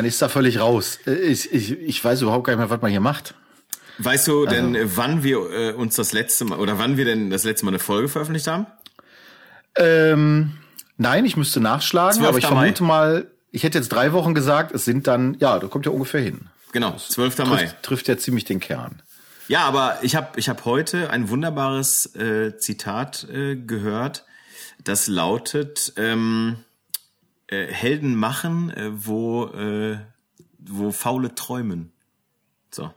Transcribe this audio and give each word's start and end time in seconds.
Man 0.00 0.06
ist 0.06 0.22
da 0.22 0.30
völlig 0.30 0.58
raus. 0.58 0.98
Äh, 1.06 1.12
ich, 1.12 1.52
ich, 1.52 1.72
ich 1.72 2.02
weiß 2.02 2.22
überhaupt 2.22 2.46
gar 2.46 2.54
nicht 2.54 2.60
mehr, 2.60 2.70
was 2.70 2.80
man 2.80 2.90
hier 2.90 3.00
macht. 3.00 3.34
Weißt 3.98 4.28
du 4.28 4.46
denn, 4.46 4.74
also, 4.74 4.96
wann 4.96 5.22
wir 5.22 5.50
äh, 5.50 5.72
uns 5.72 5.94
das 5.94 6.14
letzte 6.14 6.46
Mal 6.46 6.58
oder 6.58 6.78
wann 6.78 6.96
wir 6.96 7.04
denn 7.04 7.28
das 7.28 7.44
letzte 7.44 7.66
Mal 7.66 7.72
eine 7.72 7.80
Folge 7.80 8.08
veröffentlicht 8.08 8.46
haben? 8.46 8.66
Ähm, 9.76 10.52
nein, 10.96 11.26
ich 11.26 11.36
müsste 11.36 11.60
nachschlagen, 11.60 12.24
aber 12.24 12.38
ich 12.38 12.46
vermute 12.46 12.82
Mai. 12.82 12.88
mal, 12.88 13.26
ich 13.50 13.62
hätte 13.62 13.76
jetzt 13.76 13.90
drei 13.90 14.14
Wochen 14.14 14.32
gesagt, 14.32 14.74
es 14.74 14.86
sind 14.86 15.06
dann, 15.06 15.36
ja, 15.38 15.58
da 15.58 15.66
kommt 15.66 15.84
ja 15.84 15.92
ungefähr 15.92 16.22
hin. 16.22 16.48
Genau, 16.72 16.96
12. 16.96 17.34
Trifft, 17.34 17.50
Mai. 17.50 17.70
Trifft 17.82 18.08
ja 18.08 18.16
ziemlich 18.16 18.44
den 18.46 18.58
Kern. 18.58 19.02
Ja, 19.48 19.64
aber 19.64 19.98
ich 20.00 20.16
habe 20.16 20.28
ich 20.36 20.48
hab 20.48 20.64
heute 20.64 21.10
ein 21.10 21.28
wunderbares 21.28 22.14
äh, 22.16 22.56
Zitat 22.56 23.28
äh, 23.30 23.56
gehört, 23.56 24.24
das 24.82 25.08
lautet, 25.08 25.92
ähm, 25.98 26.56
äh, 27.50 27.66
Helden 27.66 28.14
machen, 28.14 28.70
äh, 28.70 28.90
wo, 28.92 29.46
äh, 29.46 29.98
wo 30.58 30.92
Faule 30.92 31.34
träumen. 31.34 31.92
So. 32.70 32.90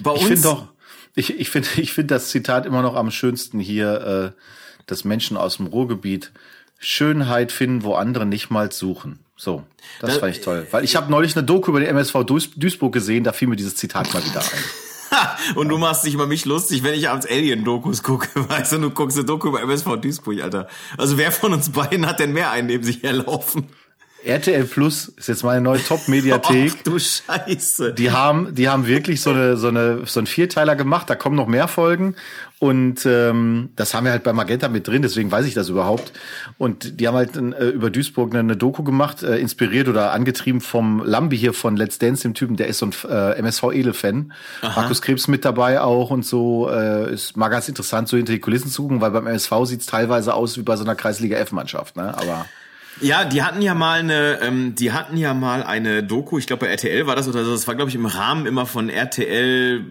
Bei 0.00 0.14
ich 0.14 0.24
finde 0.24 0.42
doch, 0.42 0.68
ich, 1.14 1.38
ich 1.38 1.50
finde 1.50 1.68
ich 1.76 1.92
finde 1.92 2.14
das 2.14 2.30
Zitat 2.30 2.66
immer 2.66 2.82
noch 2.82 2.96
am 2.96 3.10
schönsten 3.10 3.60
hier, 3.60 4.34
äh, 4.34 4.40
dass 4.86 5.04
Menschen 5.04 5.36
aus 5.36 5.58
dem 5.58 5.66
Ruhrgebiet 5.66 6.32
Schönheit 6.78 7.52
finden, 7.52 7.84
wo 7.84 7.94
andere 7.94 8.26
nicht 8.26 8.50
mal 8.50 8.72
suchen. 8.72 9.20
So, 9.36 9.64
das, 10.00 10.10
das 10.10 10.18
fand 10.18 10.36
ich 10.36 10.42
toll. 10.42 10.66
Weil 10.70 10.84
ich 10.84 10.96
habe 10.96 11.10
neulich 11.10 11.36
eine 11.36 11.44
Doku 11.44 11.70
über 11.70 11.80
den 11.80 11.88
MSV 11.90 12.24
Duisburg 12.24 12.92
gesehen, 12.92 13.22
da 13.24 13.32
fiel 13.32 13.48
mir 13.48 13.56
dieses 13.56 13.76
Zitat 13.76 14.12
mal 14.12 14.24
wieder 14.24 14.40
ein. 14.40 14.64
Und 15.54 15.68
du 15.68 15.78
machst 15.78 16.04
dich 16.04 16.14
über 16.14 16.26
mich 16.26 16.44
lustig, 16.44 16.82
wenn 16.82 16.94
ich 16.94 17.08
abends 17.08 17.26
Alien-Dokus 17.26 18.02
gucke. 18.02 18.28
Weißt 18.48 18.72
du, 18.72 18.78
du 18.78 18.90
guckst 18.90 19.16
eine 19.16 19.26
Doku 19.26 19.48
über 19.48 19.62
MSV 19.62 19.96
Duisburg, 20.00 20.42
Alter. 20.42 20.68
Also 20.96 21.18
wer 21.18 21.32
von 21.32 21.52
uns 21.52 21.70
beiden 21.70 22.06
hat 22.06 22.20
denn 22.20 22.32
mehr 22.32 22.50
einen 22.50 22.68
neben 22.68 22.84
sich 22.84 23.02
herlaufen? 23.02 23.66
RTL 24.24 24.64
Plus 24.64 25.08
ist 25.08 25.28
jetzt 25.28 25.44
meine 25.44 25.60
neue 25.60 25.82
Top-Mediathek. 25.82 26.74
Ach 26.78 26.82
du 26.82 26.98
Scheiße. 26.98 27.94
Die 27.94 28.10
haben, 28.10 28.54
die 28.54 28.68
haben 28.68 28.86
wirklich 28.86 29.20
so 29.20 29.30
eine, 29.30 29.56
so 29.56 29.68
eine, 29.68 30.06
so 30.06 30.20
ein 30.20 30.26
Vierteiler 30.26 30.76
gemacht. 30.76 31.08
Da 31.08 31.14
kommen 31.14 31.36
noch 31.36 31.46
mehr 31.46 31.68
Folgen. 31.68 32.16
Und 32.60 33.06
ähm, 33.06 33.70
das 33.74 33.94
haben 33.94 34.04
wir 34.04 34.12
halt 34.12 34.22
bei 34.22 34.34
Magenta 34.34 34.68
mit 34.68 34.86
drin, 34.86 35.00
deswegen 35.00 35.32
weiß 35.32 35.46
ich 35.46 35.54
das 35.54 35.70
überhaupt. 35.70 36.12
Und 36.58 37.00
die 37.00 37.08
haben 37.08 37.14
halt 37.14 37.34
äh, 37.34 37.70
über 37.70 37.88
Duisburg 37.88 38.32
eine, 38.32 38.40
eine 38.40 38.56
Doku 38.58 38.82
gemacht, 38.82 39.22
äh, 39.22 39.38
inspiriert 39.38 39.88
oder 39.88 40.12
angetrieben 40.12 40.60
vom 40.60 41.02
Lambi 41.02 41.38
hier 41.38 41.54
von 41.54 41.78
Let's 41.78 41.98
Dance, 41.98 42.20
dem 42.20 42.34
Typen, 42.34 42.56
der 42.56 42.66
ist 42.66 42.80
so 42.80 42.86
ein 42.86 42.92
äh, 43.08 43.38
MSV-Edel-Fan. 43.38 44.34
Markus 44.60 45.00
Krebs 45.00 45.26
mit 45.26 45.46
dabei 45.46 45.80
auch 45.80 46.10
und 46.10 46.26
so. 46.26 46.68
Äh, 46.68 47.14
ist 47.14 47.34
mal 47.34 47.48
ganz 47.48 47.66
interessant, 47.66 48.08
so 48.08 48.18
hinter 48.18 48.34
die 48.34 48.40
Kulissen 48.40 48.70
zu 48.70 48.82
gucken, 48.82 49.00
weil 49.00 49.12
beim 49.12 49.26
MSV 49.26 49.52
sieht's 49.64 49.86
teilweise 49.86 50.34
aus 50.34 50.58
wie 50.58 50.62
bei 50.62 50.76
so 50.76 50.84
einer 50.84 50.96
Kreisliga 50.96 51.38
F-Mannschaft, 51.38 51.96
ne? 51.96 52.14
Aber 52.14 52.44
ja, 53.00 53.24
die 53.24 53.42
hatten 53.42 53.62
ja 53.62 53.74
mal 53.74 54.00
eine, 54.00 54.40
ähm, 54.42 54.74
die 54.74 54.92
hatten 54.92 55.16
ja 55.16 55.34
mal 55.34 55.62
eine 55.62 56.02
Doku, 56.02 56.38
ich 56.38 56.46
glaube 56.46 56.66
bei 56.66 56.72
RTL 56.72 57.06
war 57.06 57.16
das 57.16 57.28
oder 57.28 57.44
so, 57.44 57.52
das 57.52 57.66
war 57.66 57.74
glaube 57.74 57.90
ich 57.90 57.94
im 57.94 58.06
Rahmen 58.06 58.46
immer 58.46 58.66
von 58.66 58.88
RTL 58.88 59.84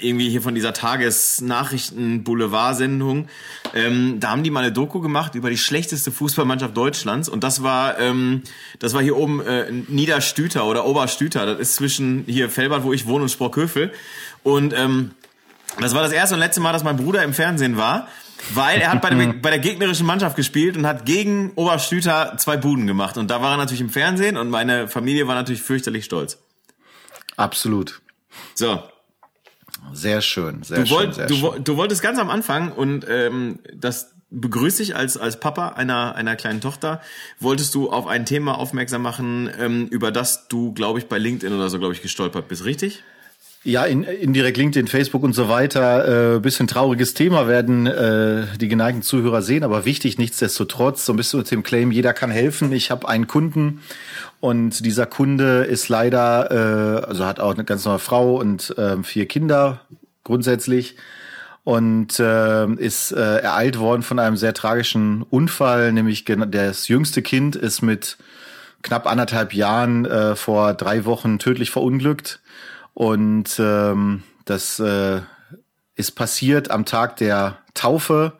irgendwie 0.00 0.30
hier 0.30 0.42
von 0.42 0.54
dieser 0.54 0.72
Tagesnachrichten-Boulevard-Sendung. 0.72 3.26
Ähm, 3.74 4.20
da 4.20 4.30
haben 4.30 4.44
die 4.44 4.50
mal 4.50 4.64
eine 4.64 4.72
Doku 4.72 5.00
gemacht 5.00 5.34
über 5.34 5.50
die 5.50 5.58
schlechteste 5.58 6.12
Fußballmannschaft 6.12 6.76
Deutschlands 6.76 7.28
und 7.28 7.42
das 7.44 7.62
war 7.62 7.98
ähm, 7.98 8.42
das 8.78 8.94
war 8.94 9.02
hier 9.02 9.16
oben 9.16 9.40
äh, 9.40 9.70
Niederstüter 9.70 10.66
oder 10.66 10.86
Oberstüter. 10.86 11.46
Das 11.46 11.58
ist 11.58 11.74
zwischen 11.74 12.24
hier 12.26 12.48
Felbert, 12.48 12.84
wo 12.84 12.92
ich 12.92 13.06
wohne, 13.06 13.24
und 13.24 13.30
Sprockhövel. 13.30 13.92
Und 14.42 14.72
ähm, 14.72 15.10
das 15.80 15.94
war 15.94 16.02
das 16.02 16.12
erste 16.12 16.34
und 16.34 16.40
letzte 16.40 16.60
Mal, 16.60 16.72
dass 16.72 16.84
mein 16.84 16.96
Bruder 16.96 17.22
im 17.22 17.34
Fernsehen 17.34 17.76
war. 17.76 18.08
Weil 18.54 18.80
er 18.80 18.92
hat 18.92 19.02
bei 19.02 19.10
der, 19.10 19.32
bei 19.42 19.50
der 19.50 19.58
gegnerischen 19.58 20.06
Mannschaft 20.06 20.36
gespielt 20.36 20.76
und 20.76 20.86
hat 20.86 21.04
gegen 21.04 21.52
Oberstüter 21.54 22.34
zwei 22.38 22.56
Buden 22.56 22.86
gemacht. 22.86 23.16
Und 23.16 23.30
da 23.30 23.42
war 23.42 23.52
er 23.52 23.56
natürlich 23.56 23.80
im 23.80 23.90
Fernsehen 23.90 24.36
und 24.36 24.50
meine 24.50 24.88
Familie 24.88 25.26
war 25.26 25.34
natürlich 25.34 25.62
fürchterlich 25.62 26.04
stolz. 26.04 26.38
Absolut. 27.36 28.00
So. 28.54 28.82
Sehr 29.92 30.20
schön, 30.20 30.62
sehr 30.62 30.82
du 30.84 30.90
wollt, 30.90 31.14
schön. 31.14 31.14
Sehr 31.14 31.26
du, 31.26 31.34
schön. 31.36 31.64
du 31.64 31.76
wolltest 31.76 32.02
ganz 32.02 32.18
am 32.18 32.28
Anfang 32.28 32.72
und 32.72 33.06
ähm, 33.08 33.60
das 33.74 34.10
begrüße 34.30 34.82
ich 34.82 34.94
als, 34.94 35.16
als 35.16 35.40
Papa 35.40 35.70
einer, 35.70 36.14
einer 36.14 36.36
kleinen 36.36 36.60
Tochter, 36.60 37.00
wolltest 37.40 37.74
du 37.74 37.90
auf 37.90 38.06
ein 38.06 38.26
Thema 38.26 38.58
aufmerksam 38.58 39.02
machen, 39.02 39.50
ähm, 39.58 39.86
über 39.86 40.12
das 40.12 40.48
du, 40.48 40.72
glaube 40.74 40.98
ich, 40.98 41.06
bei 41.06 41.18
LinkedIn 41.18 41.54
oder 41.56 41.70
so, 41.70 41.78
glaube 41.78 41.94
ich, 41.94 42.02
gestolpert 42.02 42.48
bist, 42.48 42.64
richtig? 42.64 43.02
Ja, 43.64 43.84
in, 43.84 44.04
indirekt 44.04 44.56
LinkedIn, 44.56 44.86
Facebook 44.86 45.24
und 45.24 45.32
so 45.32 45.48
weiter. 45.48 46.36
Äh, 46.36 46.40
bisschen 46.40 46.68
trauriges 46.68 47.14
Thema 47.14 47.48
werden 47.48 47.86
äh, 47.86 48.46
die 48.60 48.68
geneigten 48.68 49.02
Zuhörer 49.02 49.42
sehen, 49.42 49.64
aber 49.64 49.84
wichtig 49.84 50.16
nichtsdestotrotz. 50.16 51.04
So 51.04 51.12
ein 51.12 51.16
bisschen 51.16 51.40
mit 51.40 51.50
dem 51.50 51.62
Claim, 51.64 51.90
jeder 51.90 52.12
kann 52.12 52.30
helfen. 52.30 52.72
Ich 52.72 52.92
habe 52.92 53.08
einen 53.08 53.26
Kunden 53.26 53.82
und 54.38 54.84
dieser 54.86 55.06
Kunde 55.06 55.64
ist 55.64 55.88
leider, 55.88 57.02
äh, 57.02 57.06
also 57.06 57.26
hat 57.26 57.40
auch 57.40 57.54
eine 57.54 57.64
ganz 57.64 57.84
neue 57.84 57.98
Frau 57.98 58.36
und 58.36 58.76
äh, 58.78 59.02
vier 59.02 59.26
Kinder 59.26 59.80
grundsätzlich 60.22 60.94
und 61.64 62.20
äh, 62.20 62.72
ist 62.74 63.10
äh, 63.10 63.38
ereilt 63.38 63.80
worden 63.80 64.02
von 64.02 64.20
einem 64.20 64.36
sehr 64.36 64.54
tragischen 64.54 65.22
Unfall, 65.22 65.92
nämlich 65.92 66.24
das 66.24 66.86
jüngste 66.86 67.22
Kind 67.22 67.56
ist 67.56 67.82
mit 67.82 68.18
knapp 68.82 69.06
anderthalb 69.06 69.52
Jahren 69.52 70.06
äh, 70.06 70.36
vor 70.36 70.74
drei 70.74 71.04
Wochen 71.04 71.40
tödlich 71.40 71.70
verunglückt 71.70 72.40
und 72.98 73.60
ähm, 73.60 74.24
das 74.44 74.80
äh, 74.80 75.20
ist 75.94 76.16
passiert 76.16 76.72
am 76.72 76.84
Tag 76.84 77.14
der 77.18 77.58
Taufe. 77.72 78.32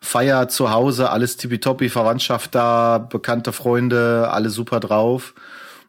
Feier 0.00 0.48
zu 0.48 0.70
Hause, 0.70 1.10
alles 1.10 1.36
tippitoppi, 1.36 1.90
Verwandtschaft 1.90 2.54
da, 2.54 2.96
bekannte 2.96 3.52
Freunde, 3.52 4.30
alle 4.32 4.48
super 4.48 4.80
drauf. 4.80 5.34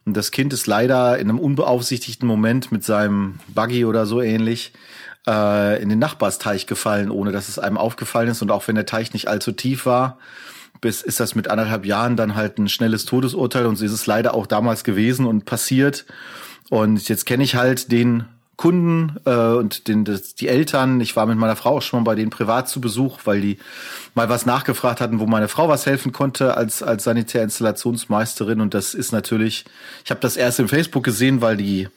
Und 0.04 0.18
das 0.18 0.32
Kind 0.32 0.52
ist 0.52 0.66
leider 0.66 1.18
in 1.18 1.30
einem 1.30 1.38
unbeaufsichtigten 1.38 2.28
Moment 2.28 2.70
mit 2.70 2.84
seinem 2.84 3.38
Buggy 3.48 3.86
oder 3.86 4.04
so 4.04 4.20
ähnlich 4.20 4.74
äh, 5.26 5.82
in 5.82 5.88
den 5.88 5.98
Nachbarsteich 5.98 6.66
gefallen, 6.66 7.10
ohne 7.10 7.32
dass 7.32 7.48
es 7.48 7.58
einem 7.58 7.78
aufgefallen 7.78 8.28
ist. 8.28 8.42
Und 8.42 8.50
auch 8.50 8.68
wenn 8.68 8.74
der 8.74 8.84
Teich 8.84 9.14
nicht 9.14 9.28
allzu 9.28 9.52
tief 9.52 9.86
war, 9.86 10.18
bis 10.82 11.00
ist 11.00 11.20
das 11.20 11.34
mit 11.34 11.48
anderthalb 11.48 11.86
Jahren 11.86 12.16
dann 12.16 12.34
halt 12.34 12.58
ein 12.58 12.68
schnelles 12.68 13.06
Todesurteil. 13.06 13.64
Und 13.64 13.76
so 13.76 13.84
ist 13.86 13.92
es 13.92 14.04
leider 14.04 14.34
auch 14.34 14.46
damals 14.46 14.84
gewesen 14.84 15.24
und 15.24 15.46
passiert. 15.46 16.04
Und 16.70 17.06
jetzt 17.08 17.26
kenne 17.26 17.44
ich 17.44 17.56
halt 17.56 17.92
den 17.92 18.24
Kunden 18.56 19.16
äh, 19.24 19.30
und 19.30 19.88
den, 19.88 20.04
das, 20.04 20.34
die 20.34 20.48
Eltern. 20.48 21.00
Ich 21.00 21.16
war 21.16 21.26
mit 21.26 21.36
meiner 21.36 21.56
Frau 21.56 21.78
auch 21.78 21.82
schon 21.82 22.00
mal 22.00 22.10
bei 22.10 22.14
denen 22.14 22.30
privat 22.30 22.68
zu 22.68 22.80
Besuch, 22.80 23.20
weil 23.24 23.40
die 23.40 23.58
mal 24.14 24.28
was 24.28 24.46
nachgefragt 24.46 25.00
hatten, 25.00 25.18
wo 25.18 25.26
meine 25.26 25.48
Frau 25.48 25.68
was 25.68 25.86
helfen 25.86 26.12
konnte 26.12 26.56
als 26.56 26.82
als 26.82 27.04
Sanitärinstallationsmeisterin. 27.04 28.60
Und 28.60 28.74
das 28.74 28.94
ist 28.94 29.12
natürlich, 29.12 29.64
ich 30.04 30.10
habe 30.10 30.20
das 30.20 30.36
erst 30.36 30.60
im 30.60 30.68
Facebook 30.68 31.04
gesehen, 31.04 31.40
weil 31.40 31.56
die 31.56 31.88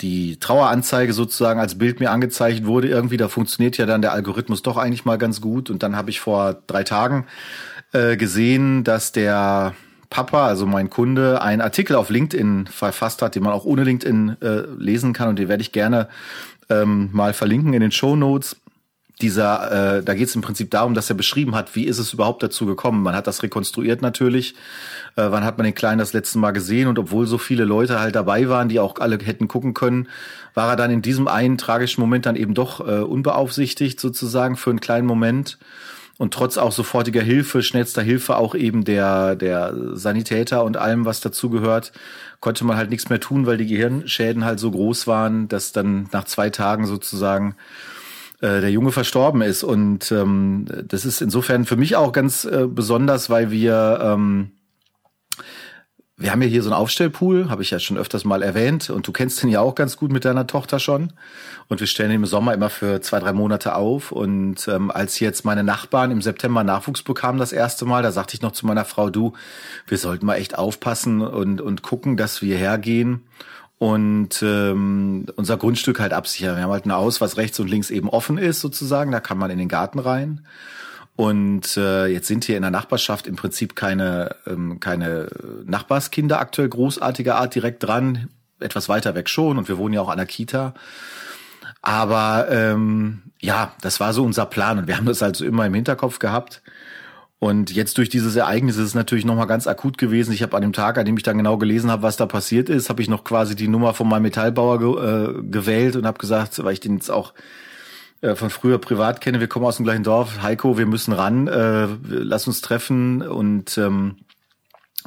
die 0.00 0.40
Traueranzeige 0.40 1.12
sozusagen 1.12 1.60
als 1.60 1.78
Bild 1.78 2.00
mir 2.00 2.10
angezeigt 2.10 2.64
wurde. 2.64 2.88
Irgendwie, 2.88 3.18
da 3.18 3.28
funktioniert 3.28 3.76
ja 3.76 3.86
dann 3.86 4.02
der 4.02 4.12
Algorithmus 4.12 4.62
doch 4.62 4.78
eigentlich 4.78 5.04
mal 5.04 5.18
ganz 5.18 5.40
gut. 5.40 5.70
Und 5.70 5.82
dann 5.82 5.96
habe 5.96 6.10
ich 6.10 6.20
vor 6.20 6.62
drei 6.66 6.82
Tagen 6.82 7.26
äh, 7.92 8.16
gesehen, 8.16 8.84
dass 8.84 9.12
der 9.12 9.74
Papa, 10.10 10.48
also 10.48 10.66
mein 10.66 10.90
Kunde, 10.90 11.40
einen 11.40 11.60
Artikel 11.60 11.94
auf 11.94 12.10
LinkedIn 12.10 12.66
verfasst 12.66 13.22
hat, 13.22 13.36
den 13.36 13.44
man 13.44 13.52
auch 13.52 13.64
ohne 13.64 13.84
LinkedIn 13.84 14.36
äh, 14.42 14.62
lesen 14.76 15.12
kann 15.12 15.28
und 15.28 15.38
den 15.38 15.48
werde 15.48 15.62
ich 15.62 15.70
gerne 15.70 16.08
ähm, 16.68 17.10
mal 17.12 17.32
verlinken 17.32 17.72
in 17.74 17.80
den 17.80 17.92
Show 17.92 18.16
Notes. 18.16 18.56
Dieser, 19.20 19.98
äh, 19.98 20.02
da 20.02 20.14
geht 20.14 20.28
es 20.28 20.34
im 20.34 20.40
Prinzip 20.40 20.70
darum, 20.70 20.94
dass 20.94 21.10
er 21.10 21.16
beschrieben 21.16 21.54
hat, 21.54 21.76
wie 21.76 21.84
ist 21.84 21.98
es 21.98 22.12
überhaupt 22.14 22.42
dazu 22.42 22.64
gekommen. 22.64 23.02
Man 23.02 23.14
hat 23.14 23.26
das 23.26 23.42
rekonstruiert 23.42 24.00
natürlich. 24.02 24.54
Äh, 25.14 25.30
wann 25.30 25.44
hat 25.44 25.58
man 25.58 25.64
den 25.66 25.74
Kleinen 25.74 25.98
das 25.98 26.14
letzte 26.14 26.38
Mal 26.38 26.52
gesehen? 26.52 26.88
Und 26.88 26.98
obwohl 26.98 27.26
so 27.26 27.36
viele 27.36 27.64
Leute 27.64 28.00
halt 28.00 28.16
dabei 28.16 28.48
waren, 28.48 28.70
die 28.70 28.80
auch 28.80 28.96
alle 28.98 29.18
hätten 29.18 29.46
gucken 29.46 29.74
können, 29.74 30.08
war 30.54 30.70
er 30.70 30.76
dann 30.76 30.90
in 30.90 31.02
diesem 31.02 31.28
einen 31.28 31.58
tragischen 31.58 32.00
Moment 32.00 32.24
dann 32.24 32.34
eben 32.34 32.54
doch 32.54 32.80
äh, 32.80 33.00
unbeaufsichtigt 33.00 34.00
sozusagen 34.00 34.56
für 34.56 34.70
einen 34.70 34.80
kleinen 34.80 35.06
Moment 35.06 35.58
und 36.20 36.34
trotz 36.34 36.58
auch 36.58 36.70
sofortiger 36.70 37.22
Hilfe, 37.22 37.62
schnellster 37.62 38.02
Hilfe 38.02 38.36
auch 38.36 38.54
eben 38.54 38.84
der, 38.84 39.36
der 39.36 39.72
Sanitäter 39.94 40.64
und 40.64 40.76
allem, 40.76 41.06
was 41.06 41.22
dazugehört, 41.22 41.92
konnte 42.40 42.66
man 42.66 42.76
halt 42.76 42.90
nichts 42.90 43.08
mehr 43.08 43.20
tun, 43.20 43.46
weil 43.46 43.56
die 43.56 43.66
Gehirnschäden 43.66 44.44
halt 44.44 44.60
so 44.60 44.70
groß 44.70 45.06
waren, 45.06 45.48
dass 45.48 45.72
dann 45.72 46.10
nach 46.12 46.24
zwei 46.24 46.50
Tagen 46.50 46.84
sozusagen 46.84 47.56
äh, 48.42 48.60
der 48.60 48.70
Junge 48.70 48.92
verstorben 48.92 49.40
ist. 49.40 49.62
Und 49.62 50.12
ähm, 50.12 50.66
das 50.84 51.06
ist 51.06 51.22
insofern 51.22 51.64
für 51.64 51.76
mich 51.76 51.96
auch 51.96 52.12
ganz 52.12 52.44
äh, 52.44 52.66
besonders, 52.68 53.30
weil 53.30 53.50
wir 53.50 54.00
ähm, 54.02 54.50
wir 56.20 56.30
haben 56.30 56.42
ja 56.42 56.48
hier 56.48 56.62
so 56.62 56.68
einen 56.68 56.78
Aufstellpool, 56.78 57.48
habe 57.48 57.62
ich 57.62 57.70
ja 57.70 57.78
schon 57.78 57.96
öfters 57.96 58.24
mal 58.24 58.42
erwähnt, 58.42 58.90
und 58.90 59.08
du 59.08 59.12
kennst 59.12 59.42
den 59.42 59.48
ja 59.48 59.60
auch 59.60 59.74
ganz 59.74 59.96
gut 59.96 60.12
mit 60.12 60.26
deiner 60.26 60.46
Tochter 60.46 60.78
schon. 60.78 61.14
Und 61.68 61.80
wir 61.80 61.86
stellen 61.86 62.10
ihn 62.10 62.16
im 62.16 62.26
Sommer 62.26 62.52
immer 62.52 62.68
für 62.68 63.00
zwei, 63.00 63.20
drei 63.20 63.32
Monate 63.32 63.74
auf. 63.74 64.12
Und 64.12 64.68
ähm, 64.68 64.90
als 64.90 65.18
jetzt 65.18 65.46
meine 65.46 65.64
Nachbarn 65.64 66.10
im 66.10 66.20
September 66.20 66.62
Nachwuchs 66.62 67.02
bekamen 67.02 67.38
das 67.38 67.52
erste 67.52 67.86
Mal, 67.86 68.02
da 68.02 68.12
sagte 68.12 68.34
ich 68.34 68.42
noch 68.42 68.52
zu 68.52 68.66
meiner 68.66 68.84
Frau, 68.84 69.08
du, 69.08 69.32
wir 69.86 69.96
sollten 69.96 70.26
mal 70.26 70.34
echt 70.34 70.58
aufpassen 70.58 71.22
und, 71.22 71.62
und 71.62 71.80
gucken, 71.80 72.18
dass 72.18 72.42
wir 72.42 72.56
hergehen 72.56 73.22
und 73.78 74.42
ähm, 74.42 75.24
unser 75.36 75.56
Grundstück 75.56 76.00
halt 76.00 76.12
absichern. 76.12 76.56
Wir 76.56 76.64
haben 76.64 76.70
halt 76.70 76.84
ein 76.84 76.92
Haus, 76.92 77.22
was 77.22 77.38
rechts 77.38 77.58
und 77.60 77.70
links 77.70 77.88
eben 77.88 78.10
offen 78.10 78.36
ist 78.36 78.60
sozusagen, 78.60 79.10
da 79.10 79.20
kann 79.20 79.38
man 79.38 79.50
in 79.50 79.56
den 79.56 79.68
Garten 79.68 79.98
rein. 79.98 80.44
Und 81.20 81.76
äh, 81.76 82.06
jetzt 82.06 82.28
sind 82.28 82.46
hier 82.46 82.56
in 82.56 82.62
der 82.62 82.70
Nachbarschaft 82.70 83.26
im 83.26 83.36
Prinzip 83.36 83.76
keine, 83.76 84.36
ähm, 84.46 84.80
keine 84.80 85.28
Nachbarskinder 85.66 86.40
aktuell 86.40 86.70
großartiger 86.70 87.36
Art 87.36 87.54
direkt 87.54 87.82
dran. 87.82 88.30
Etwas 88.58 88.88
weiter 88.88 89.14
weg 89.14 89.28
schon 89.28 89.58
und 89.58 89.68
wir 89.68 89.76
wohnen 89.76 89.92
ja 89.92 90.00
auch 90.00 90.08
an 90.08 90.16
der 90.16 90.24
Kita. 90.24 90.72
Aber 91.82 92.46
ähm, 92.50 93.20
ja, 93.38 93.74
das 93.82 94.00
war 94.00 94.14
so 94.14 94.24
unser 94.24 94.46
Plan 94.46 94.78
und 94.78 94.86
wir 94.86 94.96
haben 94.96 95.04
das 95.04 95.22
also 95.22 95.44
immer 95.44 95.66
im 95.66 95.74
Hinterkopf 95.74 96.20
gehabt. 96.20 96.62
Und 97.38 97.70
jetzt 97.70 97.98
durch 97.98 98.08
dieses 98.08 98.34
Ereignis 98.34 98.78
ist 98.78 98.86
es 98.86 98.94
natürlich 98.94 99.26
nochmal 99.26 99.46
ganz 99.46 99.66
akut 99.66 99.98
gewesen. 99.98 100.32
Ich 100.32 100.42
habe 100.42 100.56
an 100.56 100.62
dem 100.62 100.72
Tag, 100.72 100.96
an 100.96 101.04
dem 101.04 101.18
ich 101.18 101.22
dann 101.22 101.36
genau 101.36 101.58
gelesen 101.58 101.90
habe, 101.90 102.02
was 102.02 102.16
da 102.16 102.24
passiert 102.24 102.70
ist, 102.70 102.88
habe 102.88 103.02
ich 103.02 103.10
noch 103.10 103.24
quasi 103.24 103.54
die 103.54 103.68
Nummer 103.68 103.92
von 103.92 104.08
meinem 104.08 104.22
Metallbauer 104.22 104.78
ge 104.78 104.88
äh, 104.88 105.42
gewählt 105.50 105.96
und 105.96 106.06
habe 106.06 106.18
gesagt, 106.18 106.64
weil 106.64 106.72
ich 106.72 106.80
den 106.80 106.94
jetzt 106.94 107.10
auch 107.10 107.34
äh, 108.20 108.34
von 108.34 108.50
früher 108.50 108.78
privat 108.78 109.20
kenne, 109.20 109.40
wir 109.40 109.48
kommen 109.48 109.66
aus 109.66 109.76
dem 109.76 109.84
gleichen 109.84 110.04
Dorf, 110.04 110.42
Heiko, 110.42 110.76
wir 110.78 110.86
müssen 110.86 111.12
ran, 111.12 111.48
äh, 111.48 111.88
lass 112.08 112.46
uns 112.46 112.60
treffen 112.60 113.22
und 113.22 113.78
ähm, 113.78 114.16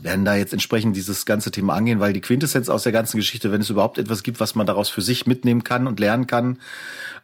werden 0.02 0.26
da 0.26 0.36
jetzt 0.36 0.54
entsprechend 0.54 0.96
dieses 0.96 1.26
ganze 1.26 1.52
Thema 1.52 1.76
angehen, 1.76 2.00
weil 2.00 2.14
die 2.14 2.22
Quintessenz 2.22 2.68
aus 2.68 2.84
der 2.84 2.92
ganzen 2.92 3.18
Geschichte, 3.18 3.52
wenn 3.52 3.62
es 3.62 3.70
überhaupt 3.70 4.00
etwas 4.00 4.24
gibt, 4.24 4.40
was 4.40 4.56
man 4.56 4.66
daraus 4.66 4.90
für 4.90 5.02
sich 5.02 5.28
mitnehmen 5.28 5.64
kann 5.64 5.86
und 5.86 6.00
lernen 6.00 6.26
kann, 6.26 6.58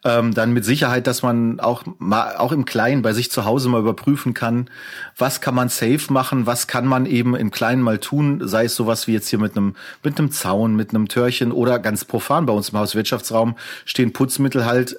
ähm, 0.05 0.33
dann 0.33 0.53
mit 0.53 0.63
Sicherheit, 0.63 1.07
dass 1.07 1.23
man 1.23 1.59
auch 1.59 1.83
mal 1.97 2.37
auch 2.37 2.51
im 2.51 2.65
Kleinen 2.65 3.01
bei 3.01 3.13
sich 3.13 3.31
zu 3.31 3.43
Hause 3.43 3.69
mal 3.69 3.81
überprüfen 3.81 4.35
kann, 4.35 4.69
was 5.17 5.41
kann 5.41 5.55
man 5.55 5.69
safe 5.69 6.13
machen, 6.13 6.45
was 6.45 6.67
kann 6.67 6.85
man 6.85 7.07
eben 7.07 7.35
im 7.35 7.49
Kleinen 7.49 7.81
mal 7.81 7.97
tun, 7.97 8.47
sei 8.47 8.65
es 8.65 8.75
sowas 8.75 9.07
wie 9.07 9.13
jetzt 9.13 9.29
hier 9.29 9.39
mit 9.39 9.57
einem 9.57 9.75
mit 10.03 10.19
einem 10.19 10.31
Zaun, 10.31 10.75
mit 10.75 10.91
einem 10.91 11.07
Türchen 11.07 11.51
oder 11.51 11.79
ganz 11.79 12.05
profan 12.05 12.45
bei 12.45 12.53
uns 12.53 12.69
im 12.69 12.77
Hauswirtschaftsraum 12.77 13.55
stehen 13.85 14.13
Putzmittel 14.13 14.65
halt 14.65 14.97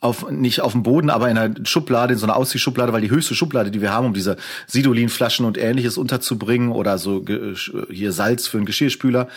auf, 0.00 0.30
nicht 0.30 0.60
auf 0.60 0.72
dem 0.72 0.82
Boden, 0.82 1.10
aber 1.10 1.28
in 1.28 1.38
einer 1.38 1.54
Schublade, 1.64 2.12
in 2.12 2.18
so 2.18 2.26
einer 2.26 2.36
Ausziehschublade, 2.36 2.92
weil 2.92 3.00
die 3.00 3.10
höchste 3.10 3.34
Schublade, 3.34 3.70
die 3.70 3.80
wir 3.80 3.92
haben, 3.92 4.06
um 4.06 4.14
diese 4.14 4.36
Sidolin-Flaschen 4.66 5.44
und 5.44 5.58
ähnliches 5.58 5.98
unterzubringen 5.98 6.70
oder 6.70 6.98
so 6.98 7.24
hier 7.90 8.12
Salz 8.12 8.46
für 8.46 8.58
einen 8.58 8.66
Geschirrspüler, 8.66 9.28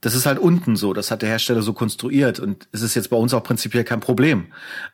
das 0.00 0.16
ist 0.16 0.26
halt 0.26 0.40
unten 0.40 0.74
so, 0.74 0.92
das 0.94 1.12
hat 1.12 1.22
der 1.22 1.28
Hersteller 1.28 1.62
so 1.62 1.74
konstruiert 1.74 2.40
und 2.40 2.66
es 2.72 2.82
ist 2.82 2.96
jetzt 2.96 3.08
bei 3.08 3.16
uns 3.16 3.32
auch 3.34 3.44
prinzipiell 3.44 3.84
kein 3.84 4.00
Problem. 4.00 4.46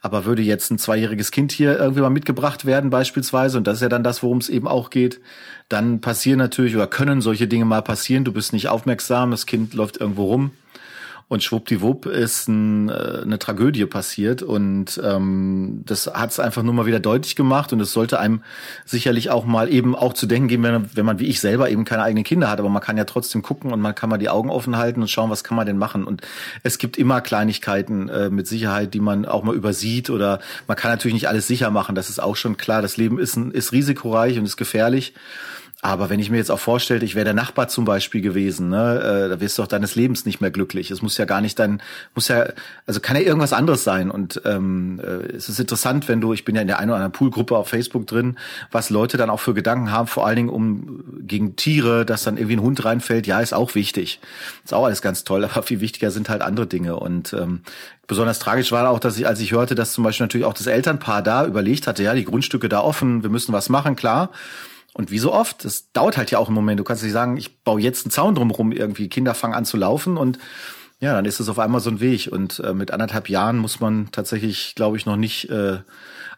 Aber 0.02 0.26
würde 0.26 0.42
jetzt 0.42 0.70
ein 0.70 0.78
zweijähriges 0.78 1.30
Kind 1.30 1.50
hier 1.50 1.78
irgendwie 1.78 2.02
mal 2.02 2.10
mitgebracht 2.10 2.66
werden 2.66 2.90
beispielsweise, 2.90 3.56
und 3.56 3.66
das 3.66 3.76
ist 3.76 3.82
ja 3.82 3.88
dann 3.88 4.04
das, 4.04 4.22
worum 4.22 4.36
es 4.36 4.50
eben 4.50 4.68
auch 4.68 4.90
geht, 4.90 5.20
dann 5.70 6.02
passieren 6.02 6.38
natürlich 6.38 6.76
oder 6.76 6.86
können 6.86 7.22
solche 7.22 7.48
Dinge 7.48 7.64
mal 7.64 7.80
passieren. 7.80 8.24
Du 8.24 8.32
bist 8.32 8.52
nicht 8.52 8.68
aufmerksam, 8.68 9.30
das 9.30 9.46
Kind 9.46 9.72
läuft 9.72 9.96
irgendwo 9.96 10.24
rum 10.26 10.50
und 11.28 11.42
schwuppdiwupp 11.42 12.06
ist 12.06 12.48
ein, 12.48 12.88
äh, 12.88 13.20
eine 13.22 13.38
Tragödie 13.38 13.84
passiert. 13.84 14.42
Und 14.42 14.98
ähm, 15.04 15.82
das 15.84 16.06
hat 16.06 16.30
es 16.30 16.40
einfach 16.40 16.62
nur 16.62 16.72
mal 16.72 16.86
wieder 16.86 17.00
deutlich 17.00 17.36
gemacht. 17.36 17.70
Und 17.74 17.80
es 17.80 17.92
sollte 17.92 18.18
einem 18.18 18.42
sicherlich 18.86 19.28
auch 19.28 19.44
mal 19.44 19.70
eben 19.70 19.94
auch 19.94 20.14
zu 20.14 20.26
denken 20.26 20.48
geben, 20.48 20.62
wenn, 20.62 20.96
wenn 20.96 21.04
man 21.04 21.18
wie 21.18 21.26
ich 21.26 21.40
selber 21.40 21.68
eben 21.68 21.84
keine 21.84 22.02
eigenen 22.02 22.24
Kinder 22.24 22.48
hat, 22.48 22.60
aber 22.60 22.70
man 22.70 22.82
kann 22.82 22.96
ja 22.96 23.04
trotzdem 23.04 23.42
gucken 23.42 23.72
und 23.72 23.80
man 23.80 23.94
kann 23.94 24.08
mal 24.08 24.16
die 24.16 24.30
Augen 24.30 24.48
offen 24.48 24.78
halten 24.78 25.02
und 25.02 25.10
schauen, 25.10 25.28
was 25.28 25.44
kann 25.44 25.56
man 25.56 25.66
denn 25.66 25.76
machen. 25.76 26.04
Und 26.04 26.22
es 26.62 26.78
gibt 26.78 26.96
immer 26.96 27.20
Kleinigkeiten 27.20 28.08
äh, 28.08 28.30
mit 28.30 28.46
Sicherheit, 28.46 28.94
die 28.94 29.00
man 29.00 29.26
auch 29.26 29.42
mal 29.42 29.54
übersieht. 29.54 30.08
Oder 30.08 30.40
man 30.66 30.78
kann 30.78 30.90
natürlich 30.90 31.14
nicht 31.14 31.28
alles 31.28 31.46
sicher 31.46 31.70
machen, 31.70 31.94
das 31.94 32.08
ist 32.08 32.22
auch 32.22 32.36
schon 32.36 32.56
klar, 32.56 32.80
das 32.80 32.96
Leben 32.96 33.18
ist, 33.18 33.36
ein, 33.36 33.50
ist 33.50 33.72
risikoreich 33.72 34.38
und 34.38 34.46
ist 34.46 34.56
gefährlich 34.56 35.12
aber 35.80 36.10
wenn 36.10 36.18
ich 36.18 36.28
mir 36.28 36.38
jetzt 36.38 36.50
auch 36.50 36.58
vorstelle, 36.58 37.04
ich 37.04 37.14
wäre 37.14 37.24
der 37.24 37.34
Nachbar 37.34 37.68
zum 37.68 37.84
Beispiel 37.84 38.20
gewesen, 38.20 38.68
ne, 38.68 38.98
äh, 38.98 39.28
da 39.28 39.40
wirst 39.40 39.58
du 39.58 39.62
auch 39.62 39.68
deines 39.68 39.94
Lebens 39.94 40.24
nicht 40.24 40.40
mehr 40.40 40.50
glücklich. 40.50 40.90
Es 40.90 41.02
muss 41.02 41.16
ja 41.18 41.24
gar 41.24 41.40
nicht 41.40 41.56
dein, 41.60 41.80
muss 42.16 42.26
ja, 42.26 42.46
also 42.84 42.98
kann 42.98 43.14
ja 43.14 43.22
irgendwas 43.22 43.52
anderes 43.52 43.84
sein. 43.84 44.10
Und 44.10 44.42
ähm, 44.44 45.00
äh, 45.00 45.36
es 45.36 45.48
ist 45.48 45.60
interessant, 45.60 46.08
wenn 46.08 46.20
du, 46.20 46.32
ich 46.32 46.44
bin 46.44 46.56
ja 46.56 46.62
in 46.62 46.66
der 46.66 46.80
einen 46.80 46.90
oder 46.90 46.96
anderen 46.96 47.12
Poolgruppe 47.12 47.56
auf 47.56 47.68
Facebook 47.68 48.08
drin, 48.08 48.38
was 48.72 48.90
Leute 48.90 49.18
dann 49.18 49.30
auch 49.30 49.38
für 49.38 49.54
Gedanken 49.54 49.92
haben, 49.92 50.08
vor 50.08 50.26
allen 50.26 50.34
Dingen 50.34 50.48
um 50.48 51.04
gegen 51.20 51.54
Tiere, 51.54 52.04
dass 52.04 52.24
dann 52.24 52.38
irgendwie 52.38 52.56
ein 52.56 52.62
Hund 52.62 52.84
reinfällt, 52.84 53.28
ja, 53.28 53.38
ist 53.38 53.54
auch 53.54 53.76
wichtig. 53.76 54.18
Ist 54.64 54.74
auch 54.74 54.84
alles 54.84 55.00
ganz 55.00 55.22
toll, 55.22 55.44
aber 55.52 55.62
viel 55.62 55.80
wichtiger 55.80 56.10
sind 56.10 56.28
halt 56.28 56.42
andere 56.42 56.66
Dinge. 56.66 56.96
Und 56.96 57.32
ähm, 57.34 57.60
besonders 58.08 58.40
tragisch 58.40 58.72
war 58.72 58.90
auch, 58.90 58.98
dass 58.98 59.16
ich, 59.16 59.28
als 59.28 59.38
ich 59.38 59.52
hörte, 59.52 59.76
dass 59.76 59.92
zum 59.92 60.02
Beispiel 60.02 60.24
natürlich 60.24 60.46
auch 60.46 60.54
das 60.54 60.66
Elternpaar 60.66 61.22
da 61.22 61.46
überlegt 61.46 61.86
hatte, 61.86 62.02
ja, 62.02 62.14
die 62.14 62.24
Grundstücke 62.24 62.68
da 62.68 62.80
offen, 62.80 63.22
wir 63.22 63.30
müssen 63.30 63.52
was 63.52 63.68
machen, 63.68 63.94
klar. 63.94 64.30
Und 64.98 65.12
wie 65.12 65.20
so 65.20 65.32
oft, 65.32 65.64
das 65.64 65.92
dauert 65.92 66.16
halt 66.16 66.32
ja 66.32 66.38
auch 66.38 66.48
im 66.48 66.54
Moment. 66.54 66.80
Du 66.80 66.82
kannst 66.82 67.04
nicht 67.04 67.12
sagen, 67.12 67.36
ich 67.36 67.62
baue 67.62 67.80
jetzt 67.80 68.04
einen 68.04 68.10
Zaun 68.10 68.34
drumherum, 68.34 68.72
irgendwie 68.72 69.08
Kinder 69.08 69.32
fangen 69.32 69.54
an 69.54 69.64
zu 69.64 69.76
laufen 69.76 70.16
und 70.16 70.40
ja, 70.98 71.14
dann 71.14 71.24
ist 71.24 71.38
es 71.38 71.48
auf 71.48 71.60
einmal 71.60 71.80
so 71.80 71.88
ein 71.88 72.00
Weg. 72.00 72.28
Und 72.32 72.58
äh, 72.58 72.74
mit 72.74 72.90
anderthalb 72.90 73.28
Jahren 73.28 73.58
muss 73.58 73.78
man 73.78 74.08
tatsächlich, 74.10 74.74
glaube 74.74 74.96
ich, 74.96 75.06
noch 75.06 75.14
nicht 75.14 75.48
äh, 75.50 75.78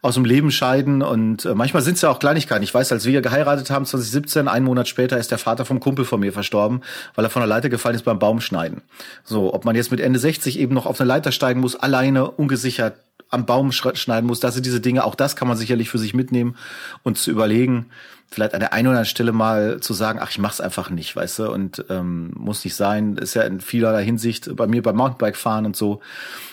aus 0.03 0.17
dem 0.17 0.27
Leben 0.27 0.51
scheiden. 0.51 1.01
Und 1.01 1.47
äh, 1.47 1.55
manchmal 1.55 1.83
sind 1.83 1.95
es 1.95 2.03
ja 2.03 2.11
auch 2.11 2.19
Kleinigkeiten. 2.19 2.63
Ich 2.63 2.75
weiß, 2.75 2.93
als 2.93 3.07
wir 3.07 3.23
geheiratet 3.23 3.71
haben, 3.71 3.87
2017, 3.87 4.47
einen 4.47 4.67
Monat 4.67 4.89
später, 4.89 5.17
ist 5.17 5.31
der 5.31 5.39
Vater 5.39 5.65
vom 5.65 5.81
Kumpel 5.81 6.05
von 6.05 6.21
mir 6.21 6.35
verstorben, 6.35 6.83
weil 7.15 7.25
er 7.25 7.31
von 7.31 7.41
der 7.41 7.49
Leiter 7.49 7.71
gefallen 7.71 7.95
ist 7.95 8.05
beim 8.05 8.19
Baumschneiden. 8.19 8.83
So, 9.25 9.55
ob 9.55 9.65
man 9.65 9.75
jetzt 9.75 9.91
mit 9.91 10.01
Ende 10.01 10.19
60 10.19 10.59
eben 10.59 10.75
noch 10.75 10.85
auf 10.85 11.01
eine 11.01 11.09
Leiter 11.09 11.33
steigen 11.33 11.61
muss, 11.61 11.77
alleine, 11.77 12.31
ungesichert, 12.31 12.97
am 13.31 13.47
Baum 13.47 13.73
schneiden 13.73 14.27
muss, 14.27 14.41
das 14.41 14.55
sind 14.55 14.67
diese 14.67 14.81
Dinge, 14.81 15.05
auch 15.05 15.15
das 15.15 15.37
kann 15.37 15.49
man 15.49 15.57
sicherlich 15.57 15.89
für 15.89 15.99
sich 15.99 16.15
mitnehmen 16.15 16.57
und 17.05 17.17
zu 17.17 17.31
überlegen, 17.31 17.87
vielleicht 18.31 18.55
an 18.55 18.61
der 18.61 18.73
einen 18.73 18.87
oder 18.87 18.99
anderen 18.99 19.11
Stelle 19.11 19.33
mal 19.33 19.81
zu 19.81 19.93
sagen, 19.93 20.21
ach, 20.23 20.31
ich 20.31 20.39
mach's 20.39 20.61
einfach 20.61 20.89
nicht, 20.91 21.17
weißt 21.17 21.41
du, 21.41 21.51
und 21.51 21.85
ähm, 21.91 22.31
muss 22.35 22.65
nicht 22.65 22.77
sein, 22.77 23.17
ist 23.17 23.35
ja 23.35 23.43
in 23.43 23.61
vielerlei 23.61 24.05
Hinsicht 24.05 24.55
bei 24.55 24.67
mir 24.67 24.83
beim 24.83 24.97
Mountainbike 24.97 25.37
fahren 25.37 25.67
und 25.67 25.77
so. 25.77 26.01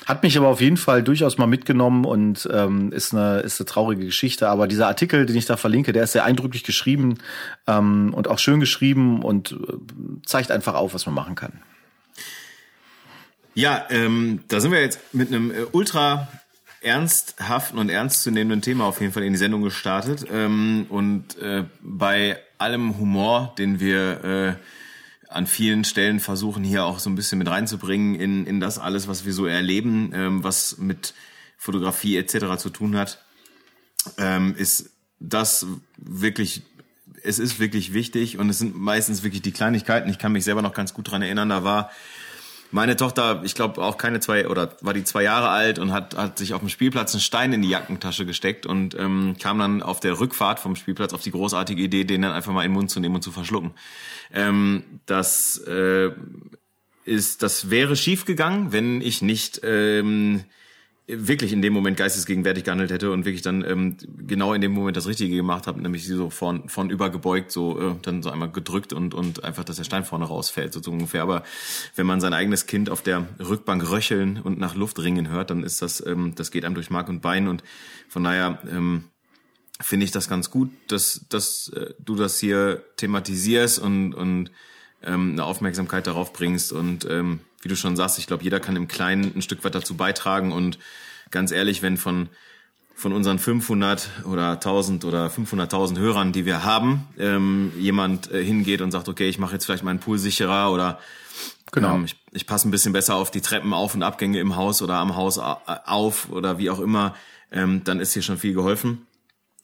Hat 0.05 0.23
mich 0.23 0.37
aber 0.37 0.47
auf 0.47 0.61
jeden 0.61 0.77
Fall 0.77 1.03
durchaus 1.03 1.37
mal 1.37 1.47
mitgenommen 1.47 2.05
und 2.05 2.49
ähm, 2.51 2.91
ist 2.91 3.13
eine 3.13 3.39
ist 3.41 3.59
eine 3.59 3.65
traurige 3.65 4.05
Geschichte. 4.05 4.47
Aber 4.49 4.67
dieser 4.67 4.87
Artikel, 4.87 5.25
den 5.25 5.35
ich 5.35 5.45
da 5.45 5.57
verlinke, 5.57 5.93
der 5.93 6.03
ist 6.03 6.13
sehr 6.13 6.23
eindrücklich 6.23 6.63
geschrieben 6.63 7.19
ähm, 7.67 8.13
und 8.13 8.27
auch 8.27 8.39
schön 8.39 8.59
geschrieben 8.59 9.21
und 9.21 9.51
äh, 9.51 9.55
zeigt 10.25 10.49
einfach 10.49 10.73
auf, 10.73 10.93
was 10.93 11.05
man 11.05 11.13
machen 11.13 11.35
kann. 11.35 11.61
Ja, 13.53 13.85
ähm, 13.89 14.41
da 14.47 14.59
sind 14.59 14.71
wir 14.71 14.81
jetzt 14.81 14.99
mit 15.13 15.29
einem 15.29 15.51
äh, 15.51 15.65
ultra 15.71 16.27
ernsthaften 16.81 17.79
und 17.79 17.89
ernstzunehmenden 17.89 18.61
Thema 18.61 18.85
auf 18.85 19.01
jeden 19.01 19.13
Fall 19.13 19.23
in 19.23 19.33
die 19.33 19.39
Sendung 19.39 19.61
gestartet. 19.61 20.25
Ähm, 20.31 20.85
und 20.89 21.37
äh, 21.37 21.65
bei 21.81 22.39
allem 22.57 22.97
Humor, 22.97 23.53
den 23.57 23.79
wir 23.79 24.23
äh, 24.23 24.53
an 25.29 25.47
vielen 25.47 25.83
Stellen 25.83 26.19
versuchen, 26.19 26.63
hier 26.63 26.85
auch 26.85 26.99
so 26.99 27.09
ein 27.09 27.15
bisschen 27.15 27.39
mit 27.39 27.49
reinzubringen 27.49 28.15
in, 28.15 28.45
in 28.45 28.59
das 28.59 28.79
alles, 28.79 29.07
was 29.07 29.25
wir 29.25 29.33
so 29.33 29.45
erleben, 29.45 30.11
ähm, 30.13 30.43
was 30.43 30.77
mit 30.77 31.13
Fotografie 31.57 32.17
etc. 32.17 32.57
zu 32.57 32.69
tun 32.69 32.95
hat, 32.95 33.23
ähm, 34.17 34.55
ist 34.55 34.91
das 35.19 35.65
wirklich, 35.97 36.61
es 37.23 37.39
ist 37.39 37.59
wirklich 37.59 37.93
wichtig 37.93 38.37
und 38.37 38.49
es 38.49 38.59
sind 38.59 38.77
meistens 38.77 39.23
wirklich 39.23 39.41
die 39.41 39.51
Kleinigkeiten. 39.51 40.09
Ich 40.09 40.19
kann 40.19 40.31
mich 40.31 40.43
selber 40.43 40.61
noch 40.61 40.73
ganz 40.73 40.93
gut 40.93 41.11
dran 41.11 41.21
erinnern, 41.21 41.49
da 41.49 41.63
war 41.63 41.91
meine 42.71 42.95
Tochter, 42.95 43.41
ich 43.43 43.55
glaube 43.55 43.81
auch 43.81 43.97
keine 43.97 44.19
zwei 44.19 44.47
oder 44.47 44.75
war 44.81 44.93
die 44.93 45.03
zwei 45.03 45.23
Jahre 45.23 45.49
alt 45.49 45.79
und 45.79 45.91
hat, 45.91 46.17
hat 46.17 46.37
sich 46.37 46.53
auf 46.53 46.59
dem 46.59 46.69
Spielplatz 46.69 47.13
einen 47.13 47.21
Stein 47.21 47.53
in 47.53 47.61
die 47.61 47.69
Jackentasche 47.69 48.25
gesteckt 48.25 48.65
und 48.65 48.95
ähm, 48.99 49.35
kam 49.41 49.59
dann 49.59 49.81
auf 49.81 49.99
der 49.99 50.19
Rückfahrt 50.19 50.59
vom 50.59 50.75
Spielplatz 50.75 51.13
auf 51.13 51.21
die 51.21 51.31
großartige 51.31 51.81
Idee, 51.81 52.03
den 52.03 52.21
dann 52.21 52.31
einfach 52.31 52.51
mal 52.51 52.63
in 52.63 52.71
den 52.71 52.75
Mund 52.75 52.91
zu 52.91 52.99
nehmen 52.99 53.15
und 53.15 53.21
zu 53.21 53.31
verschlucken. 53.31 53.71
Ähm, 54.33 54.83
das 55.05 55.57
äh, 55.59 56.11
ist, 57.05 57.41
das 57.41 57.69
wäre 57.69 57.95
schief 57.95 58.25
gegangen, 58.25 58.71
wenn 58.71 59.01
ich 59.01 59.21
nicht 59.21 59.61
ähm, 59.63 60.43
wirklich 61.07 61.53
in 61.53 61.61
dem 61.61 61.71
Moment 61.71 61.95
geistesgegenwärtig 61.95 62.65
gehandelt 62.65 62.91
hätte 62.91 63.11
und 63.11 63.23
wirklich 63.23 63.41
dann 63.41 63.63
ähm, 63.63 63.95
genau 64.27 64.53
in 64.53 64.59
dem 64.59 64.73
Moment 64.73 64.97
das 64.97 65.07
Richtige 65.07 65.37
gemacht 65.37 65.65
habe, 65.65 65.81
nämlich 65.81 66.05
sie 66.05 66.15
so 66.15 66.29
von, 66.29 66.67
von 66.67 66.89
übergebeugt, 66.89 67.49
so 67.51 67.79
äh, 67.79 67.95
dann 68.01 68.21
so 68.21 68.29
einmal 68.29 68.51
gedrückt 68.51 68.91
und, 68.91 69.13
und 69.13 69.43
einfach, 69.45 69.63
dass 69.63 69.77
der 69.77 69.85
Stein 69.85 70.03
vorne 70.03 70.25
rausfällt, 70.25 70.73
so, 70.73 70.81
so 70.81 70.91
ungefähr. 70.91 71.21
Aber 71.21 71.43
wenn 71.95 72.05
man 72.05 72.19
sein 72.19 72.33
eigenes 72.33 72.65
Kind 72.65 72.89
auf 72.89 73.01
der 73.01 73.25
Rückbank 73.39 73.89
röcheln 73.89 74.41
und 74.41 74.59
nach 74.59 74.75
Luft 74.75 74.99
ringen 74.99 75.29
hört, 75.29 75.49
dann 75.49 75.63
ist 75.63 75.81
das, 75.81 76.05
ähm, 76.05 76.33
das 76.35 76.51
geht 76.51 76.65
einem 76.65 76.75
durch 76.75 76.89
Mark 76.89 77.07
und 77.07 77.21
Bein 77.21 77.47
und 77.47 77.63
von 78.09 78.25
daher 78.25 78.59
ähm, 78.69 79.05
finde 79.79 80.03
ich 80.03 80.11
das 80.11 80.27
ganz 80.27 80.51
gut, 80.51 80.71
dass, 80.87 81.25
dass 81.29 81.69
äh, 81.69 81.93
du 81.99 82.15
das 82.15 82.37
hier 82.37 82.83
thematisierst 82.97 83.79
und, 83.79 84.13
und 84.13 84.51
ähm, 85.03 85.31
eine 85.33 85.45
Aufmerksamkeit 85.45 86.05
darauf 86.05 86.33
bringst 86.33 86.73
und 86.73 87.07
ähm, 87.09 87.39
wie 87.67 87.69
du 87.69 87.75
schon 87.75 87.97
sagst, 87.97 88.17
ich 88.17 88.27
glaube, 88.27 88.45
jeder 88.45 88.61
kann 88.61 88.77
im 88.77 88.87
Kleinen 88.87 89.33
ein 89.35 89.41
Stück 89.41 89.65
weit 89.65 89.75
dazu 89.75 89.97
beitragen 89.97 90.53
und 90.53 90.79
ganz 91.31 91.51
ehrlich, 91.51 91.81
wenn 91.81 91.97
von 91.97 92.29
von 92.95 93.13
unseren 93.13 93.37
500 93.37 94.09
oder 94.23 94.53
1000 94.53 95.05
oder 95.05 95.27
500.000 95.27 95.99
Hörern, 95.99 96.31
die 96.31 96.47
wir 96.47 96.63
haben, 96.63 97.07
ähm, 97.19 97.71
jemand 97.77 98.31
äh, 98.31 98.43
hingeht 98.43 98.81
und 98.81 98.89
sagt, 98.89 99.07
okay, 99.07 99.29
ich 99.29 99.37
mache 99.37 99.53
jetzt 99.53 99.65
vielleicht 99.65 99.83
meinen 99.83 99.99
Pool 99.99 100.17
sicherer 100.17 100.71
oder 100.71 100.97
genau. 101.71 101.93
Ähm, 101.93 102.05
ich, 102.05 102.15
ich 102.31 102.47
passe 102.47 102.67
ein 102.67 102.71
bisschen 102.71 102.93
besser 102.93 103.13
auf 103.13 103.29
die 103.29 103.41
Treppen 103.41 103.71
auf 103.73 103.93
und 103.93 104.01
Abgänge 104.01 104.39
im 104.39 104.55
Haus 104.55 104.81
oder 104.81 104.95
am 104.95 105.15
Haus 105.15 105.37
auf 105.37 106.29
oder 106.31 106.57
wie 106.57 106.71
auch 106.71 106.79
immer, 106.79 107.13
ähm, 107.51 107.83
dann 107.83 107.99
ist 107.99 108.13
hier 108.13 108.23
schon 108.23 108.39
viel 108.39 108.53
geholfen. 108.53 109.05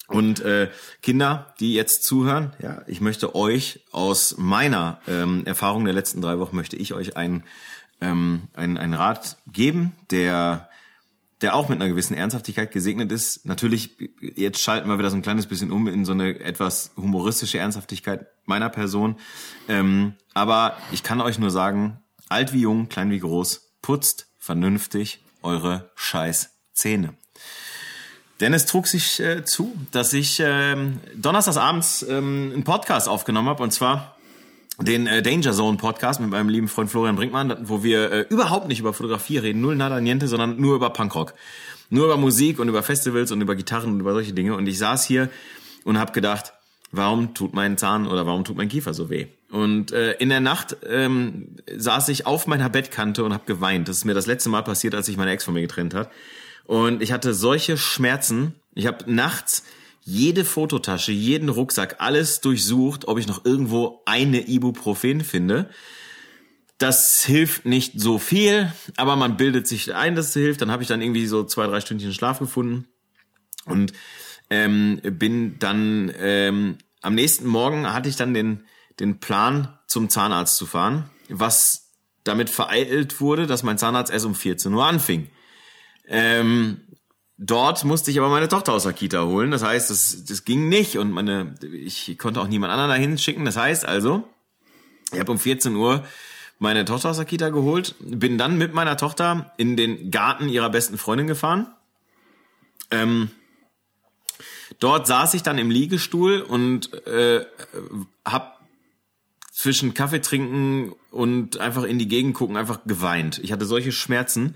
Und 0.08 0.42
äh, 0.42 0.70
Kinder, 1.02 1.56
die 1.60 1.74
jetzt 1.74 2.04
zuhören, 2.04 2.54
ja, 2.62 2.84
ich 2.86 3.02
möchte 3.02 3.34
euch 3.34 3.80
aus 3.92 4.36
meiner 4.38 5.00
ähm, 5.08 5.44
Erfahrung 5.46 5.86
der 5.86 5.94
letzten 5.96 6.22
drei 6.22 6.38
Wochen 6.38 6.56
möchte 6.56 6.76
ich 6.76 6.94
euch 6.94 7.18
einen 7.18 7.46
ähm, 8.04 8.44
einen, 8.54 8.78
einen 8.78 8.94
Rat 8.94 9.38
geben, 9.52 9.94
der 10.12 10.70
der 11.42 11.56
auch 11.56 11.68
mit 11.68 11.82
einer 11.82 11.90
gewissen 11.90 12.16
Ernsthaftigkeit 12.16 12.72
gesegnet 12.72 13.12
ist. 13.12 13.46
Natürlich, 13.46 13.98
jetzt 14.22 14.62
schalten 14.62 14.88
wir 14.88 14.98
wieder 14.98 15.10
so 15.10 15.18
ein 15.18 15.22
kleines 15.22 15.46
bisschen 15.46 15.72
um 15.72 15.90
in 15.90 16.06
so 16.06 16.14
eine 16.14 16.40
etwas 16.40 16.92
humoristische 16.96 17.60
Ernsthaftigkeit 17.60 18.28
meiner 18.46 18.70
Person. 18.70 19.18
Ähm, 19.68 20.14
aber 20.34 20.78
ich 20.94 21.04
kann 21.04 21.20
euch 21.20 21.40
nur 21.40 21.52
sagen, 21.52 22.00
alt 22.30 22.54
wie 22.54 22.62
jung, 22.62 22.88
klein 22.88 23.12
wie 23.12 23.20
groß, 23.20 23.74
putzt 23.82 24.28
vernünftig 24.40 25.22
eure 25.42 25.92
scheiß. 25.96 26.52
Denn 28.40 28.54
es 28.54 28.66
trug 28.66 28.88
sich 28.88 29.20
äh, 29.20 29.44
zu, 29.44 29.76
dass 29.92 30.14
ich 30.14 30.42
ähm, 30.44 31.02
donnerstags 31.14 31.58
abends 31.58 32.04
ähm, 32.08 32.52
einen 32.54 32.64
Podcast 32.64 33.10
aufgenommen 33.10 33.50
habe 33.50 33.64
und 33.64 33.72
zwar 33.72 34.13
den 34.80 35.08
äh, 35.08 35.22
Danger 35.22 35.54
Zone 35.54 35.78
Podcast 35.78 36.20
mit 36.20 36.30
meinem 36.30 36.50
lieben 36.50 36.68
Freund 36.68 36.90
Florian 36.90 37.16
Brinkmann, 37.16 37.56
wo 37.64 37.84
wir 37.84 38.12
äh, 38.12 38.26
überhaupt 38.30 38.68
nicht 38.68 38.80
über 38.80 38.94
Fotografie 38.94 39.38
reden, 39.38 39.62
null 39.62 39.76
nada 39.76 40.02
niente, 40.02 40.28
sondern 40.28 40.60
nur 40.60 40.76
über 40.76 40.90
Punkrock. 40.92 41.34
Nur 41.90 42.06
über 42.06 42.18
Musik 42.18 42.60
und 42.60 42.70
über 42.70 42.82
Festivals 42.82 43.32
und 43.32 43.42
über 43.42 43.56
Gitarren 43.56 43.92
und 43.92 44.00
über 44.00 44.14
solche 44.14 44.34
Dinge. 44.34 44.56
Und 44.56 44.66
ich 44.68 44.80
saß 44.80 45.06
hier 45.06 45.30
und 45.84 46.00
habe 46.00 46.12
gedacht, 46.12 46.54
warum 46.92 47.36
tut 47.36 47.54
mein 47.54 47.78
Zahn 47.78 48.08
oder 48.08 48.26
warum 48.26 48.44
tut 48.46 48.58
mein 48.58 48.70
Kiefer 48.70 48.94
so 48.94 49.10
weh? 49.10 49.28
Und 49.52 49.92
äh, 49.92 50.14
in 50.14 50.30
der 50.30 50.40
Nacht 50.40 50.78
ähm, 50.90 51.58
saß 51.76 52.10
ich 52.10 52.26
auf 52.26 52.48
meiner 52.48 52.70
Bettkante 52.70 53.24
und 53.24 53.34
habe 53.34 53.44
geweint. 53.46 53.88
Das 53.88 53.98
ist 53.98 54.06
mir 54.06 54.16
das 54.16 54.26
letzte 54.26 54.50
Mal 54.50 54.64
passiert, 54.64 54.96
als 54.96 55.06
sich 55.06 55.18
meine 55.18 55.32
Ex 55.32 55.44
von 55.44 55.54
mir 55.54 55.62
getrennt 55.62 55.94
hat. 55.94 56.10
Und 56.66 57.04
ich 57.04 57.12
hatte 57.12 57.36
solche 57.36 57.78
Schmerzen. 57.78 58.56
Ich 58.74 58.88
habe 58.88 59.12
nachts 59.12 59.64
jede 60.04 60.46
Fototasche, 60.46 61.12
jeden 61.12 61.50
Rucksack, 61.50 61.98
alles 62.00 62.42
durchsucht, 62.42 63.08
ob 63.08 63.20
ich 63.20 63.28
noch 63.28 63.46
irgendwo 63.46 64.02
eine 64.06 64.48
Ibuprofen 64.48 65.22
finde. 65.22 65.70
Das 66.78 67.24
hilft 67.24 67.66
nicht 67.66 68.00
so 68.00 68.20
viel, 68.20 68.72
aber 68.98 69.16
man 69.16 69.38
bildet 69.38 69.68
sich 69.68 69.94
ein, 69.94 70.16
dass 70.16 70.30
es 70.30 70.34
hilft. 70.34 70.62
Dann 70.62 70.72
habe 70.72 70.84
ich 70.84 70.90
dann 70.90 71.02
irgendwie 71.02 71.28
so 71.28 71.44
zwei, 71.44 71.68
drei 71.68 71.80
Stündchen 71.80 72.14
Schlaf 72.14 72.40
gefunden 72.40 72.88
und 73.66 73.94
ähm, 74.50 75.00
bin 75.04 75.58
dann 75.60 76.12
ähm, 76.18 76.78
am 77.02 77.16
nächsten 77.16 77.48
Morgen 77.48 77.92
hatte 77.94 78.10
ich 78.10 78.16
dann 78.16 78.34
den 78.34 78.64
den 79.00 79.20
Plan 79.20 79.78
zum 79.88 80.10
Zahnarzt 80.10 80.56
zu 80.58 80.66
fahren, 80.66 81.10
was 81.30 81.92
damit 82.24 82.50
vereilt 82.50 83.20
wurde, 83.20 83.48
dass 83.48 83.64
mein 83.64 83.78
Zahnarzt 83.78 84.12
erst 84.12 84.26
um 84.26 84.36
14 84.36 84.74
Uhr 84.74 84.86
anfing. 84.86 85.30
Ähm, 86.08 86.82
Dort 87.46 87.84
musste 87.84 88.10
ich 88.10 88.20
aber 88.20 88.30
meine 88.30 88.48
Tochter 88.48 88.72
aus 88.72 88.84
der 88.84 88.94
Kita 88.94 89.26
holen. 89.26 89.52
Das 89.52 89.64
heißt, 89.64 89.90
das, 89.90 90.24
das 90.24 90.46
ging 90.46 90.70
nicht 90.70 90.98
und 90.98 91.12
meine, 91.12 91.56
ich 91.62 92.18
konnte 92.18 92.40
auch 92.40 92.48
niemand 92.48 92.72
anderen 92.72 92.90
dahin 92.90 93.18
schicken. 93.18 93.44
Das 93.44 93.58
heißt 93.58 93.86
also, 93.86 94.24
ich 95.12 95.20
habe 95.20 95.30
um 95.30 95.38
14 95.38 95.76
Uhr 95.76 96.06
meine 96.60 96.86
Tochter 96.86 97.10
aus 97.10 97.18
der 97.18 97.26
Kita 97.26 97.50
geholt, 97.50 97.96
bin 98.00 98.38
dann 98.38 98.58
mit 98.58 98.74
meiner 98.74 98.96
Tochter 98.96 99.52
in 99.58 99.76
den 99.76 100.10
Garten 100.10 100.48
ihrer 100.48 100.70
besten 100.70 100.98
Freundin 100.98 101.28
gefahren. 101.28 101.68
Ähm, 102.92 103.30
dort 104.80 105.06
saß 105.06 105.34
ich 105.34 105.44
dann 105.44 105.58
im 105.58 105.70
Liegestuhl 105.70 106.40
und 106.40 106.94
äh, 107.06 107.46
habe 108.24 108.54
zwischen 109.52 109.94
Kaffee 109.94 110.22
trinken 110.22 110.94
und 111.12 111.58
einfach 111.58 111.84
in 111.84 112.00
die 112.00 112.08
Gegend 112.08 112.36
gucken 112.36 112.56
einfach 112.56 112.86
geweint. 112.86 113.40
Ich 113.44 113.52
hatte 113.52 113.66
solche 113.66 113.92
Schmerzen 113.92 114.56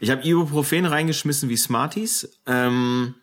ich 0.00 0.10
habe 0.10 0.26
Ibuprofen 0.26 0.86
reingeschmissen 0.86 1.48
wie 1.48 1.56
Smarties. 1.56 2.38
Ähm, 2.46 3.14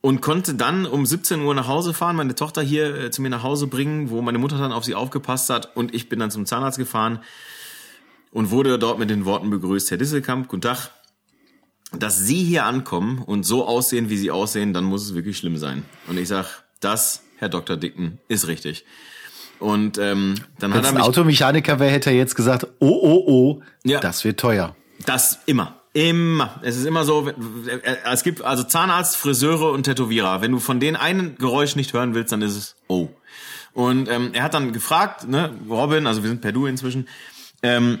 und 0.00 0.20
konnte 0.20 0.54
dann 0.54 0.84
um 0.84 1.06
17 1.06 1.40
Uhr 1.40 1.54
nach 1.54 1.66
Hause 1.66 1.94
fahren, 1.94 2.16
meine 2.16 2.34
Tochter 2.34 2.60
hier 2.60 2.94
äh, 2.94 3.10
zu 3.10 3.22
mir 3.22 3.30
nach 3.30 3.42
Hause 3.42 3.68
bringen, 3.68 4.10
wo 4.10 4.20
meine 4.20 4.36
Mutter 4.36 4.58
dann 4.58 4.70
auf 4.70 4.84
sie 4.84 4.94
aufgepasst 4.94 5.48
hat 5.48 5.74
und 5.78 5.94
ich 5.94 6.10
bin 6.10 6.18
dann 6.18 6.30
zum 6.30 6.44
Zahnarzt 6.44 6.76
gefahren 6.76 7.20
und 8.30 8.50
wurde 8.50 8.78
dort 8.78 8.98
mit 8.98 9.08
den 9.08 9.24
Worten 9.24 9.48
begrüßt, 9.48 9.90
Herr 9.90 9.96
Disselkamp, 9.96 10.48
guten 10.48 10.60
Tag. 10.60 10.90
Dass 11.98 12.18
Sie 12.18 12.42
hier 12.44 12.66
ankommen 12.66 13.22
und 13.24 13.44
so 13.46 13.64
aussehen, 13.66 14.10
wie 14.10 14.18
Sie 14.18 14.30
aussehen, 14.30 14.74
dann 14.74 14.84
muss 14.84 15.04
es 15.04 15.14
wirklich 15.14 15.38
schlimm 15.38 15.56
sein. 15.56 15.84
Und 16.06 16.18
ich 16.18 16.28
sag, 16.28 16.64
das, 16.80 17.22
Herr 17.38 17.48
Dr. 17.48 17.78
Dicken, 17.78 18.18
ist 18.28 18.46
richtig. 18.46 18.84
Und 19.58 19.96
ähm, 19.96 20.34
dann 20.58 20.72
Wenn 20.72 20.78
hat 20.78 20.84
er 20.84 20.88
ein 20.90 20.94
mich 20.96 21.04
Automechaniker 21.04 21.78
wäre, 21.78 21.90
hätte 21.90 22.10
er 22.10 22.16
jetzt 22.16 22.34
gesagt, 22.34 22.66
oh, 22.80 22.88
oh, 22.88 23.24
oh, 23.26 23.62
Ja. 23.84 24.00
das 24.00 24.22
wird 24.24 24.38
teuer. 24.38 24.76
Das 25.06 25.40
immer. 25.46 25.80
Immer. 25.92 26.60
Es 26.62 26.76
ist 26.76 26.86
immer 26.86 27.04
so, 27.04 27.30
es 28.04 28.24
gibt 28.24 28.42
also 28.42 28.64
Zahnarzt, 28.64 29.16
Friseure 29.16 29.70
und 29.70 29.84
Tätowierer. 29.84 30.40
Wenn 30.40 30.50
du 30.50 30.58
von 30.58 30.80
denen 30.80 30.96
ein 30.96 31.36
Geräusch 31.38 31.76
nicht 31.76 31.92
hören 31.92 32.14
willst, 32.14 32.32
dann 32.32 32.42
ist 32.42 32.56
es 32.56 32.76
oh. 32.88 33.08
Und 33.72 34.08
ähm, 34.08 34.30
er 34.32 34.42
hat 34.42 34.54
dann 34.54 34.72
gefragt, 34.72 35.28
ne, 35.28 35.52
Robin, 35.68 36.06
also 36.06 36.22
wir 36.22 36.30
sind 36.30 36.40
per 36.40 36.52
Du 36.52 36.66
inzwischen, 36.66 37.08
ähm, 37.62 38.00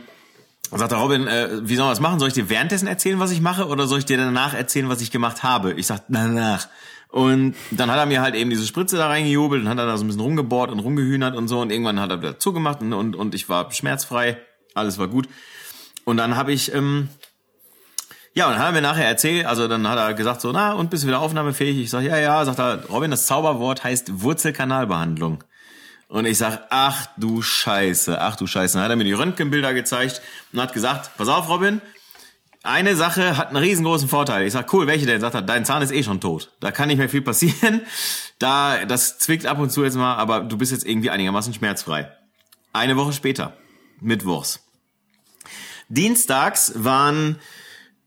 sagt 0.70 0.92
er, 0.92 0.98
Robin, 0.98 1.26
äh, 1.26 1.48
wie 1.62 1.76
sollen 1.76 1.88
wir 1.88 1.92
das 1.92 2.00
machen? 2.00 2.18
Soll 2.18 2.28
ich 2.28 2.34
dir 2.34 2.48
währenddessen 2.48 2.86
erzählen, 2.86 3.18
was 3.18 3.30
ich 3.30 3.40
mache, 3.40 3.66
oder 3.66 3.86
soll 3.86 3.98
ich 3.98 4.04
dir 4.04 4.16
danach 4.16 4.54
erzählen, 4.54 4.88
was 4.88 5.00
ich 5.00 5.10
gemacht 5.10 5.42
habe? 5.42 5.72
Ich 5.74 5.86
sag, 5.86 6.02
danach. 6.08 6.68
Und 7.10 7.54
dann 7.70 7.92
hat 7.92 7.98
er 7.98 8.06
mir 8.06 8.22
halt 8.22 8.34
eben 8.34 8.50
diese 8.50 8.66
Spritze 8.66 8.96
da 8.96 9.06
reingejubelt 9.06 9.62
und 9.62 9.68
hat 9.68 9.78
dann 9.78 9.86
da 9.86 9.96
so 9.96 10.02
ein 10.02 10.08
bisschen 10.08 10.22
rumgebohrt 10.22 10.72
und 10.72 10.80
rumgehühnert 10.80 11.36
und 11.36 11.46
so 11.46 11.60
und 11.60 11.70
irgendwann 11.70 12.00
hat 12.00 12.10
er 12.10 12.20
wieder 12.20 12.40
zugemacht 12.40 12.80
und, 12.80 12.92
und, 12.92 13.14
und 13.14 13.36
ich 13.36 13.48
war 13.48 13.70
schmerzfrei, 13.70 14.38
alles 14.74 14.98
war 14.98 15.06
gut. 15.06 15.28
Und 16.04 16.16
dann 16.16 16.36
habe 16.36 16.52
ich, 16.52 16.72
ähm, 16.74 17.08
ja, 18.34 18.46
und 18.46 18.52
dann 18.52 18.60
hat 18.60 18.68
er 18.68 18.72
mir 18.72 18.82
nachher 18.82 19.06
erzählt, 19.06 19.46
also 19.46 19.68
dann 19.68 19.88
hat 19.88 19.98
er 19.98 20.14
gesagt 20.14 20.40
so, 20.40 20.52
na, 20.52 20.72
und 20.72 20.90
bist 20.90 21.04
du 21.04 21.08
wieder 21.08 21.20
aufnahmefähig? 21.20 21.78
Ich 21.78 21.90
sag, 21.90 22.02
ja, 22.02 22.16
ja, 22.18 22.44
sagt 22.44 22.58
er, 22.58 22.84
Robin, 22.86 23.10
das 23.10 23.26
Zauberwort 23.26 23.84
heißt 23.84 24.22
Wurzelkanalbehandlung. 24.22 25.44
Und 26.08 26.26
ich 26.26 26.38
sag, 26.38 26.66
ach 26.70 27.06
du 27.16 27.42
Scheiße, 27.42 28.20
ach 28.20 28.36
du 28.36 28.46
Scheiße. 28.46 28.74
Dann 28.74 28.84
hat 28.84 28.90
er 28.90 28.96
mir 28.96 29.04
die 29.04 29.12
Röntgenbilder 29.12 29.74
gezeigt 29.74 30.20
und 30.52 30.60
hat 30.60 30.72
gesagt, 30.72 31.16
pass 31.16 31.28
auf, 31.28 31.48
Robin, 31.48 31.80
eine 32.62 32.96
Sache 32.96 33.36
hat 33.36 33.48
einen 33.48 33.58
riesengroßen 33.58 34.08
Vorteil. 34.08 34.46
Ich 34.46 34.54
sag, 34.54 34.72
cool, 34.72 34.86
welche 34.86 35.06
denn? 35.06 35.20
Sagt 35.20 35.34
er, 35.34 35.42
dein 35.42 35.64
Zahn 35.64 35.82
ist 35.82 35.92
eh 35.92 36.02
schon 36.02 36.20
tot. 36.20 36.50
Da 36.60 36.72
kann 36.72 36.88
nicht 36.88 36.98
mehr 36.98 37.08
viel 37.08 37.22
passieren. 37.22 37.82
Da, 38.40 38.84
das 38.84 39.20
zwickt 39.20 39.46
ab 39.46 39.60
und 39.60 39.70
zu 39.70 39.84
jetzt 39.84 39.94
mal, 39.94 40.16
aber 40.16 40.40
du 40.40 40.58
bist 40.58 40.72
jetzt 40.72 40.84
irgendwie 40.84 41.08
einigermaßen 41.08 41.54
schmerzfrei. 41.54 42.10
Eine 42.72 42.96
Woche 42.96 43.12
später, 43.12 43.56
Mittwochs. 44.00 44.63
Dienstags 45.88 46.72
waren 46.76 47.36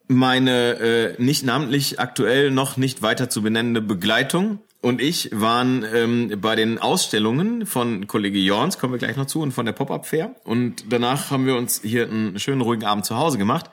meine 0.07 0.79
äh, 0.79 1.21
nicht 1.21 1.43
namentlich 1.43 1.99
aktuell 1.99 2.51
noch 2.51 2.77
nicht 2.77 3.01
weiter 3.01 3.29
zu 3.29 3.41
benennende 3.41 3.81
Begleitung 3.81 4.59
und 4.81 5.01
ich 5.01 5.29
waren 5.33 5.83
ähm, 5.93 6.31
bei 6.39 6.55
den 6.55 6.77
Ausstellungen 6.77 7.65
von 7.65 8.07
Kollege 8.07 8.37
Jorns, 8.37 8.77
kommen 8.77 8.93
wir 8.93 8.99
gleich 8.99 9.17
noch 9.17 9.25
zu, 9.25 9.41
und 9.41 9.51
von 9.51 9.65
der 9.65 9.73
Pop-Up 9.73 10.05
Fair. 10.05 10.35
Und 10.43 10.85
danach 10.93 11.31
haben 11.31 11.45
wir 11.45 11.55
uns 11.55 11.81
hier 11.81 12.07
einen 12.07 12.39
schönen 12.39 12.61
ruhigen 12.61 12.85
Abend 12.85 13.05
zu 13.05 13.17
Hause 13.17 13.37
gemacht. 13.37 13.71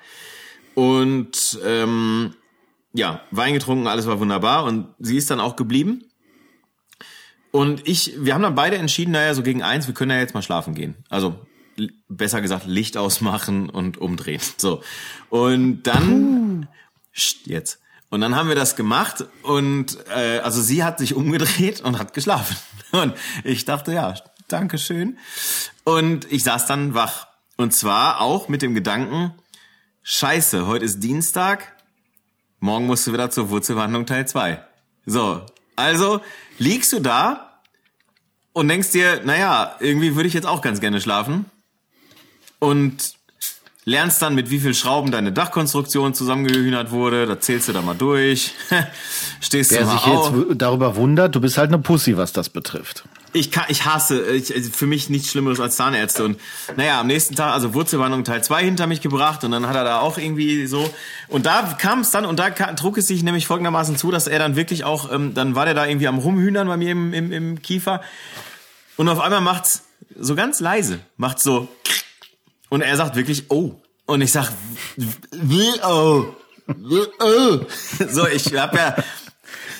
Und 0.74 1.58
ähm, 1.64 2.34
ja, 2.94 3.20
Wein 3.30 3.52
getrunken, 3.52 3.86
alles 3.86 4.06
war 4.06 4.18
wunderbar. 4.18 4.64
Und 4.64 4.88
sie 4.98 5.18
ist 5.18 5.30
dann 5.30 5.40
auch 5.40 5.56
geblieben. 5.56 6.04
Und 7.50 7.86
ich, 7.86 8.14
wir 8.18 8.34
haben 8.34 8.42
dann 8.42 8.54
beide 8.54 8.78
entschieden, 8.78 9.12
naja, 9.12 9.34
so 9.34 9.42
gegen 9.42 9.62
eins, 9.62 9.86
wir 9.86 9.94
können 9.94 10.10
ja 10.10 10.18
jetzt 10.18 10.34
mal 10.34 10.42
schlafen 10.42 10.74
gehen. 10.74 10.96
Also 11.10 11.38
besser 12.08 12.40
gesagt, 12.40 12.66
Licht 12.66 12.96
ausmachen 12.96 13.70
und 13.70 13.98
umdrehen. 13.98 14.40
So. 14.58 14.82
Und 15.30 15.84
dann 15.84 16.68
Psst, 17.14 17.46
jetzt. 17.46 17.78
Und 18.10 18.20
dann 18.20 18.34
haben 18.34 18.48
wir 18.48 18.56
das 18.56 18.76
gemacht 18.76 19.24
und 19.42 19.98
äh, 20.08 20.38
also 20.40 20.60
sie 20.60 20.84
hat 20.84 20.98
sich 20.98 21.14
umgedreht 21.14 21.80
und 21.80 21.98
hat 21.98 22.12
geschlafen. 22.12 22.56
Und 22.92 23.14
ich 23.42 23.64
dachte, 23.64 23.92
ja, 23.92 24.14
danke 24.46 24.78
schön. 24.78 25.18
Und 25.82 26.30
ich 26.30 26.44
saß 26.44 26.66
dann 26.66 26.94
wach. 26.94 27.26
Und 27.56 27.74
zwar 27.74 28.20
auch 28.20 28.48
mit 28.48 28.62
dem 28.62 28.72
Gedanken, 28.72 29.34
scheiße, 30.04 30.68
heute 30.68 30.84
ist 30.84 31.00
Dienstag, 31.00 31.72
morgen 32.60 32.86
musst 32.86 33.04
du 33.06 33.12
wieder 33.12 33.30
zur 33.30 33.50
Wurzelbehandlung 33.50 34.06
Teil 34.06 34.28
2. 34.28 34.64
So, 35.06 35.44
also 35.74 36.20
liegst 36.58 36.92
du 36.92 37.00
da 37.00 37.60
und 38.52 38.68
denkst 38.68 38.92
dir, 38.92 39.22
naja, 39.24 39.74
irgendwie 39.80 40.14
würde 40.14 40.28
ich 40.28 40.34
jetzt 40.34 40.46
auch 40.46 40.62
ganz 40.62 40.80
gerne 40.80 41.00
schlafen. 41.00 41.46
Und 42.64 43.14
lernst 43.84 44.22
dann, 44.22 44.34
mit 44.34 44.50
wie 44.50 44.60
viel 44.60 44.74
Schrauben 44.74 45.10
deine 45.10 45.32
Dachkonstruktion 45.32 46.14
zusammengehühnert 46.14 46.90
wurde. 46.90 47.26
Da 47.26 47.38
zählst 47.38 47.68
du 47.68 47.72
da 47.72 47.82
mal 47.82 47.94
durch. 47.94 48.54
Stehst 49.40 49.70
Wer 49.72 49.80
du 49.80 49.86
mal 49.86 49.92
sich 49.92 50.06
auf. 50.06 50.34
jetzt 50.34 50.62
darüber 50.62 50.96
wundert, 50.96 51.34
du 51.34 51.40
bist 51.40 51.58
halt 51.58 51.68
eine 51.68 51.78
Pussy, 51.78 52.16
was 52.16 52.32
das 52.32 52.48
betrifft. 52.48 53.04
Ich, 53.36 53.50
kann, 53.50 53.64
ich 53.68 53.84
hasse, 53.84 54.30
ich, 54.30 54.54
also 54.54 54.70
für 54.70 54.86
mich 54.86 55.10
nichts 55.10 55.30
Schlimmeres 55.30 55.58
als 55.58 55.74
Zahnärzte. 55.74 56.24
Und 56.24 56.40
naja, 56.76 57.00
am 57.00 57.08
nächsten 57.08 57.34
Tag, 57.34 57.52
also 57.52 57.74
Wurzelbehandlung 57.74 58.22
Teil 58.22 58.44
2 58.44 58.62
hinter 58.62 58.86
mich 58.86 59.00
gebracht 59.00 59.42
und 59.42 59.50
dann 59.50 59.66
hat 59.66 59.74
er 59.74 59.82
da 59.82 59.98
auch 59.98 60.18
irgendwie 60.18 60.66
so. 60.66 60.88
Und 61.28 61.44
da 61.44 61.62
kam 61.78 62.00
es 62.00 62.12
dann, 62.12 62.26
und 62.26 62.38
da 62.38 62.50
trug 62.50 62.96
es 62.96 63.08
sich 63.08 63.24
nämlich 63.24 63.48
folgendermaßen 63.48 63.96
zu, 63.96 64.12
dass 64.12 64.28
er 64.28 64.38
dann 64.38 64.54
wirklich 64.54 64.84
auch, 64.84 65.12
ähm, 65.12 65.34
dann 65.34 65.56
war 65.56 65.64
der 65.64 65.74
da 65.74 65.84
irgendwie 65.84 66.06
am 66.06 66.18
Rumhühnern 66.18 66.68
bei 66.68 66.76
mir 66.76 66.92
im, 66.92 67.12
im, 67.12 67.32
im 67.32 67.60
Kiefer. 67.60 68.02
Und 68.96 69.08
auf 69.08 69.18
einmal 69.18 69.40
macht's 69.40 69.82
so 70.16 70.36
ganz 70.36 70.60
leise, 70.60 71.00
macht's 71.16 71.42
so. 71.42 71.68
Und 72.74 72.80
er 72.80 72.96
sagt 72.96 73.14
wirklich, 73.14 73.52
oh. 73.52 73.80
Und 74.04 74.20
ich 74.20 74.32
sag, 74.32 74.50
wie, 74.96 75.70
oh. 75.86 76.24
Oh. 77.20 77.58
So, 78.08 78.26
ich 78.26 78.52
hab 78.56 78.74
ja, 78.74 78.96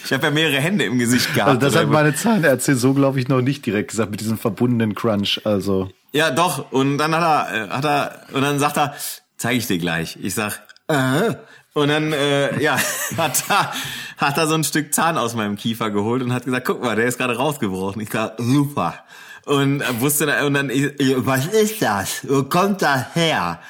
ich 0.05 0.13
habe 0.13 0.27
ja 0.27 0.31
mehrere 0.31 0.61
Hände 0.61 0.85
im 0.85 1.01
Gesicht 1.01 1.35
gehabt. 1.35 1.49
Also 1.49 1.61
das 1.61 1.75
hat 1.75 1.89
meine 1.89 2.15
Zahnärztin 2.15 2.77
so, 2.77 2.95
glaube 2.95 3.19
ich, 3.19 3.27
noch 3.27 3.41
nicht 3.41 3.67
direkt 3.67 3.91
gesagt 3.91 4.13
mit 4.13 4.21
diesem 4.21 4.39
verbundenen 4.39 4.95
Crunch. 4.95 5.41
Also 5.43 5.91
Ja, 6.13 6.31
doch. 6.31 6.71
Und 6.71 6.99
dann 6.99 7.13
hat 7.17 7.49
er, 7.51 7.65
äh, 7.65 7.69
hat 7.71 7.85
er, 7.85 8.21
und 8.33 8.43
dann 8.43 8.61
sagt 8.61 8.77
er, 8.77 8.95
zeige 9.39 9.59
ich 9.59 9.67
dir 9.67 9.79
gleich. 9.79 10.17
Ich 10.23 10.37
sag, 10.37 10.63
äh, 10.87 11.35
Und 11.73 11.89
dann, 11.89 12.13
äh, 12.13 12.63
ja, 12.63 12.79
hat 13.17 13.43
er, 13.49 13.73
hat 14.19 14.39
er 14.39 14.47
so 14.47 14.55
ein 14.55 14.63
Stück 14.63 14.95
Zahn 14.95 15.19
aus 15.19 15.35
meinem 15.35 15.57
Kiefer 15.57 15.91
geholt 15.91 16.23
und 16.23 16.33
hat 16.33 16.45
gesagt, 16.45 16.65
guck 16.65 16.81
mal, 16.81 16.95
der 16.95 17.07
ist 17.07 17.19
gerade 17.19 17.35
rausgebrochen. 17.35 18.01
Ich 18.01 18.11
sag, 18.13 18.35
super. 18.39 18.95
Und 19.47 19.83
wusste, 20.01 20.25
und 20.45 20.55
dann, 20.55 20.71
was 20.71 21.47
ist 21.47 21.83
das? 21.83 22.27
Wo 22.29 22.45
kommt 22.45 22.83
das 22.83 23.15
her? 23.15 23.61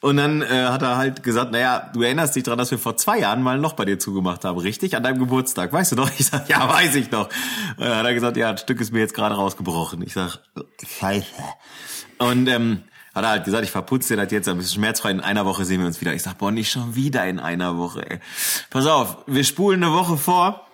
Und 0.00 0.18
dann 0.18 0.42
äh, 0.42 0.66
hat 0.66 0.82
er 0.82 0.98
halt 0.98 1.22
gesagt, 1.22 1.50
naja, 1.50 1.90
du 1.94 2.02
erinnerst 2.02 2.36
dich 2.36 2.42
daran, 2.42 2.58
dass 2.58 2.70
wir 2.70 2.78
vor 2.78 2.96
zwei 2.98 3.20
Jahren 3.20 3.42
mal 3.42 3.54
ein 3.54 3.62
Loch 3.62 3.72
bei 3.72 3.86
dir 3.86 3.98
zugemacht 3.98 4.44
haben, 4.44 4.58
richtig? 4.58 4.94
An 4.96 5.02
deinem 5.02 5.18
Geburtstag, 5.18 5.72
weißt 5.72 5.92
du 5.92 5.96
doch? 5.96 6.10
Ich 6.18 6.26
sag, 6.26 6.46
ja, 6.50 6.68
weiß 6.68 6.94
ich 6.96 7.08
doch. 7.08 7.30
Und 7.78 7.86
dann 7.86 7.96
hat 7.96 8.04
er 8.04 8.12
gesagt, 8.12 8.36
ja, 8.36 8.50
ein 8.50 8.58
Stück 8.58 8.82
ist 8.82 8.92
mir 8.92 8.98
jetzt 8.98 9.14
gerade 9.14 9.34
rausgebrochen. 9.34 10.02
Ich 10.02 10.12
sag, 10.12 10.40
scheiße. 11.00 11.24
Und 12.18 12.48
ähm, 12.48 12.82
hat 13.14 13.24
er 13.24 13.30
halt 13.30 13.44
gesagt, 13.44 13.64
ich 13.64 13.70
verputze 13.70 14.14
dir 14.14 14.22
das 14.22 14.30
jetzt 14.30 14.46
ein 14.46 14.58
bisschen 14.58 14.74
schmerzfrei. 14.74 15.10
In 15.10 15.20
einer 15.20 15.46
Woche 15.46 15.64
sehen 15.64 15.80
wir 15.80 15.86
uns 15.86 16.02
wieder. 16.02 16.12
Ich 16.12 16.22
sag, 16.22 16.36
boah, 16.36 16.50
nicht 16.50 16.70
schon 16.70 16.94
wieder 16.94 17.26
in 17.26 17.40
einer 17.40 17.78
Woche, 17.78 18.04
ey. 18.10 18.20
Pass 18.68 18.86
auf, 18.86 19.16
wir 19.26 19.44
spulen 19.44 19.82
eine 19.82 19.94
Woche 19.94 20.18
vor. 20.18 20.66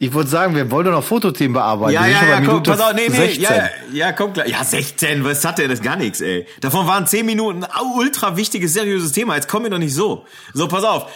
Ich 0.00 0.14
wollte 0.14 0.30
sagen, 0.30 0.54
wir 0.54 0.70
wollen 0.70 0.86
doch 0.86 0.92
noch 0.92 1.02
Fotothemen 1.02 1.54
bearbeiten. 1.54 1.92
Ja, 1.92 2.06
ja, 2.06 2.24
ja, 2.24 2.40
komm, 2.40 2.62
pass 2.62 2.80
auf, 2.80 2.94
nee, 2.94 3.08
nee, 3.08 3.16
16. 3.16 3.42
ja, 3.42 3.68
ja, 3.92 4.12
komm 4.12 4.32
klar. 4.32 4.46
Ja, 4.46 4.62
16, 4.62 5.24
was 5.24 5.44
hat 5.44 5.58
der 5.58 5.66
das 5.66 5.82
gar 5.82 5.96
nichts, 5.96 6.20
ey. 6.20 6.46
Davon 6.60 6.86
waren 6.86 7.04
10 7.08 7.26
Minuten 7.26 7.66
ultra 7.96 8.36
wichtiges, 8.36 8.74
seriöses 8.74 9.10
Thema. 9.10 9.34
Jetzt 9.34 9.48
kommen 9.48 9.64
wir 9.64 9.70
doch 9.70 9.78
nicht 9.78 9.94
so. 9.94 10.24
So, 10.54 10.68
pass 10.68 10.84
auf. 10.84 11.10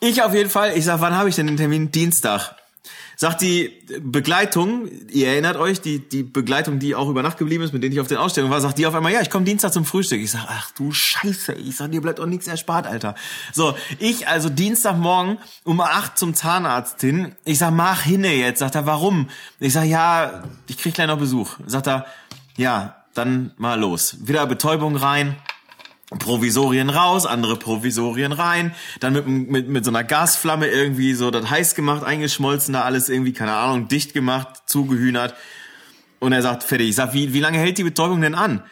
Ich 0.00 0.22
auf 0.24 0.34
jeden 0.34 0.50
Fall, 0.50 0.76
ich 0.76 0.84
sag, 0.84 1.00
wann 1.00 1.16
habe 1.16 1.28
ich 1.28 1.36
denn 1.36 1.46
den 1.46 1.56
Termin? 1.56 1.92
Dienstag. 1.92 2.56
Sagt 3.18 3.40
die 3.40 3.72
Begleitung, 4.00 4.90
ihr 5.10 5.28
erinnert 5.28 5.56
euch, 5.56 5.80
die, 5.80 6.00
die 6.00 6.22
Begleitung, 6.22 6.78
die 6.78 6.94
auch 6.94 7.08
über 7.08 7.22
Nacht 7.22 7.38
geblieben 7.38 7.64
ist, 7.64 7.72
mit 7.72 7.82
denen 7.82 7.94
ich 7.94 8.00
auf 8.00 8.08
den 8.08 8.18
Ausstellungen 8.18 8.52
war, 8.52 8.60
sagt 8.60 8.76
die 8.76 8.86
auf 8.86 8.94
einmal, 8.94 9.10
ja, 9.10 9.22
ich 9.22 9.30
komme 9.30 9.46
Dienstag 9.46 9.72
zum 9.72 9.86
Frühstück. 9.86 10.20
Ich 10.20 10.32
sag, 10.32 10.44
ach 10.48 10.70
du 10.72 10.92
Scheiße, 10.92 11.54
ich 11.54 11.76
sag, 11.76 11.92
dir 11.92 12.02
bleibt 12.02 12.20
auch 12.20 12.26
nichts 12.26 12.46
erspart, 12.46 12.86
Alter. 12.86 13.14
So, 13.54 13.74
ich 13.98 14.28
also 14.28 14.50
Dienstagmorgen 14.50 15.38
um 15.64 15.80
8 15.80 16.18
zum 16.18 16.34
Zahnarzt 16.34 17.00
hin. 17.00 17.34
Ich 17.46 17.58
sag, 17.58 17.72
mach 17.72 18.02
hinne 18.02 18.34
jetzt. 18.34 18.58
Sagt 18.58 18.74
er, 18.74 18.84
warum? 18.84 19.30
Ich 19.60 19.72
sag, 19.72 19.84
ja, 19.84 20.42
ich 20.68 20.76
krieg 20.76 20.92
gleich 20.92 21.06
noch 21.06 21.18
Besuch. 21.18 21.56
Sagt 21.64 21.86
er, 21.88 22.04
ja, 22.58 22.96
dann 23.14 23.52
mal 23.56 23.80
los. 23.80 24.18
Wieder 24.28 24.46
Betäubung 24.46 24.94
rein. 24.94 25.36
Provisorien 26.18 26.90
raus, 26.90 27.26
andere 27.26 27.56
Provisorien 27.56 28.32
rein, 28.32 28.74
dann 29.00 29.12
mit, 29.12 29.26
mit, 29.26 29.68
mit 29.68 29.84
so 29.84 29.90
einer 29.90 30.04
Gasflamme 30.04 30.68
irgendwie 30.68 31.14
so 31.14 31.30
das 31.30 31.50
heiß 31.50 31.74
gemacht, 31.74 32.04
eingeschmolzen, 32.04 32.74
da 32.74 32.82
alles 32.82 33.08
irgendwie, 33.08 33.32
keine 33.32 33.54
Ahnung, 33.54 33.88
dicht 33.88 34.12
gemacht, 34.12 34.62
zugehühnert. 34.66 35.34
Und 36.18 36.32
er 36.32 36.42
sagt, 36.42 36.62
fertig. 36.62 36.88
Ich 36.90 36.96
sag, 36.96 37.12
wie, 37.12 37.32
wie 37.32 37.40
lange 37.40 37.58
hält 37.58 37.78
die 37.78 37.84
Betäubung 37.84 38.20
denn 38.20 38.34
an? 38.34 38.62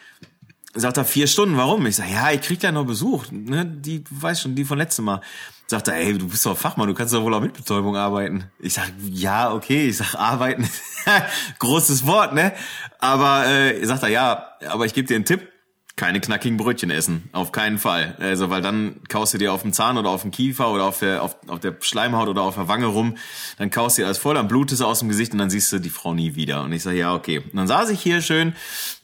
Sagt 0.73 0.97
er, 0.97 1.05
vier 1.05 1.27
Stunden, 1.27 1.55
warum? 1.55 1.85
Ich 1.85 1.95
sag, 1.95 2.09
ja, 2.11 2.31
ich 2.31 2.41
krieg 2.41 2.59
gleich 2.59 2.73
noch 2.73 2.85
Besuch, 2.85 3.25
ne, 3.31 3.65
die, 3.65 4.03
weiß 4.09 4.41
schon, 4.41 4.55
die 4.55 4.65
von 4.65 4.77
letztem 4.77 5.05
Mal. 5.05 5.21
Sagt 5.67 5.87
er, 5.87 5.95
ey, 5.95 6.17
du 6.17 6.27
bist 6.27 6.45
doch 6.45 6.57
Fachmann, 6.57 6.87
du 6.87 6.93
kannst 6.93 7.13
doch 7.13 7.23
wohl 7.23 7.33
auch 7.33 7.41
mit 7.41 7.53
Betäubung 7.53 7.95
arbeiten. 7.95 8.51
Ich 8.59 8.73
sag, 8.73 8.91
ja, 9.09 9.53
okay, 9.53 9.87
ich 9.87 9.97
sag, 9.97 10.15
arbeiten, 10.15 10.69
großes 11.59 12.05
Wort, 12.05 12.33
ne? 12.33 12.51
Aber, 12.99 13.47
äh, 13.47 13.85
sagt 13.85 14.03
er, 14.03 14.09
ja, 14.09 14.47
aber 14.67 14.85
ich 14.85 14.93
gebe 14.93 15.07
dir 15.07 15.15
einen 15.15 15.25
Tipp, 15.25 15.47
keine 15.95 16.19
knackigen 16.19 16.57
Brötchen 16.57 16.89
essen, 16.89 17.29
auf 17.31 17.53
keinen 17.53 17.77
Fall. 17.77 18.15
Also, 18.19 18.49
weil 18.49 18.61
dann 18.61 19.01
kaust 19.07 19.33
du 19.33 19.37
dir 19.37 19.53
auf 19.53 19.61
dem 19.61 19.71
Zahn 19.71 19.97
oder 19.97 20.09
auf 20.09 20.23
dem 20.23 20.31
Kiefer 20.31 20.69
oder 20.71 20.83
auf 20.83 20.99
der, 20.99 21.23
auf, 21.23 21.37
auf 21.47 21.59
der 21.61 21.77
Schleimhaut 21.79 22.27
oder 22.27 22.41
auf 22.41 22.55
der 22.55 22.67
Wange 22.67 22.87
rum, 22.87 23.15
dann 23.57 23.69
kaust 23.69 23.97
du 23.97 24.01
dir 24.01 24.07
alles 24.07 24.17
voll, 24.17 24.35
dann 24.35 24.49
blutest 24.49 24.81
du 24.81 24.85
aus 24.85 24.99
dem 24.99 25.07
Gesicht 25.07 25.31
und 25.31 25.39
dann 25.39 25.49
siehst 25.49 25.71
du 25.71 25.79
die 25.79 25.89
Frau 25.89 26.13
nie 26.13 26.35
wieder. 26.35 26.63
Und 26.63 26.73
ich 26.73 26.83
sage, 26.83 26.97
ja, 26.97 27.13
okay. 27.13 27.39
Und 27.39 27.55
dann 27.55 27.67
saß 27.67 27.89
ich 27.91 28.01
hier 28.01 28.21
schön 28.21 28.55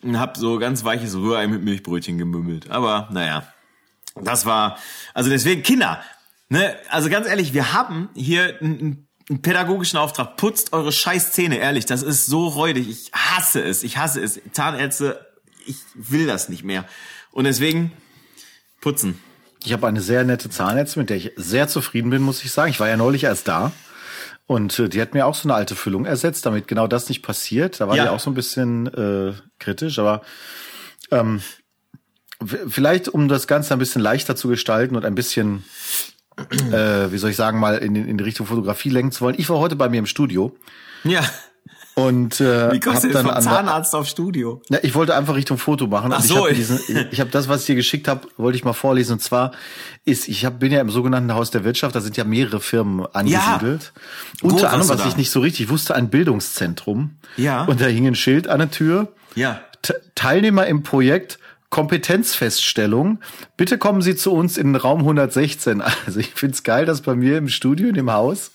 und 0.02 0.20
hab 0.20 0.36
so 0.36 0.60
ganz 0.60 0.84
weiches 0.84 1.16
Rührei 1.16 1.48
mit 1.48 1.64
Milchbrötchen 1.64 2.18
gemümmelt. 2.18 2.70
Aber, 2.70 3.08
naja, 3.14 3.48
das 4.16 4.46
war, 4.46 4.78
also 5.14 5.30
deswegen, 5.30 5.64
Kinder, 5.64 6.02
ne, 6.50 6.76
also 6.90 7.10
ganz 7.10 7.26
ehrlich, 7.26 7.54
wir 7.54 7.72
haben 7.72 8.10
hier 8.16 8.58
einen, 8.60 9.08
einen 9.30 9.42
pädagogischen 9.42 9.98
Auftrag. 9.98 10.36
Putzt 10.36 10.74
eure 10.74 10.92
scheiß 10.92 11.32
Zähne, 11.32 11.58
ehrlich, 11.58 11.86
das 11.86 12.04
ist 12.04 12.26
so 12.26 12.48
räudig. 12.48 12.90
Ich 12.90 13.12
hasse 13.14 13.64
es, 13.64 13.84
ich 13.84 13.98
hasse 13.98 14.22
es. 14.22 14.42
Zahnärzte, 14.52 15.31
ich 15.66 15.78
will 15.96 16.28
das 16.28 16.50
nicht 16.50 16.64
mehr. 16.64 16.86
Und 17.32 17.46
deswegen, 17.46 17.92
putzen. 18.82 19.20
Ich 19.64 19.74
habe 19.74 19.88
eine 19.88 20.02
sehr 20.02 20.24
nette 20.24 20.50
Zahnärztin, 20.50 21.02
mit 21.02 21.10
der 21.10 21.18
ich 21.18 21.32
sehr 21.36 21.68
zufrieden 21.68 22.10
bin, 22.10 22.22
muss 22.22 22.44
ich 22.44 22.52
sagen. 22.52 22.72
Ich 22.72 22.80
war 22.80 22.88
ja 22.90 22.98
neulich 22.98 23.24
erst 23.26 23.48
da. 23.48 23.72
Und 24.48 24.78
äh, 24.80 24.90
die 24.90 25.00
hat 25.02 25.14
mir 25.14 25.26
auch 25.28 25.36
so 25.36 25.48
eine 25.48 25.54
alte 25.56 25.76
Füllung 25.76 26.06
ersetzt, 26.06 26.46
damit 26.46 26.68
genau 26.68 26.88
das 26.88 27.08
nicht 27.10 27.22
passiert. 27.22 27.80
Da 27.80 27.88
war 27.88 27.96
Ja. 27.96 28.04
die 28.04 28.10
auch 28.10 28.20
so 28.20 28.30
ein 28.32 28.34
bisschen 28.34 28.88
äh, 28.88 29.34
kritisch, 29.60 30.00
aber 30.00 30.24
ähm, 31.12 31.42
vielleicht, 32.68 33.08
um 33.08 33.28
das 33.28 33.48
Ganze 33.48 33.74
ein 33.74 33.80
bisschen 33.80 34.02
leichter 34.02 34.36
zu 34.36 34.48
gestalten 34.48 34.96
und 34.96 35.06
ein 35.06 35.16
bisschen, 35.16 35.64
äh, 36.72 37.12
wie 37.12 37.18
soll 37.18 37.30
ich 37.30 37.36
sagen, 37.36 37.60
mal 37.60 37.78
in, 37.78 37.96
in 37.96 38.18
die 38.18 38.24
Richtung 38.24 38.48
Fotografie 38.48 38.90
lenken 38.90 39.12
zu 39.12 39.22
wollen. 39.22 39.36
Ich 39.38 39.48
war 39.50 39.60
heute 39.60 39.76
bei 39.76 39.90
mir 39.90 40.00
im 40.00 40.06
Studio 40.08 40.56
Ja, 41.04 41.24
und 41.96 42.40
äh, 42.40 42.72
wie 42.72 42.80
kommst 42.80 43.04
hab 43.04 43.12
du 43.12 43.18
denn 43.18 43.26
vom 43.26 43.42
Zahnarzt 43.42 43.94
auf 43.96 44.08
Studio? 44.08 44.62
ja, 44.70 44.80
ich 44.82 44.96
wollte 44.96 45.16
einfach 45.16 45.36
Richtung 45.36 45.58
Foto 45.58 45.88
machen. 45.88 46.14
Ach 46.14 46.22
so. 46.22 46.36
ich 46.36 46.42
habe 46.42 46.54
diesen, 46.54 46.80
ich 47.12 47.20
habe 47.20 47.30
das, 47.30 47.50
was 47.50 47.62
ich 47.62 47.68
dir 47.68 47.76
geschickt 47.76 48.08
habe, 48.08 48.28
wollte 48.38 48.58
ich 48.58 48.64
mal 48.64 48.74
vorlesen. 48.74 49.14
Und 49.14 49.20
zwar 49.20 49.52
ist, 50.06 50.28
ich 50.28 50.46
hab, 50.46 50.60
bin 50.60 50.72
ja 50.72 50.80
im 50.80 50.90
sogenannten 50.90 51.34
Haus 51.34 51.52
der 51.52 51.64
Wirtschaft. 51.64 51.96
Da 51.96 52.02
sind 52.02 52.16
ja 52.16 52.24
mehrere 52.24 52.62
Firmen 52.62 53.06
angesiedelt. 53.14 53.92
Wo 54.42 54.50
Unter 54.50 54.72
anderem, 54.72 54.90
was 54.90 55.06
ich 55.06 55.18
nicht 55.18 55.32
so 55.32 55.42
richtig 55.42 55.70
wusste, 55.70 55.96
ein 55.96 56.10
Bildungszentrum. 56.10 57.18
Ja. 57.36 57.66
Und 57.66 57.82
da 57.82 57.86
hing 57.86 58.08
ein 58.08 58.16
Schild 58.16 58.48
an 58.48 58.60
der 58.60 58.72
Tür. 58.72 59.10
Ja. 59.36 59.62
T 59.82 59.94
Teilnehmer 60.16 60.68
im 60.68 60.84
Projekt 60.84 61.40
Kompetenzfeststellung. 61.72 63.20
Bitte 63.58 63.80
kommen 63.80 64.02
Sie 64.04 64.16
zu 64.16 64.32
uns 64.34 64.58
in 64.58 64.74
den 64.74 64.76
Raum 64.76 65.00
116. 65.00 65.82
Also 66.06 66.20
ich 66.20 66.34
find's 66.36 66.62
geil, 66.64 66.86
dass 66.86 67.02
bei 67.02 67.16
mir 67.16 67.38
im 67.38 67.48
Studio, 67.48 67.88
in 67.88 67.96
dem 67.96 68.12
Haus, 68.12 68.52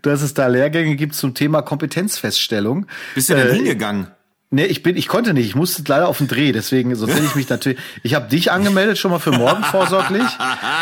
dass 0.00 0.22
es 0.22 0.32
da 0.32 0.46
Lehrgänge 0.46 0.96
gibt 0.96 1.14
zum 1.14 1.34
Thema 1.34 1.60
Kompetenzfeststellung. 1.62 2.86
Bist 3.14 3.28
du 3.28 3.34
denn 3.34 3.48
Äh, 3.48 3.54
hingegangen? 3.54 4.06
Nee, 4.54 4.66
ich 4.66 4.82
bin, 4.82 4.98
ich 4.98 5.08
konnte 5.08 5.32
nicht. 5.32 5.46
Ich 5.46 5.54
musste 5.54 5.82
leider 5.88 6.06
auf 6.08 6.18
den 6.18 6.28
Dreh, 6.28 6.52
deswegen, 6.52 6.94
sonst 6.94 7.14
hätte 7.14 7.24
ich 7.24 7.34
mich 7.34 7.48
natürlich. 7.48 7.78
Ich 8.02 8.14
habe 8.14 8.28
dich 8.28 8.52
angemeldet 8.52 8.98
schon 8.98 9.10
mal 9.10 9.18
für 9.18 9.32
morgen 9.32 9.64
vorsorglich, 9.64 10.22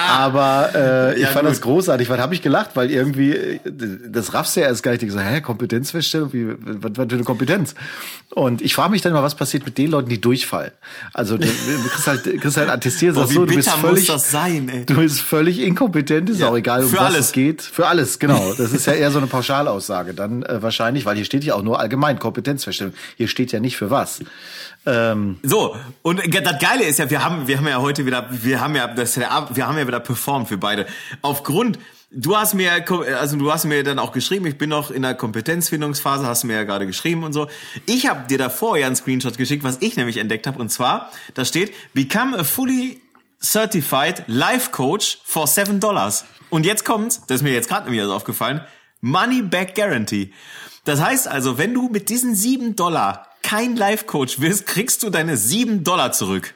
aber 0.09 0.71
äh, 0.75 1.15
ich 1.15 1.23
Ja, 1.23 1.29
fand 1.29 1.43
gut. 1.43 1.51
das 1.53 1.61
großartig. 1.61 2.11
Was 2.11 2.19
habe 2.19 2.35
ich 2.35 2.43
gelacht? 2.43 2.71
Weil 2.75 2.91
irgendwie 2.91 3.31
äh, 3.33 3.61
das 4.09 4.35
raffst 4.35 4.57
du 4.57 4.61
ja 4.61 4.67
erst 4.67 4.83
gar 4.83 4.91
nicht. 4.93 5.03
Ich 5.05 5.13
so, 5.13 5.21
hä, 5.21 5.41
Kompetenzfeststellung? 5.41 6.33
Wie, 6.33 6.49
was, 6.49 6.93
was 6.97 7.07
für 7.09 7.15
eine 7.15 7.25
Kompetenz? 7.25 7.75
Und 8.35 8.63
ich 8.63 8.75
frage 8.75 8.91
mich 8.91 9.03
dann 9.03 9.13
mal, 9.13 9.23
was 9.23 9.35
passiert 9.35 9.65
mit 9.65 9.77
den 9.79 9.91
Leuten, 9.91 10.09
die 10.09 10.21
durchfallen? 10.21 10.71
Also 11.13 11.37
du, 11.37 11.47
kriegst 11.47 12.07
halt, 12.07 12.25
kriegst 12.41 12.57
halt 12.57 12.71
attestiert, 12.71 13.15
Boah, 13.15 13.21
sagst 13.23 13.35
so, 13.35 13.47
du 13.47 13.55
bist 13.55 13.71
völlig, 13.71 14.07
sein, 14.09 14.85
du 14.87 14.95
bist 14.97 15.21
völlig 15.21 15.61
inkompetent. 15.61 16.31
Ist 16.31 16.41
Ja, 16.41 16.49
auch 16.49 16.57
egal, 16.57 16.83
um 16.85 16.91
für 16.91 16.97
was 16.99 17.15
alles. 17.15 17.27
es 17.27 17.33
geht. 17.33 17.63
Für 17.63 17.87
alles, 17.87 18.19
genau. 18.19 18.53
Das 18.55 18.73
ist 18.73 18.87
ja 18.87 18.93
eher 18.95 19.11
so 19.11 19.19
eine 19.19 19.27
Pauschalaussage 19.27 20.15
dann 20.15 20.43
äh, 20.43 20.63
wahrscheinlich, 20.63 21.07
weil 21.07 21.17
hier 21.17 21.25
steht 21.25 21.45
ja 21.45 21.55
auch 21.55 21.63
nur 21.63 21.81
allgemein 21.81 22.19
Kompetenzfeststellung. 22.19 22.95
Hier 23.17 23.29
steht 23.29 23.53
ja 23.53 23.60
nicht 23.61 23.77
für 23.77 23.91
was. 23.91 24.21
Ähm, 24.87 25.39
So, 25.43 25.77
und 26.03 26.21
das 26.35 26.59
Geile 26.59 26.85
ist 26.85 26.99
ja, 26.99 27.11
wir 27.11 27.25
haben, 27.25 27.47
wir 27.47 27.59
haben 27.59 27.69
ja 27.69 27.81
heute 27.81 28.07
wieder, 28.07 28.29
wir 28.31 28.61
haben 28.61 28.75
ja, 28.75 28.87
das, 28.89 29.19
wir 29.19 29.29
haben 29.31 29.79
ja 29.79 29.87
wieder 29.87 30.01
performt 30.01 30.49
für 30.49 30.59
beide. 30.59 30.87
Aufgrund, 31.23 31.79
du 32.11 32.37
hast 32.37 32.55
mir, 32.55 32.73
also 33.19 33.37
du 33.37 33.53
hast 33.53 33.65
mir 33.67 33.85
dann 33.85 33.99
auch 33.99 34.13
geschrieben, 34.13 34.47
ich 34.47 34.59
bin 34.59 34.71
noch 34.71 34.91
in 34.91 35.03
der 35.03 35.15
Kompetenzfindungsphase, 35.15 36.27
hast 36.27 36.45
mir 36.45 36.55
ja 36.55 36.65
gerade 36.65 36.87
geschrieben 36.87 37.25
und 37.25 37.33
so. 37.33 37.49
Ich 37.87 38.09
habe 38.09 38.27
dir 38.27 38.39
davor 38.39 38.79
ja 38.79 38.87
einen 38.87 38.97
Screenshot 38.97 39.37
geschickt, 39.37 39.65
was 39.65 39.79
ich 39.81 39.97
nämlich 39.97 40.17
entdeckt 40.17 40.47
habe, 40.47 40.59
und 40.59 40.71
zwar, 40.71 41.11
da 41.35 41.45
steht, 41.45 41.73
become 41.95 42.39
a 42.39 42.45
fully 42.45 43.01
certified 43.43 44.25
life 44.27 44.71
coach 44.71 45.19
for 45.25 45.47
seven 45.47 45.81
dollars. 45.81 46.25
Und 46.51 46.67
jetzt 46.67 46.85
kommt's, 46.85 47.23
das 47.27 47.37
ist 47.37 47.43
mir 47.43 47.53
jetzt 47.53 47.69
gerade 47.69 47.85
nämlich 47.85 48.01
erst 48.01 48.13
aufgefallen, 48.13 48.61
Money 49.01 49.43
Back 49.43 49.75
Guarantee. 49.75 50.33
Das 50.85 51.01
heißt 51.01 51.29
also, 51.29 51.59
wenn 51.59 51.73
du 51.73 51.89
mit 51.89 52.09
diesen 52.09 52.35
sieben 52.35 52.77
Dollar 52.77 53.27
kein 53.43 53.77
Life 53.77 54.07
Coach 54.07 54.41
wirst, 54.41 54.67
kriegst 54.67 55.03
du 55.03 55.11
deine 55.11 55.37
sieben 55.37 55.85
Dollar 55.85 56.13
zurück. 56.13 56.55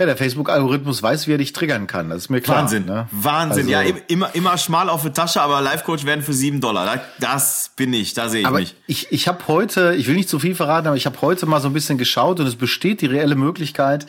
ja, 0.00 0.06
der 0.06 0.16
Facebook-Algorithmus 0.16 1.02
weiß, 1.02 1.26
wie 1.26 1.32
er 1.32 1.38
dich 1.38 1.52
triggern 1.52 1.88
kann. 1.88 2.08
Das 2.08 2.18
ist 2.18 2.28
mir 2.30 2.40
klar. 2.40 2.58
Wahnsinn, 2.58 2.84
Ne? 2.84 3.08
Wahnsinn. 3.10 3.62
Also- 3.66 3.70
ja, 3.72 3.80
im- 3.82 3.96
immer, 4.06 4.32
immer 4.36 4.56
schmal 4.56 4.88
auf 4.88 5.02
die 5.02 5.10
Tasche, 5.10 5.42
aber 5.42 5.60
Life 5.60 5.82
Coach 5.82 6.04
werden 6.04 6.22
für 6.22 6.32
sieben 6.32 6.60
Dollar. 6.60 6.86
Da- 6.86 7.02
Das 7.18 7.72
bin 7.74 7.92
ich, 7.92 8.14
da 8.14 8.28
sehe 8.28 8.42
ich 8.42 8.46
Aber 8.46 8.60
mich. 8.60 8.76
ich, 8.86 9.10
ich 9.10 9.26
habe 9.26 9.40
heute, 9.48 9.96
ich 9.96 10.06
will 10.06 10.14
nicht 10.14 10.28
zu 10.28 10.38
viel 10.38 10.54
verraten, 10.54 10.86
aber 10.86 10.96
ich 10.96 11.04
habe 11.06 11.20
heute 11.20 11.46
mal 11.46 11.60
so 11.60 11.66
ein 11.66 11.72
bisschen 11.72 11.98
geschaut 11.98 12.38
und 12.38 12.46
es 12.46 12.54
besteht 12.54 13.00
die 13.00 13.06
reelle 13.06 13.34
Möglichkeit, 13.34 14.06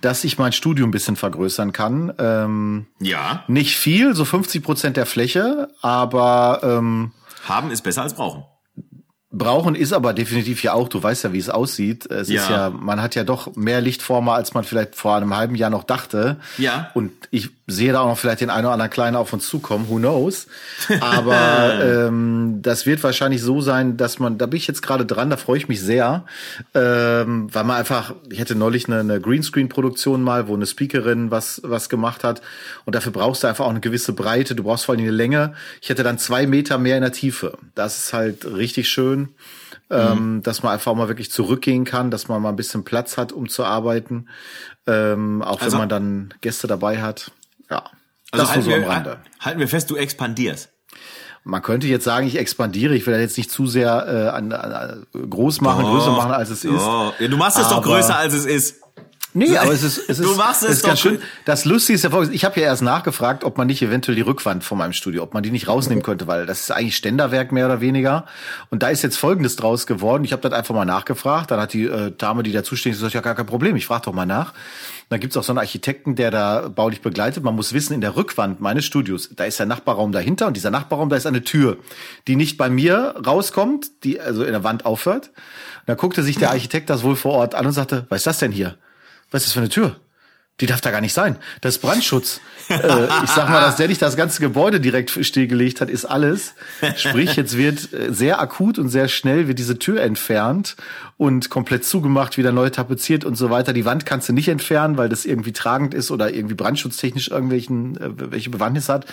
dass 0.00 0.22
ich 0.22 0.38
mein 0.38 0.52
Studium 0.52 0.90
ein 0.90 0.92
bisschen 0.92 1.16
vergrößern 1.16 1.72
kann. 1.72 2.12
Ähm, 2.20 2.86
Ja, 3.00 3.42
nicht 3.48 3.76
viel, 3.76 4.14
so 4.14 4.24
50 4.24 4.62
Prozent 4.62 4.96
der 4.96 5.06
Fläche, 5.06 5.70
aber 5.80 6.60
ähm, 6.62 7.10
haben 7.48 7.72
ist 7.72 7.82
besser 7.82 8.02
als 8.02 8.14
brauchen. 8.14 8.44
Brauchen 9.32 9.74
ist 9.74 9.92
aber 9.92 10.12
definitiv 10.12 10.62
ja 10.62 10.74
auch, 10.74 10.88
du 10.88 11.02
weißt 11.02 11.24
ja, 11.24 11.32
wie 11.32 11.38
es 11.38 11.48
aussieht. 11.48 12.06
Es 12.10 12.28
ja. 12.28 12.42
ist 12.42 12.50
ja, 12.50 12.70
man 12.70 13.00
hat 13.00 13.14
ja 13.14 13.24
doch 13.24 13.56
mehr 13.56 13.80
Lichtformer, 13.80 14.34
als 14.34 14.54
man 14.54 14.64
vielleicht 14.64 14.94
vor 14.94 15.16
einem 15.16 15.34
halben 15.34 15.54
Jahr 15.54 15.70
noch 15.70 15.84
dachte. 15.84 16.36
Ja. 16.58 16.90
Und 16.94 17.10
ich 17.30 17.50
sehe 17.66 17.92
da 17.92 18.00
auch 18.00 18.08
noch 18.08 18.18
vielleicht 18.18 18.40
den 18.40 18.50
einen 18.50 18.66
oder 18.66 18.72
anderen 18.72 18.90
Kleinen 18.90 19.16
auf 19.16 19.32
uns 19.32 19.46
zukommen, 19.46 19.88
who 19.88 19.96
knows. 19.96 20.46
Aber 21.00 21.80
ähm, 21.82 22.58
das 22.60 22.86
wird 22.86 23.02
wahrscheinlich 23.02 23.40
so 23.40 23.60
sein, 23.60 23.96
dass 23.96 24.18
man, 24.18 24.38
da 24.38 24.46
bin 24.46 24.56
ich 24.56 24.66
jetzt 24.66 24.82
gerade 24.82 25.06
dran, 25.06 25.30
da 25.30 25.36
freue 25.36 25.58
ich 25.58 25.68
mich 25.68 25.80
sehr, 25.80 26.24
ähm, 26.74 27.48
weil 27.52 27.64
man 27.64 27.76
einfach, 27.76 28.14
ich 28.30 28.38
hätte 28.38 28.54
neulich 28.54 28.86
eine, 28.88 29.00
eine 29.00 29.20
Greenscreen-Produktion 29.20 30.22
mal, 30.22 30.48
wo 30.48 30.54
eine 30.54 30.66
Speakerin 30.66 31.30
was, 31.30 31.60
was 31.64 31.88
gemacht 31.88 32.24
hat. 32.24 32.42
Und 32.84 32.94
dafür 32.94 33.12
brauchst 33.12 33.44
du 33.44 33.46
einfach 33.46 33.64
auch 33.64 33.70
eine 33.70 33.80
gewisse 33.80 34.12
Breite, 34.12 34.54
du 34.54 34.64
brauchst 34.64 34.84
vor 34.84 34.94
allem 34.94 35.02
eine 35.02 35.12
Länge. 35.12 35.54
Ich 35.80 35.88
hätte 35.88 36.02
dann 36.02 36.18
zwei 36.18 36.46
Meter 36.46 36.78
mehr 36.78 36.96
in 36.96 37.02
der 37.02 37.12
Tiefe. 37.12 37.58
Das 37.74 37.98
ist 37.98 38.12
halt 38.12 38.44
richtig 38.44 38.88
schön 38.88 39.30
ähm, 39.92 40.36
mhm. 40.36 40.42
dass 40.42 40.62
man 40.62 40.72
einfach 40.72 40.94
mal 40.94 41.08
wirklich 41.08 41.30
zurückgehen 41.30 41.84
kann, 41.84 42.10
dass 42.10 42.26
man 42.26 42.40
mal 42.40 42.48
ein 42.48 42.56
bisschen 42.56 42.82
Platz 42.82 43.18
hat, 43.18 43.30
um 43.30 43.48
zu 43.48 43.64
arbeiten, 43.64 44.26
ähm, 44.86 45.42
auch 45.42 45.60
also, 45.60 45.72
wenn 45.72 45.80
man 45.80 45.88
dann 45.90 46.34
Gäste 46.40 46.66
dabei 46.66 47.02
hat. 47.02 47.30
Ja, 47.72 47.84
also 48.32 48.44
das 48.44 48.48
halten, 48.50 48.62
so 48.62 48.70
wir, 48.70 48.86
Rande. 48.86 49.18
halten 49.40 49.60
wir 49.60 49.68
fest, 49.68 49.90
du 49.90 49.96
expandierst. 49.96 50.68
Man 51.44 51.62
könnte 51.62 51.86
jetzt 51.86 52.04
sagen, 52.04 52.26
ich 52.26 52.36
expandiere. 52.36 52.94
Ich 52.94 53.06
will 53.06 53.18
jetzt 53.18 53.38
nicht 53.38 53.50
zu 53.50 53.66
sehr 53.66 54.06
äh, 54.06 54.28
an, 54.28 54.52
an, 54.52 55.06
groß 55.12 55.62
machen, 55.62 55.84
oh, 55.84 55.90
größer 55.90 56.12
machen, 56.12 56.32
als 56.32 56.50
es 56.50 56.64
ist. 56.64 56.82
Oh. 56.82 57.12
Ja, 57.18 57.28
du 57.28 57.36
machst 57.36 57.58
es 57.58 57.68
doch 57.68 57.82
größer, 57.82 58.16
als 58.16 58.34
es 58.34 58.44
ist. 58.44 58.76
Nee, 59.34 59.56
aber 59.58 59.72
es 59.72 59.82
ist, 59.82 59.98
es 59.98 60.18
ist, 60.18 60.28
du 60.28 60.34
machst 60.36 60.62
es, 60.62 60.68
es 60.68 60.76
ist 60.78 60.84
ganz 60.84 61.00
schön. 61.00 61.18
Das 61.46 61.64
Lustige 61.64 61.94
ist 61.96 62.04
ja 62.04 62.10
folgendes. 62.10 62.36
Ich 62.36 62.44
habe 62.44 62.60
ja 62.60 62.66
erst 62.66 62.82
nachgefragt, 62.82 63.44
ob 63.44 63.56
man 63.56 63.66
nicht 63.66 63.80
eventuell 63.82 64.14
die 64.14 64.22
Rückwand 64.22 64.62
von 64.62 64.78
meinem 64.78 64.92
Studio, 64.92 65.22
ob 65.22 65.32
man 65.34 65.42
die 65.42 65.50
nicht 65.50 65.68
rausnehmen 65.68 66.04
könnte, 66.04 66.26
weil 66.26 66.46
das 66.46 66.60
ist 66.60 66.70
eigentlich 66.70 66.96
Ständerwerk 66.96 67.50
mehr 67.50 67.66
oder 67.66 67.80
weniger. 67.80 68.26
Und 68.70 68.82
da 68.82 68.88
ist 68.88 69.02
jetzt 69.02 69.16
Folgendes 69.16 69.56
draus 69.56 69.86
geworden. 69.86 70.24
Ich 70.24 70.32
habe 70.32 70.42
das 70.42 70.52
einfach 70.52 70.74
mal 70.74 70.84
nachgefragt. 70.84 71.50
Dann 71.50 71.60
hat 71.60 71.72
die 71.72 71.84
äh, 71.84 72.12
Dame, 72.16 72.42
die 72.42 72.52
da 72.52 72.62
zuständig 72.62 72.96
ist, 72.96 73.00
gesagt, 73.00 73.14
ja, 73.14 73.20
gar 73.20 73.34
kein 73.34 73.46
Problem. 73.46 73.74
Ich 73.76 73.86
frage 73.86 74.02
doch 74.04 74.12
mal 74.12 74.26
nach. 74.26 74.52
Da 75.12 75.18
gibt's 75.18 75.36
auch 75.36 75.44
so 75.44 75.52
einen 75.52 75.58
Architekten, 75.58 76.14
der 76.14 76.30
da 76.30 76.68
baulich 76.68 77.02
begleitet. 77.02 77.44
Man 77.44 77.54
muss 77.54 77.74
wissen, 77.74 77.92
in 77.92 78.00
der 78.00 78.16
Rückwand 78.16 78.62
meines 78.62 78.86
Studios, 78.86 79.28
da 79.36 79.44
ist 79.44 79.58
der 79.58 79.66
Nachbarraum 79.66 80.10
dahinter 80.10 80.46
und 80.46 80.56
dieser 80.56 80.70
Nachbarraum, 80.70 81.10
da 81.10 81.16
ist 81.16 81.26
eine 81.26 81.44
Tür, 81.44 81.76
die 82.28 82.34
nicht 82.34 82.56
bei 82.56 82.70
mir 82.70 83.14
rauskommt, 83.26 84.04
die 84.04 84.22
also 84.22 84.42
in 84.42 84.52
der 84.52 84.64
Wand 84.64 84.86
aufhört. 84.86 85.26
Und 85.26 85.88
da 85.88 85.96
guckte 85.96 86.22
sich 86.22 86.38
der 86.38 86.48
Architekt 86.48 86.88
das 86.88 87.02
wohl 87.02 87.14
vor 87.14 87.32
Ort 87.32 87.54
an 87.54 87.66
und 87.66 87.72
sagte, 87.72 88.06
was 88.08 88.20
ist 88.20 88.26
das 88.26 88.38
denn 88.38 88.52
hier? 88.52 88.78
Was 89.30 89.42
ist 89.42 89.48
das 89.48 89.52
für 89.52 89.60
eine 89.60 89.68
Tür? 89.68 89.96
Die 90.60 90.66
darf 90.66 90.80
da 90.80 90.90
gar 90.90 91.00
nicht 91.00 91.14
sein. 91.14 91.36
Das 91.60 91.76
ist 91.76 91.82
Brandschutz. 91.82 92.40
äh, 92.68 93.06
ich 93.24 93.30
sag 93.30 93.48
mal, 93.48 93.60
dass 93.60 93.76
der 93.76 93.88
nicht 93.88 94.02
das 94.02 94.16
ganze 94.16 94.40
Gebäude 94.40 94.80
direkt 94.80 95.10
stillgelegt 95.10 95.80
hat, 95.80 95.90
ist 95.90 96.04
alles. 96.04 96.54
Sprich, 96.96 97.34
jetzt 97.36 97.56
wird 97.56 97.92
äh, 97.92 98.12
sehr 98.12 98.40
akut 98.40 98.78
und 98.78 98.88
sehr 98.88 99.08
schnell 99.08 99.48
wird 99.48 99.58
diese 99.58 99.78
Tür 99.78 100.02
entfernt 100.02 100.76
und 101.16 101.50
komplett 101.50 101.84
zugemacht, 101.84 102.36
wieder 102.36 102.52
neu 102.52 102.68
tapeziert 102.70 103.24
und 103.24 103.36
so 103.36 103.50
weiter. 103.50 103.72
Die 103.72 103.84
Wand 103.84 104.06
kannst 104.06 104.28
du 104.28 104.32
nicht 104.34 104.48
entfernen, 104.48 104.98
weil 104.98 105.08
das 105.08 105.24
irgendwie 105.24 105.52
tragend 105.52 105.94
ist 105.94 106.10
oder 106.10 106.32
irgendwie 106.32 106.54
brandschutztechnisch 106.54 107.28
irgendwelchen 107.28 107.96
äh, 107.96 108.10
welche 108.30 108.50
Bewandtnis 108.50 108.88
hat. 108.88 109.06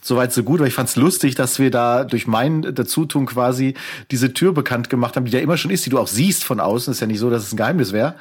Soweit 0.00 0.32
so 0.32 0.42
gut, 0.42 0.60
aber 0.60 0.68
ich 0.68 0.74
fand's 0.74 0.96
lustig, 0.96 1.34
dass 1.34 1.58
wir 1.58 1.70
da 1.70 2.04
durch 2.04 2.26
mein 2.26 2.62
Dazutun 2.62 3.26
quasi 3.26 3.74
diese 4.10 4.32
Tür 4.32 4.54
bekannt 4.54 4.90
gemacht 4.90 5.16
haben, 5.16 5.24
die 5.24 5.32
da 5.32 5.38
immer 5.38 5.56
schon 5.56 5.72
ist, 5.72 5.84
die 5.84 5.90
du 5.90 5.98
auch 5.98 6.08
siehst 6.08 6.44
von 6.44 6.60
außen. 6.60 6.92
Ist 6.92 7.00
ja 7.00 7.06
nicht 7.06 7.18
so, 7.18 7.30
dass 7.30 7.42
es 7.42 7.52
ein 7.52 7.56
Geheimnis 7.56 7.92
wäre. 7.92 8.14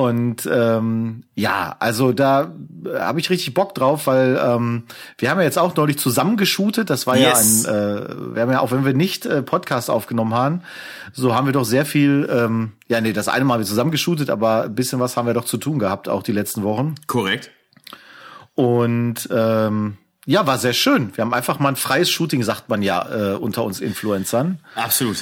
Und 0.00 0.48
ähm, 0.50 1.24
ja, 1.34 1.76
also 1.78 2.12
da 2.12 2.54
äh, 2.86 3.00
habe 3.00 3.20
ich 3.20 3.28
richtig 3.28 3.52
Bock 3.52 3.74
drauf, 3.74 4.06
weil 4.06 4.40
ähm, 4.42 4.84
wir 5.18 5.28
haben 5.28 5.36
ja 5.36 5.44
jetzt 5.44 5.58
auch 5.58 5.76
neulich 5.76 5.98
zusammen 5.98 6.38
geshootet. 6.38 6.88
Das 6.88 7.06
war 7.06 7.18
yes. 7.18 7.64
ja 7.64 7.70
ein, 7.70 7.76
äh, 7.76 8.34
wir 8.34 8.40
haben 8.40 8.50
ja 8.50 8.60
auch, 8.60 8.70
wenn 8.70 8.86
wir 8.86 8.94
nicht 8.94 9.26
äh, 9.26 9.42
Podcast 9.42 9.90
aufgenommen 9.90 10.32
haben, 10.32 10.62
so 11.12 11.34
haben 11.34 11.44
wir 11.44 11.52
doch 11.52 11.66
sehr 11.66 11.84
viel, 11.84 12.26
ähm, 12.32 12.72
ja 12.88 13.02
nee, 13.02 13.12
das 13.12 13.28
eine 13.28 13.44
Mal 13.44 13.54
haben 13.54 13.60
wir 13.60 13.66
zusammen 13.66 13.90
geshootet, 13.90 14.30
aber 14.30 14.64
ein 14.64 14.74
bisschen 14.74 15.00
was 15.00 15.18
haben 15.18 15.26
wir 15.26 15.34
doch 15.34 15.44
zu 15.44 15.58
tun 15.58 15.78
gehabt, 15.78 16.08
auch 16.08 16.22
die 16.22 16.32
letzten 16.32 16.62
Wochen. 16.62 16.94
Korrekt. 17.06 17.50
Und 18.54 19.28
ähm, 19.30 19.98
ja, 20.24 20.46
war 20.46 20.56
sehr 20.56 20.72
schön. 20.72 21.14
Wir 21.14 21.24
haben 21.24 21.34
einfach 21.34 21.58
mal 21.58 21.68
ein 21.68 21.76
freies 21.76 22.08
Shooting, 22.08 22.42
sagt 22.42 22.70
man 22.70 22.80
ja, 22.80 23.34
äh, 23.34 23.36
unter 23.36 23.64
uns 23.64 23.80
Influencern. 23.80 24.60
Absolut. 24.76 25.18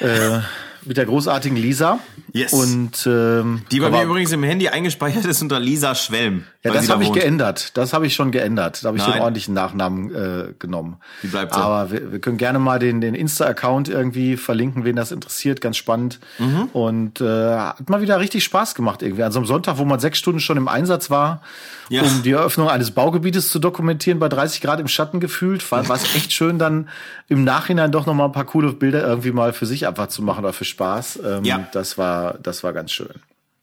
Äh, 0.00 0.40
mit 0.84 0.96
der 0.96 1.06
großartigen 1.06 1.56
Lisa. 1.56 2.00
Yes. 2.34 2.52
Und 2.52 3.06
ähm, 3.06 3.62
die 3.70 3.78
bei 3.78 3.90
mir 3.90 4.02
übrigens 4.02 4.32
im 4.32 4.42
Handy 4.42 4.68
eingespeichert 4.68 5.24
ist 5.24 5.40
unter 5.40 5.60
Lisa 5.60 5.94
Schwelm. 5.94 6.42
Ja, 6.64 6.72
das 6.72 6.88
habe 6.88 7.04
ich 7.04 7.12
geändert. 7.12 7.76
Das 7.76 7.92
habe 7.92 8.08
ich 8.08 8.14
schon 8.14 8.32
geändert. 8.32 8.82
Da 8.82 8.88
habe 8.88 8.96
ich 8.96 9.04
Nein. 9.04 9.18
den 9.18 9.22
ordentlichen 9.22 9.54
Nachnamen 9.54 10.12
äh, 10.12 10.54
genommen. 10.58 10.96
Die 11.22 11.28
bleibt 11.28 11.54
so. 11.54 11.60
Aber 11.60 11.92
wir, 11.92 12.10
wir 12.10 12.18
können 12.18 12.36
gerne 12.36 12.58
mal 12.58 12.80
den, 12.80 13.00
den 13.00 13.14
Insta-Account 13.14 13.88
irgendwie 13.88 14.36
verlinken, 14.36 14.84
wen 14.84 14.96
das 14.96 15.12
interessiert. 15.12 15.60
Ganz 15.60 15.76
spannend. 15.76 16.18
Mhm. 16.38 16.70
Und 16.72 17.20
äh, 17.20 17.56
hat 17.56 17.88
mal 17.88 18.00
wieder 18.00 18.18
richtig 18.18 18.42
Spaß 18.42 18.74
gemacht 18.74 19.02
irgendwie. 19.02 19.22
An 19.22 19.30
so 19.30 19.38
einem 19.38 19.46
Sonntag, 19.46 19.78
wo 19.78 19.84
man 19.84 20.00
sechs 20.00 20.18
Stunden 20.18 20.40
schon 20.40 20.56
im 20.56 20.66
Einsatz 20.66 21.10
war, 21.10 21.42
ja. 21.88 22.02
um 22.02 22.22
die 22.24 22.32
Eröffnung 22.32 22.68
eines 22.68 22.90
Baugebietes 22.90 23.50
zu 23.50 23.58
dokumentieren, 23.58 24.18
bei 24.18 24.28
30 24.28 24.60
Grad 24.60 24.80
im 24.80 24.88
Schatten 24.88 25.20
gefühlt, 25.20 25.70
war 25.70 25.88
es 25.88 25.90
echt 26.16 26.32
schön, 26.32 26.58
dann 26.58 26.88
im 27.28 27.44
Nachhinein 27.44 27.92
doch 27.92 28.06
noch 28.06 28.14
mal 28.14 28.24
ein 28.24 28.32
paar 28.32 28.44
coole 28.44 28.72
Bilder 28.72 29.06
irgendwie 29.06 29.32
mal 29.32 29.52
für 29.52 29.66
sich 29.66 29.86
einfach 29.86 30.08
zu 30.08 30.22
machen 30.22 30.44
oder 30.44 30.52
für 30.52 30.64
Spaß. 30.64 31.20
Ähm, 31.24 31.44
ja. 31.44 31.66
Das 31.72 31.98
war, 31.98 32.23
das 32.32 32.64
war 32.64 32.72
ganz 32.72 32.92
schön. 32.92 33.14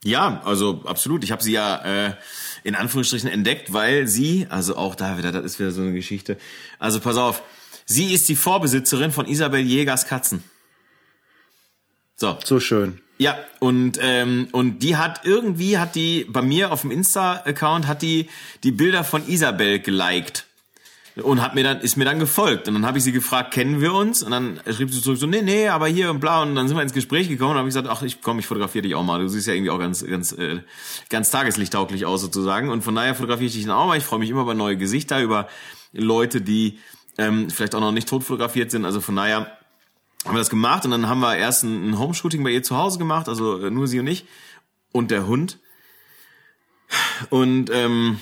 Ja, 0.03 0.41
also 0.45 0.81
absolut. 0.85 1.23
Ich 1.23 1.31
habe 1.31 1.43
sie 1.43 1.51
ja 1.51 2.07
äh, 2.07 2.13
in 2.63 2.75
Anführungsstrichen 2.75 3.29
entdeckt, 3.29 3.73
weil 3.73 4.07
sie, 4.07 4.47
also 4.49 4.75
auch 4.75 4.95
da 4.95 5.17
wieder, 5.17 5.31
das 5.31 5.45
ist 5.45 5.59
wieder 5.59 5.71
so 5.71 5.81
eine 5.81 5.93
Geschichte. 5.93 6.37
Also 6.79 6.99
pass 6.99 7.17
auf, 7.17 7.43
sie 7.85 8.13
ist 8.13 8.27
die 8.29 8.35
Vorbesitzerin 8.35 9.11
von 9.11 9.27
Isabel 9.27 9.61
Jägers 9.61 10.07
Katzen. 10.07 10.43
So. 12.15 12.37
So 12.43 12.59
schön. 12.59 13.01
Ja, 13.17 13.37
und 13.59 13.99
ähm, 14.01 14.47
und 14.51 14.79
die 14.79 14.97
hat 14.97 15.21
irgendwie 15.25 15.77
hat 15.77 15.93
die 15.93 16.25
bei 16.27 16.41
mir 16.41 16.71
auf 16.71 16.81
dem 16.81 16.89
Insta-Account 16.89 17.85
hat 17.85 18.01
die 18.01 18.29
die 18.63 18.71
Bilder 18.71 19.03
von 19.03 19.27
Isabel 19.27 19.79
geliked 19.79 20.47
und 21.23 21.41
hat 21.41 21.55
mir 21.55 21.63
dann 21.63 21.81
ist 21.81 21.97
mir 21.97 22.05
dann 22.05 22.19
gefolgt 22.19 22.67
und 22.67 22.73
dann 22.73 22.85
habe 22.85 22.97
ich 22.97 23.03
sie 23.03 23.11
gefragt, 23.11 23.53
kennen 23.53 23.81
wir 23.81 23.93
uns? 23.93 24.23
Und 24.23 24.31
dann 24.31 24.59
schrieb 24.69 24.91
sie 24.91 25.01
zurück 25.01 25.17
so, 25.17 25.27
nee, 25.27 25.41
nee, 25.41 25.67
aber 25.67 25.87
hier 25.87 26.09
und 26.11 26.19
bla 26.19 26.41
und 26.41 26.55
dann 26.55 26.67
sind 26.67 26.77
wir 26.77 26.83
ins 26.83 26.93
Gespräch 26.93 27.29
gekommen 27.29 27.51
und 27.51 27.57
habe 27.57 27.67
ich 27.67 27.73
gesagt, 27.75 27.87
ach, 27.89 28.01
ich 28.03 28.21
komm, 28.21 28.39
ich 28.39 28.47
fotografiere 28.47 28.83
dich 28.83 28.95
auch 28.95 29.03
mal. 29.03 29.19
Du 29.19 29.27
siehst 29.27 29.47
ja 29.47 29.53
irgendwie 29.53 29.71
auch 29.71 29.79
ganz 29.79 30.05
ganz 30.05 30.31
äh, 30.33 30.61
ganz 31.09 31.29
tageslichttauglich 31.31 32.05
aus 32.05 32.21
sozusagen 32.21 32.69
und 32.69 32.83
von 32.83 32.95
daher 32.95 33.15
fotografiere 33.15 33.47
ich 33.47 33.53
dich 33.53 33.65
dann 33.65 33.75
auch 33.75 33.87
mal. 33.87 33.97
Ich 33.97 34.03
freue 34.03 34.19
mich 34.19 34.29
immer 34.29 34.41
über 34.41 34.53
neue 34.53 34.77
Gesichter, 34.77 35.21
über 35.21 35.47
Leute, 35.93 36.41
die 36.41 36.79
ähm, 37.17 37.49
vielleicht 37.49 37.75
auch 37.75 37.81
noch 37.81 37.91
nicht 37.91 38.07
tot 38.07 38.23
fotografiert 38.23 38.71
sind. 38.71 38.85
Also 38.85 39.01
von 39.01 39.15
daher 39.15 39.57
haben 40.25 40.35
wir 40.35 40.39
das 40.39 40.49
gemacht 40.49 40.85
und 40.85 40.91
dann 40.91 41.07
haben 41.07 41.19
wir 41.19 41.35
erst 41.35 41.63
ein, 41.63 41.89
ein 41.89 41.99
Home-Shooting 41.99 42.43
bei 42.43 42.51
ihr 42.51 42.63
zu 42.63 42.77
Hause 42.77 42.99
gemacht, 42.99 43.27
also 43.27 43.59
äh, 43.59 43.71
nur 43.71 43.87
sie 43.87 43.99
und 43.99 44.07
ich 44.07 44.25
und 44.91 45.11
der 45.11 45.27
Hund. 45.27 45.59
Und 47.29 47.69
ähm, 47.71 48.19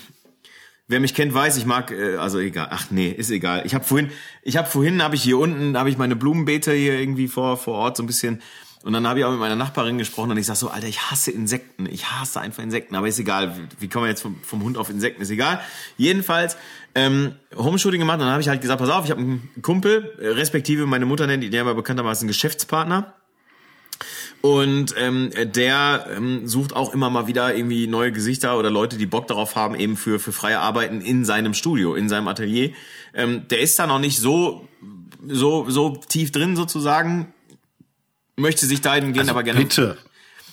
wer 0.90 1.00
mich 1.00 1.14
kennt, 1.14 1.34
weiß, 1.34 1.56
ich 1.56 1.66
mag, 1.66 1.92
äh, 1.92 2.18
also 2.18 2.40
egal, 2.40 2.68
ach 2.72 2.88
nee, 2.92 3.10
ist 3.10 3.32
egal. 3.32 3.62
Ich 3.66 3.74
habe 3.74 3.86
vorhin, 3.86 4.12
ich 4.42 4.58
habe 4.58 4.68
vorhin, 4.68 5.02
habe 5.02 5.16
ich 5.16 5.24
hier 5.24 5.38
unten, 5.38 5.78
habe 5.78 5.90
ich 5.90 5.98
meine 5.98 6.18
Blumenbeete 6.18 6.74
hier 6.74 7.00
irgendwie 7.00 7.30
vor 7.30 7.56
vor 7.56 7.76
Ort 7.76 7.96
so 7.96 8.04
ein 8.04 8.08
bisschen 8.08 8.42
und 8.84 8.94
dann 8.94 9.06
habe 9.08 9.20
ich 9.20 9.26
auch 9.26 9.32
mit 9.32 9.40
meiner 9.40 9.58
Nachbarin 9.58 9.98
gesprochen 9.98 10.32
und 10.32 10.38
ich 10.38 10.46
sag 10.46 10.56
so, 10.56 10.70
Alter, 10.70 10.88
ich 10.88 11.12
hasse 11.12 11.32
Insekten. 11.32 11.86
Ich 11.86 12.12
hasse 12.12 12.40
einfach 12.40 12.64
Insekten. 12.64 12.96
Aber 12.96 13.10
ist 13.10 13.20
egal. 13.20 13.54
Wie 13.78 13.90
kommen 13.90 14.06
wir 14.06 14.10
jetzt 14.10 14.22
vom, 14.22 14.42
vom 14.42 14.64
Hund 14.64 14.78
auf 14.78 14.90
Insekten? 14.90 15.22
Ist 15.22 15.32
egal. 15.32 15.60
Jedenfalls, 15.98 16.56
ähm, 16.96 17.34
Homeshooting 17.56 18.00
gemacht 18.00 18.16
und 18.16 18.22
dann 18.22 18.32
habe 18.32 18.42
ich 18.42 18.48
halt 18.48 18.62
gesagt, 18.62 18.80
pass 18.80 18.90
auf, 18.90 19.04
ich 19.04 19.12
habe 19.12 19.20
einen 19.20 19.50
Kumpel, 19.62 20.16
äh, 20.20 20.30
respektive 20.30 20.86
meine 20.86 21.06
Mutter 21.06 21.28
nennt 21.28 21.44
ihn, 21.44 21.52
der 21.52 21.66
war 21.66 21.76
bekanntermaßen 21.76 22.28
Geschäftspartner. 22.28 23.14
Und 24.42 24.96
ähm, 24.98 25.32
der 25.54 26.08
ähm, 26.16 26.48
sucht 26.48 26.74
auch 26.74 26.94
immer 26.94 27.10
mal 27.10 27.28
wieder 27.28 27.54
irgendwie 27.54 27.88
neue 27.88 28.14
Gesichter 28.14 28.58
oder 28.58 28.70
Leute, 28.70 28.98
die 28.98 29.06
Bock 29.06 29.28
darauf 29.28 29.56
haben, 29.56 29.76
eben 29.76 29.98
für, 29.98 30.18
für 30.20 30.32
freie 30.32 30.60
Arbeiten 30.60 31.02
in 31.02 31.26
seinem 31.26 31.54
Studio, 31.54 31.94
in 31.94 32.08
seinem 32.08 32.30
Atelier. 32.30 32.72
Ähm, 33.14 33.48
der 33.50 33.60
ist 33.60 33.78
da 33.78 33.86
noch 33.86 34.00
nicht 34.00 34.20
so, 34.20 34.68
so, 35.28 35.70
so 35.70 35.98
tief 36.08 36.32
drin 36.32 36.56
sozusagen, 36.56 37.34
möchte 38.38 38.66
sich 38.66 38.80
dahingehend 38.80 39.20
also 39.20 39.32
aber 39.32 39.44
gerne. 39.44 39.60
Bitte. 39.60 39.98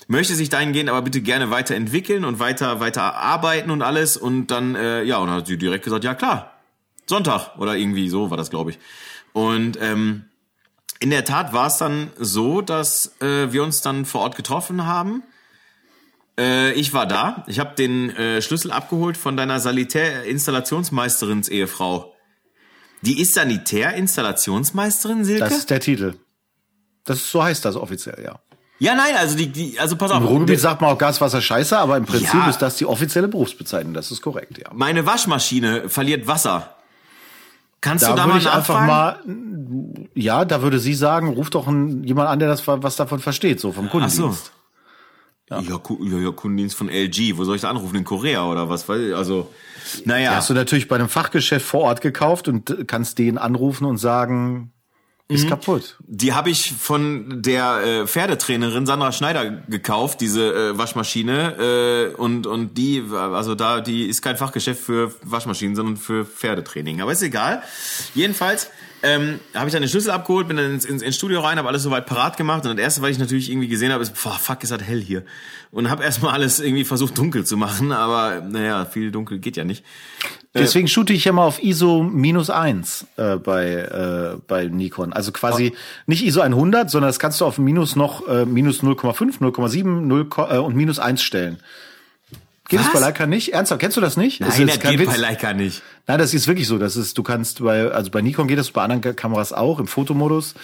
Möchte 0.08 0.34
sich 0.34 0.48
dahingehend 0.48 0.88
aber 0.88 1.02
bitte 1.02 1.20
gerne 1.20 1.50
weiterentwickeln 1.50 2.24
und 2.24 2.38
weiter, 2.38 2.80
weiter 2.80 3.14
arbeiten 3.14 3.70
und 3.70 3.82
alles. 3.82 4.16
Und 4.16 4.48
dann, 4.48 4.74
äh, 4.74 5.02
ja, 5.02 5.18
und 5.18 5.28
dann 5.28 5.36
hat 5.36 5.46
sie 5.46 5.58
direkt 5.58 5.84
gesagt, 5.84 6.04
ja 6.04 6.14
klar, 6.14 6.52
Sonntag 7.06 7.56
oder 7.58 7.76
irgendwie 7.76 8.08
so 8.08 8.30
war 8.30 8.36
das, 8.36 8.50
glaube 8.50 8.70
ich. 8.70 8.78
Und 9.32 9.78
ähm, 9.80 10.24
in 10.98 11.10
der 11.10 11.24
Tat 11.24 11.52
war 11.52 11.66
es 11.66 11.78
dann 11.78 12.10
so, 12.18 12.62
dass 12.62 13.12
äh, 13.20 13.52
wir 13.52 13.62
uns 13.62 13.80
dann 13.82 14.04
vor 14.04 14.22
Ort 14.22 14.36
getroffen 14.36 14.86
haben. 14.86 15.22
Äh, 16.38 16.72
ich 16.72 16.92
war 16.94 17.06
da. 17.06 17.44
Ich 17.46 17.58
habe 17.58 17.74
den 17.74 18.10
äh, 18.16 18.40
Schlüssel 18.42 18.70
abgeholt 18.70 19.16
von 19.16 19.36
deiner 19.36 19.60
Sanitär-Installationsmeisterins 19.60 21.48
Ehefrau. 21.48 22.14
Die 23.02 23.20
ist 23.20 23.34
Sanitär-Installationsmeisterin, 23.34 25.24
Silke? 25.24 25.44
Das 25.44 25.58
ist 25.58 25.70
der 25.70 25.80
Titel. 25.80 26.14
Das 27.04 27.18
ist, 27.18 27.30
so 27.30 27.42
heißt 27.42 27.64
das 27.64 27.76
offiziell, 27.76 28.22
ja. 28.24 28.40
Ja, 28.78 28.94
nein, 28.94 29.16
also 29.16 29.36
die, 29.36 29.48
die 29.48 29.78
also 29.78 29.96
pass 29.96 30.10
auf. 30.10 30.20
Im 30.20 30.26
Ruhrgebiet 30.26 30.60
sagt 30.60 30.82
man 30.82 30.90
auch 30.90 30.98
Gaswasser 30.98 31.40
scheiße, 31.40 31.78
aber 31.78 31.96
im 31.96 32.04
Prinzip 32.04 32.34
ja. 32.34 32.48
ist 32.48 32.58
das 32.58 32.76
die 32.76 32.84
offizielle 32.84 33.28
Berufsbezeichnung. 33.28 33.94
Das 33.94 34.10
ist 34.10 34.20
korrekt, 34.20 34.58
ja. 34.58 34.70
Meine 34.74 35.06
Waschmaschine 35.06 35.88
verliert 35.88 36.26
Wasser. 36.26 36.75
Kannst 37.86 38.04
da 38.04 38.10
du 38.10 38.16
da 38.16 38.24
würde 38.24 38.32
mal 38.32 38.40
ich 38.40 38.50
einfach 38.50 38.80
mal, 38.84 39.20
ja, 40.14 40.44
da 40.44 40.60
würde 40.60 40.80
sie 40.80 40.94
sagen, 40.94 41.28
ruf 41.28 41.50
doch 41.50 41.68
ein, 41.68 42.02
jemand 42.02 42.28
an, 42.28 42.40
der 42.40 42.48
das 42.48 42.66
was 42.66 42.96
davon 42.96 43.20
versteht, 43.20 43.60
so 43.60 43.70
vom 43.70 43.86
Ach 43.86 44.08
so. 44.08 44.22
Kundendienst. 44.22 44.52
Ja. 45.48 45.60
Ja, 45.60 45.80
ja, 46.00 46.18
ja, 46.18 46.30
Kundendienst 46.32 46.76
von 46.76 46.88
LG. 46.88 47.36
Wo 47.36 47.44
soll 47.44 47.54
ich 47.54 47.62
da 47.62 47.70
anrufen? 47.70 47.94
In 47.94 48.02
Korea 48.02 48.44
oder 48.50 48.68
was? 48.68 48.90
Also, 48.90 49.48
naja. 50.04 50.34
Hast 50.34 50.50
du 50.50 50.54
natürlich 50.54 50.88
bei 50.88 50.96
einem 50.96 51.08
Fachgeschäft 51.08 51.64
vor 51.64 51.82
Ort 51.82 52.00
gekauft 52.00 52.48
und 52.48 52.88
kannst 52.88 53.20
den 53.20 53.38
anrufen 53.38 53.84
und 53.84 53.98
sagen, 53.98 54.72
ist 55.28 55.44
Mhm. 55.44 55.48
kaputt. 55.48 55.96
Die 56.06 56.34
habe 56.34 56.50
ich 56.50 56.72
von 56.72 57.42
der 57.42 57.80
äh, 57.82 58.06
Pferdetrainerin 58.06 58.86
Sandra 58.86 59.10
Schneider 59.10 59.50
gekauft, 59.50 60.20
diese 60.20 60.54
äh, 60.54 60.78
Waschmaschine. 60.78 62.12
Äh, 62.14 62.14
und, 62.16 62.46
und 62.46 62.78
die, 62.78 63.02
also 63.12 63.54
da, 63.54 63.80
die 63.80 64.04
ist 64.04 64.22
kein 64.22 64.36
Fachgeschäft 64.36 64.80
für 64.82 65.12
Waschmaschinen, 65.22 65.74
sondern 65.74 65.96
für 65.96 66.24
Pferdetraining. 66.24 67.00
Aber 67.00 67.10
ist 67.12 67.22
egal. 67.22 67.62
Jedenfalls 68.14 68.70
ähm, 69.06 69.40
habe 69.54 69.66
ich 69.68 69.72
dann 69.72 69.82
den 69.82 69.88
Schlüssel 69.88 70.10
abgeholt, 70.10 70.48
bin 70.48 70.56
dann 70.56 70.72
ins, 70.72 70.84
ins, 70.84 71.00
ins 71.02 71.14
Studio 71.16 71.40
rein, 71.40 71.58
habe 71.58 71.68
alles 71.68 71.82
soweit 71.82 72.06
parat 72.06 72.36
gemacht. 72.36 72.64
Und 72.66 72.76
das 72.76 72.82
erste, 72.82 73.02
was 73.02 73.10
ich 73.10 73.18
natürlich 73.18 73.50
irgendwie 73.50 73.68
gesehen 73.68 73.92
habe, 73.92 74.02
ist, 74.02 74.14
boah, 74.22 74.32
fuck, 74.38 74.62
ist 74.62 74.72
das 74.72 74.82
hell 74.82 75.00
hier. 75.00 75.22
Und 75.70 75.88
habe 75.90 76.02
erstmal 76.04 76.32
alles 76.34 76.60
irgendwie 76.60 76.84
versucht 76.84 77.16
dunkel 77.16 77.44
zu 77.44 77.56
machen, 77.56 77.92
aber 77.92 78.40
naja, 78.40 78.84
viel 78.84 79.10
dunkel 79.10 79.38
geht 79.38 79.56
ja 79.56 79.64
nicht. 79.64 79.84
Deswegen 80.54 80.88
shoote 80.88 81.12
ich 81.12 81.24
ja 81.26 81.32
mal 81.32 81.44
auf 81.44 81.62
ISO 81.62 82.02
minus 82.02 82.48
eins 82.48 83.06
äh, 83.16 83.36
bei, 83.36 83.66
äh, 83.72 84.38
bei 84.46 84.64
Nikon. 84.64 85.12
Also 85.12 85.30
quasi 85.32 85.74
nicht 86.06 86.24
ISO 86.24 86.40
100, 86.40 86.90
sondern 86.90 87.08
das 87.10 87.18
kannst 87.18 87.40
du 87.40 87.44
auf 87.44 87.58
minus 87.58 87.94
noch 87.94 88.26
äh, 88.26 88.46
minus 88.46 88.82
0,5, 88.82 89.38
0,7 89.40 89.84
0, 89.84 90.24
ko- 90.26 90.46
äh, 90.50 90.56
und 90.58 90.74
minus 90.74 90.98
eins 90.98 91.22
stellen. 91.22 91.58
Geht 92.68 92.80
es 92.80 92.92
bei 92.92 92.98
Leica 92.98 93.26
nicht? 93.26 93.52
Ernsthaft, 93.52 93.80
kennst 93.80 93.96
du 93.96 94.00
das 94.00 94.16
nicht? 94.16 94.40
Das 94.40 94.58
Nein, 94.58 94.68
ist 94.68 94.82
das 94.82 94.90
geht 94.90 94.98
Witz. 94.98 95.08
bei 95.08 95.16
Leica 95.16 95.52
nicht. 95.52 95.82
Nein, 96.08 96.18
das 96.18 96.34
ist 96.34 96.48
wirklich 96.48 96.66
so. 96.66 96.78
Das 96.78 96.96
ist, 96.96 97.16
du 97.16 97.22
kannst 97.22 97.62
bei, 97.62 97.90
also 97.90 98.10
bei 98.10 98.22
Nikon 98.22 98.48
geht 98.48 98.58
das, 98.58 98.70
bei 98.70 98.82
anderen 98.82 99.14
Kameras 99.14 99.52
auch 99.52 99.78
im 99.78 99.86
Fotomodus. 99.86 100.54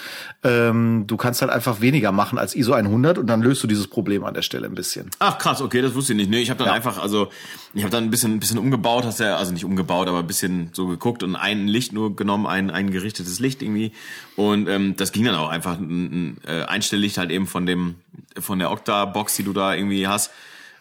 Ähm, 0.42 1.04
du 1.06 1.16
kannst 1.16 1.42
halt 1.42 1.52
einfach 1.52 1.80
weniger 1.80 2.10
machen 2.10 2.38
als 2.38 2.56
ISO 2.56 2.72
100 2.72 3.18
und 3.18 3.26
dann 3.28 3.40
löst 3.40 3.62
du 3.62 3.68
dieses 3.68 3.86
Problem 3.86 4.24
an 4.24 4.34
der 4.34 4.42
Stelle 4.42 4.66
ein 4.66 4.74
bisschen. 4.74 5.10
Ach 5.20 5.38
krass, 5.38 5.60
okay, 5.60 5.80
das 5.80 5.94
wusste 5.94 6.12
ich 6.12 6.16
nicht. 6.16 6.30
Nee, 6.30 6.40
ich 6.40 6.50
habe 6.50 6.62
dann 6.62 6.72
einfach, 6.72 7.00
also 7.00 7.28
ich 7.72 7.82
habe 7.82 7.90
dann 7.92 8.04
ein 8.04 8.10
bisschen, 8.10 8.32
ein 8.34 8.40
bisschen 8.40 8.58
umgebaut, 8.58 9.04
hast 9.04 9.20
ja, 9.20 9.36
also 9.36 9.52
nicht 9.52 9.64
umgebaut, 9.64 10.08
aber 10.08 10.20
ein 10.20 10.26
bisschen 10.26 10.70
so 10.72 10.88
geguckt 10.88 11.22
und 11.22 11.36
ein 11.36 11.68
Licht 11.68 11.92
nur 11.92 12.16
genommen, 12.16 12.46
ein, 12.46 12.70
ein 12.70 12.90
gerichtetes 12.90 13.38
Licht 13.38 13.62
irgendwie. 13.62 13.92
Und 14.34 14.68
ähm, 14.68 14.94
das 14.96 15.12
ging 15.12 15.24
dann 15.24 15.36
auch 15.36 15.48
einfach 15.48 15.78
ein, 15.78 16.36
ein 16.36 16.38
äh, 16.48 16.64
Einstelllicht 16.64 17.18
halt 17.18 17.30
eben 17.30 17.46
von 17.46 17.64
dem, 17.64 17.94
von 18.38 18.58
der 18.58 18.72
Okta-Box, 18.72 19.36
die 19.36 19.44
du 19.44 19.52
da 19.52 19.74
irgendwie 19.74 20.08
hast. 20.08 20.30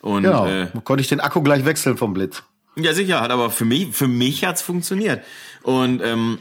Und 0.02 0.24
Genau. 0.24 0.48
äh, 0.48 0.68
Konnte 0.84 1.02
ich 1.02 1.08
den 1.08 1.20
Akku 1.20 1.42
gleich 1.42 1.64
wechseln 1.66 1.98
vom 1.98 2.14
Blitz. 2.14 2.44
ja, 2.76 2.94
sicher, 2.94 3.22
hat 3.22 3.32
aber 3.32 3.50
für 3.52 3.66
mich, 3.66 3.96
für 3.96 4.08
mich 4.08 4.44
hat's 4.46 4.62
funktioniert. 4.62 5.24
Und 5.64 6.02
ähm, 6.04 6.40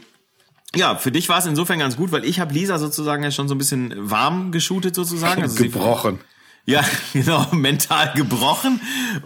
ja, 0.75 0.95
für 0.95 1.11
dich 1.11 1.27
war 1.29 1.37
es 1.39 1.45
insofern 1.45 1.79
ganz 1.79 1.97
gut, 1.97 2.11
weil 2.11 2.23
ich 2.25 2.39
habe 2.39 2.53
Lisa 2.53 2.79
sozusagen 2.79 3.23
ja 3.23 3.31
schon 3.31 3.47
so 3.47 3.55
ein 3.55 3.57
bisschen 3.57 3.93
warm 4.09 4.51
geshootet 4.51 4.95
sozusagen. 4.95 5.41
Also 5.43 5.55
sie- 5.57 5.63
Gebrochen. 5.69 6.19
ja, 6.65 6.83
genau, 7.13 7.47
mental 7.51 8.13
gebrochen. 8.15 8.81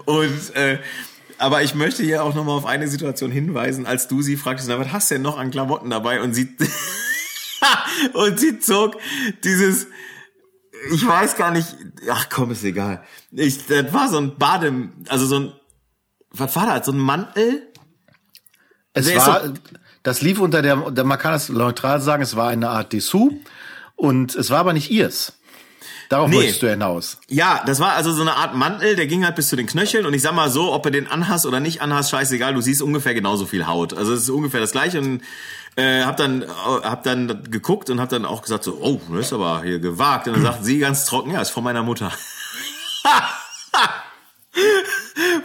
Und 0.05 0.55
äh, 0.55 0.79
aber 1.37 1.63
ich 1.63 1.75
möchte 1.75 2.01
hier 2.03 2.23
auch 2.23 2.33
nochmal 2.33 2.57
auf 2.57 2.65
eine 2.65 2.87
Situation 2.87 3.29
hinweisen, 3.29 3.85
als 3.85 4.07
du 4.07 4.21
sie 4.21 4.37
fragtest, 4.37 4.69
na, 4.69 4.79
was 4.79 4.91
hast 4.91 5.11
du 5.11 5.15
denn 5.15 5.21
noch 5.21 5.37
an 5.37 5.51
Klamotten 5.51 5.89
dabei? 5.89 6.21
Und 6.21 6.33
sie 6.33 6.55
und 8.13 8.39
sie 8.39 8.59
zog 8.59 8.97
dieses, 9.43 9.87
ich 10.93 11.05
weiß 11.05 11.35
gar 11.35 11.51
nicht, 11.51 11.67
ach 12.11 12.27
komm, 12.29 12.51
ist 12.51 12.63
egal. 12.63 13.03
Ich, 13.31 13.65
das 13.67 13.93
war 13.93 14.09
so 14.09 14.17
ein 14.17 14.37
Bade, 14.37 14.89
also 15.09 15.25
so 15.25 15.39
ein, 15.39 15.53
was 16.31 16.55
war 16.55 16.65
das? 16.65 16.85
So 16.85 16.91
ein 16.91 16.97
Mantel? 16.99 17.67
Es 18.93 19.07
Der 19.07 19.17
war, 19.25 19.53
das 20.03 20.21
lief 20.21 20.39
unter 20.39 20.61
der, 20.61 20.75
man 20.75 21.19
kann 21.19 21.33
es 21.33 21.49
neutral 21.49 22.01
sagen, 22.01 22.23
es 22.23 22.35
war 22.35 22.49
eine 22.49 22.69
Art 22.69 22.93
Dessous 22.93 23.33
und 23.95 24.35
es 24.35 24.49
war 24.49 24.59
aber 24.59 24.73
nicht 24.73 24.91
ihrs. 24.91 25.33
Darauf 26.09 26.29
Nee. 26.29 26.35
wolltest 26.37 26.61
du 26.61 26.69
hinaus. 26.69 27.17
Ja, 27.27 27.63
das 27.65 27.79
war 27.79 27.93
also 27.93 28.11
so 28.13 28.21
eine 28.21 28.35
Art 28.35 28.53
Mantel, 28.53 28.95
der 28.95 29.07
ging 29.07 29.25
halt 29.25 29.35
bis 29.35 29.49
zu 29.49 29.55
den 29.55 29.65
Knöcheln 29.65 30.05
und 30.05 30.13
ich 30.13 30.21
sag 30.21 30.35
mal 30.35 30.51
so, 30.51 30.71
ob 30.71 30.83
du 30.83 30.91
den 30.91 31.07
anhast 31.07 31.47
oder 31.47 31.59
nicht 31.59 31.81
anhast, 31.81 32.11
scheißegal, 32.11 32.53
du 32.53 32.61
siehst 32.61 32.83
ungefähr 32.83 33.15
genauso 33.15 33.47
viel 33.47 33.65
Haut. 33.65 33.93
Also 33.95 34.13
es 34.13 34.21
ist 34.21 34.29
ungefähr 34.29 34.59
das 34.59 34.71
gleiche 34.71 34.99
und 34.99 35.21
äh, 35.75 36.03
hab 36.03 36.17
dann 36.17 36.41
äh, 36.43 36.45
hab 36.83 37.03
dann 37.03 37.43
geguckt 37.49 37.89
und 37.89 37.99
hab 37.99 38.09
dann 38.09 38.25
auch 38.25 38.41
gesagt 38.41 38.63
so, 38.63 38.77
oh, 38.81 38.99
das 39.13 39.27
ist 39.27 39.33
aber 39.33 39.61
hier 39.63 39.79
gewagt 39.79 40.27
und 40.27 40.33
dann 40.35 40.43
sagt 40.43 40.63
sie 40.65 40.79
ganz 40.79 41.05
trocken, 41.05 41.31
ja, 41.31 41.41
ist 41.41 41.49
von 41.51 41.63
meiner 41.63 41.83
Mutter. 41.83 42.11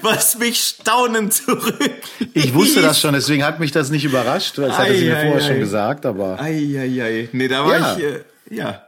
Was 0.03 0.39
mich 0.39 0.61
staunend 0.61 1.35
zurück. 1.35 2.01
Ich 2.35 2.55
wusste 2.55 2.81
das 2.81 3.01
schon, 3.01 3.13
deswegen 3.13 3.45
hat 3.45 3.61
mich 3.61 3.73
das 3.73 3.91
nicht 3.91 4.05
überrascht. 4.05 4.57
Das 4.59 4.79
hatte 4.79 4.97
sie 4.97 5.05
mir 5.07 5.17
Ei, 5.17 5.23
vorher 5.27 5.43
ei, 5.43 5.47
schon 5.47 5.57
ei. 5.57 5.59
gesagt, 5.59 6.07
aber. 6.07 6.41
Eieiei. 6.41 7.29
Nee, 7.33 7.49
da 7.49 7.65
war 7.67 7.79
Ja. 7.79 7.97
ich, 7.97 8.05
äh, 8.05 8.21
ja. 8.51 8.83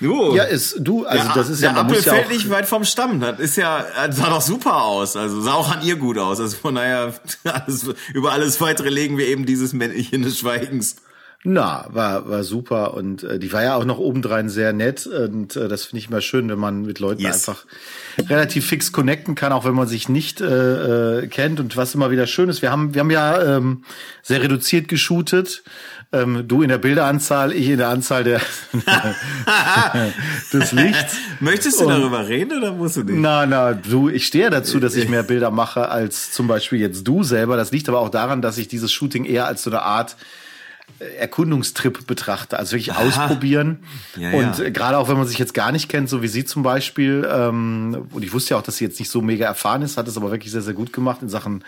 Du. 0.00 0.34
Ja, 0.34 0.44
ist, 0.44 0.76
du, 0.78 1.06
also 1.06 1.24
der, 1.24 1.34
das 1.34 1.48
ist 1.48 1.62
der 1.62 1.70
ja, 1.70 1.74
man 1.76 1.86
Apfel 1.86 2.02
ja 2.04 2.12
fällt 2.14 2.26
auch, 2.26 2.30
nicht 2.30 2.50
weit 2.50 2.66
vom 2.66 2.84
Stamm. 2.84 3.20
Das 3.20 3.38
ist 3.40 3.56
ja, 3.56 3.84
das 4.06 4.16
sah 4.16 4.30
doch 4.30 4.40
super 4.42 4.82
aus. 4.82 5.16
Also 5.16 5.40
sah 5.40 5.54
auch 5.54 5.70
an 5.70 5.82
ihr 5.84 5.96
gut 5.96 6.18
aus. 6.18 6.40
Also 6.40 6.56
von 6.56 6.76
daher, 6.76 7.14
alles, 7.44 7.86
über 8.14 8.32
alles 8.32 8.60
weitere 8.60 8.90
legen 8.90 9.18
wir 9.18 9.26
eben 9.26 9.46
dieses 9.46 9.72
Männchen 9.72 10.22
des 10.22 10.38
Schweigens. 10.38 10.96
na, 11.44 11.86
war, 11.90 12.28
war 12.28 12.42
super 12.42 12.94
und 12.94 13.22
äh, 13.22 13.38
die 13.38 13.52
war 13.52 13.62
ja 13.62 13.76
auch 13.76 13.84
noch 13.84 13.98
obendrein 13.98 14.48
sehr 14.48 14.72
nett 14.72 15.06
und 15.06 15.54
äh, 15.56 15.68
das 15.68 15.84
finde 15.84 16.00
ich 16.00 16.08
immer 16.08 16.20
schön, 16.20 16.48
wenn 16.48 16.58
man 16.58 16.82
mit 16.82 16.98
Leuten 16.98 17.22
Yes. 17.22 17.48
einfach 17.48 17.64
relativ 18.28 18.66
fix 18.66 18.90
connecten 18.90 19.36
kann, 19.36 19.52
auch 19.52 19.64
wenn 19.64 19.74
man 19.74 19.86
sich 19.86 20.08
nicht 20.08 20.40
äh, 20.40 21.20
äh, 21.20 21.26
kennt 21.28 21.60
und 21.60 21.76
was 21.76 21.94
immer 21.94 22.10
wieder 22.10 22.26
schön 22.26 22.48
ist. 22.48 22.60
Wir 22.60 22.72
haben, 22.72 22.92
wir 22.94 23.00
haben 23.00 23.10
ja 23.10 23.56
ähm, 23.56 23.84
sehr 24.22 24.42
reduziert 24.42 24.88
geshootet. 24.88 25.62
Ähm, 26.10 26.44
du 26.48 26.62
in 26.62 26.70
der 26.70 26.78
Bilderanzahl, 26.78 27.52
ich 27.52 27.68
in 27.68 27.76
der 27.76 27.88
Anzahl 27.88 28.24
der 28.24 28.40
des 30.52 30.72
Lichts. 30.72 31.16
Möchtest 31.40 31.80
du 31.80 31.84
Und- 31.84 31.90
darüber 31.90 32.26
reden 32.28 32.56
oder 32.58 32.72
musst 32.72 32.96
du 32.96 33.02
nicht? 33.02 33.18
Na, 33.18 33.44
na, 33.46 33.74
du, 33.74 34.08
ich 34.08 34.26
stehe 34.26 34.50
dazu, 34.50 34.80
dass 34.80 34.96
ich 34.96 35.08
mehr 35.08 35.22
Bilder 35.22 35.50
mache 35.50 35.88
als 35.90 36.32
zum 36.32 36.46
Beispiel 36.48 36.80
jetzt 36.80 37.06
du 37.06 37.22
selber. 37.22 37.56
Das 37.56 37.72
liegt 37.72 37.88
aber 37.88 38.00
auch 38.00 38.08
daran, 38.08 38.40
dass 38.42 38.56
ich 38.58 38.68
dieses 38.68 38.90
Shooting 38.92 39.24
eher 39.26 39.46
als 39.46 39.62
so 39.62 39.70
eine 39.70 39.82
Art 39.82 40.16
Erkundungstrip 41.18 42.06
betrachte, 42.06 42.58
also 42.58 42.72
wirklich 42.72 42.94
ausprobieren. 42.94 43.78
Ja, 44.16 44.32
und 44.32 44.58
ja. 44.58 44.64
äh, 44.64 44.70
gerade 44.70 44.98
auch 44.98 45.08
wenn 45.08 45.16
man 45.16 45.26
sich 45.26 45.38
jetzt 45.38 45.54
gar 45.54 45.70
nicht 45.70 45.88
kennt, 45.88 46.08
so 46.08 46.22
wie 46.22 46.28
sie 46.28 46.44
zum 46.44 46.62
Beispiel, 46.62 47.28
ähm, 47.30 48.08
und 48.12 48.24
ich 48.24 48.32
wusste 48.32 48.54
ja 48.54 48.58
auch, 48.58 48.62
dass 48.62 48.78
sie 48.78 48.84
jetzt 48.84 48.98
nicht 48.98 49.10
so 49.10 49.22
mega 49.22 49.46
erfahren 49.46 49.82
ist, 49.82 49.96
hat 49.96 50.08
es 50.08 50.16
aber 50.16 50.30
wirklich 50.30 50.52
sehr, 50.52 50.62
sehr 50.62 50.74
gut 50.74 50.92
gemacht 50.92 51.22
in 51.22 51.28
Sachen 51.28 51.64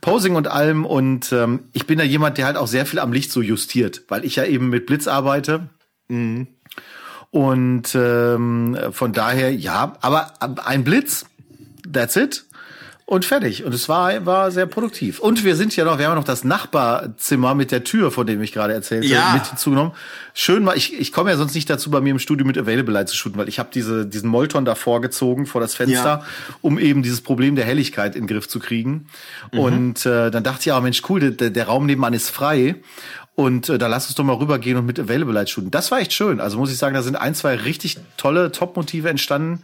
Posing 0.00 0.34
und 0.34 0.48
allem. 0.48 0.84
Und 0.84 1.32
ähm, 1.32 1.60
ich 1.72 1.86
bin 1.86 1.98
ja 1.98 2.04
jemand, 2.04 2.38
der 2.38 2.46
halt 2.46 2.56
auch 2.56 2.66
sehr 2.66 2.86
viel 2.86 2.98
am 2.98 3.12
Licht 3.12 3.30
so 3.30 3.40
justiert, 3.40 4.02
weil 4.08 4.24
ich 4.24 4.36
ja 4.36 4.44
eben 4.44 4.68
mit 4.68 4.86
Blitz 4.86 5.06
arbeite. 5.06 5.68
Und 7.30 7.94
ähm, 7.94 8.76
von 8.90 9.12
daher, 9.12 9.54
ja, 9.54 9.96
aber 10.00 10.32
ein 10.66 10.84
Blitz, 10.84 11.24
that's 11.90 12.16
it. 12.16 12.44
Und 13.04 13.24
fertig. 13.24 13.64
Und 13.64 13.74
es 13.74 13.88
war, 13.88 14.24
war 14.24 14.50
sehr 14.50 14.64
produktiv. 14.66 15.18
Und 15.18 15.44
wir 15.44 15.56
sind 15.56 15.74
ja 15.76 15.84
noch, 15.84 15.98
wir 15.98 16.06
haben 16.06 16.12
ja 16.12 16.16
noch 16.16 16.24
das 16.24 16.44
Nachbarzimmer 16.44 17.54
mit 17.54 17.70
der 17.72 17.84
Tür, 17.84 18.10
von 18.10 18.26
dem 18.26 18.40
ich 18.42 18.52
gerade 18.52 18.72
erzählte, 18.72 19.06
Ja. 19.06 19.32
mit 19.34 19.46
hinzugenommen. 19.48 19.92
Schön 20.34 20.62
mal, 20.64 20.76
ich, 20.76 20.98
ich 20.98 21.12
komme 21.12 21.30
ja 21.30 21.36
sonst 21.36 21.54
nicht 21.54 21.68
dazu, 21.68 21.90
bei 21.90 22.00
mir 22.00 22.10
im 22.10 22.18
Studio 22.18 22.46
mit 22.46 22.56
Available 22.56 22.94
Light 22.94 23.08
zu 23.08 23.16
shooten, 23.16 23.38
weil 23.38 23.48
ich 23.48 23.58
habe 23.58 23.68
diese, 23.74 24.06
diesen 24.06 24.30
Molton 24.30 24.64
davor 24.64 25.00
gezogen 25.02 25.44
vor 25.46 25.60
das 25.60 25.74
Fenster, 25.74 26.04
Ja. 26.04 26.24
um 26.62 26.78
eben 26.78 27.02
dieses 27.02 27.20
Problem 27.20 27.54
der 27.56 27.64
Helligkeit 27.66 28.14
in 28.16 28.22
den 28.22 28.28
Griff 28.28 28.48
zu 28.48 28.60
kriegen. 28.60 29.08
Und 29.50 30.06
äh, 30.06 30.30
dann 30.30 30.42
dachte 30.44 30.60
ich, 30.60 30.66
ja, 30.66 30.80
Mensch, 30.80 31.02
cool, 31.08 31.20
der, 31.32 31.50
der 31.50 31.66
Raum 31.66 31.86
nebenan 31.86 32.14
ist 32.14 32.30
frei. 32.30 32.76
Und 33.34 33.70
äh, 33.70 33.78
da 33.78 33.86
lass 33.86 34.06
uns 34.06 34.14
doch 34.14 34.24
mal 34.24 34.34
rübergehen 34.36 34.76
und 34.76 34.84
mit 34.84 35.00
Available 35.00 35.32
Light 35.32 35.48
shooten. 35.48 35.70
Das 35.70 35.90
war 35.90 36.00
echt 36.00 36.12
schön. 36.12 36.38
Also 36.38 36.58
muss 36.58 36.70
ich 36.70 36.76
sagen, 36.76 36.94
da 36.94 37.00
sind 37.02 37.16
ein, 37.16 37.34
zwei 37.34 37.54
richtig 37.56 37.96
tolle 38.18 38.52
Top-Motive 38.52 39.08
entstanden. 39.08 39.62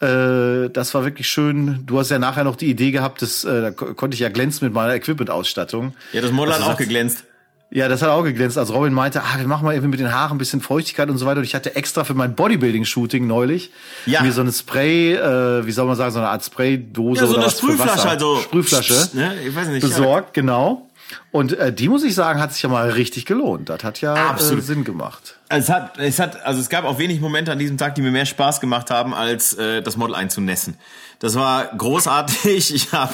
Äh, 0.00 0.70
das 0.70 0.94
war 0.94 1.04
wirklich 1.04 1.28
schön. 1.28 1.80
Du 1.86 1.98
hast 1.98 2.10
ja 2.10 2.18
nachher 2.18 2.44
noch 2.44 2.56
die 2.56 2.70
Idee 2.70 2.90
gehabt, 2.92 3.20
das, 3.22 3.44
äh, 3.44 3.60
da 3.60 3.70
ko- 3.70 3.92
konnte 3.94 4.14
ich 4.14 4.20
ja 4.20 4.30
glänzen 4.30 4.64
mit 4.66 4.74
meiner 4.74 4.94
Equipment-Ausstattung. 4.94 5.94
Ja, 6.12 6.22
das 6.22 6.32
Model 6.32 6.54
hat 6.54 6.60
Also 6.60 6.72
auch 6.72 6.76
das- 6.76 6.86
geglänzt. 6.86 7.24
Ja, 7.70 7.88
das 7.88 8.02
hat 8.02 8.10
auch 8.10 8.22
geglänzt. 8.22 8.56
Als 8.56 8.72
Robin 8.72 8.92
meinte, 8.92 9.22
ah, 9.22 9.36
wir 9.38 9.48
machen 9.48 9.64
mal 9.64 9.72
irgendwie 9.72 9.90
mit 9.90 10.00
den 10.00 10.12
Haaren 10.12 10.36
ein 10.36 10.38
bisschen 10.38 10.60
Feuchtigkeit 10.60 11.08
und 11.10 11.18
so 11.18 11.26
weiter. 11.26 11.38
Und 11.38 11.44
ich 11.44 11.54
hatte 11.56 11.74
extra 11.74 12.04
für 12.04 12.14
mein 12.14 12.36
Bodybuilding-Shooting 12.36 13.26
neulich 13.26 13.72
Ja. 14.06 14.22
mir 14.22 14.30
so 14.32 14.42
eine 14.42 14.52
Spray, 14.52 15.14
äh, 15.14 15.66
wie 15.66 15.72
soll 15.72 15.86
man 15.86 15.96
sagen, 15.96 16.12
so 16.12 16.20
eine 16.20 16.28
Art 16.28 16.44
Spraydose 16.44 17.22
Ja, 17.22 17.26
so 17.26 17.32
oder 17.32 17.38
eine 17.42 17.46
was 17.48 17.58
für 17.60 17.66
Sprühflasche, 17.72 18.08
also. 18.08 18.36
Sprühflasche 18.40 19.08
Ne? 19.14 19.34
Ich 19.46 19.56
weiß 19.56 19.68
nicht. 19.68 19.82
besorgt, 19.82 20.34
genau. 20.34 20.88
Und 21.30 21.52
äh, 21.52 21.72
die 21.72 21.88
muss 21.88 22.04
ich 22.04 22.14
sagen, 22.14 22.40
hat 22.40 22.52
sich 22.52 22.62
ja 22.62 22.68
mal 22.68 22.90
richtig 22.90 23.26
gelohnt. 23.26 23.68
Das 23.68 23.82
hat 23.82 24.00
ja 24.00 24.14
äh, 24.14 24.28
Absolut. 24.30 24.64
Sinn 24.64 24.84
gemacht. 24.84 25.38
Es 25.48 25.68
hat, 25.68 25.98
es 25.98 26.18
hat, 26.18 26.44
also 26.44 26.60
es 26.60 26.68
gab 26.68 26.84
auch 26.84 26.98
wenig 26.98 27.20
Momente 27.20 27.52
an 27.52 27.58
diesem 27.58 27.76
Tag, 27.76 27.94
die 27.94 28.02
mir 28.02 28.10
mehr 28.10 28.26
Spaß 28.26 28.60
gemacht 28.60 28.90
haben, 28.90 29.14
als 29.14 29.54
äh, 29.54 29.82
das 29.82 29.96
Model 29.96 30.14
einzunässen. 30.14 30.76
Das 31.18 31.34
war 31.34 31.66
großartig. 31.76 32.64
Ich 32.74 32.92
habe, 32.92 33.12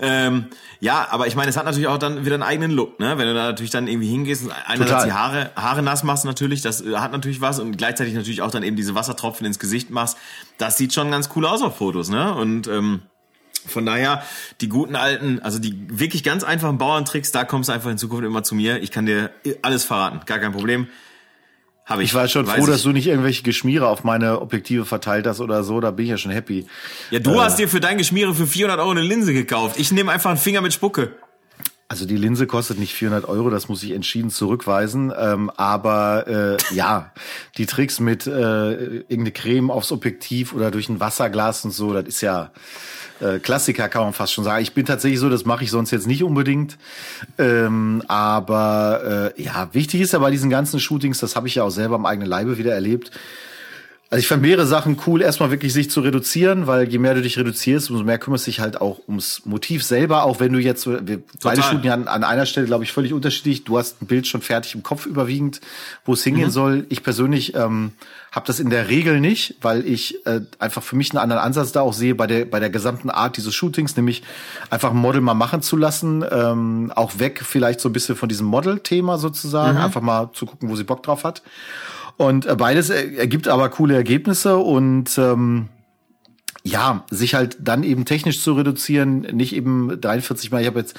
ähm, 0.00 0.46
ja, 0.80 1.06
aber 1.10 1.26
ich 1.26 1.34
meine, 1.34 1.48
es 1.48 1.56
hat 1.56 1.64
natürlich 1.64 1.88
auch 1.88 1.98
dann 1.98 2.24
wieder 2.24 2.34
einen 2.34 2.42
eigenen 2.42 2.70
Look, 2.70 2.98
ne? 3.00 3.18
Wenn 3.18 3.26
du 3.26 3.34
da 3.34 3.44
natürlich 3.44 3.70
dann 3.70 3.88
irgendwie 3.88 4.08
hingehst 4.08 4.44
und 4.44 4.52
einerseits 4.66 4.90
Total. 4.90 5.06
die 5.06 5.12
Haare, 5.12 5.50
Haare 5.56 5.82
nass 5.82 6.02
machst 6.02 6.24
natürlich, 6.24 6.62
das 6.62 6.80
äh, 6.80 6.96
hat 6.96 7.12
natürlich 7.12 7.40
was 7.40 7.58
und 7.58 7.76
gleichzeitig 7.76 8.14
natürlich 8.14 8.42
auch 8.42 8.50
dann 8.50 8.62
eben 8.62 8.76
diese 8.76 8.94
Wassertropfen 8.94 9.46
ins 9.46 9.58
Gesicht 9.58 9.90
machst. 9.90 10.18
Das 10.58 10.76
sieht 10.76 10.92
schon 10.92 11.10
ganz 11.10 11.30
cool 11.34 11.46
aus 11.46 11.62
auf 11.62 11.76
Fotos, 11.76 12.10
ne? 12.10 12.34
Und 12.34 12.68
ähm, 12.68 13.02
Von 13.66 13.86
daher, 13.86 14.22
die 14.60 14.68
guten 14.68 14.96
alten, 14.96 15.40
also 15.40 15.58
die 15.58 15.86
wirklich 15.88 16.24
ganz 16.24 16.44
einfachen 16.44 16.78
Bauerntricks, 16.78 17.32
da 17.32 17.44
kommst 17.44 17.68
du 17.68 17.72
einfach 17.72 17.90
in 17.90 17.98
Zukunft 17.98 18.24
immer 18.24 18.42
zu 18.42 18.54
mir. 18.54 18.82
Ich 18.82 18.90
kann 18.90 19.06
dir 19.06 19.30
alles 19.62 19.84
verraten, 19.84 20.20
gar 20.26 20.38
kein 20.38 20.52
Problem. 20.52 20.88
Hab 21.84 21.98
ich. 21.98 22.06
Ich 22.06 22.14
war 22.14 22.28
schon 22.28 22.46
froh, 22.46 22.60
ich. 22.60 22.66
dass 22.66 22.82
du 22.82 22.90
nicht 22.90 23.06
irgendwelche 23.06 23.42
Geschmiere 23.42 23.88
auf 23.88 24.04
meine 24.04 24.40
Objektive 24.40 24.84
verteilt 24.84 25.26
hast 25.26 25.40
oder 25.40 25.64
so. 25.64 25.80
Da 25.80 25.90
bin 25.90 26.04
ich 26.04 26.10
ja 26.10 26.16
schon 26.16 26.30
happy. 26.30 26.66
Ja, 27.10 27.18
du 27.18 27.34
äh, 27.34 27.38
hast 27.38 27.58
dir 27.58 27.68
für 27.68 27.80
dein 27.80 27.98
Geschmiere 27.98 28.34
für 28.34 28.46
400 28.46 28.78
Euro 28.78 28.90
eine 28.90 29.02
Linse 29.02 29.32
gekauft. 29.32 29.78
Ich 29.78 29.90
nehme 29.90 30.12
einfach 30.12 30.30
einen 30.30 30.38
Finger 30.38 30.60
mit 30.60 30.72
Spucke. 30.72 31.12
Also 31.92 32.06
die 32.06 32.16
Linse 32.16 32.46
kostet 32.46 32.78
nicht 32.78 32.94
400 32.94 33.28
Euro, 33.28 33.50
das 33.50 33.68
muss 33.68 33.82
ich 33.82 33.90
entschieden 33.90 34.30
zurückweisen. 34.30 35.12
Ähm, 35.14 35.50
aber 35.56 36.26
äh, 36.26 36.74
ja, 36.74 37.10
die 37.58 37.66
Tricks 37.66 38.00
mit 38.00 38.26
äh, 38.26 38.30
irgendeine 38.30 39.32
Creme 39.32 39.70
aufs 39.70 39.92
Objektiv 39.92 40.54
oder 40.54 40.70
durch 40.70 40.88
ein 40.88 41.00
Wasserglas 41.00 41.66
und 41.66 41.72
so, 41.72 41.92
das 41.92 42.06
ist 42.06 42.22
ja 42.22 42.50
äh, 43.20 43.40
Klassiker, 43.40 43.90
kann 43.90 44.04
man 44.04 44.14
fast 44.14 44.32
schon 44.32 44.42
sagen. 44.42 44.62
Ich 44.62 44.72
bin 44.72 44.86
tatsächlich 44.86 45.20
so, 45.20 45.28
das 45.28 45.44
mache 45.44 45.64
ich 45.64 45.70
sonst 45.70 45.90
jetzt 45.90 46.06
nicht 46.06 46.22
unbedingt. 46.22 46.78
Ähm, 47.36 48.02
aber 48.08 49.32
äh, 49.36 49.42
ja, 49.42 49.68
wichtig 49.74 50.00
ist 50.00 50.14
ja 50.14 50.18
bei 50.18 50.30
diesen 50.30 50.48
ganzen 50.48 50.80
Shootings, 50.80 51.20
das 51.20 51.36
habe 51.36 51.46
ich 51.46 51.56
ja 51.56 51.64
auch 51.64 51.68
selber 51.68 51.96
am 51.96 52.06
eigenen 52.06 52.26
Leibe 52.26 52.56
wieder 52.56 52.72
erlebt, 52.72 53.10
also 54.12 54.20
ich 54.20 54.28
fand 54.28 54.42
mehrere 54.42 54.66
Sachen 54.66 54.98
cool, 55.06 55.22
erstmal 55.22 55.50
wirklich 55.50 55.72
sich 55.72 55.90
zu 55.90 56.02
reduzieren, 56.02 56.66
weil 56.66 56.86
je 56.86 56.98
mehr 56.98 57.14
du 57.14 57.22
dich 57.22 57.38
reduzierst, 57.38 57.88
umso 57.88 58.04
mehr 58.04 58.18
kümmerst 58.18 58.46
dich 58.46 58.60
halt 58.60 58.78
auch 58.78 59.00
ums 59.08 59.46
Motiv 59.46 59.82
selber, 59.82 60.24
auch 60.24 60.38
wenn 60.38 60.52
du 60.52 60.58
jetzt, 60.58 60.86
wir 60.86 61.22
beide 61.42 61.62
shooten 61.62 61.84
ja 61.84 61.94
an, 61.94 62.08
an 62.08 62.22
einer 62.22 62.44
Stelle, 62.44 62.66
glaube 62.66 62.84
ich, 62.84 62.92
völlig 62.92 63.14
unterschiedlich. 63.14 63.64
Du 63.64 63.78
hast 63.78 64.02
ein 64.02 64.06
Bild 64.06 64.26
schon 64.26 64.42
fertig 64.42 64.74
im 64.74 64.82
Kopf 64.82 65.06
überwiegend, 65.06 65.62
wo 66.04 66.12
es 66.12 66.22
hingehen 66.22 66.48
mhm. 66.48 66.50
soll. 66.50 66.86
Ich 66.90 67.02
persönlich 67.02 67.54
ähm, 67.54 67.92
habe 68.32 68.46
das 68.46 68.60
in 68.60 68.68
der 68.68 68.90
Regel 68.90 69.18
nicht, 69.18 69.54
weil 69.62 69.86
ich 69.86 70.26
äh, 70.26 70.42
einfach 70.58 70.82
für 70.82 70.94
mich 70.94 71.12
einen 71.12 71.18
anderen 71.18 71.40
Ansatz 71.40 71.72
da 71.72 71.80
auch 71.80 71.94
sehe 71.94 72.14
bei 72.14 72.26
der, 72.26 72.44
bei 72.44 72.60
der 72.60 72.68
gesamten 72.68 73.08
Art 73.08 73.38
dieses 73.38 73.54
Shootings, 73.54 73.96
nämlich 73.96 74.22
einfach 74.68 74.90
ein 74.90 74.98
Model 74.98 75.22
mal 75.22 75.32
machen 75.32 75.62
zu 75.62 75.78
lassen, 75.78 76.22
ähm, 76.30 76.92
auch 76.94 77.18
weg 77.18 77.40
vielleicht 77.42 77.80
so 77.80 77.88
ein 77.88 77.94
bisschen 77.94 78.16
von 78.16 78.28
diesem 78.28 78.44
Model-Thema 78.44 79.16
sozusagen, 79.16 79.78
mhm. 79.78 79.84
einfach 79.84 80.02
mal 80.02 80.28
zu 80.34 80.44
gucken, 80.44 80.68
wo 80.68 80.76
sie 80.76 80.84
Bock 80.84 81.02
drauf 81.02 81.24
hat. 81.24 81.42
Und 82.16 82.46
äh, 82.46 82.54
beides 82.56 82.90
ergibt 82.90 83.48
aber 83.48 83.68
coole 83.70 83.94
Ergebnisse 83.94 84.56
und 84.56 85.16
ähm, 85.18 85.68
ja, 86.64 87.04
sich 87.10 87.34
halt 87.34 87.56
dann 87.60 87.82
eben 87.82 88.04
technisch 88.04 88.40
zu 88.40 88.52
reduzieren, 88.52 89.20
nicht 89.20 89.54
eben 89.54 90.00
43 90.00 90.50
Mal. 90.50 90.60
Ich 90.60 90.66
habe 90.68 90.78
jetzt 90.78 90.96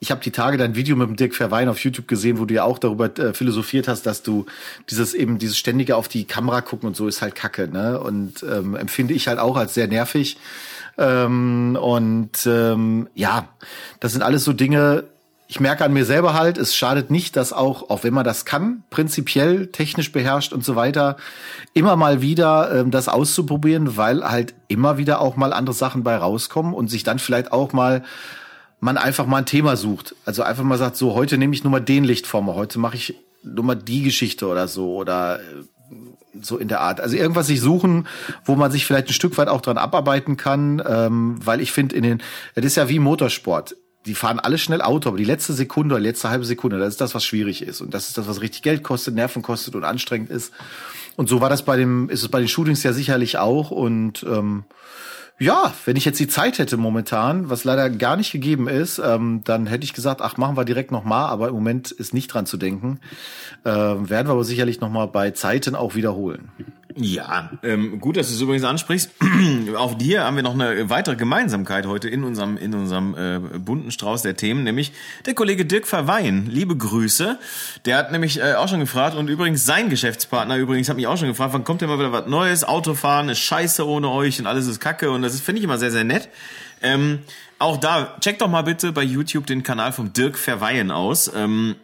ich 0.00 0.10
habe 0.10 0.20
die 0.22 0.30
Tage 0.30 0.58
dein 0.58 0.76
Video 0.76 0.94
mit 0.94 1.08
dem 1.08 1.16
Dirk 1.16 1.34
Verwein 1.34 1.68
auf 1.68 1.82
YouTube 1.82 2.06
gesehen, 2.06 2.38
wo 2.38 2.44
du 2.44 2.54
ja 2.54 2.62
auch 2.62 2.78
darüber 2.78 3.16
äh, 3.18 3.34
philosophiert 3.34 3.88
hast, 3.88 4.06
dass 4.06 4.22
du 4.22 4.46
dieses 4.88 5.12
eben 5.12 5.38
dieses 5.38 5.58
ständige 5.58 5.96
auf 5.96 6.06
die 6.06 6.24
Kamera 6.24 6.60
gucken 6.60 6.88
und 6.88 6.96
so 6.96 7.08
ist 7.08 7.20
halt 7.20 7.34
Kacke, 7.34 7.68
ne? 7.68 7.98
Und 7.98 8.44
ähm, 8.44 8.76
empfinde 8.76 9.14
ich 9.14 9.26
halt 9.26 9.38
auch 9.38 9.56
als 9.56 9.74
sehr 9.74 9.88
nervig. 9.88 10.38
Ähm, 10.98 11.76
und 11.80 12.46
ähm, 12.46 13.08
ja, 13.14 13.48
das 13.98 14.12
sind 14.12 14.22
alles 14.22 14.44
so 14.44 14.52
Dinge, 14.52 15.04
ich 15.50 15.60
merke 15.60 15.82
an 15.82 15.94
mir 15.94 16.04
selber 16.04 16.34
halt, 16.34 16.58
es 16.58 16.76
schadet 16.76 17.10
nicht, 17.10 17.34
dass 17.34 17.54
auch, 17.54 17.88
auch 17.88 18.04
wenn 18.04 18.12
man 18.12 18.24
das 18.24 18.44
kann, 18.44 18.84
prinzipiell 18.90 19.68
technisch 19.68 20.12
beherrscht 20.12 20.52
und 20.52 20.62
so 20.62 20.76
weiter, 20.76 21.16
immer 21.72 21.96
mal 21.96 22.20
wieder 22.20 22.70
ähm, 22.74 22.90
das 22.90 23.08
auszuprobieren, 23.08 23.96
weil 23.96 24.22
halt 24.22 24.54
immer 24.68 24.98
wieder 24.98 25.22
auch 25.22 25.36
mal 25.36 25.54
andere 25.54 25.74
Sachen 25.74 26.02
bei 26.02 26.16
rauskommen 26.16 26.74
und 26.74 26.88
sich 26.88 27.02
dann 27.02 27.18
vielleicht 27.18 27.50
auch 27.50 27.72
mal 27.72 28.04
man 28.80 28.96
einfach 28.96 29.26
mal 29.26 29.38
ein 29.38 29.46
Thema 29.46 29.76
sucht. 29.76 30.14
Also 30.24 30.42
einfach 30.42 30.62
mal 30.62 30.78
sagt, 30.78 30.96
so 30.96 31.14
heute 31.14 31.38
nehme 31.38 31.54
ich 31.54 31.64
nur 31.64 31.72
mal 31.72 31.80
den 31.80 32.04
Lichtformer, 32.04 32.54
heute 32.54 32.78
mache 32.78 32.96
ich 32.96 33.16
nur 33.42 33.64
mal 33.64 33.74
die 33.74 34.02
Geschichte 34.02 34.46
oder 34.46 34.68
so 34.68 34.96
oder 34.96 35.40
äh, 35.40 35.42
so 36.42 36.58
in 36.58 36.68
der 36.68 36.82
Art. 36.82 37.00
Also 37.00 37.16
irgendwas 37.16 37.46
sich 37.46 37.62
suchen, 37.62 38.06
wo 38.44 38.54
man 38.54 38.70
sich 38.70 38.84
vielleicht 38.84 39.08
ein 39.08 39.14
Stück 39.14 39.38
weit 39.38 39.48
auch 39.48 39.62
dran 39.62 39.78
abarbeiten 39.78 40.36
kann, 40.36 40.82
ähm, 40.86 41.40
weil 41.42 41.62
ich 41.62 41.72
finde 41.72 41.96
in 41.96 42.02
den, 42.02 42.22
das 42.54 42.66
ist 42.66 42.76
ja 42.76 42.90
wie 42.90 42.98
Motorsport 42.98 43.74
die 44.06 44.14
fahren 44.14 44.40
alle 44.40 44.58
schnell 44.58 44.80
Auto, 44.80 45.08
aber 45.08 45.18
die 45.18 45.24
letzte 45.24 45.52
Sekunde 45.52 45.94
oder 45.94 46.02
die 46.02 46.08
letzte 46.08 46.30
halbe 46.30 46.44
Sekunde, 46.44 46.78
das 46.78 46.90
ist 46.90 47.00
das, 47.00 47.14
was 47.14 47.24
schwierig 47.24 47.62
ist. 47.62 47.80
Und 47.80 47.92
das 47.94 48.08
ist 48.08 48.18
das, 48.18 48.28
was 48.28 48.40
richtig 48.40 48.62
Geld 48.62 48.82
kostet, 48.82 49.14
Nerven 49.14 49.42
kostet 49.42 49.74
und 49.74 49.84
anstrengend 49.84 50.30
ist. 50.30 50.52
Und 51.16 51.28
so 51.28 51.40
war 51.40 51.50
das 51.50 51.64
bei 51.64 51.76
dem, 51.76 52.08
ist 52.08 52.22
es 52.22 52.28
bei 52.28 52.38
den 52.38 52.48
Shootings 52.48 52.82
ja 52.84 52.92
sicherlich 52.92 53.38
auch. 53.38 53.70
Und 53.70 54.22
ähm, 54.22 54.64
ja, 55.40 55.72
wenn 55.84 55.96
ich 55.96 56.04
jetzt 56.04 56.18
die 56.18 56.26
Zeit 56.28 56.58
hätte 56.58 56.76
momentan, 56.76 57.48
was 57.50 57.64
leider 57.64 57.90
gar 57.90 58.16
nicht 58.16 58.32
gegeben 58.32 58.68
ist, 58.68 58.98
ähm, 58.98 59.42
dann 59.44 59.66
hätte 59.66 59.84
ich 59.84 59.94
gesagt, 59.94 60.20
ach, 60.20 60.36
machen 60.36 60.56
wir 60.56 60.64
direkt 60.64 60.90
nochmal, 60.90 61.28
aber 61.28 61.48
im 61.48 61.54
Moment 61.54 61.90
ist 61.90 62.14
nicht 62.14 62.28
dran 62.28 62.46
zu 62.46 62.56
denken. 62.56 63.00
Äh, 63.64 63.70
werden 63.70 64.28
wir 64.28 64.30
aber 64.30 64.44
sicherlich 64.44 64.80
nochmal 64.80 65.06
bei 65.06 65.30
Zeiten 65.30 65.76
auch 65.76 65.94
wiederholen. 65.94 66.50
Ja, 67.00 67.50
ähm, 67.62 68.00
gut, 68.00 68.16
dass 68.16 68.26
du 68.28 68.34
es 68.34 68.40
übrigens 68.40 68.64
ansprichst. 68.64 69.12
Auf 69.76 69.96
dir 69.96 70.24
haben 70.24 70.34
wir 70.34 70.42
noch 70.42 70.54
eine 70.54 70.90
weitere 70.90 71.14
Gemeinsamkeit 71.14 71.86
heute 71.86 72.08
in 72.08 72.24
unserem 72.24 72.56
in 72.56 72.74
unserem 72.74 73.14
äh, 73.16 73.58
bunten 73.58 73.92
Strauß 73.92 74.22
der 74.22 74.36
Themen, 74.36 74.64
nämlich 74.64 74.92
der 75.24 75.34
Kollege 75.34 75.64
Dirk 75.64 75.86
Verweyen. 75.86 76.48
Liebe 76.50 76.76
Grüße. 76.76 77.38
Der 77.84 77.96
hat 77.96 78.10
nämlich 78.10 78.40
äh, 78.40 78.54
auch 78.54 78.66
schon 78.68 78.80
gefragt 78.80 79.16
und 79.16 79.28
übrigens 79.28 79.64
sein 79.64 79.90
Geschäftspartner 79.90 80.56
übrigens 80.56 80.88
hat 80.88 80.96
mich 80.96 81.06
auch 81.06 81.16
schon 81.16 81.28
gefragt, 81.28 81.52
wann 81.52 81.62
kommt 81.62 81.82
denn 81.82 81.88
mal 81.88 82.00
wieder 82.00 82.10
was 82.10 82.26
Neues? 82.26 82.64
Autofahren 82.64 83.28
ist 83.28 83.38
scheiße 83.38 83.86
ohne 83.86 84.10
euch 84.10 84.40
und 84.40 84.48
alles 84.48 84.66
ist 84.66 84.80
Kacke 84.80 85.12
und 85.12 85.22
das 85.22 85.40
finde 85.40 85.60
ich 85.60 85.64
immer 85.64 85.78
sehr 85.78 85.92
sehr 85.92 86.04
nett. 86.04 86.28
Ähm, 86.82 87.20
auch 87.60 87.76
da 87.76 88.16
checkt 88.20 88.40
doch 88.40 88.48
mal 88.48 88.62
bitte 88.62 88.90
bei 88.90 89.02
YouTube 89.02 89.46
den 89.46 89.62
Kanal 89.62 89.92
vom 89.92 90.12
Dirk 90.12 90.36
Verweyen 90.36 90.90
aus. 90.90 91.30
Ähm, 91.32 91.76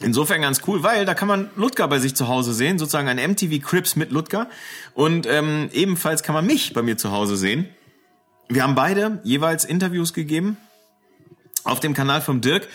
Insofern 0.00 0.42
ganz 0.42 0.60
cool, 0.66 0.82
weil 0.82 1.06
da 1.06 1.14
kann 1.14 1.28
man 1.28 1.50
Ludger 1.56 1.88
bei 1.88 1.98
sich 1.98 2.14
zu 2.14 2.28
Hause 2.28 2.52
sehen, 2.52 2.78
sozusagen 2.78 3.08
ein 3.08 3.16
MTV 3.16 3.62
Crips 3.62 3.96
mit 3.96 4.10
Ludger. 4.10 4.48
Und 4.92 5.26
ähm, 5.26 5.70
ebenfalls 5.72 6.22
kann 6.22 6.34
man 6.34 6.44
mich 6.44 6.74
bei 6.74 6.82
mir 6.82 6.98
zu 6.98 7.12
Hause 7.12 7.36
sehen. 7.36 7.68
Wir 8.48 8.62
haben 8.62 8.74
beide 8.74 9.20
jeweils 9.24 9.64
Interviews 9.64 10.12
gegeben 10.12 10.58
auf 11.64 11.80
dem 11.80 11.94
Kanal 11.94 12.20
vom 12.20 12.40
Dirk. 12.42 12.68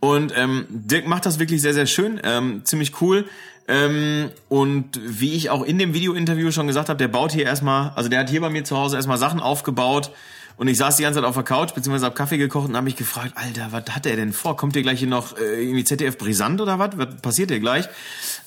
Und 0.00 0.32
ähm, 0.36 0.66
Dirk 0.68 1.06
macht 1.06 1.24
das 1.24 1.38
wirklich 1.38 1.62
sehr, 1.62 1.74
sehr 1.74 1.86
schön, 1.86 2.20
ähm, 2.22 2.64
ziemlich 2.64 3.00
cool. 3.00 3.26
Ähm, 3.66 4.30
und 4.48 5.00
wie 5.02 5.32
ich 5.32 5.50
auch 5.50 5.62
in 5.62 5.78
dem 5.78 5.94
Video-Interview 5.94 6.50
schon 6.52 6.66
gesagt 6.66 6.88
habe, 6.88 6.98
der 6.98 7.08
baut 7.08 7.32
hier 7.32 7.44
erstmal, 7.44 7.90
also 7.96 8.08
der 8.08 8.20
hat 8.20 8.30
hier 8.30 8.40
bei 8.40 8.50
mir 8.50 8.64
zu 8.64 8.76
Hause 8.76 8.96
erstmal 8.96 9.18
Sachen 9.18 9.40
aufgebaut, 9.40 10.12
und 10.58 10.68
ich 10.68 10.78
saß 10.78 10.96
die 10.96 11.02
ganze 11.02 11.18
Zeit 11.20 11.28
auf 11.28 11.34
der 11.34 11.44
Couch, 11.44 11.74
beziehungsweise 11.74 12.06
hab 12.06 12.14
Kaffee 12.14 12.38
gekocht 12.38 12.68
und 12.68 12.76
habe 12.76 12.84
mich 12.84 12.96
gefragt, 12.96 13.32
Alter, 13.34 13.68
was 13.72 13.84
hat 13.94 14.06
er 14.06 14.16
denn 14.16 14.32
vor? 14.32 14.56
Kommt 14.56 14.74
ihr 14.74 14.82
gleich 14.82 15.00
hier 15.00 15.08
noch 15.08 15.36
äh, 15.36 15.62
irgendwie 15.62 15.84
ZDF 15.84 16.16
brisant 16.16 16.60
oder 16.62 16.78
was? 16.78 16.96
Was 16.96 17.16
passiert 17.20 17.50
hier 17.50 17.60
gleich? 17.60 17.86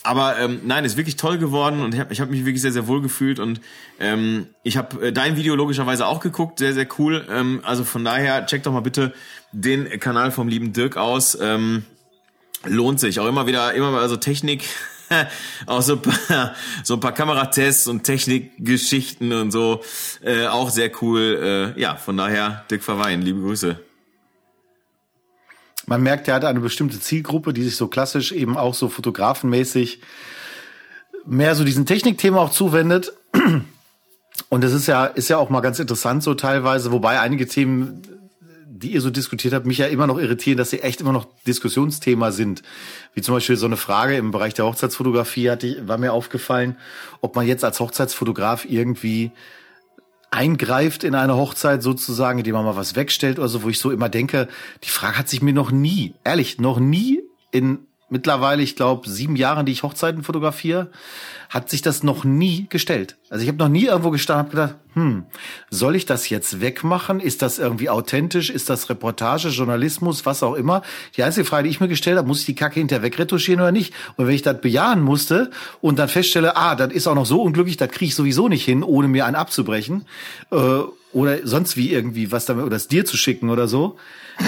Aber 0.02 0.40
ähm, 0.40 0.62
nein, 0.66 0.86
ist 0.86 0.98
wirklich 0.98 1.18
toll 1.18 1.38
geworden 1.38 1.82
und 1.82 1.94
ich 1.94 2.00
habe 2.00 2.16
hab 2.16 2.30
mich 2.32 2.46
wirklich 2.46 2.62
sehr, 2.62 2.72
sehr 2.72 2.88
wohl 2.88 3.02
gefühlt. 3.02 3.40
Und 3.40 3.62
ähm, 4.00 4.48
ich 4.64 4.76
habe 4.78 5.08
äh, 5.08 5.14
dein 5.14 5.36
Video 5.36 5.54
logischerweise 5.54 6.08
auch 6.08 6.20
geguckt, 6.20 6.58
sehr, 6.58 6.74
sehr 6.74 6.88
cool. 6.98 7.28
Ähm, 7.30 7.62
also 7.64 7.84
von 7.84 8.04
daher, 8.04 8.46
check 8.48 8.64
doch 8.64 8.74
mal 8.74 8.80
bitte 8.80 9.14
den 9.52 9.88
Kanal 10.00 10.32
vom 10.32 10.48
lieben 10.48 10.74
Dirk 10.74 10.98
aus. 10.98 11.38
Ähm, 11.40 11.84
lohnt 12.66 13.00
sich. 13.00 13.20
Auch 13.20 13.28
immer 13.28 13.46
wieder, 13.46 13.74
immer 13.74 13.92
mal, 13.92 14.02
also 14.02 14.16
Technik 14.16 14.64
auch 15.66 15.82
so 15.82 15.94
ein 15.94 16.02
paar, 16.02 16.56
so 16.84 16.96
ein 16.96 17.00
paar 17.00 17.14
Kameratests 17.14 17.88
und 17.88 18.04
Technikgeschichten 18.04 19.32
und 19.34 19.52
so. 19.52 19.82
Äh, 20.22 20.48
auch 20.48 20.70
sehr 20.70 20.92
cool. 21.02 21.74
Äh, 21.78 21.80
ja, 21.80 21.96
von 21.96 22.18
daher, 22.18 22.66
Dick 22.70 22.84
Verwein, 22.84 23.22
liebe 23.22 23.42
Grüße. 23.42 23.80
Man 25.86 26.04
merkt, 26.04 26.28
er 26.28 26.36
hat 26.36 26.46
eine 26.46 26.60
bestimmte 26.60 27.00
Zielgruppe, 27.00 27.54
die 27.54 27.64
sich 27.64 27.76
so 27.76 27.88
klassisch 27.88 28.32
eben 28.32 28.58
auch 28.58 28.76
so 28.76 28.90
fotografenmäßig 28.90 30.02
mehr 31.26 31.56
so 31.56 31.64
diesen 31.64 31.86
Technikthema 31.86 32.40
auch 32.40 32.52
zuwendet. 32.52 33.14
Und 34.50 34.64
das 34.64 34.74
ist 34.74 34.88
ja, 34.88 35.06
ist 35.06 35.30
ja 35.30 35.38
auch 35.38 35.50
mal 35.50 35.62
ganz 35.62 35.80
interessant 35.80 36.24
so 36.24 36.34
teilweise, 36.34 36.92
wobei 36.92 37.20
einige 37.20 37.48
Themen 37.48 38.02
die 38.80 38.94
ihr 38.94 39.02
so 39.02 39.10
diskutiert 39.10 39.54
habt, 39.54 39.66
mich 39.66 39.80
ja 39.80 39.88
immer 39.88 40.08
noch 40.08 40.18
irritieren, 40.18 40.58
dass 40.58 40.70
sie 40.70 40.82
echt 40.82 41.02
immer 41.02 41.12
noch 41.12 41.28
Diskussionsthema 41.46 42.32
sind. 42.32 42.64
Wie 43.14 43.22
zum 43.22 43.36
Beispiel 43.36 43.58
so 43.58 43.66
eine 43.66 43.78
Frage 43.78 44.16
im 44.16 44.32
Bereich 44.32 44.54
der 44.54 44.66
Hochzeitsfotografie 44.66 45.50
hatte, 45.50 45.88
war 45.88 45.98
mir 45.98 46.14
aufgefallen, 46.14 46.78
ob 47.22 47.36
man 47.36 47.46
jetzt 47.46 47.66
als 47.66 47.80
Hochzeitsfotograf 47.80 48.66
irgendwie 48.66 49.32
eingreift 50.32 51.04
in 51.04 51.16
eine 51.16 51.36
Hochzeit 51.36 51.84
sozusagen, 51.84 52.40
indem 52.40 52.54
man 52.54 52.66
mal 52.66 52.76
was 52.76 52.96
wegstellt 52.96 53.40
oder 53.40 53.50
so, 53.50 53.64
wo 53.64 53.70
ich 53.70 53.80
so 53.80 53.92
immer 53.92 54.10
denke, 54.10 54.48
die 54.84 54.90
Frage 54.90 55.18
hat 55.18 55.28
sich 55.28 55.42
mir 55.42 55.54
noch 55.54 55.72
nie, 55.72 56.14
ehrlich, 56.24 56.60
noch 56.60 56.80
nie 56.80 57.22
in 57.52 57.80
mittlerweile, 58.10 58.62
ich 58.62 58.76
glaube, 58.76 59.10
sieben 59.10 59.36
Jahren, 59.36 59.66
die 59.66 59.72
ich 59.72 59.84
Hochzeiten 59.84 60.24
fotografiere, 60.24 60.90
hat 61.50 61.70
sich 61.70 61.82
das 61.82 62.04
noch 62.04 62.24
nie 62.24 62.68
gestellt. 62.70 63.18
Also 63.30 63.42
ich 63.42 63.48
habe 63.48 63.58
noch 63.58 63.70
nie 63.70 63.86
irgendwo 63.86 64.12
gestanden 64.12 64.46
und 64.46 64.52
gedacht, 64.52 64.76
hm, 64.94 65.26
soll 65.72 65.96
ich 65.96 66.06
das 66.06 66.30
jetzt 66.30 66.62
wegmachen? 66.62 67.20
Ist 67.20 67.42
das 67.42 67.58
irgendwie 67.58 67.90
authentisch? 67.90 68.52
Ist 68.52 68.70
das 68.70 68.90
Reportage, 68.90 69.50
Journalismus, 69.50 70.28
was 70.28 70.44
auch 70.44 70.54
immer? 70.54 70.84
Die 71.18 71.24
einzige 71.24 71.46
Frage, 71.46 71.64
die 71.64 71.72
ich 71.72 71.80
mir 71.80 71.88
gestellt 71.88 72.18
habe, 72.18 72.28
muss 72.28 72.42
ich 72.42 72.46
die 72.46 72.56
Kacke 72.56 72.80
hinterher 72.80 73.02
wegretuschieren 73.02 73.62
oder 73.62 73.72
nicht? 73.72 73.94
Und 74.16 74.28
wenn 74.28 74.36
ich 74.36 74.44
das 74.44 74.62
bejahen 74.62 75.02
musste 75.02 75.50
und 75.82 75.98
dann 75.98 76.08
feststelle, 76.08 76.56
ah, 76.56 76.76
das 76.76 76.94
ist 76.94 77.08
auch 77.08 77.16
noch 77.16 77.26
so 77.26 77.42
unglücklich, 77.42 77.78
das 77.78 77.90
kriege 77.90 78.10
ich 78.10 78.16
sowieso 78.16 78.48
nicht 78.48 78.66
hin, 78.66 78.84
ohne 78.84 79.08
mir 79.08 79.26
einen 79.26 79.36
abzubrechen 79.36 80.06
äh, 80.52 80.56
oder 81.14 81.48
sonst 81.48 81.78
wie 81.78 81.92
irgendwie 81.92 82.32
was 82.32 82.46
damit 82.46 82.66
oder 82.66 82.76
es 82.76 82.88
dir 82.88 83.06
zu 83.06 83.18
schicken 83.18 83.50
oder 83.50 83.68
so, 83.68 83.98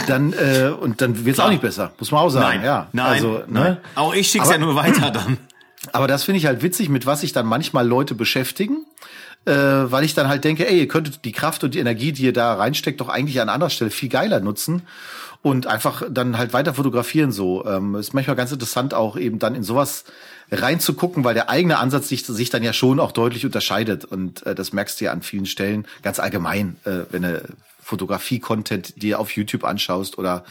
dann 0.08 0.34
äh, 0.34 0.70
und 0.70 1.02
dann 1.02 1.26
wird 1.26 1.38
es 1.38 1.39
auch 1.39 1.50
nicht 1.50 1.62
besser, 1.62 1.92
muss 2.00 2.12
man 2.12 2.22
auch 2.22 2.30
sagen. 2.30 2.58
Nein, 2.58 2.66
ja, 2.66 2.88
nein, 2.94 3.06
also, 3.14 3.32
ne? 3.39 3.46
nein. 3.48 3.78
Auch 3.96 4.14
ich 4.14 4.30
schick's 4.30 4.46
Aber, 4.46 4.56
ja 4.56 4.60
nur 4.60 4.76
weiter 4.76 5.12
dann. 5.12 5.38
Aber 5.92 6.08
das 6.08 6.24
finde 6.24 6.38
ich 6.38 6.46
halt 6.46 6.62
witzig, 6.62 6.89
mit 6.89 7.06
was 7.06 7.22
sich 7.22 7.34
dann 7.34 7.46
manchmal 7.46 7.88
Leute 7.88 8.16
beschäftigen. 8.16 8.86
äh, 9.46 9.52
weil 9.54 10.04
ich 10.04 10.14
dann 10.14 10.28
halt 10.28 10.44
denke, 10.44 10.68
ey, 10.70 10.80
ihr 10.80 10.88
könntet 10.88 11.26
die 11.26 11.32
Kraft 11.32 11.64
und 11.64 11.74
die 11.74 11.80
Energie, 11.80 12.12
die 12.12 12.24
ihr 12.24 12.34
da 12.34 12.54
reinsteckt, 12.54 13.02
doch 13.02 13.10
eigentlich 13.10 13.42
an 13.42 13.50
anderer 13.50 13.70
Stelle 13.72 13.92
viel 13.92 14.10
geiler 14.10 14.39
nutzen 14.39 14.84
und 15.42 15.66
einfach 15.66 16.04
dann 16.10 16.38
halt 16.38 16.54
weiter 16.54 16.76
fotografieren 16.76 17.32
so. 17.32 17.66
Ähm, 17.66 17.96
ist 17.96 18.14
manchmal 18.14 18.36
ganz 18.36 18.52
interessant 18.52 18.94
auch 18.94 19.18
eben 19.18 19.39
dann 19.39 19.56
in 19.56 19.64
sowas 19.64 20.04
reinzugucken, 20.52 21.24
weil 21.24 21.34
der 21.34 21.50
eigene 21.50 21.80
Ansatz 21.80 22.10
sich, 22.10 22.26
sich 22.26 22.50
dann 22.52 22.62
ja 22.62 22.74
schon 22.74 23.00
auch 23.00 23.14
deutlich 23.14 23.46
unterscheidet 23.46 24.06
und 24.06 24.46
äh, 24.46 24.54
das 24.54 24.74
merkst 24.74 25.02
du 25.02 25.06
ja 25.06 25.12
an 25.12 25.24
vielen 25.24 25.48
Stellen 25.48 25.88
ganz 26.04 26.20
allgemein, 26.20 26.76
äh, 26.86 27.06
wenn 27.10 27.24
du 27.24 27.42
Fotografie-Content 27.92 29.02
dir 29.02 29.20
auf 29.20 29.32
YouTube 29.32 29.66
anschaust 29.66 30.18
oder 30.18 30.46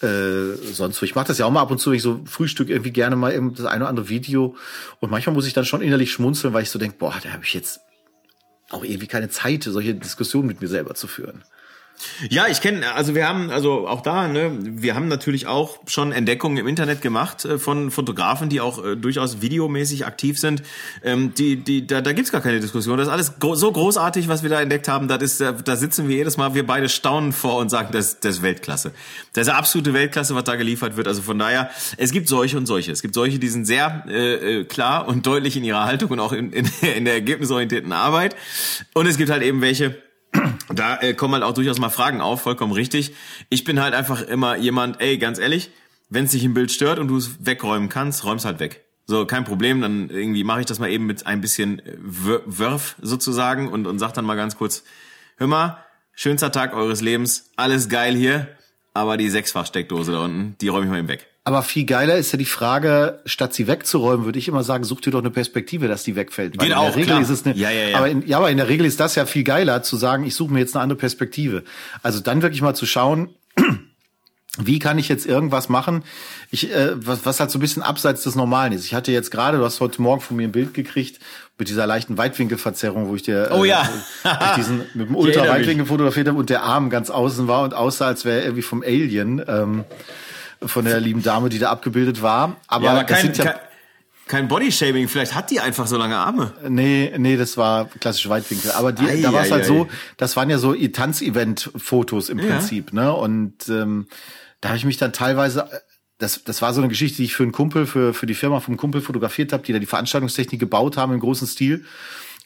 äh, 0.00 0.56
sonst 0.72 1.00
wo. 1.00 1.04
Ich 1.04 1.14
mache 1.14 1.28
das 1.28 1.38
ja 1.38 1.44
auch 1.44 1.50
mal 1.50 1.60
ab 1.60 1.70
und 1.70 1.78
zu, 1.78 1.92
ich 1.92 2.02
so 2.02 2.22
Frühstück 2.24 2.70
irgendwie 2.70 2.90
gerne 2.90 3.16
mal 3.16 3.38
das 3.54 3.66
eine 3.66 3.84
oder 3.84 3.90
andere 3.90 4.08
Video 4.08 4.56
und 5.00 5.10
manchmal 5.10 5.34
muss 5.34 5.46
ich 5.46 5.52
dann 5.52 5.66
schon 5.66 5.82
innerlich 5.82 6.10
schmunzeln, 6.10 6.54
weil 6.54 6.62
ich 6.62 6.70
so 6.70 6.78
denke, 6.78 6.96
boah, 6.98 7.14
da 7.22 7.30
habe 7.30 7.44
ich 7.44 7.52
jetzt 7.52 7.80
auch 8.70 8.82
irgendwie 8.82 9.08
keine 9.08 9.28
Zeit, 9.28 9.64
solche 9.64 9.94
Diskussionen 9.94 10.46
mit 10.46 10.60
mir 10.62 10.68
selber 10.68 10.94
zu 10.94 11.06
führen. 11.06 11.44
Ja, 12.28 12.46
ich 12.48 12.60
kenne, 12.60 12.92
also 12.94 13.14
wir 13.14 13.26
haben, 13.26 13.50
also 13.50 13.88
auch 13.88 14.00
da, 14.00 14.28
ne, 14.28 14.56
wir 14.60 14.94
haben 14.94 15.08
natürlich 15.08 15.46
auch 15.46 15.78
schon 15.86 16.12
Entdeckungen 16.12 16.58
im 16.58 16.66
Internet 16.66 17.02
gemacht 17.02 17.44
äh, 17.44 17.58
von 17.58 17.90
Fotografen, 17.90 18.48
die 18.48 18.60
auch 18.60 18.84
äh, 18.84 18.96
durchaus 18.96 19.40
videomäßig 19.40 20.06
aktiv 20.06 20.38
sind. 20.38 20.62
Ähm, 21.02 21.34
die, 21.34 21.56
die, 21.56 21.86
da, 21.86 22.00
da 22.00 22.12
gibt's 22.12 22.32
gar 22.32 22.40
keine 22.40 22.60
Diskussion. 22.60 22.98
Das 22.98 23.08
ist 23.08 23.12
alles 23.12 23.38
gro 23.38 23.54
so 23.54 23.70
großartig, 23.70 24.28
was 24.28 24.42
wir 24.42 24.50
da 24.50 24.60
entdeckt 24.60 24.88
haben. 24.88 25.08
Das 25.08 25.22
ist, 25.22 25.40
da, 25.40 25.52
da 25.52 25.76
sitzen 25.76 26.08
wir 26.08 26.16
jedes 26.16 26.36
Mal, 26.36 26.54
wir 26.54 26.66
beide 26.66 26.88
staunen 26.88 27.32
vor 27.32 27.58
und 27.58 27.68
sagen, 27.68 27.88
das, 27.92 28.20
das 28.20 28.36
ist 28.36 28.42
Weltklasse. 28.42 28.92
Das 29.32 29.46
ist 29.46 29.52
absolute 29.52 29.92
Weltklasse, 29.92 30.34
was 30.34 30.44
da 30.44 30.56
geliefert 30.56 30.96
wird. 30.96 31.08
Also 31.08 31.22
von 31.22 31.38
daher, 31.38 31.70
es 31.96 32.12
gibt 32.12 32.28
solche 32.28 32.56
und 32.56 32.66
solche. 32.66 32.92
Es 32.92 33.02
gibt 33.02 33.14
solche, 33.14 33.38
die 33.38 33.48
sind 33.48 33.66
sehr 33.66 34.04
äh, 34.08 34.60
äh 34.60 34.64
klar 34.64 35.08
und 35.08 35.26
deutlich 35.26 35.56
in 35.56 35.64
ihrer 35.64 35.84
Haltung 35.84 36.10
und 36.10 36.20
auch 36.20 36.32
in, 36.32 36.52
in, 36.52 36.68
in 36.96 37.04
der 37.04 37.14
ergebnisorientierten 37.14 37.92
Arbeit. 37.92 38.36
Und 38.94 39.06
es 39.06 39.16
gibt 39.16 39.30
halt 39.30 39.42
eben 39.42 39.60
welche, 39.60 39.96
da 40.72 41.00
äh, 41.00 41.14
kommen 41.14 41.34
halt 41.34 41.44
auch 41.44 41.54
durchaus 41.54 41.78
mal 41.78 41.90
Fragen 41.90 42.20
auf, 42.20 42.42
vollkommen 42.42 42.72
richtig. 42.72 43.14
Ich 43.48 43.64
bin 43.64 43.80
halt 43.80 43.94
einfach 43.94 44.22
immer 44.22 44.56
jemand, 44.56 45.00
ey, 45.00 45.18
ganz 45.18 45.38
ehrlich, 45.38 45.70
wenn 46.08 46.24
es 46.24 46.32
dich 46.32 46.44
im 46.44 46.54
Bild 46.54 46.72
stört 46.72 46.98
und 46.98 47.08
du 47.08 47.16
es 47.16 47.44
wegräumen 47.44 47.88
kannst, 47.88 48.24
räum's 48.24 48.44
halt 48.44 48.60
weg. 48.60 48.84
So, 49.06 49.26
kein 49.26 49.44
Problem, 49.44 49.80
dann 49.80 50.08
irgendwie 50.08 50.44
mache 50.44 50.60
ich 50.60 50.66
das 50.66 50.78
mal 50.78 50.90
eben 50.90 51.06
mit 51.06 51.26
ein 51.26 51.40
bisschen 51.40 51.80
äh, 51.80 51.96
Wurf 52.00 52.96
sozusagen 53.00 53.68
und, 53.68 53.86
und 53.86 53.98
sag 53.98 54.12
dann 54.12 54.24
mal 54.24 54.36
ganz 54.36 54.56
kurz, 54.56 54.84
hör 55.36 55.46
mal, 55.46 55.84
schönster 56.14 56.52
Tag 56.52 56.74
eures 56.74 57.00
Lebens, 57.00 57.50
alles 57.56 57.88
geil 57.88 58.14
hier, 58.14 58.48
aber 58.94 59.16
die 59.16 59.30
Sechsfach-Steckdose 59.30 60.12
da 60.12 60.24
unten, 60.24 60.56
die 60.60 60.68
räume 60.68 60.84
ich 60.84 60.90
mal 60.90 60.98
eben 60.98 61.08
weg. 61.08 61.29
Aber 61.42 61.62
viel 61.62 61.86
geiler 61.86 62.16
ist 62.16 62.32
ja 62.32 62.38
die 62.38 62.44
Frage, 62.44 63.20
statt 63.24 63.54
sie 63.54 63.66
wegzuräumen, 63.66 64.26
würde 64.26 64.38
ich 64.38 64.46
immer 64.46 64.62
sagen, 64.62 64.84
such 64.84 65.00
dir 65.00 65.10
doch 65.10 65.20
eine 65.20 65.30
Perspektive, 65.30 65.88
dass 65.88 66.02
die 66.02 66.14
wegfällt. 66.14 66.58
Weil 66.58 66.66
Geht 66.66 66.72
in 66.72 66.78
auch, 66.78 66.86
der 66.88 66.96
Regel 66.96 67.06
klar. 67.06 67.22
ist 67.22 67.30
es 67.30 67.46
eine, 67.46 67.56
ja, 67.56 67.70
ja, 67.70 67.88
ja. 67.88 67.96
Aber 67.96 68.08
in, 68.08 68.26
ja, 68.26 68.36
aber 68.36 68.50
in 68.50 68.58
der 68.58 68.68
Regel 68.68 68.84
ist 68.84 69.00
das 69.00 69.14
ja 69.14 69.24
viel 69.24 69.42
geiler, 69.42 69.82
zu 69.82 69.96
sagen, 69.96 70.24
ich 70.24 70.34
suche 70.34 70.52
mir 70.52 70.60
jetzt 70.60 70.76
eine 70.76 70.82
andere 70.82 70.98
Perspektive. 70.98 71.64
Also 72.02 72.20
dann 72.20 72.42
wirklich 72.42 72.60
mal 72.60 72.74
zu 72.74 72.84
schauen, 72.84 73.30
wie 74.58 74.78
kann 74.78 74.98
ich 74.98 75.08
jetzt 75.08 75.24
irgendwas 75.24 75.70
machen, 75.70 76.04
ich, 76.50 76.70
äh, 76.74 76.90
was, 76.94 77.24
was 77.24 77.40
halt 77.40 77.50
so 77.50 77.58
ein 77.58 77.62
bisschen 77.62 77.82
abseits 77.82 78.22
des 78.24 78.34
Normalen 78.34 78.74
ist. 78.74 78.84
Ich 78.84 78.92
hatte 78.92 79.10
jetzt 79.10 79.30
gerade, 79.30 79.56
du 79.56 79.64
hast 79.64 79.80
heute 79.80 80.02
Morgen 80.02 80.20
von 80.20 80.36
mir 80.36 80.46
ein 80.46 80.52
Bild 80.52 80.74
gekriegt 80.74 81.20
mit 81.56 81.68
dieser 81.68 81.86
leichten 81.86 82.18
Weitwinkelverzerrung, 82.18 83.08
wo 83.08 83.14
ich 83.14 83.22
dir 83.22 83.50
oh, 83.52 83.64
ja. 83.64 83.88
äh, 84.24 84.56
diesen 84.56 84.78
mit 84.94 85.08
dem 85.08 85.16
Ultra-Weitwinkel 85.16 85.86
fotografiert 85.86 86.28
habe 86.28 86.38
und 86.38 86.50
der 86.50 86.64
Arm 86.64 86.90
ganz 86.90 87.08
außen 87.08 87.48
war 87.48 87.62
und 87.62 87.72
aussah, 87.72 88.08
als 88.08 88.26
wäre 88.26 88.40
er 88.40 88.44
irgendwie 88.44 88.62
vom 88.62 88.82
Alien. 88.82 89.42
Ähm, 89.48 89.84
von 90.62 90.84
der 90.84 91.00
lieben 91.00 91.22
Dame, 91.22 91.48
die 91.48 91.58
da 91.58 91.70
abgebildet 91.70 92.22
war. 92.22 92.56
Aber, 92.66 92.84
ja, 92.84 92.90
aber 92.92 93.04
kein, 93.04 93.32
ja, 93.32 93.44
kein, 93.44 93.54
kein 94.26 94.48
Bodyshaming, 94.48 95.08
vielleicht 95.08 95.34
hat 95.34 95.50
die 95.50 95.60
einfach 95.60 95.86
so 95.86 95.96
lange 95.96 96.16
Arme. 96.16 96.52
Nee, 96.68 97.12
nee, 97.16 97.36
das 97.36 97.56
war 97.56 97.86
klassisch 98.00 98.28
Weitwinkel. 98.28 98.72
Aber 98.72 98.92
die, 98.92 99.04
ei, 99.04 99.20
da 99.22 99.32
war 99.32 99.42
es 99.42 99.50
halt 99.50 99.64
ei. 99.64 99.66
so, 99.66 99.88
das 100.16 100.36
waren 100.36 100.50
ja 100.50 100.58
so 100.58 100.74
Tanzevent-Fotos 100.74 102.28
im 102.28 102.38
Prinzip, 102.38 102.92
ja. 102.92 103.02
ne? 103.02 103.12
Und 103.12 103.68
ähm, 103.68 104.06
da 104.60 104.70
habe 104.70 104.78
ich 104.78 104.84
mich 104.84 104.98
dann 104.98 105.12
teilweise 105.12 105.68
das, 106.20 106.44
das 106.44 106.62
war 106.62 106.72
so 106.74 106.80
eine 106.80 106.88
Geschichte, 106.88 107.16
die 107.16 107.24
ich 107.24 107.34
für 107.34 107.42
einen 107.42 107.52
Kumpel, 107.52 107.86
für, 107.86 108.14
für 108.14 108.26
die 108.26 108.34
Firma 108.34 108.60
vom 108.60 108.76
Kumpel 108.76 109.00
fotografiert 109.00 109.52
habe, 109.52 109.62
die 109.62 109.72
da 109.72 109.78
die 109.78 109.86
Veranstaltungstechnik 109.86 110.60
gebaut 110.60 110.96
haben 110.96 111.12
im 111.12 111.20
großen 111.20 111.46
Stil 111.46 111.84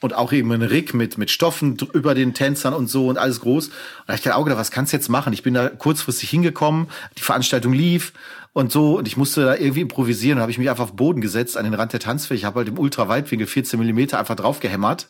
und 0.01 0.15
auch 0.15 0.33
eben 0.33 0.53
ein 0.53 0.63
Rig 0.63 0.95
mit, 0.95 1.19
mit 1.19 1.31
Stoffen 1.31 1.77
über 1.93 2.15
den 2.15 2.35
Tänzern 2.35 2.75
und 2.75 2.89
so 2.89 3.09
und 3.09 3.19
alles 3.19 3.41
groß. 3.41 3.69
Und 3.69 3.75
da 4.07 4.13
hab 4.13 4.17
ich 4.17 4.23
gedacht, 4.23 4.39
Auge, 4.39 4.57
was 4.57 4.71
kannst 4.71 4.93
du 4.93 4.97
jetzt 4.97 5.09
machen? 5.09 5.33
Ich 5.33 5.43
bin 5.43 5.55
da 5.55 5.69
kurzfristig 5.69 6.31
hingekommen, 6.31 6.89
die 7.17 7.23
Veranstaltung 7.23 7.73
lief 7.73 8.13
und 8.53 8.71
so 8.71 8.99
und 8.99 9.09
ich 9.09 9.17
musste 9.17 9.45
da 9.45 9.55
irgendwie 9.57 9.81
improvisieren 9.81 10.39
und 10.39 10.43
habe 10.43 10.53
ich 10.53 10.59
mich 10.59 10.71
einfach 10.71 10.85
auf 10.85 10.93
Boden 10.95 11.21
gesetzt 11.21 11.57
an 11.57 11.65
den 11.65 11.75
Rand 11.75 11.93
der 11.93 12.01
Tanzfläche, 12.01 12.39
ich 12.41 12.45
habe 12.45 12.59
halt 12.59 12.69
im 12.69 12.79
Ultraweitwinkel 12.79 13.47
14 13.47 13.79
Millimeter 13.79 14.19
einfach 14.19 14.37
drauf 14.37 14.61
gehämmert. 14.61 15.09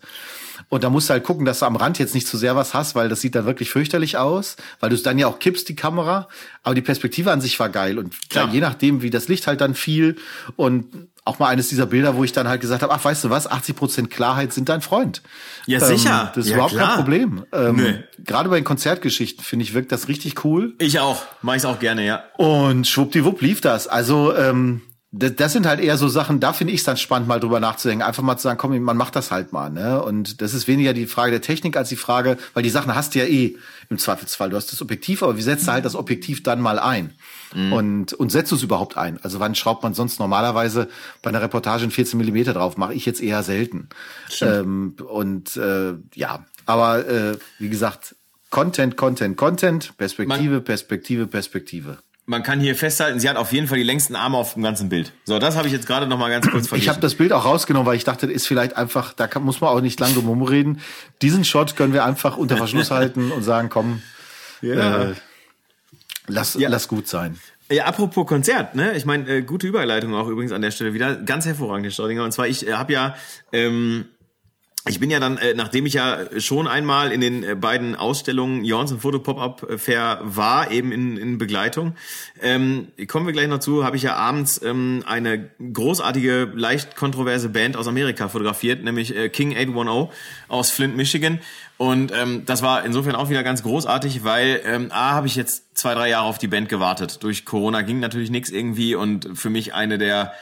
Und 0.68 0.82
da 0.84 0.90
musst 0.90 1.08
du 1.08 1.12
halt 1.12 1.24
gucken, 1.24 1.44
dass 1.44 1.58
du 1.58 1.66
am 1.66 1.76
Rand 1.76 1.98
jetzt 1.98 2.14
nicht 2.14 2.26
zu 2.26 2.38
sehr 2.38 2.56
was 2.56 2.74
hast, 2.74 2.94
weil 2.94 3.08
das 3.08 3.20
sieht 3.20 3.34
dann 3.34 3.44
wirklich 3.44 3.70
fürchterlich 3.70 4.16
aus, 4.16 4.56
weil 4.80 4.88
du 4.88 4.96
es 4.96 5.02
dann 5.02 5.18
ja 5.18 5.26
auch 5.26 5.38
kippst, 5.38 5.68
die 5.68 5.76
Kamera. 5.76 6.28
Aber 6.62 6.74
die 6.74 6.80
Perspektive 6.80 7.30
an 7.32 7.40
sich 7.40 7.58
war 7.60 7.68
geil. 7.68 7.98
Und 7.98 8.30
klar, 8.30 8.48
je 8.50 8.60
nachdem, 8.60 9.02
wie 9.02 9.10
das 9.10 9.28
Licht 9.28 9.46
halt 9.46 9.60
dann 9.60 9.74
fiel 9.74 10.16
und 10.56 10.86
auch 11.24 11.38
mal 11.38 11.48
eines 11.48 11.68
dieser 11.68 11.86
Bilder, 11.86 12.16
wo 12.16 12.24
ich 12.24 12.32
dann 12.32 12.48
halt 12.48 12.60
gesagt 12.60 12.82
habe, 12.82 12.92
ach, 12.92 13.02
weißt 13.02 13.24
du 13.24 13.30
was, 13.30 13.50
80 13.50 13.76
Prozent 13.76 14.10
Klarheit 14.10 14.52
sind 14.52 14.68
dein 14.68 14.82
Freund. 14.82 15.22
Ja, 15.66 15.80
ähm, 15.80 15.96
sicher. 15.96 16.32
Das 16.34 16.44
ist 16.44 16.50
ja, 16.50 16.56
überhaupt 16.56 16.74
klar. 16.74 16.88
kein 16.88 16.96
Problem. 16.96 17.46
Ähm, 17.52 17.76
nee. 17.76 18.04
Gerade 18.18 18.50
bei 18.50 18.56
den 18.56 18.64
Konzertgeschichten, 18.64 19.42
finde 19.42 19.62
ich, 19.64 19.72
wirkt 19.72 19.90
das 19.90 20.08
richtig 20.08 20.44
cool. 20.44 20.74
Ich 20.78 21.00
auch. 21.00 21.22
Mach 21.40 21.54
ich's 21.54 21.64
auch 21.64 21.78
gerne, 21.78 22.04
ja. 22.04 22.24
Und 22.36 22.86
schwuppdiwupp 22.86 23.40
lief 23.40 23.62
das. 23.62 23.88
Also, 23.88 24.36
ähm, 24.36 24.82
das, 25.16 25.36
das 25.36 25.52
sind 25.52 25.64
halt 25.64 25.78
eher 25.78 25.96
so 25.96 26.08
Sachen, 26.08 26.40
da 26.40 26.52
finde 26.52 26.72
ich 26.72 26.80
es 26.80 26.84
dann 26.84 26.96
spannend, 26.96 27.28
mal 27.28 27.38
drüber 27.38 27.60
nachzudenken. 27.60 28.02
Einfach 28.02 28.22
mal 28.24 28.36
zu 28.36 28.42
sagen, 28.42 28.58
komm, 28.58 28.76
man 28.80 28.96
macht 28.96 29.14
das 29.14 29.30
halt 29.30 29.52
mal. 29.52 29.70
Ne? 29.70 30.02
Und 30.02 30.42
das 30.42 30.54
ist 30.54 30.66
weniger 30.66 30.92
die 30.92 31.06
Frage 31.06 31.30
der 31.30 31.40
Technik 31.40 31.76
als 31.76 31.88
die 31.88 31.96
Frage, 31.96 32.36
weil 32.52 32.64
die 32.64 32.70
Sachen 32.70 32.94
hast 32.94 33.14
du 33.14 33.20
ja 33.20 33.24
eh 33.24 33.56
im 33.90 33.98
Zweifelsfall. 33.98 34.50
Du 34.50 34.56
hast 34.56 34.72
das 34.72 34.82
Objektiv, 34.82 35.22
aber 35.22 35.36
wie 35.36 35.42
setzt 35.42 35.68
du 35.68 35.72
halt 35.72 35.84
das 35.84 35.94
Objektiv 35.94 36.42
dann 36.42 36.60
mal 36.60 36.80
ein? 36.80 37.12
Mhm. 37.54 37.72
Und, 37.72 38.12
und 38.14 38.30
setzt 38.30 38.50
du 38.50 38.56
es 38.56 38.64
überhaupt 38.64 38.96
ein? 38.96 39.20
Also 39.22 39.38
wann 39.38 39.54
schraubt 39.54 39.84
man 39.84 39.94
sonst 39.94 40.18
normalerweise 40.18 40.88
bei 41.22 41.30
einer 41.30 41.40
Reportage 41.40 41.84
in 41.84 41.92
14 41.92 42.18
Millimeter 42.18 42.52
drauf? 42.52 42.76
Mache 42.76 42.94
ich 42.94 43.06
jetzt 43.06 43.22
eher 43.22 43.44
selten. 43.44 43.90
Ähm, 44.40 44.96
und 45.08 45.56
äh, 45.56 45.94
ja, 46.14 46.44
aber 46.66 47.06
äh, 47.06 47.38
wie 47.60 47.68
gesagt, 47.68 48.16
Content, 48.50 48.96
Content, 48.96 49.36
Content, 49.36 49.96
Perspektive, 49.96 50.54
man 50.54 50.64
Perspektive, 50.64 51.28
Perspektive 51.28 51.98
man 52.26 52.42
kann 52.42 52.60
hier 52.60 52.74
festhalten, 52.74 53.20
sie 53.20 53.28
hat 53.28 53.36
auf 53.36 53.52
jeden 53.52 53.68
Fall 53.68 53.78
die 53.78 53.84
längsten 53.84 54.16
Arme 54.16 54.38
auf 54.38 54.54
dem 54.54 54.62
ganzen 54.62 54.88
Bild. 54.88 55.12
So, 55.24 55.38
das 55.38 55.56
habe 55.56 55.66
ich 55.66 55.72
jetzt 55.72 55.86
gerade 55.86 56.06
noch 56.06 56.18
mal 56.18 56.30
ganz 56.30 56.50
kurz 56.50 56.68
vergessen. 56.68 56.84
Ich 56.84 56.88
habe 56.88 57.00
das 57.00 57.14
Bild 57.16 57.32
auch 57.32 57.44
rausgenommen, 57.44 57.86
weil 57.86 57.96
ich 57.96 58.04
dachte, 58.04 58.26
ist 58.26 58.46
vielleicht 58.46 58.76
einfach, 58.76 59.12
da 59.12 59.26
kann, 59.26 59.42
muss 59.42 59.60
man 59.60 59.70
auch 59.70 59.80
nicht 59.80 60.00
lange 60.00 60.14
drum 60.14 60.42
reden. 60.42 60.80
Diesen 61.20 61.44
Shot 61.44 61.76
können 61.76 61.92
wir 61.92 62.04
einfach 62.04 62.36
unter 62.36 62.56
Verschluss 62.56 62.90
halten 62.92 63.30
und 63.30 63.42
sagen, 63.42 63.68
komm, 63.68 64.02
ja. 64.62 65.10
äh, 65.10 65.14
lass, 66.26 66.54
ja. 66.54 66.68
lass 66.68 66.88
gut 66.88 67.08
sein. 67.08 67.38
Ja, 67.70 67.86
apropos 67.86 68.26
Konzert, 68.26 68.74
ne? 68.74 68.94
Ich 68.94 69.06
meine, 69.06 69.28
äh, 69.28 69.42
gute 69.42 69.66
Überleitung 69.66 70.14
auch 70.14 70.28
übrigens 70.28 70.52
an 70.52 70.60
der 70.60 70.70
Stelle 70.70 70.92
wieder. 70.92 71.16
Ganz 71.16 71.46
hervorragend, 71.46 71.92
Staudinger. 71.92 72.22
Und 72.22 72.32
zwar, 72.32 72.46
ich 72.46 72.66
äh, 72.66 72.74
habe 72.74 72.92
ja 72.92 73.16
ähm, 73.52 74.06
ich 74.86 75.00
bin 75.00 75.08
ja 75.08 75.18
dann, 75.18 75.38
äh, 75.38 75.54
nachdem 75.54 75.86
ich 75.86 75.94
ja 75.94 76.18
schon 76.38 76.68
einmal 76.68 77.10
in 77.10 77.22
den 77.22 77.42
äh, 77.42 77.54
beiden 77.54 77.96
Ausstellungen 77.96 78.64
Jorns 78.64 78.92
Foto 78.92 79.18
Pop-Up 79.18 79.66
Fair 79.78 80.20
war, 80.22 80.70
eben 80.70 80.92
in, 80.92 81.16
in 81.16 81.38
Begleitung, 81.38 81.94
ähm, 82.42 82.88
kommen 83.08 83.24
wir 83.24 83.32
gleich 83.32 83.48
noch 83.48 83.60
zu, 83.60 83.84
habe 83.84 83.96
ich 83.96 84.02
ja 84.02 84.14
abends 84.16 84.60
ähm, 84.62 85.02
eine 85.06 85.48
großartige, 85.72 86.52
leicht 86.54 86.96
kontroverse 86.96 87.48
Band 87.48 87.78
aus 87.78 87.88
Amerika 87.88 88.28
fotografiert, 88.28 88.84
nämlich 88.84 89.16
äh, 89.16 89.30
King 89.30 89.56
810 89.56 90.08
aus 90.48 90.70
Flint, 90.70 90.96
Michigan. 90.96 91.40
Und 91.78 92.12
ähm, 92.14 92.42
das 92.44 92.60
war 92.60 92.84
insofern 92.84 93.14
auch 93.14 93.30
wieder 93.30 93.42
ganz 93.42 93.62
großartig, 93.62 94.22
weil 94.22 94.60
ähm, 94.66 94.88
A, 94.92 95.12
habe 95.12 95.26
ich 95.26 95.34
jetzt 95.34 95.76
zwei, 95.78 95.94
drei 95.94 96.10
Jahre 96.10 96.26
auf 96.26 96.36
die 96.36 96.46
Band 96.46 96.68
gewartet. 96.68 97.22
Durch 97.22 97.46
Corona 97.46 97.80
ging 97.80 98.00
natürlich 98.00 98.30
nichts 98.30 98.50
irgendwie 98.50 98.94
und 98.94 99.30
für 99.34 99.48
mich 99.48 99.72
eine 99.72 99.96
der 99.96 100.34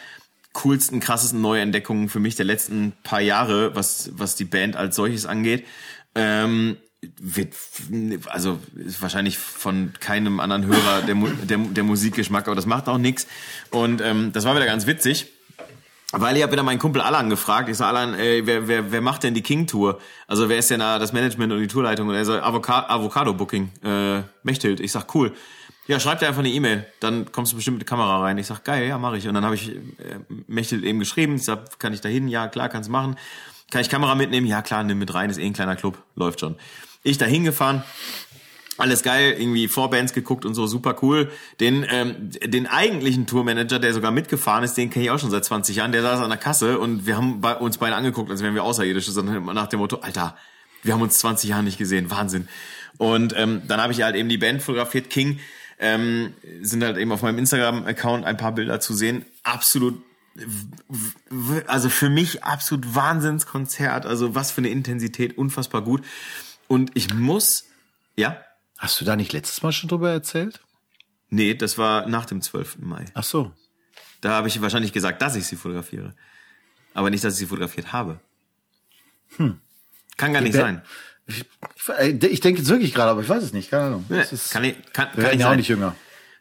coolsten, 0.53 1.00
krassesten 1.00 1.40
Neuentdeckungen 1.40 2.09
für 2.09 2.20
mich 2.20 2.36
der 2.36 2.44
letzten 2.44 2.92
paar 3.03 3.20
Jahre, 3.20 3.74
was, 3.74 4.11
was 4.14 4.36
die 4.36 4.44
Band 4.44 4.76
als 4.76 4.96
solches 4.96 5.26
angeht. 5.26 5.66
Ähm, 6.14 6.76
wird, 7.20 7.55
also 8.26 8.61
ist 8.76 9.03
wahrscheinlich 9.03 9.38
von 9.38 9.92
keinem 9.98 10.38
anderen 10.40 10.66
Hörer 10.66 11.03
der, 11.03 11.14
der, 11.14 11.59
der 11.59 11.84
Musikgeschmack, 11.84 12.46
aber 12.46 12.55
das 12.55 12.66
macht 12.66 12.88
auch 12.88 12.98
nichts. 12.98 13.26
Und 13.70 14.00
ähm, 14.00 14.32
das 14.32 14.44
war 14.44 14.55
wieder 14.55 14.66
ganz 14.66 14.86
witzig. 14.86 15.26
Weil 16.14 16.36
ich 16.36 16.42
habe 16.42 16.53
wieder 16.53 16.62
meinen 16.62 16.78
Kumpel 16.78 17.00
Alan 17.00 17.30
gefragt. 17.30 17.70
Ich 17.70 17.78
sag 17.78 17.88
Alan, 17.88 18.12
ey, 18.12 18.46
wer, 18.46 18.68
wer, 18.68 18.92
wer 18.92 19.00
macht 19.00 19.22
denn 19.22 19.32
die 19.32 19.40
King 19.40 19.66
Tour? 19.66 19.98
Also 20.26 20.50
wer 20.50 20.59
ist 20.59 20.70
denn 20.70 20.80
da 20.80 20.98
das 20.98 21.14
Management 21.14 21.55
und 21.55 21.61
die 21.61 21.68
Tourleitung? 21.68 22.07
Und 22.07 22.14
er 22.14 22.24
sagt 22.26 22.44
Avocado, 22.44 22.86
Avocado 22.88 23.32
Booking, 23.32 23.70
äh, 23.82 24.20
Mechthild. 24.42 24.80
Ich 24.80 24.92
sag 24.92 25.14
cool. 25.14 25.32
Ja, 25.89 25.99
schreib 25.99 26.20
dir 26.20 26.28
einfach 26.28 26.41
eine 26.41 26.51
E-Mail, 26.51 26.87
dann 27.01 27.33
kommst 27.33 27.53
du 27.53 27.57
bestimmt 27.57 27.78
mit 27.78 27.89
der 27.89 27.91
Kamera 27.91 28.20
rein. 28.20 28.39
Ich 28.39 28.47
sag, 28.47 28.64
geil, 28.64 28.87
ja, 28.87 28.99
mache 28.99 29.16
ich. 29.16 29.26
Und 29.26 29.35
dann 29.35 29.45
habe 29.45 29.57
ich 29.57 29.70
äh, 29.70 29.80
Mechtel 30.47 30.85
eben 30.85 31.01
geschrieben, 31.01 31.37
ich 31.37 31.45
sag, 31.45 31.78
kann 31.80 31.93
ich 31.93 32.01
da 32.01 32.09
hin? 32.09 32.28
Ja, 32.28 32.47
klar, 32.47 32.68
kannst 32.68 32.89
machen. 32.89 33.16
Kann 33.70 33.80
ich 33.80 33.89
Kamera 33.89 34.14
mitnehmen? 34.14 34.47
Ja, 34.47 34.62
klar, 34.62 34.85
nimm 34.85 34.99
mit 34.99 35.12
rein, 35.12 35.30
ist 35.30 35.39
eh 35.39 35.47
ein 35.47 35.55
kleiner 35.55 35.76
Club, 35.76 35.99
läuft 36.14 36.41
schon. 36.41 36.57
Ich 37.03 37.18
da 37.18 37.24
hingefahren, 37.24 37.83
alles 38.78 39.03
geil, 39.03 39.35
irgendwie 39.39 39.68
Vorbands 39.68 40.12
geguckt 40.12 40.45
und 40.45 40.55
so, 40.55 40.66
super 40.66 40.97
cool. 41.03 41.30
Den, 41.61 41.85
ähm, 41.89 42.30
den 42.30 42.66
eigentlichen 42.66 43.26
Tourmanager, 43.26 43.78
der 43.78 43.93
sogar 43.93 44.11
mitgefahren 44.12 44.64
ist, 44.64 44.74
den 44.74 44.91
kenne 44.91 45.07
ich 45.07 45.11
auch 45.11 45.18
schon 45.18 45.30
seit 45.30 45.45
20 45.45 45.76
Jahren, 45.76 45.93
der 45.93 46.03
saß 46.03 46.20
an 46.20 46.30
der 46.30 46.39
Kasse 46.39 46.78
und 46.78 47.07
wir 47.07 47.16
haben 47.16 47.41
bei 47.41 47.55
uns 47.55 47.78
beide 47.78 47.97
angeguckt, 47.97 48.30
als 48.30 48.43
wären 48.43 48.55
wir 48.55 48.64
Außerirdische, 48.64 49.11
sondern 49.11 49.45
nach 49.47 49.66
dem 49.66 49.80
Motto, 49.80 49.97
Alter, 49.97 50.37
wir 50.83 50.95
haben 50.95 51.03
uns 51.03 51.18
20 51.18 51.51
Jahre 51.51 51.62
nicht 51.62 51.78
gesehen, 51.78 52.11
Wahnsinn. 52.11 52.49
Und 52.99 53.35
ähm, 53.37 53.62
dann 53.66 53.80
habe 53.80 53.93
ich 53.93 54.03
halt 54.03 54.16
eben 54.16 54.28
die 54.28 54.39
Band 54.39 54.62
fotografiert, 54.62 55.11
King, 55.11 55.39
ähm, 55.83 56.33
sind 56.62 56.83
halt 56.83 56.97
eben 56.97 57.12
auf 57.12 57.22
meinem 57.22 57.39
Instagram-Account 57.39 58.24
ein 58.24 58.37
paar 58.37 58.53
Bilder 58.53 58.80
zu 58.80 58.95
sehen. 58.95 59.26
Absolut 59.43 60.03
also 61.66 61.91
für 61.91 62.09
mich 62.09 62.43
absolut 62.43 62.95
Wahnsinnskonzert, 62.95 64.07
also 64.07 64.35
was 64.35 64.51
für 64.51 64.62
eine 64.62 64.70
Intensität, 64.70 65.37
unfassbar 65.37 65.83
gut. 65.83 66.03
Und 66.68 66.91
ich 66.95 67.12
muss, 67.12 67.66
ja? 68.16 68.43
Hast 68.78 69.01
du 69.01 69.05
da 69.05 69.14
nicht 69.14 69.33
letztes 69.33 69.62
Mal 69.62 69.72
schon 69.72 69.89
drüber 69.89 70.11
erzählt? 70.11 70.61
Nee, 71.28 71.55
das 71.55 71.76
war 71.76 72.09
nach 72.09 72.24
dem 72.24 72.41
12. 72.41 72.78
Mai. 72.78 73.05
Ach 73.14 73.24
so. 73.24 73.53
Da 74.20 74.30
habe 74.30 74.49
ich 74.49 74.61
wahrscheinlich 74.62 74.93
gesagt, 74.93 75.20
dass 75.20 75.37
ich 75.37 75.47
sie 75.47 75.57
fotografiere. 75.57 76.14
Aber 76.95 77.11
nicht, 77.11 77.22
dass 77.24 77.35
ich 77.35 77.41
sie 77.41 77.47
fotografiert 77.47 77.93
habe. 77.93 78.20
Hm. 79.37 79.61
Kann 80.16 80.33
gar 80.33 80.41
nicht 80.41 80.55
sein. 80.55 80.83
Ich, 81.26 81.44
ich, 82.00 82.24
ich 82.24 82.40
denke 82.40 82.60
jetzt 82.60 82.68
wirklich 82.68 82.94
gerade, 82.94 83.10
aber 83.10 83.22
ich 83.22 83.28
weiß 83.28 83.42
es 83.42 83.52
nicht. 83.52 83.70
Keine 83.70 83.84
Ahnung. 83.84 84.04
Nee, 84.08 84.20
ist, 84.20 84.50
kann, 84.50 84.64
ich, 84.64 84.76
kann, 84.92 85.08
kann 85.12 85.32
ich 85.32 85.40
ja 85.40 85.50
auch 85.50 85.56
nicht 85.56 85.68
jünger. 85.68 85.94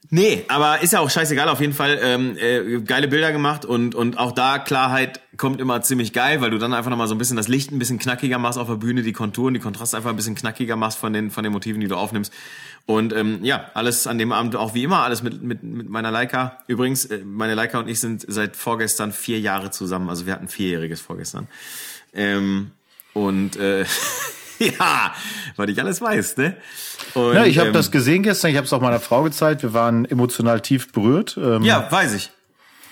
Nee, 0.09 0.45
aber 0.47 0.81
ist 0.81 0.93
ja 0.93 0.99
auch 0.99 1.09
scheißegal. 1.09 1.47
Auf 1.47 1.61
jeden 1.61 1.73
Fall 1.73 1.99
ähm, 2.01 2.35
äh, 2.37 2.81
geile 2.81 3.07
Bilder 3.07 3.31
gemacht 3.31 3.65
und 3.65 3.93
und 3.93 4.17
auch 4.17 4.31
da 4.31 4.57
Klarheit 4.57 5.21
kommt 5.37 5.61
immer 5.61 5.81
ziemlich 5.83 6.11
geil, 6.11 6.41
weil 6.41 6.49
du 6.49 6.57
dann 6.57 6.73
einfach 6.73 6.89
nochmal 6.89 7.07
so 7.07 7.15
ein 7.15 7.17
bisschen 7.17 7.37
das 7.37 7.47
Licht 7.47 7.71
ein 7.71 7.79
bisschen 7.79 7.99
knackiger 7.99 8.39
machst 8.39 8.57
auf 8.57 8.67
der 8.67 8.75
Bühne, 8.75 9.03
die 9.03 9.13
Konturen, 9.13 9.53
die 9.53 9.59
Kontraste 9.59 9.95
einfach 9.95 10.09
ein 10.09 10.15
bisschen 10.15 10.35
knackiger 10.35 10.75
machst 10.75 10.97
von 10.97 11.13
den 11.13 11.29
von 11.29 11.43
den 11.43 11.53
Motiven, 11.53 11.79
die 11.79 11.87
du 11.87 11.95
aufnimmst. 11.95 12.33
Und 12.87 13.13
ähm, 13.13 13.43
ja, 13.43 13.69
alles 13.75 14.07
an 14.07 14.17
dem 14.17 14.31
Abend 14.31 14.55
auch 14.55 14.73
wie 14.73 14.83
immer, 14.83 15.03
alles 15.03 15.21
mit 15.21 15.43
mit 15.43 15.61
mit 15.63 15.87
meiner 15.89 16.09
Leica. 16.09 16.57
Übrigens, 16.67 17.05
äh, 17.05 17.19
meine 17.23 17.53
Leica 17.53 17.79
und 17.79 17.87
ich 17.87 17.99
sind 17.99 18.25
seit 18.27 18.55
vorgestern 18.55 19.11
vier 19.11 19.39
Jahre 19.39 19.69
zusammen. 19.69 20.09
Also 20.09 20.25
wir 20.25 20.33
hatten 20.33 20.47
vierjähriges 20.47 20.99
vorgestern. 20.99 21.47
Ähm, 22.13 22.71
und 23.13 23.55
äh, 23.55 23.85
ja, 24.79 25.13
weil 25.55 25.69
ich 25.69 25.79
alles 25.79 26.01
weiß, 26.01 26.37
ne? 26.37 26.57
Und, 27.13 27.33
ja, 27.33 27.45
ich 27.45 27.57
habe 27.57 27.69
ähm, 27.69 27.73
das 27.73 27.91
gesehen 27.91 28.23
gestern, 28.23 28.51
ich 28.51 28.57
habe 28.57 28.65
es 28.65 28.73
auch 28.73 28.81
meiner 28.81 28.99
Frau 28.99 29.23
gezeigt, 29.23 29.63
wir 29.63 29.73
waren 29.73 30.05
emotional 30.05 30.61
tief 30.61 30.91
berührt. 30.91 31.37
Ähm, 31.41 31.63
ja, 31.63 31.91
weiß 31.91 32.13
ich. 32.13 32.29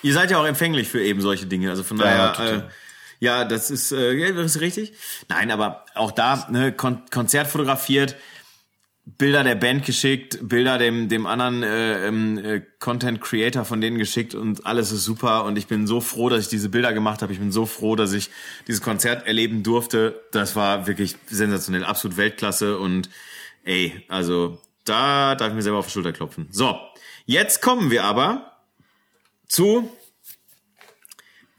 Ihr 0.01 0.13
seid 0.13 0.31
ja 0.31 0.39
auch 0.39 0.45
empfänglich 0.45 0.87
für 0.87 1.01
eben 1.01 1.21
solche 1.21 1.45
Dinge, 1.45 1.69
also 1.69 1.83
von 1.83 1.97
daher... 1.97 2.33
Ja, 2.37 2.45
äh, 2.45 2.61
ja 3.19 3.45
das 3.45 3.69
ist, 3.69 3.91
äh, 3.91 4.13
ja, 4.13 4.31
das 4.31 4.55
ist 4.55 4.61
richtig. 4.61 4.93
Nein, 5.27 5.51
aber 5.51 5.85
auch 5.93 6.11
da, 6.11 6.47
ne, 6.49 6.71
Kon 6.71 7.03
Konzert 7.11 7.47
fotografiert, 7.47 8.15
Bilder 9.05 9.43
der 9.43 9.55
Band 9.55 9.85
geschickt, 9.85 10.37
Bilder 10.41 10.77
dem 10.77 11.09
dem 11.09 11.25
anderen 11.25 11.63
äh, 11.63 12.07
ähm, 12.07 12.37
äh, 12.37 12.61
Content 12.79 13.21
Creator 13.21 13.65
von 13.65 13.81
denen 13.81 13.97
geschickt 13.97 14.35
und 14.35 14.65
alles 14.65 14.91
ist 14.91 15.03
super 15.03 15.45
und 15.45 15.57
ich 15.57 15.67
bin 15.67 15.87
so 15.87 15.99
froh, 15.99 16.29
dass 16.29 16.41
ich 16.41 16.47
diese 16.47 16.69
Bilder 16.69 16.93
gemacht 16.93 17.21
habe. 17.21 17.33
Ich 17.33 17.39
bin 17.39 17.51
so 17.51 17.65
froh, 17.65 17.95
dass 17.95 18.13
ich 18.13 18.29
dieses 18.67 18.81
Konzert 18.81 19.25
erleben 19.25 19.63
durfte. 19.63 20.21
Das 20.31 20.55
war 20.55 20.85
wirklich 20.85 21.15
sensationell, 21.27 21.83
absolut 21.83 22.17
Weltklasse 22.17 22.77
und 22.77 23.09
ey, 23.63 24.05
also 24.09 24.61
da 24.85 25.35
darf 25.35 25.49
ich 25.49 25.55
mir 25.55 25.63
selber 25.63 25.79
auf 25.79 25.87
die 25.87 25.93
Schulter 25.93 26.13
klopfen. 26.13 26.47
So, 26.51 26.79
jetzt 27.25 27.61
kommen 27.61 27.89
wir 27.91 28.03
aber 28.03 28.53
zu 29.47 29.89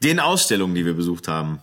den 0.03 0.19
Ausstellungen, 0.19 0.75
die 0.75 0.85
wir 0.85 0.93
besucht 0.93 1.27
haben. 1.27 1.61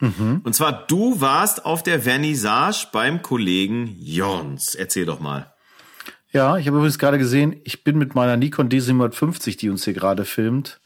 Mhm. 0.00 0.42
Und 0.44 0.54
zwar, 0.54 0.86
du 0.86 1.20
warst 1.20 1.64
auf 1.64 1.82
der 1.82 2.02
Vernissage 2.02 2.88
beim 2.92 3.22
Kollegen 3.22 3.96
Jons. 3.98 4.74
Erzähl 4.74 5.06
doch 5.06 5.20
mal. 5.20 5.52
Ja, 6.32 6.58
ich 6.58 6.66
habe 6.66 6.76
übrigens 6.76 6.98
gerade 6.98 7.18
gesehen, 7.18 7.60
ich 7.64 7.82
bin 7.82 7.96
mit 7.96 8.14
meiner 8.14 8.36
Nikon 8.36 8.68
D750, 8.68 9.56
die 9.56 9.70
uns 9.70 9.84
hier 9.84 9.94
gerade 9.94 10.24
filmt, 10.24 10.80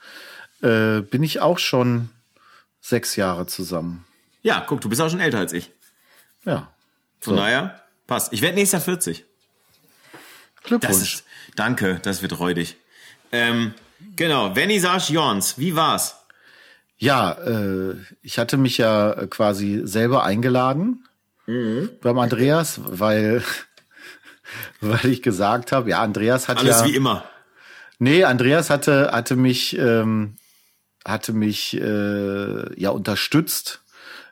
äh, 0.62 1.00
bin 1.00 1.22
ich 1.22 1.40
auch 1.40 1.58
schon 1.58 2.11
sechs 2.80 3.16
Jahre 3.16 3.46
zusammen. 3.46 4.04
Ja, 4.42 4.64
guck, 4.66 4.80
du 4.80 4.88
bist 4.88 5.00
auch 5.00 5.11
schon 5.11 5.20
älter 5.20 5.38
als 5.38 5.52
ich. 5.52 5.70
Ja. 6.44 6.72
Von 7.20 7.34
so. 7.34 7.40
daher, 7.40 7.82
passt. 8.06 8.32
Ich 8.32 8.42
werde 8.42 8.54
nächstes 8.54 8.78
Jahr 8.78 8.94
40. 8.94 9.24
Glückwunsch. 10.62 10.92
Das 10.92 11.02
ist, 11.02 11.24
danke, 11.56 11.98
das 12.02 12.22
wird 12.22 12.38
räudig. 12.38 12.76
Ähm, 13.32 13.74
genau, 14.14 14.54
Vernissage 14.54 15.12
Jons, 15.12 15.58
wie 15.58 15.74
war's? 15.74 16.16
Ja, 17.01 17.32
äh, 17.32 17.96
ich 18.20 18.38
hatte 18.38 18.59
mich 18.59 18.76
ja 18.76 19.26
quasi 19.30 19.80
selber 19.84 20.22
eingeladen 20.22 21.09
mhm. 21.46 21.88
beim 22.03 22.18
Andreas, 22.18 22.78
weil, 22.84 23.42
weil 24.82 25.07
ich 25.07 25.22
gesagt 25.22 25.72
habe, 25.72 25.90
ja, 25.90 26.03
Andreas 26.03 26.46
hat 26.46 26.59
Alles 26.59 26.76
ja. 26.76 26.80
Alles 26.82 26.92
wie 26.92 26.96
immer. 26.96 27.24
Nee, 27.98 28.24
Andreas 28.24 28.68
hatte, 28.68 29.12
hatte 29.12 29.34
mich, 29.34 29.78
ähm, 29.78 30.36
hatte 31.05 31.32
mich 31.32 31.74
äh, 31.80 32.80
ja 32.80 32.90
unterstützt, 32.90 33.82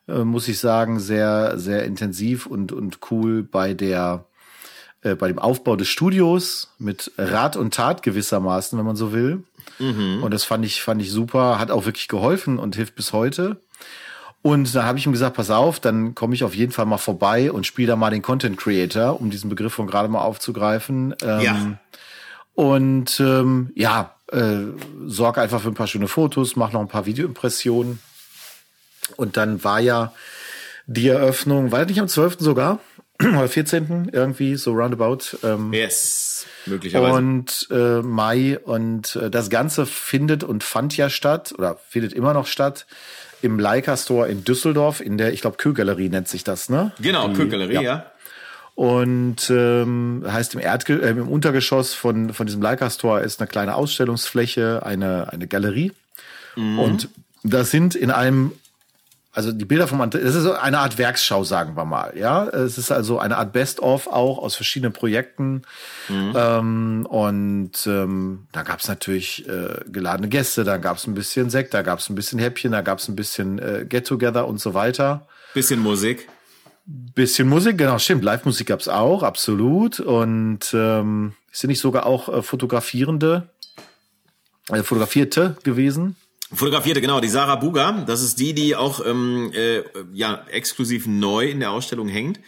äh, 0.07 0.25
muss 0.25 0.47
ich 0.47 0.59
sagen, 0.59 1.01
sehr, 1.01 1.59
sehr 1.59 1.85
intensiv 1.85 2.45
und, 2.45 2.73
und 2.73 2.99
cool 3.11 3.43
bei 3.43 3.73
der 3.73 4.27
äh, 5.03 5.15
bei 5.15 5.29
dem 5.29 5.39
Aufbau 5.39 5.77
des 5.77 5.89
Studios 5.89 6.75
mit 6.79 7.13
Rat 7.17 7.57
und 7.57 7.73
Tat 7.73 8.03
gewissermaßen, 8.03 8.79
wenn 8.79 8.87
man 8.87 8.97
so 8.97 9.13
will. 9.13 9.45
Mhm. 9.79 10.23
Und 10.23 10.33
das 10.33 10.45
fand 10.45 10.65
ich, 10.65 10.83
fand 10.83 11.01
ich 11.03 11.11
super, 11.11 11.59
hat 11.59 11.71
auch 11.71 11.85
wirklich 11.85 12.09
geholfen 12.09 12.59
und 12.59 12.77
hilft 12.77 12.95
bis 12.95 13.13
heute. 13.13 13.61
Und 14.43 14.75
da 14.75 14.85
habe 14.85 14.99
ich 14.99 15.07
ihm 15.07 15.13
gesagt, 15.13 15.37
pass 15.37 15.51
auf, 15.51 15.81
dann 15.81 16.15
komme 16.15 16.35
ich 16.35 16.45
auf 16.45 16.55
jeden 16.55 16.73
Fall 16.73 16.87
mal 16.87 16.99
vorbei 16.99 17.51
und 17.51 17.67
spiele 17.67 17.89
da 17.89 17.97
mal 17.97 18.11
den 18.11 18.23
Content 18.23 18.57
Creator, 18.57 19.21
um 19.21 19.31
diesen 19.31 19.51
Begriff 19.51 19.75
von 19.75 19.87
gerade 19.87 20.09
mal 20.09 20.21
aufzugreifen. 20.21 21.15
Ähm, 21.23 21.41
ja. 21.41 21.79
Und 22.55 23.21
ähm, 23.21 23.71
ja, 23.75 24.15
äh, 24.31 24.59
sorge 25.07 25.41
einfach 25.41 25.61
für 25.61 25.69
ein 25.69 25.75
paar 25.75 25.87
schöne 25.87 26.09
Fotos, 26.09 26.57
mach 26.57 26.73
noch 26.73 26.81
ein 26.81 26.89
paar 26.89 27.07
Videoimpressionen. 27.07 28.01
Und 29.17 29.37
dann 29.37 29.65
war 29.65 29.81
ja 29.81 30.13
die 30.87 31.09
Eröffnung, 31.09 31.73
war 31.73 31.81
das 31.81 31.89
nicht 31.89 32.01
am 32.01 32.09
12. 32.09 32.37
sogar? 32.39 32.81
Oder 33.21 33.49
14. 33.49 34.11
irgendwie, 34.13 34.57
so 34.57 34.73
roundabout. 34.73 35.39
Ähm, 35.43 35.73
yes 35.73 36.28
möglicherweise. 36.67 37.17
Und 37.17 37.69
äh, 37.71 38.03
Mai 38.03 38.59
und 38.59 39.17
äh, 39.17 39.31
das 39.31 39.51
Ganze 39.51 39.87
findet 39.87 40.45
und 40.45 40.65
fand 40.65 40.97
ja 40.97 41.11
statt 41.11 41.55
oder 41.57 41.79
findet 41.89 42.13
immer 42.13 42.35
noch 42.35 42.47
statt 42.47 42.87
im 43.43 43.59
Leica 43.59 43.97
Store 43.97 44.29
in 44.29 44.45
Düsseldorf 44.45 45.01
in 45.01 45.19
der, 45.19 45.33
ich 45.33 45.41
glaube, 45.41 45.57
Kühlgalerie 45.57 46.09
nennt 46.09 46.29
sich 46.29 46.45
das, 46.45 46.69
ne? 46.69 46.93
Genau, 47.01 47.33
Kühlgalerie, 47.33 47.75
ja. 47.75 47.83
ja. 47.83 48.07
Und 48.75 49.51
ähm, 49.51 50.25
heißt 50.27 50.55
im, 50.55 50.61
Erdge 50.61 51.01
äh, 51.03 51.11
im 51.11 51.29
Untergeschoss 51.29 51.95
von, 51.95 52.33
von 52.33 52.47
diesem 52.47 52.63
Leica 52.63 52.89
Store 52.91 53.21
ist 53.23 53.41
eine 53.41 53.49
kleine 53.49 53.75
Ausstellungsfläche, 53.75 54.85
eine, 54.85 55.33
eine 55.33 55.49
Galerie. 55.49 55.93
Mhm. 56.55 56.79
Und 56.79 57.09
da 57.43 57.65
sind 57.65 57.95
in 57.95 58.11
einem 58.11 58.53
also 59.39 59.53
die 59.53 59.67
Bilder 59.67 59.87
vom 59.87 60.01
Andreas, 60.01 60.25
das 60.25 60.35
ist 60.35 60.43
so 60.43 60.55
eine 60.55 60.81
Art 60.81 60.99
Werksschau, 60.99 61.45
sagen 61.45 61.77
wir 61.77 61.85
mal. 61.85 62.13
Ja, 62.17 62.49
es 62.49 62.77
ist 62.77 62.91
also 62.91 63.21
eine 63.21 63.37
Art 63.37 63.53
Best-of 63.53 64.09
auch 64.09 64.39
aus 64.39 64.57
verschiedenen 64.57 64.93
Projekten. 64.93 65.63
Mhm. 66.09 66.33
Ähm, 66.35 67.07
und 67.07 67.87
ähm, 67.87 68.49
da 68.51 68.65
gab 68.65 68.81
es 68.81 68.89
natürlich 68.89 69.49
äh, 69.49 69.85
geladene 69.87 70.29
Gäste, 70.29 70.65
da 70.65 70.77
gab 70.77 70.97
es 70.97 71.07
ein 71.07 71.15
bisschen 71.15 71.51
Sekt, 71.51 71.73
da 71.73 71.83
gab 71.83 72.01
es 72.01 72.11
ein 72.11 72.17
bisschen 72.17 72.41
Häppchen, 72.41 72.73
da 72.73 72.81
gab 72.81 72.99
es 72.99 73.07
ein 73.07 73.15
bisschen 73.15 73.61
äh, 73.61 73.87
Get-Together 73.89 74.45
und 74.45 74.61
so 74.61 74.75
weiter. 74.75 75.29
Bisschen 75.55 75.79
Musik. 75.79 76.29
Bisschen 76.85 77.49
Musik, 77.49 77.79
genau, 77.79 78.01
stimmt. 78.01 78.25
Live-Musik 78.25 78.67
gab 78.67 78.81
es 78.81 78.89
auch, 78.89 79.23
absolut. 79.23 80.01
Und 80.01 80.75
ähm, 80.75 81.35
sind 81.53 81.69
nicht 81.69 81.81
sogar 81.81 82.07
auch 82.07 82.29
äh, 82.29 82.43
Fotografierende, 82.43 83.51
äh, 84.69 84.83
Fotografierte 84.83 85.57
gewesen? 85.63 86.17
Fotografierte, 86.53 87.01
genau, 87.01 87.21
die 87.21 87.29
Sarah 87.29 87.57
Buga, 87.57 88.05
das 88.07 88.23
ist 88.23 88.41
die, 88.41 88.55
die 88.55 88.75
auch 88.75 89.05
ähm, 89.05 89.53
äh, 89.53 89.83
ja 90.15 90.47
exklusiv 90.51 91.07
neu 91.07 91.47
in 91.47 91.61
der 91.61 91.73
Ausstellung 91.73 92.09
hängt. 92.09 92.41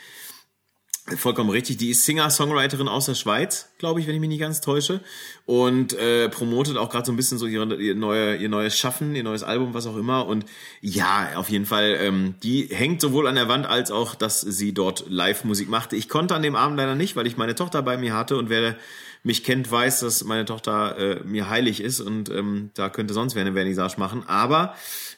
Vollkommen 1.17 1.51
richtig. 1.51 1.77
Die 1.79 1.91
ist 1.91 2.05
Singer-Songwriterin 2.05 2.87
aus 2.87 3.07
der 3.07 3.15
Schweiz, 3.15 3.71
glaube 3.79 4.01
ich, 4.01 4.07
wenn 4.07 4.15
ich 4.15 4.21
mich 4.21 4.29
nicht 4.29 4.41
ganz 4.41 4.61
täusche. 4.61 5.01
Und 5.45 5.93
äh, 5.95 6.29
promotet 6.29 6.77
auch 6.77 6.89
gerade 6.89 7.07
so 7.07 7.13
ein 7.13 7.17
bisschen 7.17 7.39
so 7.39 7.47
ihre, 7.47 7.75
ihr, 7.77 7.95
neue, 7.95 8.37
ihr 8.37 8.49
neues 8.49 8.79
Schaffen, 8.79 9.17
ihr 9.17 9.25
neues 9.25 9.43
Album, 9.43 9.75
was 9.75 9.87
auch 9.87 9.97
immer. 9.97 10.27
Und 10.27 10.45
ja, 10.81 11.31
auf 11.35 11.49
jeden 11.49 11.67
Fall, 11.67 11.97
ähm, 12.01 12.35
die 12.43 12.69
hängt 12.71 13.01
sowohl 13.01 13.27
an 13.27 13.35
der 13.35 13.49
Wand 13.49 13.67
als 13.67 13.91
auch, 13.91 14.15
dass 14.15 14.41
sie 14.41 14.73
dort 14.73 15.05
Live-Musik 15.09 15.69
machte. 15.69 15.97
Ich 15.97 16.09
konnte 16.09 16.35
an 16.35 16.43
dem 16.43 16.55
Abend 16.55 16.77
leider 16.77 16.95
nicht, 16.95 17.17
weil 17.17 17.27
ich 17.27 17.37
meine 17.37 17.55
Tochter 17.55 17.83
bei 17.83 17.97
mir 17.97 18.15
hatte 18.15 18.37
und 18.37 18.49
wer 18.49 18.77
mich 19.23 19.45
kennt, 19.45 19.71
weiß, 19.71 20.01
dass 20.01 20.25
meine 20.25 20.45
Tochter 20.45 20.97
äh, 20.99 21.21
mir 21.25 21.51
heilig 21.51 21.81
ist 21.81 22.01
und 22.01 22.31
ähm, 22.31 22.71
da 22.75 22.89
könnte 22.89 23.15
sonst 23.15 23.35
wer 23.35 23.43
eine 23.43 23.53
Vernissage 23.53 23.99
machen. 23.99 24.25
Aber 24.27 24.75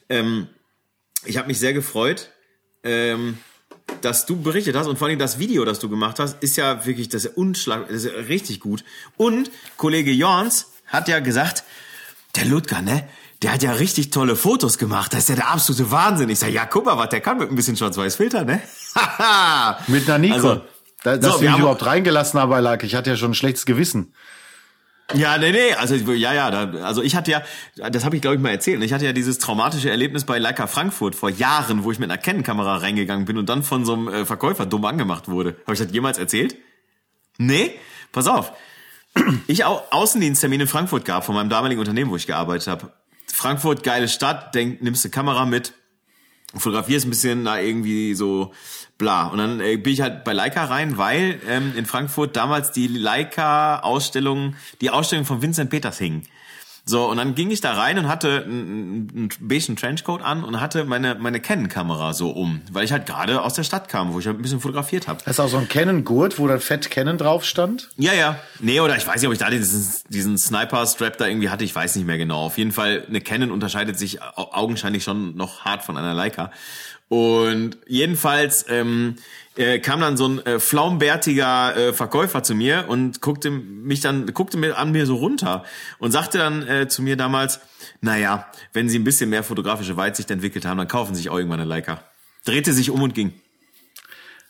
ähm, 0.09 0.49
ich 1.25 1.37
habe 1.37 1.49
mich 1.49 1.59
sehr 1.59 1.73
gefreut. 1.73 2.31
Ähm, 2.85 3.39
dass 4.01 4.27
du 4.27 4.41
berichtet 4.41 4.77
hast 4.77 4.87
und 4.87 4.99
vor 4.99 5.09
allem 5.09 5.19
das 5.19 5.39
Video, 5.39 5.65
das 5.65 5.79
du 5.79 5.89
gemacht 5.89 6.19
hast, 6.19 6.43
ist 6.43 6.57
ja 6.57 6.87
wirklich, 6.87 7.09
das 7.09 7.25
ist 7.25 7.37
unschlag, 7.37 7.89
das 7.89 8.05
ist 8.05 8.29
richtig 8.29 8.61
gut. 8.61 8.85
Und 9.17 9.51
Kollege 9.77 10.13
Jorns 10.13 10.73
hat 10.87 11.09
ja 11.09 11.21
gesagt, 11.21 11.65
der 12.37 12.45
Ludger, 12.47 12.83
ne? 12.83 13.09
Der 13.43 13.53
hat 13.53 13.63
ja 13.63 13.73
richtig 13.73 14.11
tolle 14.11 14.37
Fotos 14.37 14.79
gemacht. 14.79 15.13
Das 15.13 15.21
ist 15.21 15.29
ja 15.31 15.35
der 15.35 15.51
absolute 15.51 15.91
Wahnsinn. 15.91 16.29
Ich 16.29 16.39
sag, 16.39 16.51
ja, 16.51 16.65
guck 16.65 16.85
mal, 16.85 16.97
was 16.97 17.09
der 17.09 17.21
kann 17.21 17.39
mit 17.39 17.51
ein 17.51 17.57
bisschen 17.57 17.77
Schwarz-Weiß-Filter, 17.77 18.45
ne? 18.45 18.63
mit 19.89 20.09
einer 20.09 20.19
Nikon. 20.19 20.35
Also, 20.37 20.61
Da, 21.05 21.17
dass 21.17 21.35
so, 21.35 21.43
ich 21.43 21.51
mich 21.51 21.59
überhaupt 21.59 21.85
reingelassen 21.85 22.39
habe, 22.39 22.59
lag. 22.61 22.83
Ich 22.83 22.95
hatte 22.95 23.11
ja 23.11 23.17
schon 23.17 23.33
ein 23.33 23.35
schlechtes 23.35 23.67
Gewissen. 23.67 24.15
Ja, 25.15 25.37
nee, 25.37 25.53
nee, 25.53 25.75
also 25.75 25.95
ja, 25.95 26.33
ja, 26.33 26.51
da, 26.51 26.85
also 26.85 27.03
ich 27.03 27.15
hatte 27.15 27.31
ja, 27.31 27.43
das 27.91 28.05
habe 28.05 28.17
ich 28.17 28.23
glaube 28.23 28.37
ich 28.37 28.43
mal 28.43 28.51
erzählt, 28.51 28.83
ich 28.83 28.93
hatte 28.93 29.05
ja 29.05 29.13
dieses 29.13 29.39
traumatische 29.39 29.91
Erlebnis 29.91 30.25
bei 30.25 30.39
Leica 30.39 30.67
Frankfurt 30.67 31.15
vor 31.15 31.29
Jahren, 31.29 31.85
wo 31.85 31.93
ich 31.93 31.99
mit 31.99 32.11
einer 32.11 32.19
Canon-Kamera 32.19 32.77
reingegangen 32.77 33.27
bin 33.27 33.37
und 33.37 33.49
dann 33.49 33.63
von 33.63 33.85
so 33.85 33.93
einem 33.93 34.09
äh, 34.09 34.25
Verkäufer 34.25 34.65
dumm 34.65 34.85
angemacht 34.85 35.29
wurde. 35.29 35.57
Habe 35.67 35.75
ich 35.75 35.81
das 35.81 35.93
jemals 35.93 36.19
erzählt? 36.19 36.57
Nee? 37.37 37.73
Pass 38.13 38.27
auf. 38.27 38.53
Ich 39.47 39.65
auch 39.65 39.93
Außendiensttermin 39.93 40.63
in 40.63 40.67
Frankfurt 40.67 41.05
gab 41.05 41.25
von 41.25 41.35
meinem 41.35 41.51
damaligen 41.51 41.81
Unternehmen, 41.81 42.11
wo 42.11 42.17
ich 42.17 42.27
gearbeitet 42.27 42.69
habe. 42.69 42.93
Frankfurt, 43.27 43.83
geile 43.83 44.09
Stadt, 44.09 44.55
denk, 44.55 44.81
nimmst 44.83 45.05
du 45.05 45.11
Kamera 45.11 45.45
mit, 45.45 45.75
fotografierst 46.55 47.07
ein 47.07 47.11
bisschen 47.11 47.45
da 47.45 47.59
irgendwie 47.59 48.15
so 48.15 48.53
bla. 49.03 49.27
Und 49.27 49.39
dann 49.39 49.61
äh, 49.61 49.77
bin 49.77 49.93
ich 49.93 50.01
halt 50.01 50.25
bei 50.25 50.33
Leica 50.33 50.65
rein, 50.65 50.97
weil 50.97 51.41
ähm, 51.49 51.73
in 51.77 51.87
Frankfurt 51.87 52.37
damals 52.37 52.71
die 52.71 52.87
Leica-Ausstellung, 52.87 54.55
die 54.81 54.91
Ausstellung 54.91 55.25
von 55.25 55.43
Vincent 55.43 55.71
Peters 55.71 55.99
hing. 55.99 56.23
So, 56.85 57.09
und 57.09 57.17
dann 57.19 57.37
ging 57.37 57.51
ich 57.53 57.61
da 57.61 57.75
rein 57.75 57.97
und 57.97 58.09
hatte 58.09 58.43
einen, 58.45 59.09
einen 59.15 59.29
beigen 59.41 59.77
Trenchcoat 59.77 60.21
an 60.21 60.43
und 60.43 60.61
hatte 60.61 60.85
meine, 60.85 61.15
meine 61.15 61.39
Canon-Kamera 61.39 62.13
so 62.13 62.31
um, 62.31 62.61
weil 62.73 62.85
ich 62.85 62.91
halt 62.91 63.07
gerade 63.07 63.43
aus 63.43 63.55
der 63.55 63.63
Stadt 63.63 63.89
kam, 63.89 64.13
wo 64.13 64.19
ich 64.19 64.27
halt 64.27 64.37
ein 64.37 64.43
bisschen 64.43 64.61
fotografiert 64.61 65.07
habe. 65.07 65.21
Hast 65.25 65.39
du 65.39 65.45
auch 65.45 65.49
so 65.49 65.59
ein 65.59 65.69
Canon-Gurt, 65.69 66.41
wo 66.41 66.49
dann 66.49 66.59
fett 66.59 66.91
Canon 66.91 67.19
drauf 67.19 67.45
stand? 67.45 67.91
Ja, 67.99 68.13
ja. 68.15 68.37
Nee, 68.59 68.81
oder 68.81 68.97
ich 68.97 69.07
weiß 69.07 69.21
nicht, 69.21 69.29
ob 69.29 69.33
ich 69.33 69.39
da 69.39 69.49
diesen, 69.49 69.95
diesen 70.09 70.37
Sniper-Strap 70.37 71.19
da 71.19 71.29
irgendwie 71.29 71.51
hatte, 71.51 71.65
ich 71.65 71.75
weiß 71.75 71.95
nicht 71.95 72.07
mehr 72.07 72.19
genau. 72.19 72.47
Auf 72.47 72.59
jeden 72.59 72.73
Fall, 72.73 73.05
eine 73.09 73.21
Canon 73.21 73.53
unterscheidet 73.53 73.97
sich 73.97 74.21
augenscheinlich 74.21 75.05
schon 75.05 75.37
noch 75.37 75.65
hart 75.65 75.85
von 75.85 75.97
einer 75.97 76.15
Leica. 76.15 76.51
Und 77.09 77.77
jedenfalls 77.87 78.65
ähm, 78.69 79.17
äh, 79.57 79.79
kam 79.79 80.01
dann 80.01 80.17
so 80.17 80.29
ein 80.29 80.47
äh, 80.47 80.59
flaumbärtiger 80.59 81.77
äh, 81.77 81.93
Verkäufer 81.93 82.43
zu 82.43 82.55
mir 82.55 82.87
und 82.89 83.21
guckte 83.21 83.51
mich 83.51 84.01
dann, 84.01 84.33
guckte 84.33 84.57
mir 84.57 84.79
an 84.79 84.93
mir 84.93 85.07
so 85.07 85.17
runter 85.17 85.65
und 85.99 86.13
sagte 86.13 86.39
dann 86.39 86.67
äh, 86.67 86.89
zu 86.89 87.03
mir 87.03 87.17
damals, 87.17 87.61
naja, 88.01 88.47
wenn 88.73 88.89
Sie 88.89 88.99
ein 88.99 89.05
bisschen 89.05 89.31
mehr 89.31 89.43
fotografische 89.43 89.97
Weitsicht 89.97 90.31
entwickelt 90.31 90.65
haben, 90.65 90.79
dann 90.79 90.89
kaufen 90.89 91.15
Sie 91.15 91.23
sich 91.23 91.31
auch 91.31 91.37
irgendwann 91.37 91.61
eine 91.61 91.69
Leica. 91.69 92.03
Drehte 92.45 92.73
sich 92.73 92.91
um 92.91 93.03
und 93.03 93.15
ging. 93.15 93.33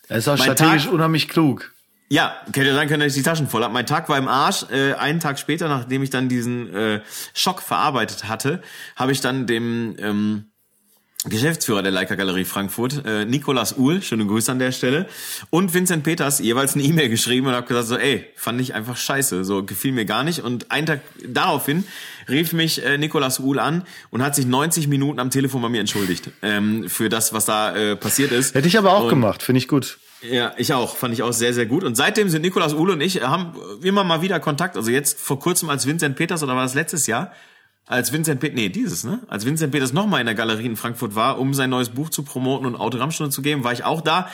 Das 0.07 0.19
ist 0.19 0.27
auch 0.27 0.37
mein 0.37 0.55
strategisch 0.55 0.85
Tag, 0.85 0.93
unheimlich 0.93 1.27
klug. 1.27 1.73
Ja, 2.09 2.35
hätte 2.53 2.75
sein 2.75 2.87
können, 2.87 2.99
dass 2.99 3.15
ich 3.15 3.23
die 3.23 3.27
Taschen 3.27 3.47
voll 3.47 3.63
habe. 3.63 3.73
Mein 3.73 3.85
Tag 3.85 4.07
war 4.09 4.17
im 4.17 4.27
Arsch. 4.27 4.65
Äh, 4.71 4.93
einen 4.93 5.19
Tag 5.19 5.39
später, 5.39 5.67
nachdem 5.67 6.03
ich 6.03 6.09
dann 6.09 6.29
diesen 6.29 6.73
äh, 6.73 7.01
Schock 7.33 7.61
verarbeitet 7.61 8.25
hatte, 8.27 8.61
habe 8.95 9.11
ich 9.11 9.21
dann 9.21 9.47
dem 9.47 9.95
ähm, 9.97 10.52
Geschäftsführer 11.25 11.81
der 11.81 11.91
Leica 11.91 12.15
Galerie 12.15 12.43
Frankfurt, 12.43 13.05
äh, 13.05 13.25
Nikolas 13.25 13.77
Uhl, 13.77 14.01
schöne 14.01 14.25
Grüße 14.25 14.51
an 14.51 14.59
der 14.59 14.71
Stelle, 14.71 15.07
und 15.49 15.73
Vincent 15.73 16.03
Peters 16.03 16.39
jeweils 16.39 16.75
eine 16.75 16.83
E-Mail 16.83 17.09
geschrieben 17.09 17.47
und 17.47 17.53
habe 17.53 17.67
gesagt 17.67 17.87
so, 17.87 17.97
ey, 17.97 18.25
fand 18.35 18.59
ich 18.59 18.73
einfach 18.73 18.97
scheiße, 18.97 19.45
so 19.45 19.63
gefiel 19.63 19.93
mir 19.93 20.05
gar 20.05 20.23
nicht. 20.23 20.41
Und 20.41 20.71
einen 20.71 20.87
Tag 20.87 21.01
daraufhin 21.25 21.85
rief 22.27 22.53
mich 22.53 22.83
äh, 22.83 22.97
Nikolas 22.97 23.39
Uhl 23.39 23.59
an 23.59 23.83
und 24.11 24.21
hat 24.21 24.35
sich 24.35 24.45
90 24.45 24.87
Minuten 24.87 25.19
am 25.19 25.29
Telefon 25.29 25.61
bei 25.61 25.69
mir 25.69 25.79
entschuldigt 25.79 26.31
ähm, 26.41 26.89
für 26.89 27.09
das, 27.09 27.33
was 27.33 27.45
da 27.45 27.75
äh, 27.75 27.95
passiert 27.95 28.31
ist. 28.31 28.55
Hätte 28.55 28.67
ich 28.67 28.77
aber 28.77 28.93
auch 28.93 29.03
und, 29.03 29.09
gemacht, 29.09 29.43
finde 29.43 29.59
ich 29.59 29.67
gut. 29.67 29.99
Ja, 30.29 30.53
ich 30.57 30.73
auch, 30.73 30.95
fand 30.95 31.13
ich 31.13 31.21
auch 31.21 31.33
sehr, 31.33 31.53
sehr 31.53 31.65
gut. 31.65 31.83
Und 31.83 31.95
seitdem 31.95 32.29
sind 32.29 32.43
Nikolas 32.43 32.73
Uhl 32.73 32.89
und 32.89 33.01
ich 33.01 33.21
haben 33.21 33.53
immer 33.81 34.03
mal 34.03 34.21
wieder 34.21 34.39
Kontakt. 34.39 34.77
Also 34.77 34.89
jetzt 34.89 35.19
vor 35.19 35.39
kurzem 35.39 35.69
als 35.69 35.85
Vincent 35.85 36.15
Peters 36.15 36.43
oder 36.43 36.55
war 36.55 36.63
das 36.63 36.73
letztes 36.73 37.07
Jahr? 37.07 37.33
Als 37.85 38.13
Vincent 38.13 38.39
Peters, 38.39 38.55
nee, 38.55 38.69
dieses, 38.69 39.03
ne? 39.03 39.21
Als 39.27 39.45
Vincent 39.45 39.71
Peters 39.71 39.93
nochmal 39.93 40.21
in 40.21 40.25
der 40.25 40.35
Galerie 40.35 40.65
in 40.65 40.75
Frankfurt 40.75 41.15
war, 41.15 41.39
um 41.39 41.53
sein 41.53 41.69
neues 41.69 41.89
Buch 41.89 42.09
zu 42.09 42.23
promoten 42.23 42.65
und 42.65 42.75
Autogrammstunde 42.75 43.31
zu 43.31 43.41
geben, 43.41 43.63
war 43.63 43.73
ich 43.73 43.83
auch 43.83 44.01
da. 44.01 44.29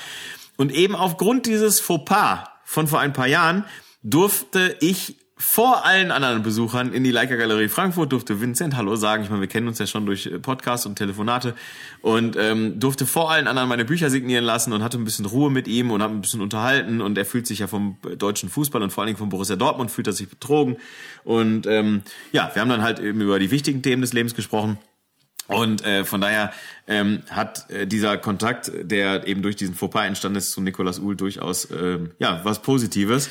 Und 0.57 0.71
eben 0.71 0.95
aufgrund 0.95 1.45
dieses 1.45 1.79
Fauxpas 1.79 2.43
von 2.63 2.87
vor 2.87 2.99
ein 2.99 3.13
paar 3.13 3.27
Jahren 3.27 3.65
durfte 4.03 4.77
ich 4.81 5.17
vor 5.41 5.85
allen 5.85 6.11
anderen 6.11 6.43
Besuchern 6.43 6.91
in 6.91 7.05
die 7.05 7.11
Leica 7.11 7.37
Galerie 7.37 7.69
Frankfurt 7.69 8.11
durfte 8.11 8.41
Vincent 8.41 8.75
Hallo 8.75 8.97
sagen. 8.97 9.23
Ich 9.23 9.29
meine, 9.29 9.39
wir 9.39 9.47
kennen 9.47 9.69
uns 9.69 9.79
ja 9.79 9.87
schon 9.87 10.05
durch 10.05 10.25
äh, 10.25 10.37
Podcasts 10.37 10.85
und 10.85 10.97
Telefonate 10.97 11.55
und 12.01 12.35
ähm, 12.37 12.77
durfte 12.77 13.05
vor 13.05 13.31
allen 13.31 13.47
anderen 13.47 13.69
meine 13.69 13.85
Bücher 13.85 14.09
signieren 14.09 14.43
lassen 14.43 14.73
und 14.73 14.83
hatte 14.83 14.97
ein 14.97 15.05
bisschen 15.05 15.25
Ruhe 15.25 15.49
mit 15.49 15.69
ihm 15.69 15.91
und 15.91 16.03
habe 16.03 16.13
ein 16.13 16.19
bisschen 16.19 16.41
unterhalten 16.41 16.99
und 16.99 17.17
er 17.17 17.25
fühlt 17.25 17.47
sich 17.47 17.59
ja 17.59 17.67
vom 17.67 17.95
deutschen 18.17 18.49
Fußball 18.49 18.83
und 18.83 18.91
vor 18.91 19.01
allen 19.01 19.07
Dingen 19.07 19.17
vom 19.17 19.29
Borussia 19.29 19.55
Dortmund 19.55 19.91
fühlt 19.91 20.07
er 20.07 20.13
sich 20.13 20.27
betrogen 20.27 20.75
und 21.23 21.65
ähm, 21.67 22.01
ja, 22.33 22.51
wir 22.53 22.61
haben 22.61 22.69
dann 22.69 22.81
halt 22.81 22.99
eben 22.99 23.21
über 23.21 23.39
die 23.39 23.49
wichtigen 23.49 23.81
Themen 23.81 24.01
des 24.01 24.11
Lebens 24.11 24.35
gesprochen. 24.35 24.77
Und 25.47 25.83
äh, 25.83 26.03
von 26.05 26.21
daher 26.21 26.51
ähm, 26.85 27.23
hat 27.31 27.69
äh, 27.71 27.87
dieser 27.87 28.17
Kontakt, 28.17 28.71
der 28.81 29.25
eben 29.25 29.41
durch 29.41 29.55
diesen 29.55 29.73
Fauxpas 29.73 30.05
entstanden 30.05 30.37
ist, 30.37 30.51
zu 30.51 30.61
Nikolaus 30.61 30.99
Uhl 30.99 31.15
durchaus 31.15 31.65
äh, 31.65 31.97
ja 32.19 32.41
was 32.43 32.61
Positives. 32.61 33.29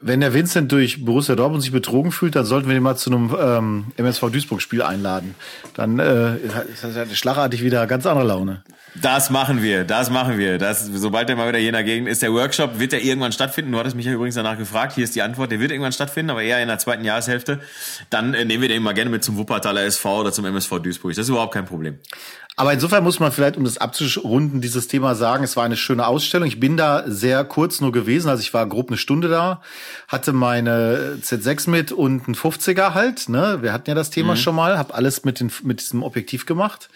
Wenn 0.00 0.20
der 0.20 0.32
Vincent 0.32 0.72
durch 0.72 1.04
Borussia 1.04 1.34
Dortmund 1.34 1.62
sich 1.62 1.72
betrogen 1.72 2.10
fühlt, 2.10 2.34
dann 2.36 2.46
sollten 2.46 2.68
wir 2.68 2.76
ihn 2.76 2.82
mal 2.82 2.96
zu 2.96 3.10
einem 3.10 3.36
ähm, 3.38 3.86
MSV 3.96 4.30
Duisburg-Spiel 4.30 4.82
einladen. 4.82 5.34
Dann 5.74 5.98
äh, 5.98 6.36
ist 6.36 6.84
das 6.84 7.18
schlagartig 7.18 7.62
wieder 7.62 7.86
ganz 7.86 8.06
andere 8.06 8.26
Laune. 8.26 8.64
Das 9.00 9.28
machen 9.28 9.60
wir, 9.60 9.84
das 9.84 10.08
machen 10.08 10.38
wir. 10.38 10.56
Das, 10.56 10.86
sobald 10.86 11.28
er 11.28 11.34
mal 11.34 11.48
wieder 11.48 11.58
der 11.58 11.82
Gegend 11.82 12.08
ist, 12.08 12.22
der 12.22 12.32
Workshop 12.32 12.78
wird 12.78 12.92
ja 12.92 12.98
irgendwann 12.98 13.32
stattfinden. 13.32 13.72
Du 13.72 13.78
hattest 13.78 13.96
mich 13.96 14.06
ja 14.06 14.12
übrigens 14.12 14.36
danach 14.36 14.56
gefragt. 14.56 14.94
Hier 14.94 15.02
ist 15.02 15.16
die 15.16 15.22
Antwort. 15.22 15.50
Der 15.50 15.58
wird 15.58 15.72
irgendwann 15.72 15.92
stattfinden, 15.92 16.30
aber 16.30 16.42
eher 16.42 16.62
in 16.62 16.68
der 16.68 16.78
zweiten 16.78 17.04
Jahreshälfte. 17.04 17.60
Dann 18.08 18.34
äh, 18.34 18.44
nehmen 18.44 18.62
wir 18.62 18.68
den 18.68 18.82
mal 18.82 18.94
gerne 18.94 19.10
mit 19.10 19.24
zum 19.24 19.36
Wuppertaler 19.36 19.82
SV 19.82 20.20
oder 20.20 20.32
zum 20.32 20.44
MSV 20.44 20.78
Duisburg. 20.78 21.10
Das 21.10 21.24
ist 21.24 21.28
überhaupt 21.28 21.54
kein 21.54 21.66
Problem. 21.66 21.98
Aber 22.56 22.72
insofern 22.72 23.02
muss 23.02 23.18
man 23.18 23.32
vielleicht, 23.32 23.56
um 23.56 23.64
das 23.64 23.78
abzurunden, 23.78 24.60
dieses 24.60 24.86
Thema 24.86 25.16
sagen, 25.16 25.42
es 25.42 25.56
war 25.56 25.64
eine 25.64 25.76
schöne 25.76 26.06
Ausstellung. 26.06 26.46
Ich 26.46 26.60
bin 26.60 26.76
da 26.76 27.02
sehr 27.06 27.44
kurz 27.44 27.80
nur 27.80 27.90
gewesen, 27.90 28.28
also 28.28 28.42
ich 28.42 28.54
war 28.54 28.68
grob 28.68 28.88
eine 28.88 28.96
Stunde 28.96 29.28
da, 29.28 29.60
hatte 30.06 30.32
meine 30.32 31.18
Z6 31.20 31.68
mit 31.68 31.90
und 31.90 32.28
ein 32.28 32.36
50er 32.36 32.94
halt, 32.94 33.28
ne? 33.28 33.58
Wir 33.62 33.72
hatten 33.72 33.90
ja 33.90 33.94
das 33.96 34.10
Thema 34.10 34.34
mhm. 34.34 34.38
schon 34.38 34.54
mal, 34.54 34.78
habe 34.78 34.94
alles 34.94 35.24
mit, 35.24 35.40
den, 35.40 35.50
mit 35.64 35.80
diesem 35.80 36.04
Objektiv 36.04 36.46
gemacht. 36.46 36.88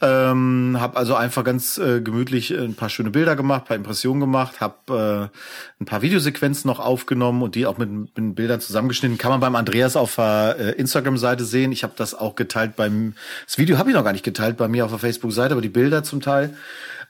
Ähm, 0.00 0.76
habe 0.78 0.96
also 0.96 1.14
einfach 1.14 1.44
ganz 1.44 1.78
äh, 1.78 2.00
gemütlich 2.00 2.50
ein 2.50 2.74
paar 2.74 2.88
schöne 2.88 3.10
Bilder 3.10 3.36
gemacht, 3.36 3.66
paar 3.66 3.76
Impressionen 3.76 4.20
gemacht, 4.20 4.60
habe 4.60 5.30
äh, 5.30 5.82
ein 5.82 5.86
paar 5.86 6.02
Videosequenzen 6.02 6.68
noch 6.68 6.80
aufgenommen 6.80 7.42
und 7.42 7.54
die 7.54 7.66
auch 7.66 7.78
mit, 7.78 7.90
mit 7.90 8.34
Bildern 8.34 8.60
zusammengeschnitten. 8.60 9.18
Kann 9.18 9.30
man 9.30 9.40
beim 9.40 9.56
Andreas 9.56 9.96
auf 9.96 10.16
der 10.16 10.56
äh, 10.58 10.70
Instagram-Seite 10.72 11.44
sehen. 11.44 11.72
Ich 11.72 11.82
habe 11.82 11.94
das 11.96 12.14
auch 12.14 12.34
geteilt 12.34 12.76
beim, 12.76 13.14
das 13.46 13.58
Video 13.58 13.78
habe 13.78 13.90
ich 13.90 13.96
noch 13.96 14.04
gar 14.04 14.12
nicht 14.12 14.24
geteilt 14.24 14.56
bei 14.56 14.68
mir 14.68 14.84
auf 14.84 14.90
der 14.90 15.00
Facebook-Seite, 15.00 15.52
aber 15.52 15.62
die 15.62 15.68
Bilder 15.68 16.02
zum 16.02 16.20
Teil. 16.20 16.54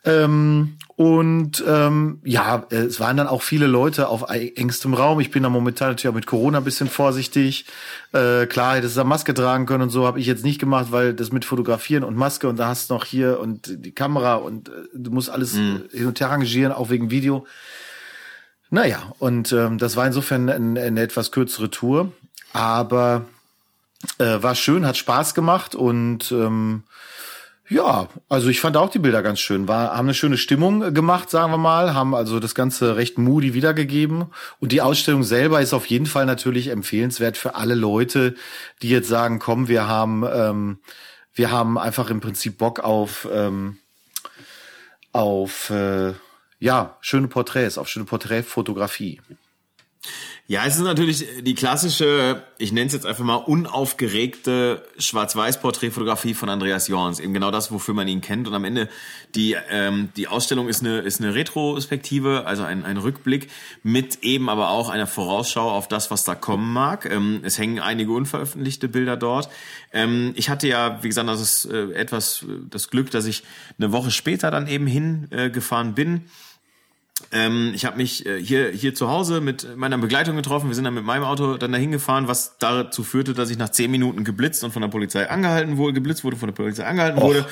Ähm, 0.05 0.78
und 0.96 1.64
ähm, 1.66 2.20
ja, 2.24 2.66
es 2.70 3.00
waren 3.00 3.16
dann 3.16 3.26
auch 3.26 3.42
viele 3.42 3.66
Leute 3.66 4.09
auf 4.09 4.28
engstem 4.30 4.94
Raum. 4.94 5.20
Ich 5.20 5.30
bin 5.30 5.42
da 5.42 5.48
momentan 5.48 5.88
natürlich 5.88 6.09
auch 6.09 6.14
mit 6.14 6.26
Corona 6.26 6.59
ein 6.59 6.64
bisschen 6.64 6.88
vorsichtig. 6.88 7.66
Äh, 8.12 8.46
klar, 8.46 8.76
hättest 8.76 8.96
du 8.96 9.05
Maske 9.05 9.32
tragen 9.32 9.66
können 9.66 9.84
und 9.84 9.90
so 9.90 10.07
habe 10.07 10.20
ich 10.20 10.26
jetzt 10.26 10.44
nicht 10.44 10.59
gemacht, 10.59 10.88
weil 10.90 11.14
das 11.14 11.32
mit 11.32 11.44
Fotografieren 11.44 12.05
und 12.05 12.16
Maske 12.16 12.48
und 12.48 12.57
da 12.57 12.68
hast 12.68 12.90
du 12.90 12.94
noch 12.94 13.05
hier 13.05 13.40
und 13.40 13.84
die 13.84 13.92
Kamera 13.92 14.34
und 14.34 14.68
äh, 14.68 14.72
du 14.92 15.11
musst 15.11 15.30
alles 15.30 15.55
mhm. 15.55 15.84
hin 15.92 16.07
und 16.07 16.20
her 16.20 16.30
rangieren, 16.30 16.72
auch 16.72 16.90
wegen 16.90 17.11
Video. 17.11 17.46
Naja, 18.70 19.12
und 19.18 19.53
ähm, 19.53 19.78
das 19.78 19.96
war 19.96 20.07
insofern 20.07 20.48
eine, 20.48 20.80
eine 20.80 21.00
etwas 21.00 21.30
kürzere 21.30 21.70
Tour, 21.70 22.12
aber 22.53 23.26
äh, 24.18 24.42
war 24.42 24.55
schön, 24.55 24.86
hat 24.86 24.96
Spaß 24.96 25.34
gemacht 25.34 25.74
und 25.74 26.32
ähm, 26.32 26.82
ja, 27.73 28.09
also 28.29 28.49
ich 28.49 28.61
fand 28.61 28.77
auch 28.77 28.91
die 28.91 28.99
Bilder 28.99 29.23
ganz 29.23 29.41
schön. 29.41 29.66
War, 29.66 29.97
haben 29.97 30.07
eine 30.07 30.14
schöne 30.14 30.37
Stimmung 30.37 30.93
gemacht, 30.93 31.31
sagen 31.31 31.53
wir 31.53 31.59
mal, 31.59 31.95
haben 31.95 32.14
also 32.14 32.39
das 32.39 32.55
Ganze 32.55 32.97
recht 32.97 33.18
moody 33.18 33.55
wiedergegeben. 33.55 34.27
Und 34.61 34.73
die 34.73 34.83
Ausstellung 34.83 35.23
selber 35.23 35.61
ist 35.61 35.73
auf 35.73 35.87
jeden 35.87 36.07
Fall 36.07 36.27
natürlich 36.27 36.68
empfehlenswert 36.68 37.37
für 37.37 37.55
alle 37.55 37.75
Leute, 37.75 38.35
die 38.83 38.91
jetzt 38.91 39.09
sagen, 39.09 39.39
komm, 39.39 39.68
wir 39.68 39.89
haben, 39.89 40.25
ähm, 40.31 40.79
wir 41.35 41.51
haben 41.51 41.79
einfach 41.79 42.11
im 42.11 42.20
Prinzip 42.20 42.59
Bock 42.59 42.81
auf, 42.81 43.27
ähm, 43.33 43.79
auf 45.12 45.70
äh, 45.70 46.12
ja, 46.59 46.97
schöne 47.01 47.29
Porträts, 47.29 47.79
auf 47.79 47.89
schöne 47.89 48.05
Porträtfotografie. 48.05 49.20
Ja, 50.49 50.66
es 50.66 50.74
ist 50.74 50.82
natürlich 50.82 51.24
die 51.43 51.55
klassische, 51.55 52.43
ich 52.59 52.72
nenne 52.72 52.88
es 52.88 52.93
jetzt 52.93 53.07
einfach 53.07 53.24
mal 53.24 53.36
unaufgeregte 53.36 54.84
Schwarz-Weiß-Porträtfotografie 54.99 56.34
von 56.34 56.49
Andreas 56.49 56.88
Jorns. 56.88 57.20
Eben 57.20 57.32
genau 57.32 57.53
das, 57.53 57.70
wofür 57.70 57.95
man 57.95 58.09
ihn 58.09 58.20
kennt. 58.20 58.49
Und 58.49 58.55
am 58.55 58.64
Ende 58.64 58.88
die 59.36 59.57
ähm, 59.70 60.11
die 60.16 60.26
Ausstellung 60.26 60.68
ist 60.68 60.82
eine 60.82 60.99
ist 60.99 61.20
eine 61.20 61.36
Retrospektive, 61.36 62.45
also 62.45 62.64
ein, 62.64 62.84
ein 62.84 62.97
Rückblick 62.97 63.51
mit 63.84 64.24
eben 64.24 64.49
aber 64.49 64.70
auch 64.70 64.88
einer 64.88 65.07
Vorausschau 65.07 65.70
auf 65.70 65.86
das, 65.86 66.11
was 66.11 66.24
da 66.24 66.34
kommen 66.34 66.72
mag. 66.72 67.09
Ähm, 67.09 67.40
es 67.45 67.57
hängen 67.57 67.78
einige 67.78 68.11
unveröffentlichte 68.11 68.88
Bilder 68.88 69.16
dort. 69.16 69.49
Ähm, 69.93 70.32
ich 70.34 70.51
hatte 70.51 70.66
ja, 70.66 71.03
wie 71.05 71.09
gesagt, 71.09 71.28
das 71.28 71.40
ist 71.40 71.64
äh, 71.66 71.93
etwas 71.93 72.43
äh, 72.43 72.47
das 72.68 72.90
Glück, 72.90 73.12
dass 73.12 73.26
ich 73.26 73.45
eine 73.78 73.93
Woche 73.93 74.11
später 74.11 74.51
dann 74.51 74.66
eben 74.66 74.88
hingefahren 74.88 75.90
äh, 75.90 75.93
bin 75.93 76.24
ähm, 77.33 77.72
ich 77.74 77.87
habe 77.87 77.97
mich 77.97 78.26
äh, 78.26 78.41
hier, 78.43 78.70
hier 78.70 78.95
zu 78.95 79.09
Hause 79.09 79.41
mit 79.41 79.76
meiner 79.76 79.97
Begleitung 79.97 80.37
getroffen. 80.37 80.68
Wir 80.68 80.74
sind 80.74 80.85
dann 80.85 80.95
mit 80.95 81.05
meinem 81.05 81.24
Auto 81.24 81.57
dann 81.57 81.72
dahin 81.72 81.91
gefahren, 81.91 82.28
was 82.28 82.59
dazu 82.59 83.03
führte, 83.03 83.33
dass 83.33 83.49
ich 83.49 83.57
nach 83.57 83.70
zehn 83.70 83.91
Minuten 83.91 84.22
geblitzt 84.22 84.62
und 84.64 84.72
von 84.72 84.83
der 84.83 84.89
Polizei 84.89 85.28
angehalten 85.28 85.78
wurde, 85.78 85.95
geblitzt 85.95 86.24
wurde, 86.24 86.37
von 86.37 86.49
der 86.49 86.55
Polizei 86.55 86.85
angehalten 86.85 87.18
Och. 87.18 87.24
wurde. 87.24 87.47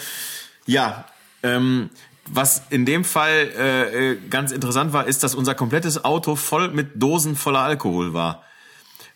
Ja, 0.67 1.07
ähm, 1.43 1.89
was 2.27 2.63
in 2.69 2.85
dem 2.85 3.05
Fall 3.05 3.49
äh, 3.59 4.11
äh, 4.13 4.19
ganz 4.29 4.53
interessant 4.53 4.93
war, 4.93 5.07
ist, 5.07 5.25
dass 5.25 5.35
unser 5.35 5.55
komplettes 5.55 6.05
Auto 6.05 6.37
voll 6.37 6.69
mit 6.69 7.03
Dosen 7.03 7.35
voller 7.35 7.61
Alkohol 7.61 8.13
war. 8.13 8.45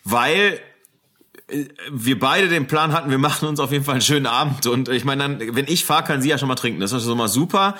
Weil 0.03 0.59
wir 1.91 2.19
beide 2.19 2.49
den 2.49 2.65
Plan 2.65 2.91
hatten, 2.91 3.11
wir 3.11 3.17
machen 3.17 3.47
uns 3.47 3.59
auf 3.59 3.71
jeden 3.71 3.83
Fall 3.83 3.95
einen 3.95 4.01
schönen 4.01 4.25
Abend. 4.25 4.65
Und 4.65 4.89
ich 4.89 5.05
meine, 5.05 5.23
dann, 5.23 5.55
wenn 5.55 5.65
ich 5.67 5.85
fahre, 5.85 6.03
kann 6.03 6.21
sie 6.21 6.29
ja 6.29 6.37
schon 6.37 6.47
mal 6.47 6.55
trinken. 6.55 6.79
Das 6.79 6.91
ist 6.91 7.03
schon 7.03 7.17
mal 7.17 7.27
super. 7.27 7.75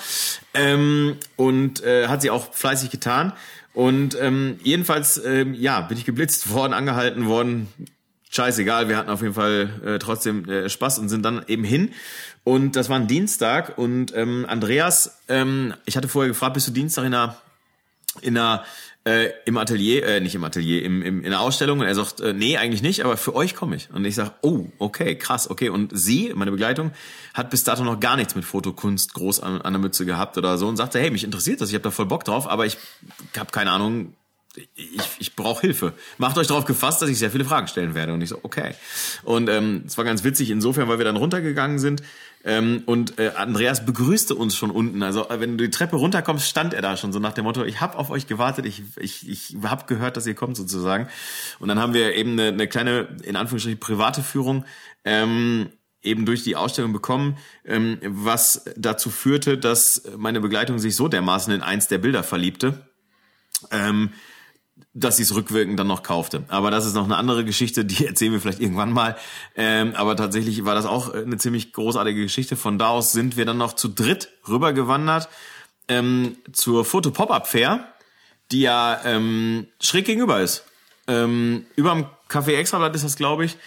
Ähm, 0.53 1.17
und 1.35 1.83
äh, 1.83 2.07
hat 2.07 2.21
sie 2.21 2.29
auch 2.29 2.53
fleißig 2.53 2.91
getan. 2.91 3.33
Und 3.73 4.17
ähm, 4.19 4.59
jedenfalls, 4.63 5.17
ähm, 5.25 5.53
ja, 5.53 5.81
bin 5.81 5.97
ich 5.97 6.05
geblitzt 6.05 6.49
worden, 6.49 6.73
angehalten 6.73 7.25
worden. 7.25 7.67
Scheißegal, 8.29 8.87
wir 8.87 8.97
hatten 8.97 9.09
auf 9.09 9.21
jeden 9.21 9.33
Fall 9.33 9.69
äh, 9.85 9.99
trotzdem 9.99 10.47
äh, 10.49 10.69
Spaß 10.69 10.99
und 10.99 11.09
sind 11.09 11.23
dann 11.23 11.43
eben 11.47 11.63
hin. 11.63 11.91
Und 12.43 12.75
das 12.75 12.89
war 12.89 12.97
ein 12.97 13.07
Dienstag 13.07 13.77
und 13.77 14.15
ähm, 14.15 14.45
Andreas, 14.47 15.19
ähm, 15.29 15.73
ich 15.85 15.97
hatte 15.97 16.07
vorher 16.07 16.29
gefragt, 16.29 16.53
bist 16.53 16.67
du 16.67 16.71
Dienstag 16.71 17.05
in 17.05 17.13
einer, 17.13 17.37
in 18.21 18.37
einer 18.37 18.63
äh, 19.05 19.29
im 19.45 19.57
Atelier, 19.57 20.05
äh, 20.05 20.19
nicht 20.19 20.33
im 20.33 20.43
Atelier, 20.43 20.83
im, 20.83 21.01
im, 21.03 21.23
in 21.23 21.29
der 21.29 21.39
Ausstellung 21.39 21.79
und 21.79 21.85
er 21.85 21.93
sagt, 21.93 22.21
äh, 22.21 22.33
nee, 22.33 22.57
eigentlich 22.57 22.81
nicht, 22.81 23.05
aber 23.05 23.17
für 23.17 23.35
euch 23.35 23.55
komme 23.55 23.75
ich. 23.75 23.89
Und 23.91 24.03
ich 24.03 24.15
sage, 24.15 24.31
oh, 24.41 24.65
okay, 24.79 25.15
krass, 25.15 25.49
okay. 25.49 25.69
Und 25.69 25.91
sie, 25.93 26.33
meine 26.35 26.51
Begleitung, 26.51 26.91
hat 27.33 27.51
bis 27.51 27.63
dato 27.63 27.83
noch 27.83 27.99
gar 27.99 28.15
nichts 28.15 28.35
mit 28.35 28.45
Fotokunst 28.45 29.13
groß 29.13 29.41
an, 29.41 29.61
an 29.61 29.73
der 29.73 29.79
Mütze 29.79 30.05
gehabt 30.05 30.37
oder 30.37 30.57
so 30.57 30.67
und 30.67 30.77
sagte, 30.77 30.99
hey, 30.99 31.11
mich 31.11 31.23
interessiert 31.23 31.61
das, 31.61 31.69
ich 31.69 31.75
habe 31.75 31.83
da 31.83 31.91
voll 31.91 32.07
Bock 32.07 32.23
drauf, 32.23 32.49
aber 32.49 32.65
ich 32.65 32.77
habe 33.37 33.51
keine 33.51 33.71
Ahnung, 33.71 34.15
ich, 34.75 35.09
ich 35.19 35.35
brauche 35.35 35.61
Hilfe. 35.61 35.93
Macht 36.17 36.37
euch 36.37 36.47
darauf 36.47 36.65
gefasst, 36.65 37.01
dass 37.01 37.09
ich 37.09 37.19
sehr 37.19 37.31
viele 37.31 37.45
Fragen 37.45 37.67
stellen 37.67 37.95
werde. 37.95 38.13
Und 38.13 38.21
ich 38.21 38.29
so, 38.29 38.39
okay. 38.43 38.75
Und 39.23 39.49
ähm, 39.49 39.83
es 39.85 39.97
war 39.97 40.05
ganz 40.05 40.23
witzig 40.23 40.49
insofern, 40.49 40.87
weil 40.87 40.97
wir 40.97 41.05
dann 41.05 41.17
runtergegangen 41.17 41.79
sind. 41.79 42.03
Ähm, 42.43 42.83
und 42.85 43.17
äh, 43.17 43.31
Andreas 43.35 43.85
begrüßte 43.85 44.35
uns 44.35 44.55
schon 44.55 44.69
unten. 44.69 45.01
Also 45.01 45.29
äh, 45.29 45.39
wenn 45.39 45.57
du 45.57 45.63
die 45.63 45.71
Treppe 45.71 45.95
runterkommst, 45.95 46.47
stand 46.47 46.73
er 46.73 46.81
da 46.81 46.95
schon 46.95 47.11
so 47.11 47.19
nach 47.19 47.33
dem 47.33 47.45
Motto, 47.45 47.63
ich 47.63 47.81
habe 47.81 47.97
auf 47.97 48.11
euch 48.11 48.27
gewartet, 48.27 48.65
ich, 48.65 48.83
ich, 48.97 49.27
ich 49.27 49.57
habe 49.63 49.85
gehört, 49.87 50.15
dass 50.15 50.27
ihr 50.27 50.35
kommt 50.35 50.55
sozusagen. 50.55 51.07
Und 51.59 51.69
dann 51.69 51.79
haben 51.79 51.93
wir 51.93 52.13
eben 52.13 52.33
eine, 52.33 52.49
eine 52.49 52.67
kleine, 52.67 53.07
in 53.23 53.35
Anführungsstrichen, 53.35 53.79
private 53.79 54.21
Führung. 54.21 54.65
Ähm, 55.03 55.69
eben 56.05 56.25
durch 56.25 56.43
die 56.43 56.55
Ausstellung 56.55 56.93
bekommen, 56.93 57.37
ähm, 57.65 57.97
was 58.03 58.65
dazu 58.77 59.09
führte, 59.09 59.57
dass 59.57 60.03
meine 60.15 60.39
Begleitung 60.39 60.77
sich 60.77 60.95
so 60.95 61.07
dermaßen 61.07 61.51
in 61.51 61.63
eins 61.63 61.87
der 61.87 61.97
Bilder 61.97 62.23
verliebte, 62.23 62.87
ähm, 63.71 64.11
dass 64.97 65.17
sie 65.17 65.23
es 65.23 65.35
rückwirkend 65.35 65.77
dann 65.77 65.87
noch 65.87 66.03
kaufte. 66.03 66.43
Aber 66.47 66.71
das 66.71 66.85
ist 66.85 66.95
noch 66.95 67.03
eine 67.03 67.17
andere 67.17 67.43
Geschichte, 67.43 67.83
die 67.85 68.07
erzählen 68.07 68.31
wir 68.31 68.39
vielleicht 68.39 68.61
irgendwann 68.61 68.91
mal. 68.91 69.17
Ähm, 69.55 69.93
aber 69.95 70.15
tatsächlich 70.15 70.63
war 70.65 70.73
das 70.73 70.85
auch 70.85 71.13
eine 71.13 71.37
ziemlich 71.37 71.73
großartige 71.73 72.23
Geschichte. 72.23 72.55
Von 72.55 72.79
da 72.79 72.87
aus 72.87 73.11
sind 73.11 73.35
wir 73.35 73.45
dann 73.45 73.57
noch 73.57 73.73
zu 73.73 73.89
dritt 73.89 74.29
rübergewandert 74.47 75.27
ähm, 75.89 76.37
zur 76.53 76.85
Foto-Pop-Up-Fair, 76.85 77.87
die 78.51 78.61
ja 78.61 79.01
ähm, 79.03 79.67
schräg 79.81 80.05
gegenüber 80.05 80.39
ist. 80.39 80.63
Ähm, 81.07 81.65
überm 81.75 82.05
Café 82.29 82.55
Extrablatt 82.55 82.95
ist 82.95 83.03
das, 83.03 83.17
glaube 83.17 83.45
ich. 83.45 83.57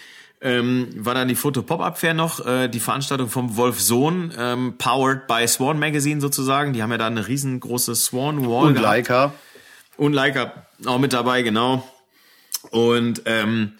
Ähm, 0.41 0.87
war 0.95 1.13
dann 1.13 1.27
die 1.27 1.35
Foto-Pop-Up-Fair 1.35 2.13
noch, 2.13 2.45
äh, 2.45 2.69
die 2.69 2.79
Veranstaltung 2.79 3.29
vom 3.29 3.55
Wolf 3.55 3.79
Sohn, 3.79 4.33
ähm, 4.37 4.75
powered 4.77 5.27
by 5.27 5.45
Swan 5.47 5.77
Magazine 5.77 6.21
sozusagen. 6.21 6.73
Die 6.73 6.81
haben 6.81 6.91
ja 6.91 6.97
da 6.97 7.07
eine 7.07 7.27
riesengroße 7.27 7.93
Swan 7.93 8.47
Wall. 8.47 8.67
Und 8.67 8.79
Leica. 8.79 9.33
Und 9.99 10.13
Leica 10.13 10.65
auch 10.85 10.97
mit 10.97 11.11
dabei, 11.11 11.41
genau. 11.41 11.85
Und 12.71 13.23
ähm, 13.25 13.73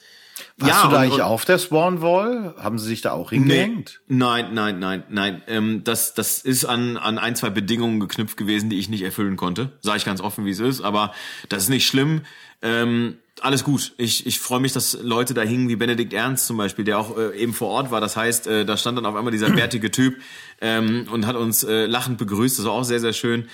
warst 0.57 0.73
ja, 0.73 0.83
du 0.83 0.89
da 0.89 0.97
und, 0.97 1.01
eigentlich 1.01 1.13
und, 1.15 1.21
auf 1.21 1.45
der 1.45 1.57
Swan 1.57 2.01
Wall? 2.01 2.55
Haben 2.57 2.77
sie 2.77 2.87
sich 2.87 3.01
da 3.01 3.13
auch 3.13 3.29
hingehängt? 3.29 4.01
Nee, 4.09 4.17
nein, 4.17 4.53
nein, 4.53 4.79
nein, 4.79 5.03
nein. 5.09 5.41
Ähm, 5.47 5.83
das, 5.85 6.13
das 6.13 6.39
ist 6.39 6.65
an, 6.65 6.97
an 6.97 7.17
ein, 7.17 7.37
zwei 7.37 7.49
Bedingungen 7.49 8.01
geknüpft 8.01 8.35
gewesen, 8.35 8.69
die 8.69 8.79
ich 8.79 8.89
nicht 8.89 9.03
erfüllen 9.03 9.37
konnte. 9.37 9.71
Sage 9.79 9.99
ich 9.99 10.05
ganz 10.05 10.19
offen, 10.19 10.43
wie 10.43 10.49
es 10.49 10.59
ist. 10.59 10.81
Aber 10.81 11.13
das 11.47 11.63
ist 11.63 11.69
nicht 11.69 11.87
schlimm. 11.87 12.23
Ähm, 12.61 13.15
alles 13.39 13.63
gut. 13.63 13.93
Ich, 13.97 14.27
ich 14.27 14.41
freue 14.41 14.59
mich, 14.59 14.73
dass 14.73 14.97
Leute 15.01 15.33
da 15.33 15.43
hingen, 15.43 15.69
wie 15.69 15.77
Benedikt 15.77 16.11
Ernst 16.11 16.47
zum 16.47 16.57
Beispiel, 16.57 16.83
der 16.83 16.99
auch 16.99 17.17
äh, 17.17 17.37
eben 17.37 17.53
vor 17.53 17.69
Ort 17.69 17.91
war. 17.91 18.01
Das 18.01 18.17
heißt, 18.17 18.47
äh, 18.47 18.65
da 18.65 18.75
stand 18.75 18.97
dann 18.97 19.05
auf 19.05 19.15
einmal 19.15 19.31
dieser 19.31 19.49
bärtige 19.51 19.89
Typ 19.89 20.17
ähm, 20.59 21.07
und 21.09 21.25
hat 21.25 21.37
uns 21.37 21.63
äh, 21.63 21.85
lachend 21.85 22.17
begrüßt. 22.17 22.59
Das 22.59 22.65
war 22.65 22.73
auch 22.73 22.83
sehr, 22.83 22.99
sehr 22.99 23.13
schön. 23.13 23.47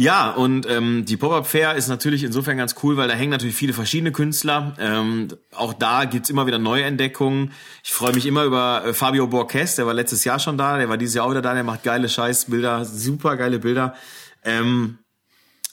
Ja, 0.00 0.30
und 0.30 0.66
ähm, 0.66 1.04
die 1.04 1.18
Pop-Up 1.18 1.46
Fair 1.46 1.74
ist 1.74 1.88
natürlich 1.88 2.24
insofern 2.24 2.56
ganz 2.56 2.74
cool, 2.82 2.96
weil 2.96 3.06
da 3.06 3.12
hängen 3.12 3.32
natürlich 3.32 3.54
viele 3.54 3.74
verschiedene 3.74 4.12
Künstler. 4.12 4.74
Ähm, 4.80 5.28
auch 5.54 5.74
da 5.74 6.06
gibt's 6.06 6.30
immer 6.30 6.46
wieder 6.46 6.58
Neuentdeckungen. 6.58 7.52
Ich 7.84 7.92
freue 7.92 8.14
mich 8.14 8.24
immer 8.24 8.44
über 8.44 8.82
äh, 8.82 8.94
Fabio 8.94 9.26
Borges, 9.26 9.76
der 9.76 9.84
war 9.84 9.92
letztes 9.92 10.24
Jahr 10.24 10.38
schon 10.38 10.56
da, 10.56 10.78
der 10.78 10.88
war 10.88 10.96
dieses 10.96 11.16
Jahr 11.16 11.26
auch 11.26 11.30
wieder 11.32 11.42
da, 11.42 11.52
der 11.52 11.64
macht 11.64 11.82
geile 11.82 12.08
Scheißbilder, 12.08 12.86
super 12.86 13.36
geile 13.36 13.58
Bilder. 13.58 13.94
Ähm, 14.42 14.96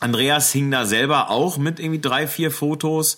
Andreas 0.02 0.52
hing 0.52 0.72
da 0.72 0.86
selber 0.86 1.30
auch 1.30 1.58
mit 1.58 1.80
irgendwie 1.80 2.02
drei, 2.02 2.28
vier 2.28 2.52
Fotos. 2.52 3.16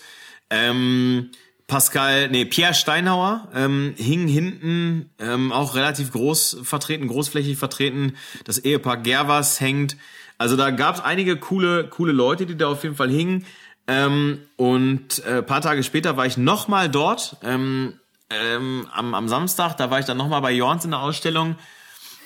Ähm, 0.51 1.31
Pascal, 1.65 2.29
nee, 2.29 2.45
Pierre 2.45 2.75
Steinhauer 2.75 3.47
ähm, 3.55 3.95
hing 3.97 4.27
hinten 4.27 5.09
ähm, 5.17 5.51
auch 5.51 5.73
relativ 5.73 6.11
groß 6.11 6.57
vertreten, 6.61 7.07
großflächig 7.07 7.57
vertreten. 7.57 8.13
Das 8.43 8.59
Ehepaar 8.59 8.97
Gervas 8.97 9.59
hängt. 9.59 9.97
Also 10.39 10.55
da 10.55 10.71
gab 10.71 10.95
es 10.95 11.01
einige 11.01 11.37
coole, 11.37 11.87
coole 11.89 12.13
Leute, 12.13 12.47
die 12.47 12.57
da 12.57 12.69
auf 12.69 12.81
jeden 12.83 12.95
Fall 12.95 13.09
hingen. 13.09 13.45
Ähm, 13.87 14.39
und 14.55 15.23
äh, 15.25 15.43
paar 15.43 15.61
Tage 15.61 15.83
später 15.83 16.17
war 16.17 16.25
ich 16.25 16.37
nochmal 16.37 16.89
dort. 16.89 17.35
Ähm, 17.43 17.99
ähm, 18.29 18.87
am, 18.93 19.13
am 19.13 19.27
Samstag, 19.27 19.75
da 19.75 19.91
war 19.91 19.99
ich 19.99 20.05
dann 20.05 20.17
nochmal 20.17 20.41
bei 20.41 20.51
Jorns 20.51 20.85
in 20.85 20.91
der 20.91 21.01
Ausstellung. 21.01 21.55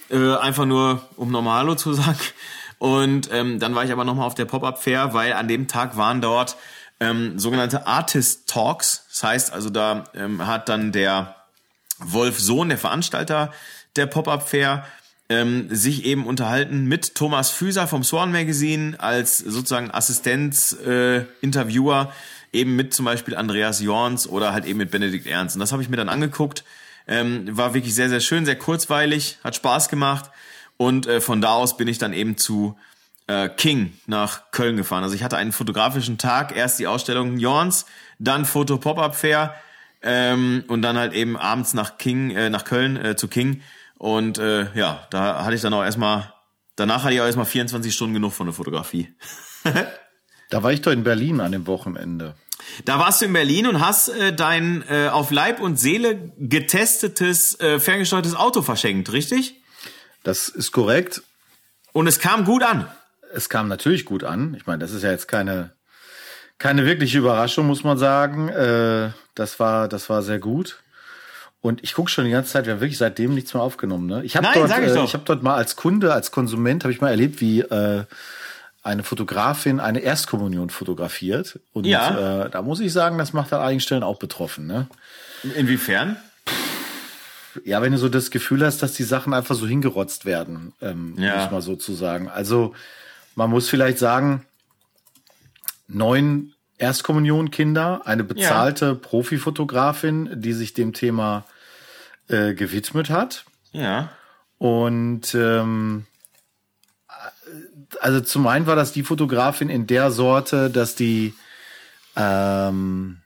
Äh, 0.09 0.35
einfach 0.35 0.65
nur, 0.65 1.01
um 1.15 1.31
nochmal 1.31 1.59
Hallo 1.59 1.75
zu 1.75 1.93
sagen. 1.93 2.19
Und 2.77 3.29
ähm, 3.31 3.59
dann 3.59 3.73
war 3.73 3.83
ich 3.83 3.91
aber 3.91 4.03
nochmal 4.03 4.27
auf 4.27 4.35
der 4.35 4.45
Pop-Up 4.45 4.83
Fair, 4.83 5.13
weil 5.13 5.33
an 5.33 5.47
dem 5.47 5.67
Tag 5.67 5.97
waren 5.97 6.21
dort 6.21 6.55
ähm, 6.99 7.39
sogenannte 7.39 7.87
Artist 7.87 8.47
Talks. 8.47 9.05
Das 9.09 9.23
heißt 9.23 9.53
also, 9.53 9.69
da 9.69 10.03
ähm, 10.13 10.45
hat 10.45 10.69
dann 10.69 10.91
der 10.91 11.35
Wolf 11.97 12.39
Sohn, 12.39 12.69
der 12.69 12.77
Veranstalter 12.77 13.51
der 13.95 14.05
Pop-Up 14.05 14.47
Fair, 14.47 14.85
ähm, 15.29 15.67
sich 15.73 16.05
eben 16.05 16.25
unterhalten 16.25 16.85
mit 16.85 17.15
Thomas 17.15 17.49
Füser 17.49 17.87
vom 17.87 18.03
Swan 18.03 18.31
Magazine 18.31 18.99
als 18.99 19.37
sozusagen 19.37 19.91
Assistenz, 19.91 20.73
äh, 20.85 21.25
eben 22.53 22.75
mit 22.75 22.93
zum 22.93 23.05
Beispiel 23.05 23.35
Andreas 23.35 23.81
Jorns 23.81 24.27
oder 24.27 24.53
halt 24.53 24.65
eben 24.65 24.77
mit 24.77 24.91
Benedikt 24.91 25.25
Ernst. 25.25 25.55
Und 25.55 25.59
das 25.59 25.71
habe 25.71 25.81
ich 25.81 25.89
mir 25.89 25.97
dann 25.97 26.09
angeguckt. 26.09 26.63
Ähm, 27.07 27.45
war 27.57 27.73
wirklich 27.73 27.95
sehr, 27.95 28.09
sehr 28.09 28.21
schön, 28.21 28.45
sehr 28.45 28.55
kurzweilig, 28.55 29.39
hat 29.43 29.55
Spaß 29.55 29.89
gemacht. 29.89 30.29
Und 30.77 31.07
äh, 31.07 31.19
von 31.19 31.41
da 31.41 31.53
aus 31.53 31.75
bin 31.75 31.87
ich 31.87 31.97
dann 31.97 32.13
eben 32.13 32.37
zu 32.37 32.77
äh, 33.27 33.49
King 33.49 33.93
nach 34.05 34.51
Köln 34.51 34.77
gefahren. 34.77 35.03
Also 35.03 35.15
ich 35.15 35.23
hatte 35.23 35.37
einen 35.37 35.51
fotografischen 35.51 36.17
Tag, 36.17 36.55
erst 36.55 36.79
die 36.79 36.87
Ausstellung 36.87 37.37
Jorns, 37.37 37.85
dann 38.19 38.45
Foto 38.45 38.77
Pop-Up 38.77 39.15
Fair 39.15 39.55
ähm, 40.01 40.63
und 40.67 40.81
dann 40.81 40.97
halt 40.97 41.13
eben 41.13 41.35
abends 41.35 41.73
nach 41.73 41.97
King, 41.97 42.31
äh, 42.31 42.49
nach 42.49 42.65
Köln 42.65 42.97
äh, 42.97 43.15
zu 43.15 43.27
King. 43.27 43.61
Und 44.03 44.37
äh, 44.37 44.67
ja, 44.75 45.07
da 45.11 45.45
hatte 45.45 45.55
ich 45.55 45.61
dann 45.61 45.73
auch 45.73 45.81
erstmal, 45.81 46.33
danach 46.75 47.05
hatte 47.05 47.13
ich 47.13 47.21
auch 47.21 47.25
erstmal 47.25 47.45
24 47.45 47.95
Stunden 47.95 48.13
genug 48.13 48.33
von 48.33 48.47
der 48.47 48.53
Fotografie. 48.53 49.15
da 50.49 50.61
war 50.61 50.73
ich 50.73 50.81
doch 50.81 50.91
in 50.91 51.05
Berlin 51.05 51.39
an 51.39 51.53
dem 51.53 51.65
Wochenende. 51.67 52.35
Da 52.83 52.99
warst 52.99 53.21
du 53.21 53.27
in 53.27 53.31
Berlin 53.31 53.65
und 53.65 53.79
hast 53.79 54.09
äh, 54.09 54.33
dein 54.33 54.83
äh, 54.89 55.07
auf 55.07 55.31
Leib 55.31 55.61
und 55.61 55.79
Seele 55.79 56.33
getestetes, 56.37 57.57
äh, 57.61 57.79
ferngesteuertes 57.79 58.35
Auto 58.35 58.61
verschenkt, 58.61 59.13
richtig? 59.13 59.63
Das 60.23 60.49
ist 60.49 60.73
korrekt. 60.73 61.23
Und 61.93 62.07
es 62.07 62.19
kam 62.19 62.43
gut 62.43 62.63
an. 62.63 62.89
Es 63.33 63.47
kam 63.47 63.69
natürlich 63.69 64.03
gut 64.03 64.25
an. 64.25 64.53
Ich 64.55 64.65
meine, 64.65 64.79
das 64.79 64.91
ist 64.91 65.03
ja 65.03 65.11
jetzt 65.11 65.29
keine 65.29 65.77
keine 66.57 66.85
wirkliche 66.85 67.19
Überraschung, 67.19 67.67
muss 67.67 67.85
man 67.85 67.97
sagen. 67.97 68.49
Äh, 68.49 69.11
das 69.33 69.61
war 69.61 69.87
das 69.87 70.09
war 70.09 70.23
sehr 70.23 70.39
gut. 70.39 70.83
Und 71.63 71.81
ich 71.81 71.93
gucke 71.93 72.09
schon 72.11 72.25
die 72.25 72.31
ganze 72.31 72.51
Zeit, 72.51 72.65
wir 72.65 72.73
haben 72.73 72.81
wirklich 72.81 72.97
seitdem 72.97 73.33
nichts 73.33 73.53
mehr 73.53 73.63
aufgenommen. 73.63 74.05
Ne? 74.05 74.21
Ich 74.25 74.35
habe 74.35 74.47
dort, 74.53 74.67
sag 74.67 74.83
ich, 74.83 74.91
äh, 74.91 74.95
doch. 74.95 75.05
ich 75.05 75.13
habe 75.13 75.23
dort 75.25 75.43
mal 75.43 75.55
als 75.55 75.77
Kunde, 75.77 76.13
als 76.13 76.29
Konsument, 76.31 76.83
habe 76.83 76.91
ich 76.91 76.99
mal 76.99 77.09
erlebt, 77.09 77.39
wie 77.39 77.61
äh, 77.61 78.03
eine 78.83 79.03
Fotografin 79.03 79.79
eine 79.79 79.99
Erstkommunion 79.99 80.69
fotografiert. 80.69 81.61
Und 81.71 81.85
Ja. 81.87 82.43
äh, 82.43 82.49
da 82.49 82.61
muss 82.61 82.81
ich 82.81 82.91
sagen, 82.91 83.17
das 83.17 83.31
macht 83.31 83.53
an 83.53 83.61
einigen 83.61 83.79
Stellen 83.79 84.03
auch 84.03 84.19
betroffen. 84.19 84.67
Ne? 84.67 84.87
Inwiefern? 85.55 86.17
Ja, 87.63 87.81
wenn 87.81 87.93
du 87.93 87.97
so 87.97 88.09
das 88.09 88.29
Gefühl 88.29 88.65
hast, 88.65 88.83
dass 88.83 88.91
die 88.91 89.03
Sachen 89.03 89.33
einfach 89.33 89.55
so 89.55 89.65
hingerotzt 89.65 90.25
werden, 90.25 90.73
ähm, 90.81 91.15
Ja. 91.17 91.37
muss 91.43 91.51
man 91.51 91.61
so 91.61 91.77
zu 91.77 91.93
sagen. 91.93 92.27
Also 92.27 92.73
man 93.35 93.49
muss 93.49 93.69
vielleicht 93.69 93.99
sagen, 93.99 94.45
neun 95.87 96.51
Erstkommunionkinder, 96.77 98.01
eine 98.05 98.25
bezahlte 98.25 98.95
Profifotografin, 98.95 100.29
die 100.41 100.51
sich 100.53 100.73
dem 100.73 100.91
Thema 100.91 101.45
äh, 102.27 102.53
gewidmet 102.53 103.09
hat. 103.09 103.45
Ja. 103.71 104.09
Und 104.57 105.35
ähm, 105.35 106.05
also 108.01 108.21
zum 108.21 108.47
einen 108.47 108.65
war 108.65 108.75
das 108.75 108.91
die 108.91 109.03
Fotografin 109.03 109.69
in 109.69 109.87
der 109.87 110.11
Sorte, 110.11 110.69
dass 110.69 110.95
die 110.95 111.33
ähm, 112.15 113.21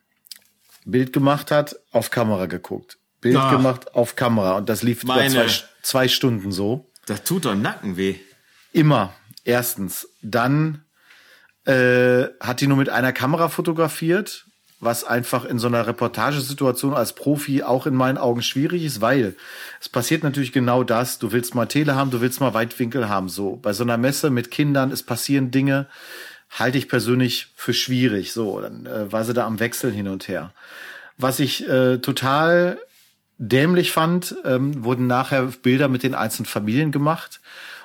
Bild 0.85 1.13
gemacht 1.13 1.51
hat, 1.51 1.75
auf 1.91 2.09
Kamera 2.09 2.45
geguckt. 2.45 2.97
Bild 3.21 3.37
Ach. 3.37 3.51
gemacht, 3.51 3.95
auf 3.95 4.15
Kamera. 4.15 4.57
Und 4.57 4.69
das 4.69 4.83
lief 4.83 5.03
über 5.03 5.15
Meine. 5.15 5.33
zwei, 5.33 5.63
zwei 5.81 6.07
Stunden 6.07 6.51
so. 6.51 6.89
Das 7.05 7.23
tut 7.23 7.45
doch 7.45 7.55
Nacken 7.55 7.97
weh. 7.97 8.15
Immer. 8.71 9.13
Erstens. 9.43 10.09
Dann 10.21 10.83
äh, 11.65 12.25
hat 12.39 12.61
die 12.61 12.67
nur 12.67 12.77
mit 12.77 12.89
einer 12.89 13.13
Kamera 13.13 13.49
fotografiert, 13.49 14.46
was 14.79 15.03
einfach 15.03 15.43
in 15.43 15.57
so 15.57 15.67
einer 15.67 15.87
Reportagesituation 15.87 16.93
als 16.93 17.13
Profi 17.13 17.63
auch 17.63 17.87
in 17.87 17.95
meinen 17.95 18.17
Augen 18.17 18.43
schwierig 18.43 18.83
ist, 18.83 19.01
weil 19.01 19.35
es 19.81 19.89
passiert 19.89 20.23
natürlich 20.23 20.51
genau 20.51 20.83
das. 20.83 21.17
Du 21.17 21.31
willst 21.31 21.55
mal 21.55 21.65
Tele 21.65 21.95
haben, 21.95 22.11
du 22.11 22.21
willst 22.21 22.39
mal 22.39 22.53
Weitwinkel 22.53 23.09
haben. 23.09 23.27
So 23.27 23.55
bei 23.55 23.73
so 23.73 23.83
einer 23.83 23.97
Messe 23.97 24.29
mit 24.29 24.51
Kindern, 24.51 24.91
es 24.91 25.01
passieren 25.01 25.49
Dinge, 25.49 25.87
halte 26.51 26.77
ich 26.77 26.87
persönlich 26.87 27.47
für 27.55 27.73
schwierig. 27.73 28.33
So, 28.33 28.61
dann 28.61 28.85
äh, 28.85 29.11
war 29.11 29.23
sie 29.23 29.33
da 29.33 29.45
am 29.45 29.59
Wechseln 29.59 29.93
hin 29.93 30.07
und 30.07 30.27
her. 30.27 30.53
Was 31.17 31.39
ich 31.39 31.67
äh, 31.67 31.97
total 31.97 32.79
dämlich 33.39 33.91
fand, 33.91 34.35
ähm, 34.45 34.83
wurden 34.83 35.07
nachher 35.07 35.43
Bilder 35.43 35.87
mit 35.87 36.03
den 36.03 36.13
einzelnen 36.15 36.45
Familien 36.45 36.91
gemacht. 36.91 37.39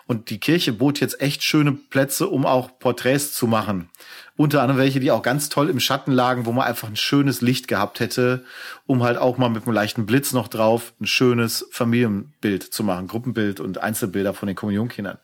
Und 0.07 0.31
die 0.31 0.41
Kirche 0.41 0.73
bot 0.73 1.01
jetzt 1.01 1.21
echt 1.21 1.43
schöne 1.43 1.73
Plätze, 1.73 2.29
um 2.29 2.45
auch 2.45 2.79
Porträts 2.79 3.33
zu 3.33 3.47
machen. 3.47 3.89
Unter 4.37 4.63
anderem 4.63 4.79
welche, 4.79 4.99
die 4.99 5.11
auch 5.11 5.23
ganz 5.23 5.51
toll 5.51 5.69
im 5.69 5.79
Schatten 5.79 6.11
lagen, 6.11 6.47
wo 6.47 6.53
man 6.53 6.67
einfach 6.67 6.89
ein 6.89 6.97
schönes 6.97 7.43
Licht 7.43 7.69
gehabt 7.69 8.01
hätte, 8.01 8.45
um 8.87 9.03
halt 9.03 9.19
auch 9.19 9.37
mal 9.37 9.51
mit 9.51 9.65
einem 9.65 9.75
leichten 9.75 10.07
Blitz 10.07 10.33
noch 10.33 10.49
drauf 10.49 10.95
ein 11.01 11.07
schönes 11.07 11.67
Familienbild 11.71 12.63
zu 12.63 12.83
machen, 12.83 13.09
Gruppenbild 13.09 13.61
und 13.61 13.79
Einzelbilder 13.79 14.33
von 14.33 14.47
den 14.47 14.57
Kommunionkindern. 14.57 15.19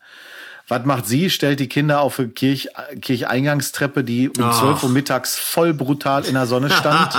Was 0.69 0.85
macht 0.85 1.07
sie? 1.07 1.31
Stellt 1.31 1.59
die 1.59 1.67
Kinder 1.67 2.01
auf 2.01 2.19
eine 2.19 2.29
Kirch, 2.29 2.69
Kircheingangstreppe, 3.01 4.03
die 4.03 4.29
um 4.29 4.43
Ach. 4.43 4.59
12 4.59 4.83
Uhr 4.83 4.89
mittags 4.89 5.35
voll 5.35 5.73
brutal 5.73 6.25
in 6.25 6.35
der 6.35 6.45
Sonne 6.45 6.69
stand. 6.69 7.15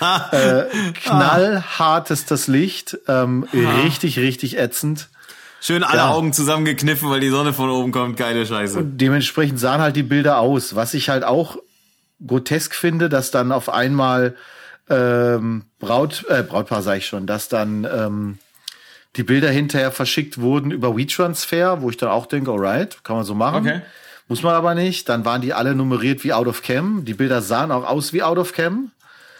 äh, 0.32 0.64
knallhartes 0.92 2.26
das 2.26 2.48
Licht, 2.48 2.98
ähm, 3.08 3.48
richtig, 3.54 4.18
richtig 4.18 4.58
ätzend. 4.58 5.08
Schön 5.62 5.84
alle 5.84 5.98
ja. 5.98 6.10
Augen 6.10 6.32
zusammengekniffen, 6.32 7.08
weil 7.08 7.20
die 7.20 7.28
Sonne 7.28 7.52
von 7.52 7.70
oben 7.70 7.92
kommt, 7.92 8.16
keine 8.16 8.44
Scheiße. 8.44 8.80
Und 8.80 8.98
dementsprechend 8.98 9.60
sahen 9.60 9.80
halt 9.80 9.94
die 9.94 10.02
Bilder 10.02 10.38
aus. 10.38 10.74
Was 10.74 10.92
ich 10.92 11.08
halt 11.08 11.22
auch 11.22 11.56
grotesk 12.26 12.74
finde, 12.74 13.08
dass 13.08 13.30
dann 13.30 13.52
auf 13.52 13.68
einmal 13.68 14.34
ähm, 14.90 15.66
Braut, 15.78 16.24
äh, 16.28 16.42
Brautpaar 16.42 16.82
sag 16.82 16.98
ich 16.98 17.06
schon, 17.06 17.28
dass 17.28 17.48
dann 17.48 17.84
ähm, 17.84 18.38
die 19.14 19.22
Bilder 19.22 19.50
hinterher 19.50 19.92
verschickt 19.92 20.40
wurden 20.40 20.72
über 20.72 20.96
WeTransfer, 20.96 21.80
wo 21.80 21.90
ich 21.90 21.96
dann 21.96 22.08
auch 22.08 22.26
denke, 22.26 22.50
alright, 22.50 23.04
kann 23.04 23.14
man 23.14 23.24
so 23.24 23.36
machen. 23.36 23.64
Okay. 23.64 23.82
Muss 24.26 24.42
man 24.42 24.54
aber 24.54 24.74
nicht. 24.74 25.08
Dann 25.08 25.24
waren 25.24 25.42
die 25.42 25.54
alle 25.54 25.76
nummeriert 25.76 26.24
wie 26.24 26.32
Out 26.32 26.48
of 26.48 26.62
Cam. 26.62 27.04
Die 27.04 27.14
Bilder 27.14 27.40
sahen 27.40 27.70
auch 27.70 27.88
aus 27.88 28.12
wie 28.12 28.24
Out 28.24 28.38
of 28.38 28.52
Cam. 28.52 28.90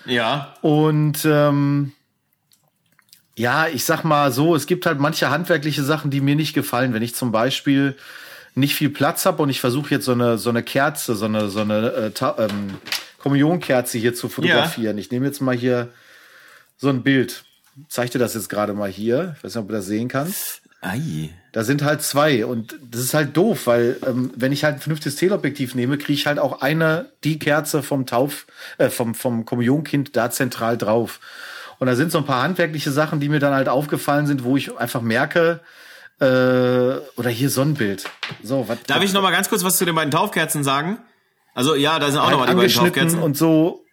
Ja. 0.06 0.54
Und 0.60 1.24
ähm, 1.24 1.92
ja, 3.42 3.66
ich 3.66 3.84
sag 3.84 4.04
mal 4.04 4.30
so, 4.30 4.54
es 4.54 4.66
gibt 4.66 4.86
halt 4.86 5.00
manche 5.00 5.28
handwerkliche 5.28 5.82
Sachen, 5.82 6.12
die 6.12 6.20
mir 6.20 6.36
nicht 6.36 6.54
gefallen. 6.54 6.94
Wenn 6.94 7.02
ich 7.02 7.16
zum 7.16 7.32
Beispiel 7.32 7.96
nicht 8.54 8.76
viel 8.76 8.88
Platz 8.88 9.26
habe 9.26 9.42
und 9.42 9.48
ich 9.48 9.60
versuche 9.60 9.90
jetzt 9.90 10.04
so 10.04 10.12
eine 10.12 10.38
so 10.38 10.48
eine 10.48 10.62
Kerze, 10.62 11.16
so 11.16 11.24
eine 11.24 11.48
so 11.48 11.60
eine 11.60 12.12
äh, 12.20 12.24
ähm, 12.38 12.78
Kommunionkerze 13.18 13.98
hier 13.98 14.14
zu 14.14 14.28
fotografieren. 14.28 14.96
Ja. 14.96 15.00
Ich 15.00 15.10
nehme 15.10 15.26
jetzt 15.26 15.40
mal 15.40 15.56
hier 15.56 15.88
so 16.76 16.88
ein 16.88 17.02
Bild. 17.02 17.44
Zeig 17.88 18.12
dir 18.12 18.20
das 18.20 18.34
jetzt 18.34 18.48
gerade 18.48 18.74
mal 18.74 18.90
hier. 18.90 19.34
Ich 19.38 19.42
weiß 19.42 19.54
nicht, 19.56 19.62
ob 19.62 19.68
du 19.68 19.74
das 19.74 19.86
sehen 19.86 20.06
kannst. 20.06 20.62
Ei. 20.80 21.30
Da 21.50 21.64
sind 21.64 21.82
halt 21.82 22.02
zwei 22.02 22.46
und 22.46 22.76
das 22.88 23.00
ist 23.00 23.14
halt 23.14 23.36
doof, 23.36 23.66
weil 23.66 23.96
ähm, 24.06 24.30
wenn 24.36 24.52
ich 24.52 24.62
halt 24.62 24.76
ein 24.76 24.80
vernünftiges 24.80 25.16
Teleobjektiv 25.16 25.74
nehme, 25.74 25.98
kriege 25.98 26.12
ich 26.12 26.26
halt 26.28 26.38
auch 26.38 26.60
eine 26.60 27.10
die 27.24 27.40
Kerze 27.40 27.82
vom 27.82 28.06
Tauf 28.06 28.46
äh, 28.78 28.88
vom 28.88 29.16
vom 29.16 29.44
Kommunionkind 29.44 30.16
da 30.16 30.30
zentral 30.30 30.78
drauf. 30.78 31.18
Und 31.82 31.86
da 31.86 31.96
sind 31.96 32.12
so 32.12 32.18
ein 32.18 32.24
paar 32.24 32.44
handwerkliche 32.44 32.92
Sachen, 32.92 33.18
die 33.18 33.28
mir 33.28 33.40
dann 33.40 33.52
halt 33.52 33.68
aufgefallen 33.68 34.28
sind, 34.28 34.44
wo 34.44 34.56
ich 34.56 34.78
einfach 34.78 35.00
merke, 35.00 35.58
äh, 36.20 36.24
oder 36.24 37.28
hier 37.28 37.50
Sonnenbild. 37.50 38.04
So, 38.40 38.68
was, 38.68 38.80
Darf 38.84 38.98
was, 38.98 39.04
ich 39.06 39.12
noch 39.12 39.20
mal 39.20 39.32
ganz 39.32 39.48
kurz 39.48 39.64
was 39.64 39.78
zu 39.78 39.84
den 39.84 39.96
beiden 39.96 40.12
Taufkerzen 40.12 40.62
sagen? 40.62 40.98
Also 41.54 41.74
ja, 41.74 41.98
da 41.98 42.12
sind 42.12 42.20
auch 42.20 42.26
halt 42.26 42.32
noch 42.34 42.38
mal 42.38 42.46
die 42.46 42.54
beiden 42.54 42.72
Taufkerzen. 42.72 43.18
Und 43.18 43.36
so. 43.36 43.84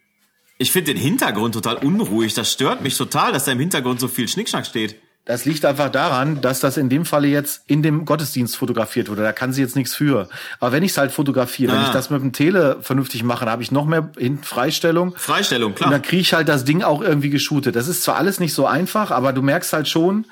Ich 0.56 0.70
finde 0.70 0.94
den 0.94 1.02
Hintergrund 1.02 1.52
total 1.52 1.78
unruhig. 1.78 2.32
Das 2.34 2.52
stört 2.52 2.80
mich 2.80 2.96
total, 2.96 3.32
dass 3.32 3.46
da 3.46 3.50
im 3.50 3.58
Hintergrund 3.58 3.98
so 3.98 4.06
viel 4.06 4.28
Schnickschnack 4.28 4.66
steht. 4.66 4.94
Das 5.26 5.44
liegt 5.44 5.64
einfach 5.64 5.90
daran, 5.90 6.40
dass 6.40 6.60
das 6.60 6.76
in 6.76 6.88
dem 6.88 7.04
Falle 7.04 7.28
jetzt 7.28 7.62
in 7.66 7.82
dem 7.82 8.04
Gottesdienst 8.04 8.56
fotografiert 8.56 9.08
wurde. 9.08 9.22
Da 9.22 9.32
kann 9.32 9.52
sie 9.52 9.60
jetzt 9.60 9.76
nichts 9.76 9.94
für. 9.94 10.28
Aber 10.58 10.72
wenn 10.72 10.82
ich 10.82 10.92
es 10.92 10.98
halt 10.98 11.12
fotografiere, 11.12 11.72
ah. 11.72 11.76
wenn 11.76 11.82
ich 11.82 11.90
das 11.90 12.10
mit 12.10 12.22
dem 12.22 12.32
Tele 12.32 12.78
vernünftig 12.80 13.22
mache, 13.22 13.44
dann 13.44 13.52
habe 13.52 13.62
ich 13.62 13.70
noch 13.70 13.84
mehr 13.84 14.10
Freistellung. 14.42 15.14
Freistellung, 15.16 15.74
klar. 15.74 15.88
Und 15.88 15.92
dann 15.92 16.02
kriege 16.02 16.22
ich 16.22 16.32
halt 16.32 16.48
das 16.48 16.64
Ding 16.64 16.82
auch 16.82 17.02
irgendwie 17.02 17.30
geshootet. 17.30 17.76
Das 17.76 17.86
ist 17.86 18.02
zwar 18.02 18.16
alles 18.16 18.40
nicht 18.40 18.54
so 18.54 18.66
einfach, 18.66 19.10
aber 19.10 19.32
du 19.32 19.42
merkst 19.42 19.72
halt 19.72 19.88
schon, 19.88 20.24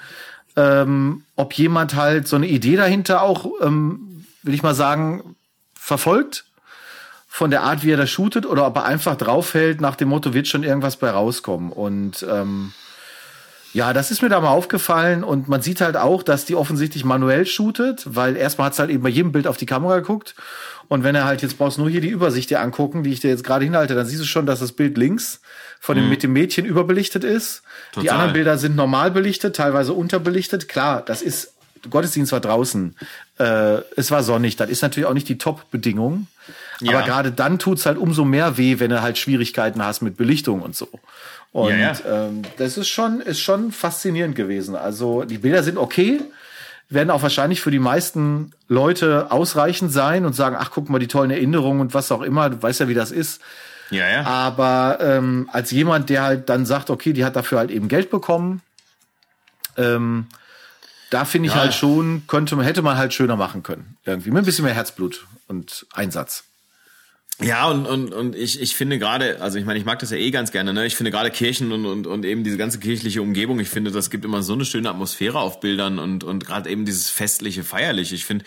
ähm, 0.57 1.23
ob 1.37 1.53
jemand 1.53 1.95
halt 1.95 2.27
so 2.27 2.37
eine 2.37 2.49
Idee 2.49 2.77
dahinter 2.77 3.23
auch, 3.23 3.47
ähm, 3.63 4.25
will 4.43 4.55
ich 4.55 4.63
mal 4.63 4.75
sagen, 4.75 5.37
verfolgt 5.75 6.45
von 7.29 7.51
der 7.51 7.63
Art, 7.63 7.85
wie 7.85 7.93
er 7.93 7.97
das 7.97 8.11
shootet, 8.11 8.47
oder 8.47 8.67
ob 8.67 8.77
er 8.77 8.85
einfach 8.85 9.17
draufhält 9.17 9.81
nach 9.81 9.95
dem 9.95 10.09
Motto, 10.09 10.35
wird 10.35 10.49
schon 10.49 10.65
irgendwas 10.65 10.97
bei 10.97 11.11
rauskommen. 11.11 11.71
Und 11.71 12.27
ähm, 12.29 12.73
ja, 13.73 13.93
das 13.93 14.11
ist 14.11 14.23
mir 14.23 14.29
da 14.29 14.41
mal 14.41 14.51
aufgefallen 14.51 15.25
und 15.25 15.49
man 15.49 15.63
sieht 15.63 15.81
halt 15.81 15.97
auch, 15.97 16.23
dass 16.23 16.45
die 16.45 16.55
offensichtlich 16.55 17.05
manuell 17.05 17.47
shootet, 17.47 18.05
weil 18.07 18.37
erstmal 18.37 18.69
hat's 18.69 18.79
halt 18.79 18.91
eben 18.91 19.03
bei 19.03 19.09
jedem 19.09 19.33
Bild 19.33 19.47
auf 19.47 19.57
die 19.57 19.67
Kamera 19.67 19.99
geguckt 19.99 20.35
und 20.89 21.05
wenn 21.05 21.15
er 21.15 21.25
halt 21.25 21.43
jetzt 21.43 21.59
brauchst 21.59 21.79
nur 21.79 21.91
hier 21.91 22.01
die 22.01 22.09
Übersicht 22.09 22.49
dir 22.51 22.61
angucken, 22.61 23.03
die 23.03 23.13
ich 23.13 23.21
dir 23.21 23.29
jetzt 23.29 23.45
gerade 23.45 23.65
hinhalte, 23.65 23.95
dann 23.95 24.07
siehst 24.07 24.23
du 24.23 24.27
schon, 24.27 24.47
dass 24.47 24.61
das 24.61 24.73
Bild 24.73 24.97
links 24.97 25.41
von 25.81 25.97
dem 25.97 26.05
mhm. 26.05 26.11
mit 26.11 26.23
dem 26.23 26.33
Mädchen 26.33 26.65
überbelichtet 26.65 27.25
ist. 27.25 27.63
Total. 27.93 28.03
Die 28.03 28.11
anderen 28.11 28.33
Bilder 28.33 28.59
sind 28.59 28.75
normal 28.75 29.11
belichtet, 29.11 29.55
teilweise 29.55 29.93
unterbelichtet. 29.93 30.69
Klar, 30.69 31.03
das 31.05 31.21
ist 31.21 31.53
Gottesdienst 31.91 32.33
war 32.33 32.41
draußen, 32.41 32.97
äh, 33.39 33.79
es 33.97 34.11
war 34.11 34.23
sonnig. 34.23 34.57
Das 34.57 34.69
ist 34.69 34.83
natürlich 34.83 35.07
auch 35.07 35.15
nicht 35.15 35.29
die 35.29 35.39
Top-Bedingung. 35.39 36.27
Ja. 36.81 36.99
Aber 36.99 37.07
gerade 37.07 37.33
dann 37.33 37.59
tut's 37.59 37.87
halt 37.87 37.99
umso 37.99 38.25
mehr 38.25 38.57
weh, 38.57 38.79
wenn 38.79 38.91
du 38.91 39.03
halt 39.03 39.19
Schwierigkeiten 39.19 39.85
hast 39.85 40.01
mit 40.01 40.17
Belichtung 40.17 40.63
und 40.63 40.75
so. 40.75 40.89
Und 41.53 41.71
ja, 41.71 41.93
ja. 41.93 42.27
Ähm, 42.27 42.43
das 42.59 42.77
ist 42.77 42.89
schon, 42.89 43.21
ist 43.21 43.41
schon 43.41 43.73
faszinierend 43.73 44.37
gewesen. 44.37 44.77
Also 44.77 45.25
die 45.25 45.39
Bilder 45.39 45.63
sind 45.63 45.79
okay, 45.79 46.21
werden 46.89 47.11
auch 47.11 47.23
wahrscheinlich 47.23 47.61
für 47.61 47.71
die 47.71 47.79
meisten 47.79 48.53
Leute 48.69 49.31
ausreichend 49.31 49.93
sein 49.93 50.25
und 50.25 50.35
sagen, 50.35 50.57
ach, 50.59 50.71
guck 50.73 50.89
mal, 50.89 50.99
die 50.99 51.07
tollen 51.07 51.31
Erinnerungen 51.31 51.81
und 51.81 51.95
was 51.95 52.13
auch 52.13 52.23
immer, 52.23 52.51
du 52.51 52.63
weißt 52.63 52.81
ja, 52.81 52.89
wie 52.89 52.95
das 52.95 53.11
ist. 53.11 53.41
Ja, 53.91 54.09
ja. 54.09 54.25
Aber 54.25 54.99
ähm, 55.01 55.49
als 55.53 55.71
jemand, 55.71 56.11
der 56.11 56.23
halt 56.23 56.49
dann 56.49 56.67
sagt, 56.67 56.91
okay, 56.91 57.13
die 57.13 57.25
hat 57.25 57.37
dafür 57.37 57.59
halt 57.59 57.71
eben 57.71 57.89
Geld 57.89 58.11
bekommen, 58.11 58.63
ähm, 59.77 60.27
da 61.11 61.25
finde 61.25 61.49
ich 61.49 61.55
ja. 61.55 61.61
halt 61.61 61.75
schon, 61.75 62.25
könnte, 62.27 62.63
hätte 62.63 62.83
man 62.83 62.99
halt 62.99 63.15
schöner 63.15 63.37
machen 63.37 63.63
können. 63.63 63.97
Irgendwie 64.05 64.31
mit 64.31 64.43
ein 64.43 64.45
bisschen 64.45 64.65
mehr 64.65 64.75
Herzblut 64.75 65.27
und 65.47 65.87
Einsatz. 65.95 66.45
Ja, 67.41 67.71
und, 67.71 67.87
und, 67.87 68.13
und 68.13 68.35
ich, 68.35 68.61
ich 68.61 68.75
finde 68.75 68.99
gerade, 68.99 69.41
also 69.41 69.59
ich 69.59 69.65
meine, 69.65 69.79
ich 69.79 69.85
mag 69.85 70.01
das 70.01 70.11
ja 70.11 70.17
eh 70.17 70.33
ganz 70.33 70.51
gerne, 70.51 70.73
ne? 70.73 70.87
Ich 70.87 70.97
finde 70.97 71.13
gerade 71.13 71.31
Kirchen 71.31 71.71
und, 71.71 71.87
und, 71.87 72.09
und 72.09 72.25
eben 72.25 72.43
diese 72.43 72.57
ganze 72.57 72.81
kirchliche 72.81 73.23
Umgebung, 73.23 73.61
ich 73.61 73.69
finde, 73.69 73.93
das 73.93 74.11
gibt 74.11 74.25
immer 74.25 74.43
so 74.43 74.55
eine 74.55 74.65
schöne 74.65 74.91
Atmosphäre 74.91 75.39
auf 75.39 75.61
Bildern 75.61 76.01
und, 76.01 76.25
und 76.25 76.45
gerade 76.45 76.69
eben 76.69 76.85
dieses 76.85 77.11
festliche, 77.11 77.63
feierliche. 77.63 78.17
Ich 78.17 78.25
finde, 78.25 78.45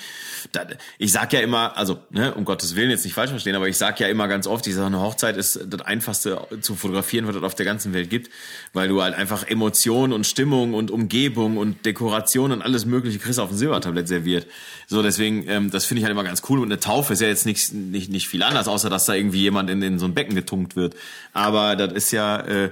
da, 0.51 0.67
ich 0.97 1.13
sag 1.13 1.31
ja 1.31 1.39
immer, 1.39 1.77
also, 1.77 1.99
ne, 2.09 2.33
um 2.33 2.43
Gottes 2.43 2.75
Willen 2.75 2.89
jetzt 2.89 3.05
nicht 3.05 3.13
falsch 3.13 3.29
verstehen, 3.29 3.55
aber 3.55 3.69
ich 3.69 3.77
sag 3.77 3.97
ja 4.01 4.09
immer 4.09 4.27
ganz 4.27 4.45
oft, 4.45 4.67
ich 4.67 4.75
sage, 4.75 4.87
eine 4.87 4.99
Hochzeit 4.99 5.37
ist 5.37 5.61
das 5.67 5.81
einfachste 5.83 6.45
zu 6.59 6.75
fotografieren, 6.75 7.27
was 7.27 7.37
es 7.37 7.43
auf 7.43 7.55
der 7.55 7.65
ganzen 7.65 7.93
Welt 7.93 8.09
gibt, 8.09 8.29
weil 8.73 8.87
du 8.87 9.01
halt 9.01 9.15
einfach 9.15 9.47
Emotionen 9.47 10.13
und 10.13 10.25
Stimmung 10.25 10.73
und 10.73 10.91
Umgebung 10.91 11.57
und 11.57 11.85
Dekoration 11.85 12.51
und 12.51 12.61
alles 12.61 12.85
mögliche 12.85 13.19
kriegst 13.19 13.39
auf 13.39 13.49
dem 13.49 13.57
Silbertablett 13.57 14.07
serviert. 14.07 14.47
So, 14.87 15.03
deswegen, 15.03 15.47
ähm, 15.47 15.69
das 15.71 15.85
finde 15.85 15.99
ich 15.99 16.05
halt 16.05 16.11
immer 16.11 16.23
ganz 16.23 16.41
cool 16.49 16.59
und 16.59 16.65
eine 16.65 16.79
Taufe 16.79 17.13
ist 17.13 17.21
ja 17.21 17.27
jetzt 17.27 17.45
nicht, 17.45 17.73
nicht, 17.73 18.09
nicht 18.09 18.27
viel 18.27 18.43
anders, 18.43 18.67
außer 18.67 18.89
dass 18.89 19.05
da 19.05 19.13
irgendwie 19.13 19.41
jemand 19.41 19.69
in, 19.69 19.81
in 19.81 19.99
so 19.99 20.05
ein 20.05 20.13
Becken 20.13 20.35
getunkt 20.35 20.75
wird. 20.75 20.95
Aber 21.33 21.75
das 21.75 21.93
ist 21.93 22.11
ja, 22.11 22.39
äh, 22.39 22.71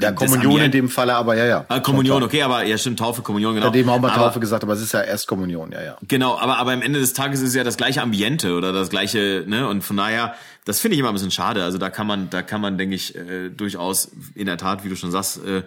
ja, 0.00 0.12
Kommunion 0.12 0.60
in 0.60 0.70
dem 0.70 0.88
Falle, 0.88 1.14
aber 1.14 1.36
ja, 1.36 1.46
ja. 1.46 1.64
Ah, 1.68 1.80
Kommunion, 1.80 2.22
okay, 2.22 2.42
aber 2.42 2.64
ja, 2.64 2.76
stimmt, 2.78 2.98
Taufe, 2.98 3.22
Kommunion, 3.22 3.54
genau. 3.54 3.66
Ja, 3.66 3.72
dem 3.72 3.90
haben 3.90 4.02
wir 4.02 4.12
Taufe 4.12 4.40
gesagt, 4.40 4.64
aber 4.64 4.72
es 4.72 4.80
ist 4.80 4.92
ja 4.92 5.02
erst 5.02 5.26
Kommunion, 5.26 5.72
ja, 5.72 5.82
ja. 5.82 5.98
Genau, 6.06 6.38
aber, 6.38 6.58
aber 6.58 6.72
am 6.72 6.82
Ende 6.82 6.98
des 6.98 7.12
Tages 7.12 7.40
ist 7.40 7.50
es 7.50 7.54
ja 7.54 7.64
das 7.64 7.76
gleiche 7.76 8.02
Ambiente 8.02 8.54
oder 8.54 8.72
das 8.72 8.90
gleiche, 8.90 9.44
ne, 9.46 9.68
und 9.68 9.82
von 9.82 9.96
daher, 9.96 10.34
das 10.64 10.80
finde 10.80 10.94
ich 10.94 11.00
immer 11.00 11.08
ein 11.08 11.14
bisschen 11.14 11.30
schade. 11.30 11.64
Also 11.64 11.78
da 11.78 11.90
kann 11.90 12.06
man, 12.06 12.30
da 12.30 12.42
kann 12.42 12.60
man, 12.60 12.78
denke 12.78 12.94
ich, 12.94 13.14
äh, 13.14 13.50
durchaus 13.50 14.10
in 14.34 14.46
der 14.46 14.56
Tat, 14.56 14.84
wie 14.84 14.88
du 14.88 14.96
schon 14.96 15.10
sagst, 15.10 15.44
äh, 15.44 15.62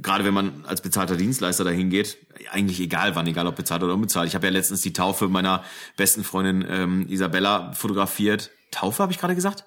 gerade 0.00 0.24
wenn 0.24 0.34
man 0.34 0.64
als 0.66 0.80
bezahlter 0.80 1.16
Dienstleister 1.16 1.64
dahin 1.64 1.90
geht, 1.90 2.16
eigentlich 2.50 2.80
egal 2.80 3.16
wann, 3.16 3.26
egal 3.26 3.46
ob 3.46 3.56
bezahlt 3.56 3.82
oder 3.82 3.94
unbezahlt. 3.94 4.28
Ich 4.28 4.34
habe 4.34 4.46
ja 4.46 4.52
letztens 4.52 4.80
die 4.80 4.92
Taufe 4.92 5.28
meiner 5.28 5.62
besten 5.96 6.24
Freundin 6.24 6.64
ähm, 6.68 7.06
Isabella 7.08 7.72
fotografiert. 7.72 8.50
Taufe 8.70 9.02
habe 9.02 9.12
ich 9.12 9.18
gerade 9.18 9.34
gesagt? 9.34 9.64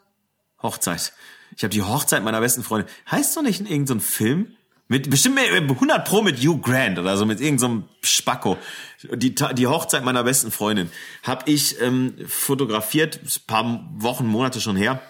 Hochzeit. 0.62 1.14
Ich 1.56 1.64
habe 1.64 1.74
die 1.74 1.82
Hochzeit 1.82 2.24
meiner 2.24 2.40
besten 2.40 2.64
Freundin. 2.64 2.90
Heißt 3.10 3.36
doch 3.36 3.42
nicht 3.42 3.60
in 3.60 3.66
irgendeinem 3.66 4.02
Film? 4.02 4.54
Mit 4.90 5.10
bestimmt 5.10 5.36
100 5.74 6.08
Pro 6.08 6.22
mit 6.22 6.40
Hugh 6.40 6.62
Grant 6.62 6.98
oder 6.98 7.18
so 7.18 7.26
mit 7.26 7.42
irgendeinem 7.42 7.84
so 8.02 8.08
Spacko. 8.08 8.58
Die, 9.04 9.36
die 9.36 9.68
Hochzeit 9.68 10.06
meiner 10.06 10.24
besten 10.24 10.50
Freundin 10.50 10.90
habe 11.24 11.50
ich 11.52 11.82
ähm, 11.82 12.14
fotografiert, 12.26 13.20
paar 13.48 13.90
Wochen, 13.98 14.26
Monate 14.26 14.62
schon 14.62 14.78
her 14.78 15.02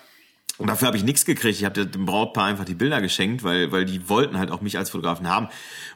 Und 0.58 0.68
dafür 0.68 0.88
habe 0.88 0.97
ich 0.97 1.03
nichts 1.03 1.26
gekriegt. 1.26 1.60
Ich 1.60 1.66
habe 1.66 1.86
dem 1.86 2.05
Brautpaar 2.05 2.45
einfach 2.45 2.66
die 2.66 2.74
Bilder 2.74 2.99
geschenkt, 2.99 3.43
weil, 3.43 3.72
weil 3.72 3.86
die 3.86 4.10
wollten 4.10 4.39
halt 4.39 4.49
auch 4.49 4.62
mich 4.62 4.78
als 4.78 4.89
Fotografen 4.89 5.28
haben. 5.30 5.49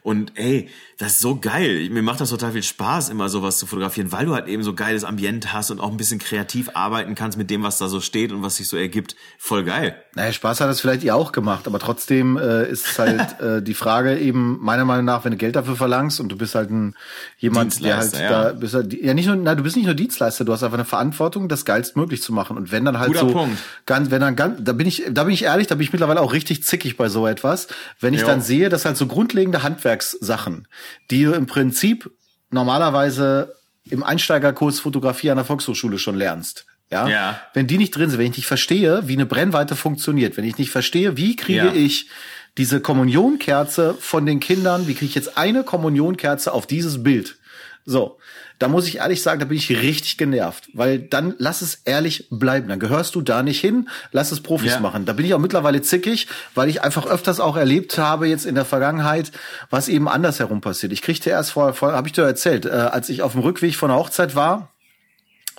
Und 0.03 0.34
ey, 0.36 0.70
das 0.97 1.14
ist 1.14 1.20
so 1.20 1.36
geil. 1.36 1.89
Mir 1.89 2.03
macht 2.03 2.22
das 2.22 2.30
total 2.30 2.51
viel 2.51 2.64
Spaß, 2.64 3.09
immer 3.09 3.30
sowas 3.30 3.57
zu 3.57 3.66
fotografieren, 3.66 4.12
weil 4.12 4.26
du 4.26 4.34
halt 4.34 4.47
eben 4.47 4.64
so 4.64 4.74
geiles 4.74 5.03
Ambient 5.03 5.51
hast 5.53 5.72
und 5.72 5.80
auch 5.80 5.89
ein 5.89 5.97
bisschen 5.97 6.20
kreativ 6.20 6.70
arbeiten 6.74 7.16
kannst 7.16 7.38
mit 7.38 7.49
dem, 7.49 7.64
was 7.64 7.78
da 7.78 7.88
so 7.88 8.01
steht 8.01 8.32
und 8.32 8.43
was 8.43 8.57
sich 8.57 8.68
so 8.68 8.78
ergibt. 8.78 9.16
Voll 9.38 9.64
geil. 9.64 9.95
Naja, 10.16 10.32
Spaß 10.32 10.62
hat 10.62 10.70
das 10.70 10.82
vielleicht 10.82 11.03
ihr 11.03 11.16
auch 11.16 11.32
gemacht, 11.32 11.68
aber 11.68 11.80
trotzdem 11.80 12.38
äh, 12.38 12.70
ist 12.70 12.99
halt 12.99 13.39
äh, 13.41 13.62
die 13.62 13.74
Frage 13.74 14.18
eben 14.18 14.59
meiner 14.62 14.86
Meinung 14.86 15.05
nach, 15.05 15.24
wenn 15.24 15.32
du 15.32 15.38
Geld 15.38 15.55
dafür 15.55 15.76
verlangst 15.76 16.20
und 16.20 16.30
du 16.30 16.38
bist 16.38 16.53
halt 16.55 16.70
ein 16.70 16.95
jemand, 17.38 17.84
der 17.84 17.97
halt 17.97 18.14
ja. 18.14 18.30
da 18.30 18.53
bist 18.53 18.74
halt, 18.74 18.93
ja 18.93 19.14
nicht 19.14 19.28
nur, 19.28 19.36
na, 19.36 19.55
du 19.55 19.64
bist 19.64 19.76
nicht 19.76 19.86
nur 19.86 19.95
Dienstleister, 19.95 20.45
du 20.45 20.51
hast 20.51 20.64
einfach 20.64 20.78
eine 20.78 20.86
Verantwortung, 20.86 21.47
das 21.47 21.66
geilstmöglich 21.66 22.22
zu 22.22 22.34
machen. 22.34 22.57
Und 22.57 22.72
wenn 22.72 22.86
dann 22.86 22.99
halt 22.99 23.07
Guter 23.07 23.28
so 23.28 23.32
Punkt. 23.32 23.57
ganz, 23.86 24.12
wenn 24.12 24.22
dann 24.22 24.36
ganz, 24.36 24.51
da 24.60 24.74
bin 24.74 24.88
ich, 24.88 25.04
da 25.10 25.24
bin 25.24 25.34
ich 25.34 25.43
ehrlich, 25.43 25.68
da 25.68 25.76
bin 25.76 25.84
ich 25.84 25.91
mittlerweile 25.91 26.22
auch 26.22 26.34
richtig 26.34 26.64
zickig 26.64 26.97
bei 26.97 27.10
so 27.10 27.28
etwas, 27.28 27.68
wenn 27.99 28.14
ich 28.14 28.22
jo. 28.22 28.28
dann 28.28 28.41
sehe, 28.41 28.70
dass 28.70 28.86
halt 28.86 28.97
so 28.97 29.08
grundlegende 29.08 29.64
Handwerkssachen, 29.64 30.68
die 31.10 31.24
du 31.24 31.34
im 31.34 31.45
Prinzip 31.45 32.12
normalerweise 32.49 33.56
im 33.89 34.04
Einsteigerkurs 34.04 34.80
Fotografie 34.80 35.32
an 35.32 35.38
der 35.38 35.45
Volkshochschule 35.45 35.97
schon 35.97 36.16
lernst. 36.16 36.66
Ja? 36.91 37.08
ja. 37.08 37.41
Wenn 37.54 37.68
die 37.68 37.78
nicht 37.78 37.95
drin 37.95 38.10
sind, 38.10 38.20
wenn 38.20 38.32
ich 38.32 38.38
nicht 38.38 38.47
verstehe, 38.47 39.08
wie 39.08 39.14
eine 39.14 39.26
Brennweite 39.26 39.76
funktioniert, 39.76 40.38
wenn 40.38 40.45
ich 40.45 40.58
nicht 40.58 40.72
verstehe, 40.72 41.18
wie 41.18 41.36
kriege 41.36 41.68
ja. 41.68 41.74
ich 41.74 42.10
diese 42.58 42.82
Kommunionkerze 42.82 43.95
von 43.99 44.26
den 44.26 44.39
Kindern, 44.39 44.88
wie 44.88 44.93
kriege 44.93 45.06
ich 45.06 45.16
jetzt 45.16 45.38
eine 45.38 45.64
Kommunionkerze 45.64 46.52
auf 46.52 46.68
dieses 46.68 47.02
Bild? 47.02 47.38
So, 47.86 48.18
da 48.62 48.68
muss 48.68 48.88
ich 48.88 48.97
ehrlich 48.97 49.24
sagen, 49.24 49.39
da 49.39 49.47
bin 49.47 49.57
ich 49.57 49.72
richtig 49.72 50.18
genervt, 50.18 50.70
weil 50.74 50.99
dann 50.99 51.34
lass 51.39 51.64
es 51.64 51.82
ehrlich 51.86 52.28
bleiben. 52.30 52.68
Dann 52.70 52.80
gehörst 52.80 53.16
du 53.16 53.22
da 53.22 53.41
nicht 53.41 53.59
hin, 53.59 53.89
lass 54.12 54.32
es 54.32 54.41
Profis 54.41 54.74
ja. 54.74 54.80
machen. 54.80 55.05
Da 55.05 55.14
bin 55.14 55.26
ich 55.26 55.34
auch 55.34 55.39
mittlerweile 55.39 55.82
zickig, 55.82 56.28
weil 56.53 56.70
ich 56.70 56.84
einfach 56.84 57.07
öfters 57.07 57.39
auch 57.39 57.57
erlebt 57.57 57.97
habe 57.97 58.28
jetzt 58.28 58.45
in 58.45 58.53
der 58.53 58.66
Vergangenheit, 58.66 59.32
was 59.72 59.88
eben 59.88 60.07
andersherum 60.07 60.62
passiert. 60.62 60.93
Ich 60.93 61.01
kriegte 61.01 61.32
erst 61.32 61.53
vor, 61.53 61.74
vor 61.74 61.93
habe 61.93 62.07
ich 62.07 62.14
dir 62.14 62.22
erzählt, 62.22 62.68
äh, 62.68 62.70
als 62.70 63.09
ich 63.09 63.24
auf 63.24 63.32
dem 63.32 63.41
Rückweg 63.41 63.76
von 63.76 63.89
der 63.89 63.97
Hochzeit 63.97 64.36
war, 64.36 64.70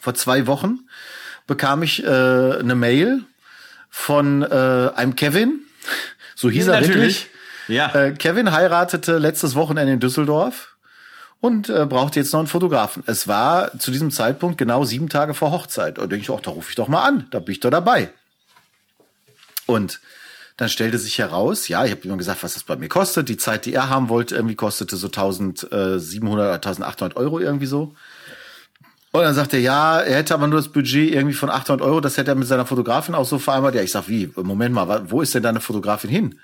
vor 0.01 0.15
zwei 0.15 0.47
Wochen, 0.47 0.79
bekam 1.49 1.83
ich 1.83 2.05
äh, 2.05 2.07
eine 2.07 2.77
Mail 2.77 3.25
von 3.91 4.43
äh, 4.43 4.91
einem 4.95 5.17
Kevin, 5.17 5.61
so 6.37 6.49
hieß 6.49 6.67
ja, 6.67 6.75
er 6.75 6.81
natürlich. 6.83 7.27
wirklich. 7.27 7.77
Ja. 7.77 7.93
Äh, 7.95 8.13
Kevin 8.13 8.53
heiratete 8.53 9.19
letztes 9.19 9.57
Wochenende 9.57 9.93
in 9.93 9.99
Düsseldorf 9.99 10.72
und 11.43 11.69
äh, 11.69 11.87
brauchte 11.87 12.21
jetzt 12.21 12.33
noch 12.33 12.39
einen 12.39 12.47
Fotografen. 12.47 13.03
Es 13.07 13.27
war 13.27 13.77
zu 13.77 13.91
diesem 13.91 14.13
Zeitpunkt 14.13 14.59
genau 14.59 14.85
sieben 14.85 15.09
Tage 15.09 15.35
vor 15.35 15.51
Hochzeit. 15.51 15.99
Und 15.99 16.11
denke 16.13 16.23
ich, 16.23 16.31
ach, 16.31 16.41
da 16.41 16.53
rufe 16.53 16.71
ich 16.71 16.77
doch 16.77 16.87
mal 16.87 17.03
an, 17.03 17.27
da 17.33 17.41
bin 17.41 17.53
ich 17.53 17.59
doch 17.59 17.71
dabei. 17.71 18.11
Und 19.67 20.01
dann 20.57 20.69
stellte 20.69 20.99
sich 20.99 21.19
heraus, 21.19 21.67
ja, 21.67 21.85
ich 21.85 21.91
habe 21.91 22.07
ihm 22.07 22.17
gesagt, 22.17 22.45
was 22.45 22.55
das 22.55 22.63
bei 22.63 22.77
mir 22.77 22.89
kostet. 22.89 23.29
Die 23.29 23.37
Zeit, 23.37 23.67
die 23.67 23.75
er 23.75 23.89
haben 23.89 24.09
wollte, 24.09 24.37
irgendwie 24.37 24.55
kostete 24.55 24.95
so 24.97 25.09
1700 25.09 26.33
oder 26.33 26.55
1800 26.55 27.17
Euro 27.17 27.41
irgendwie 27.41 27.67
so. 27.67 27.97
Und 29.11 29.23
dann 29.23 29.35
sagt 29.35 29.53
er, 29.53 29.59
ja, 29.59 29.99
er 29.99 30.19
hätte 30.19 30.35
aber 30.35 30.47
nur 30.47 30.61
das 30.61 30.69
Budget 30.69 31.13
irgendwie 31.13 31.35
von 31.35 31.51
800 31.51 31.85
Euro, 31.85 32.01
das 32.01 32.19
hätte 32.19 32.31
er 32.31 32.35
mit 32.37 32.47
seiner 32.47 32.67
Fotografin 32.67 33.17
auch 33.17 33.27
so 33.27 33.41
vereinbart. 33.41 33.75
Ja, 33.75 33.83
ich 33.83 33.91
sag, 33.91 34.07
wie, 34.07 34.31
Moment 34.37 34.77
mal, 34.77 35.11
wo 35.11 35.21
ist 35.23 35.35
denn 35.35 35.43
deine 35.43 35.61
Fotografin 35.61 36.09
hin? 36.09 36.39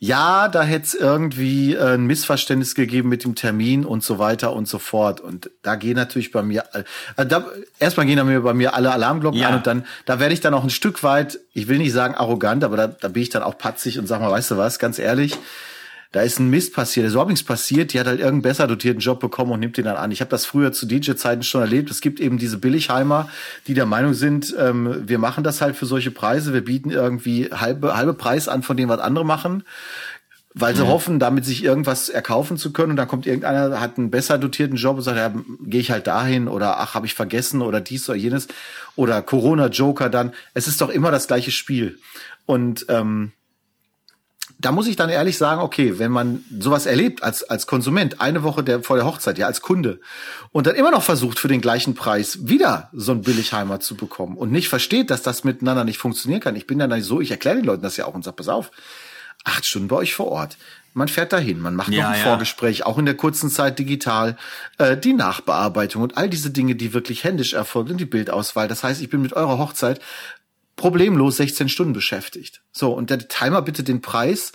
Ja, 0.00 0.46
da 0.46 0.62
hätte 0.62 0.84
es 0.86 0.94
irgendwie 0.94 1.74
äh, 1.74 1.94
ein 1.94 2.06
Missverständnis 2.06 2.76
gegeben 2.76 3.08
mit 3.08 3.24
dem 3.24 3.34
Termin 3.34 3.84
und 3.84 4.04
so 4.04 4.20
weiter 4.20 4.52
und 4.52 4.68
so 4.68 4.78
fort. 4.78 5.20
Und 5.20 5.50
da 5.62 5.74
gehen 5.74 5.96
natürlich 5.96 6.30
bei 6.30 6.42
mir, 6.42 6.64
äh, 6.72 7.26
da, 7.26 7.46
erstmal 7.80 8.06
gehen 8.06 8.16
da 8.16 8.22
mir 8.22 8.40
bei 8.42 8.54
mir 8.54 8.74
alle 8.74 8.92
Alarmglocken 8.92 9.40
ja. 9.40 9.48
an 9.48 9.56
und 9.56 9.66
dann, 9.66 9.86
da 10.06 10.20
werde 10.20 10.34
ich 10.34 10.40
dann 10.40 10.54
auch 10.54 10.62
ein 10.62 10.70
Stück 10.70 11.02
weit, 11.02 11.40
ich 11.52 11.66
will 11.66 11.78
nicht 11.78 11.92
sagen 11.92 12.14
arrogant, 12.14 12.62
aber 12.62 12.76
da, 12.76 12.86
da 12.86 13.08
bin 13.08 13.22
ich 13.22 13.30
dann 13.30 13.42
auch 13.42 13.58
patzig 13.58 13.98
und 13.98 14.06
sag 14.06 14.20
mal, 14.20 14.30
weißt 14.30 14.52
du 14.52 14.56
was, 14.56 14.78
ganz 14.78 15.00
ehrlich, 15.00 15.36
da 16.12 16.22
ist 16.22 16.38
ein 16.38 16.48
Mist 16.48 16.74
passiert, 16.74 17.04
da 17.04 17.08
ist 17.08 17.12
überhaupt 17.12 17.30
nichts 17.30 17.44
passiert, 17.44 17.92
die 17.92 18.00
hat 18.00 18.06
halt 18.06 18.20
irgendeinen 18.20 18.42
besser 18.42 18.66
dotierten 18.66 19.00
Job 19.00 19.20
bekommen 19.20 19.52
und 19.52 19.60
nimmt 19.60 19.76
den 19.76 19.84
dann 19.84 19.96
an. 19.96 20.10
Ich 20.10 20.20
habe 20.20 20.30
das 20.30 20.46
früher 20.46 20.72
zu 20.72 20.86
DJ-Zeiten 20.86 21.42
schon 21.42 21.60
erlebt. 21.60 21.90
Es 21.90 22.00
gibt 22.00 22.18
eben 22.18 22.38
diese 22.38 22.58
Billigheimer, 22.58 23.28
die 23.66 23.74
der 23.74 23.86
Meinung 23.86 24.14
sind, 24.14 24.54
ähm, 24.58 25.02
wir 25.06 25.18
machen 25.18 25.44
das 25.44 25.60
halt 25.60 25.76
für 25.76 25.86
solche 25.86 26.10
Preise, 26.10 26.54
wir 26.54 26.64
bieten 26.64 26.90
irgendwie 26.90 27.50
halbe, 27.52 27.96
halbe 27.96 28.14
Preis 28.14 28.48
an 28.48 28.62
von 28.62 28.76
dem, 28.76 28.88
was 28.88 29.00
andere 29.00 29.24
machen 29.24 29.64
weil 30.60 30.74
sie 30.74 30.82
mhm. 30.82 30.88
hoffen, 30.88 31.18
damit 31.18 31.44
sich 31.44 31.62
irgendwas 31.62 32.08
erkaufen 32.08 32.56
zu 32.56 32.72
können. 32.72 32.90
Und 32.90 32.96
dann 32.96 33.06
kommt 33.06 33.26
irgendeiner, 33.26 33.80
hat 33.80 33.96
einen 33.96 34.10
besser 34.10 34.38
dotierten 34.38 34.76
Job 34.76 34.96
und 34.96 35.02
sagt, 35.02 35.16
ja, 35.16 35.32
gehe 35.64 35.80
ich 35.80 35.90
halt 35.90 36.06
dahin 36.06 36.48
oder 36.48 36.80
ach, 36.80 36.94
habe 36.94 37.06
ich 37.06 37.14
vergessen 37.14 37.62
oder 37.62 37.80
dies 37.80 38.08
oder 38.08 38.18
jenes 38.18 38.48
oder 38.96 39.22
Corona-Joker 39.22 40.08
dann. 40.08 40.32
Es 40.54 40.66
ist 40.66 40.80
doch 40.80 40.88
immer 40.88 41.10
das 41.10 41.28
gleiche 41.28 41.52
Spiel. 41.52 41.98
Und 42.46 42.86
ähm, 42.88 43.32
da 44.60 44.72
muss 44.72 44.88
ich 44.88 44.96
dann 44.96 45.08
ehrlich 45.08 45.38
sagen, 45.38 45.60
okay, 45.60 45.98
wenn 45.98 46.10
man 46.10 46.44
sowas 46.58 46.86
erlebt 46.86 47.22
als, 47.22 47.44
als 47.44 47.66
Konsument, 47.66 48.20
eine 48.20 48.42
Woche 48.42 48.64
der, 48.64 48.82
vor 48.82 48.96
der 48.96 49.06
Hochzeit, 49.06 49.38
ja, 49.38 49.46
als 49.46 49.60
Kunde, 49.60 50.00
und 50.50 50.66
dann 50.66 50.74
immer 50.74 50.90
noch 50.90 51.02
versucht, 51.02 51.38
für 51.38 51.48
den 51.48 51.60
gleichen 51.60 51.94
Preis 51.94 52.48
wieder 52.48 52.90
so 52.92 53.12
ein 53.12 53.22
Billigheimer 53.22 53.78
zu 53.78 53.94
bekommen 53.94 54.36
und 54.36 54.50
nicht 54.50 54.68
versteht, 54.68 55.10
dass 55.10 55.22
das 55.22 55.44
miteinander 55.44 55.84
nicht 55.84 55.98
funktionieren 55.98 56.40
kann. 56.40 56.56
Ich 56.56 56.66
bin 56.66 56.78
dann 56.78 57.00
so, 57.02 57.20
ich 57.20 57.30
erkläre 57.30 57.56
den 57.56 57.64
Leuten 57.64 57.82
das 57.82 57.96
ja 57.96 58.06
auch 58.06 58.14
und 58.14 58.24
sag, 58.24 58.34
pass 58.34 58.48
auf, 58.48 58.72
acht 59.44 59.64
Stunden 59.64 59.88
bei 59.88 59.96
euch 59.96 60.14
vor 60.14 60.26
Ort. 60.26 60.56
Man 60.94 61.06
fährt 61.06 61.32
dahin, 61.32 61.60
man 61.60 61.76
macht 61.76 61.90
ja, 61.90 62.02
noch 62.02 62.10
ein 62.10 62.18
ja. 62.18 62.24
Vorgespräch, 62.24 62.84
auch 62.84 62.98
in 62.98 63.04
der 63.04 63.14
kurzen 63.14 63.50
Zeit 63.50 63.78
digital, 63.78 64.36
äh, 64.78 64.96
die 64.96 65.12
Nachbearbeitung 65.12 66.02
und 66.02 66.16
all 66.16 66.28
diese 66.28 66.50
Dinge, 66.50 66.74
die 66.74 66.92
wirklich 66.92 67.22
händisch 67.22 67.52
erfolgen 67.52 67.92
und 67.92 67.98
die 67.98 68.06
Bildauswahl. 68.06 68.66
Das 68.66 68.82
heißt, 68.82 69.00
ich 69.00 69.08
bin 69.08 69.22
mit 69.22 69.34
eurer 69.34 69.58
Hochzeit 69.58 70.00
problemlos 70.78 71.36
16 71.36 71.68
Stunden 71.68 71.92
beschäftigt. 71.92 72.62
So, 72.72 72.92
und 72.92 73.10
der 73.10 73.28
Timer 73.28 73.60
bitte 73.60 73.82
den 73.82 74.00
Preis, 74.00 74.52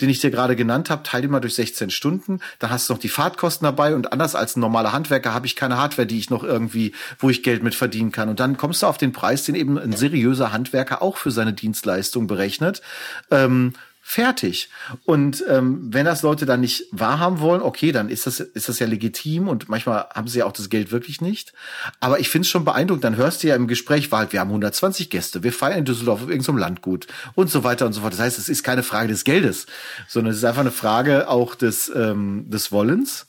den 0.00 0.10
ich 0.10 0.20
dir 0.20 0.30
gerade 0.30 0.56
genannt 0.56 0.90
habe, 0.90 1.04
teile 1.04 1.28
mal 1.28 1.40
durch 1.40 1.54
16 1.54 1.90
Stunden. 1.90 2.40
Dann 2.58 2.70
hast 2.70 2.88
du 2.88 2.94
noch 2.94 3.00
die 3.00 3.08
Fahrtkosten 3.08 3.64
dabei 3.64 3.94
und 3.94 4.12
anders 4.12 4.34
als 4.34 4.56
ein 4.56 4.60
normaler 4.60 4.92
Handwerker 4.92 5.32
habe 5.32 5.46
ich 5.46 5.54
keine 5.54 5.76
Hardware, 5.76 6.06
die 6.06 6.18
ich 6.18 6.30
noch 6.30 6.42
irgendwie, 6.42 6.92
wo 7.18 7.30
ich 7.30 7.42
Geld 7.42 7.62
mit 7.62 7.74
verdienen 7.74 8.10
kann. 8.10 8.28
Und 8.28 8.40
dann 8.40 8.56
kommst 8.56 8.82
du 8.82 8.86
auf 8.86 8.98
den 8.98 9.12
Preis, 9.12 9.44
den 9.44 9.54
eben 9.54 9.78
ein 9.78 9.92
seriöser 9.92 10.52
Handwerker 10.52 11.02
auch 11.02 11.16
für 11.16 11.30
seine 11.30 11.52
Dienstleistung 11.52 12.26
berechnet. 12.26 12.82
Ähm, 13.30 13.74
fertig. 14.08 14.68
Und 15.04 15.44
ähm, 15.48 15.88
wenn 15.90 16.06
das 16.06 16.22
Leute 16.22 16.46
dann 16.46 16.60
nicht 16.60 16.84
wahrhaben 16.92 17.40
wollen, 17.40 17.60
okay, 17.60 17.90
dann 17.90 18.08
ist 18.08 18.24
das, 18.24 18.38
ist 18.38 18.68
das 18.68 18.78
ja 18.78 18.86
legitim 18.86 19.48
und 19.48 19.68
manchmal 19.68 20.06
haben 20.14 20.28
sie 20.28 20.38
ja 20.38 20.46
auch 20.46 20.52
das 20.52 20.70
Geld 20.70 20.92
wirklich 20.92 21.20
nicht. 21.20 21.52
Aber 21.98 22.20
ich 22.20 22.28
finde 22.28 22.46
es 22.46 22.48
schon 22.48 22.64
beeindruckend. 22.64 23.02
Dann 23.02 23.16
hörst 23.16 23.42
du 23.42 23.48
ja 23.48 23.56
im 23.56 23.66
Gespräch, 23.66 24.08
halt, 24.12 24.32
wir 24.32 24.38
haben 24.38 24.50
120 24.50 25.10
Gäste, 25.10 25.42
wir 25.42 25.52
feiern 25.52 25.80
in 25.80 25.84
Düsseldorf 25.84 26.22
auf 26.22 26.28
irgendeinem 26.28 26.58
Landgut 26.58 27.08
und 27.34 27.50
so 27.50 27.64
weiter 27.64 27.84
und 27.84 27.94
so 27.94 28.02
fort. 28.02 28.12
Das 28.12 28.20
heißt, 28.20 28.38
es 28.38 28.48
ist 28.48 28.62
keine 28.62 28.84
Frage 28.84 29.08
des 29.08 29.24
Geldes, 29.24 29.66
sondern 30.06 30.30
es 30.30 30.38
ist 30.38 30.44
einfach 30.44 30.60
eine 30.60 30.70
Frage 30.70 31.28
auch 31.28 31.56
des, 31.56 31.90
ähm, 31.92 32.48
des 32.48 32.70
Wollens. 32.70 33.25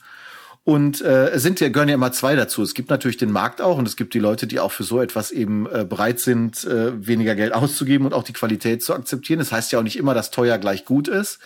Und 0.68 1.00
äh, 1.00 1.30
es 1.30 1.44
sind 1.44 1.62
ja 1.62 1.70
gehören 1.70 1.88
ja 1.88 1.96
immer 1.96 2.12
zwei 2.12 2.36
dazu. 2.36 2.62
Es 2.62 2.74
gibt 2.74 2.90
natürlich 2.90 3.16
den 3.16 3.32
Markt 3.32 3.62
auch 3.62 3.78
und 3.78 3.88
es 3.88 3.96
gibt 3.96 4.14
die 4.14 4.20
Leute, 4.20 4.48
die 4.48 4.60
auch 4.60 4.74
für 4.74 4.84
so 4.84 5.02
etwas 5.02 5.32
eben 5.32 5.66
äh, 5.66 5.86
bereit 5.86 6.20
sind, 6.20 6.66
äh, 6.66 7.08
weniger 7.08 7.36
Geld 7.36 7.54
auszugeben 7.54 8.06
und 8.06 8.14
auch 8.14 8.24
die 8.24 8.34
Qualität 8.34 8.84
zu 8.84 8.94
akzeptieren. 8.94 9.40
Das 9.40 9.54
heißt 9.54 9.72
ja 9.72 9.80
auch 9.80 9.84
nicht 9.84 9.96
immer, 9.96 10.14
dass 10.14 10.30
teuer 10.30 10.58
gleich 10.58 10.84
gut 10.84 11.08
ist. 11.08 11.40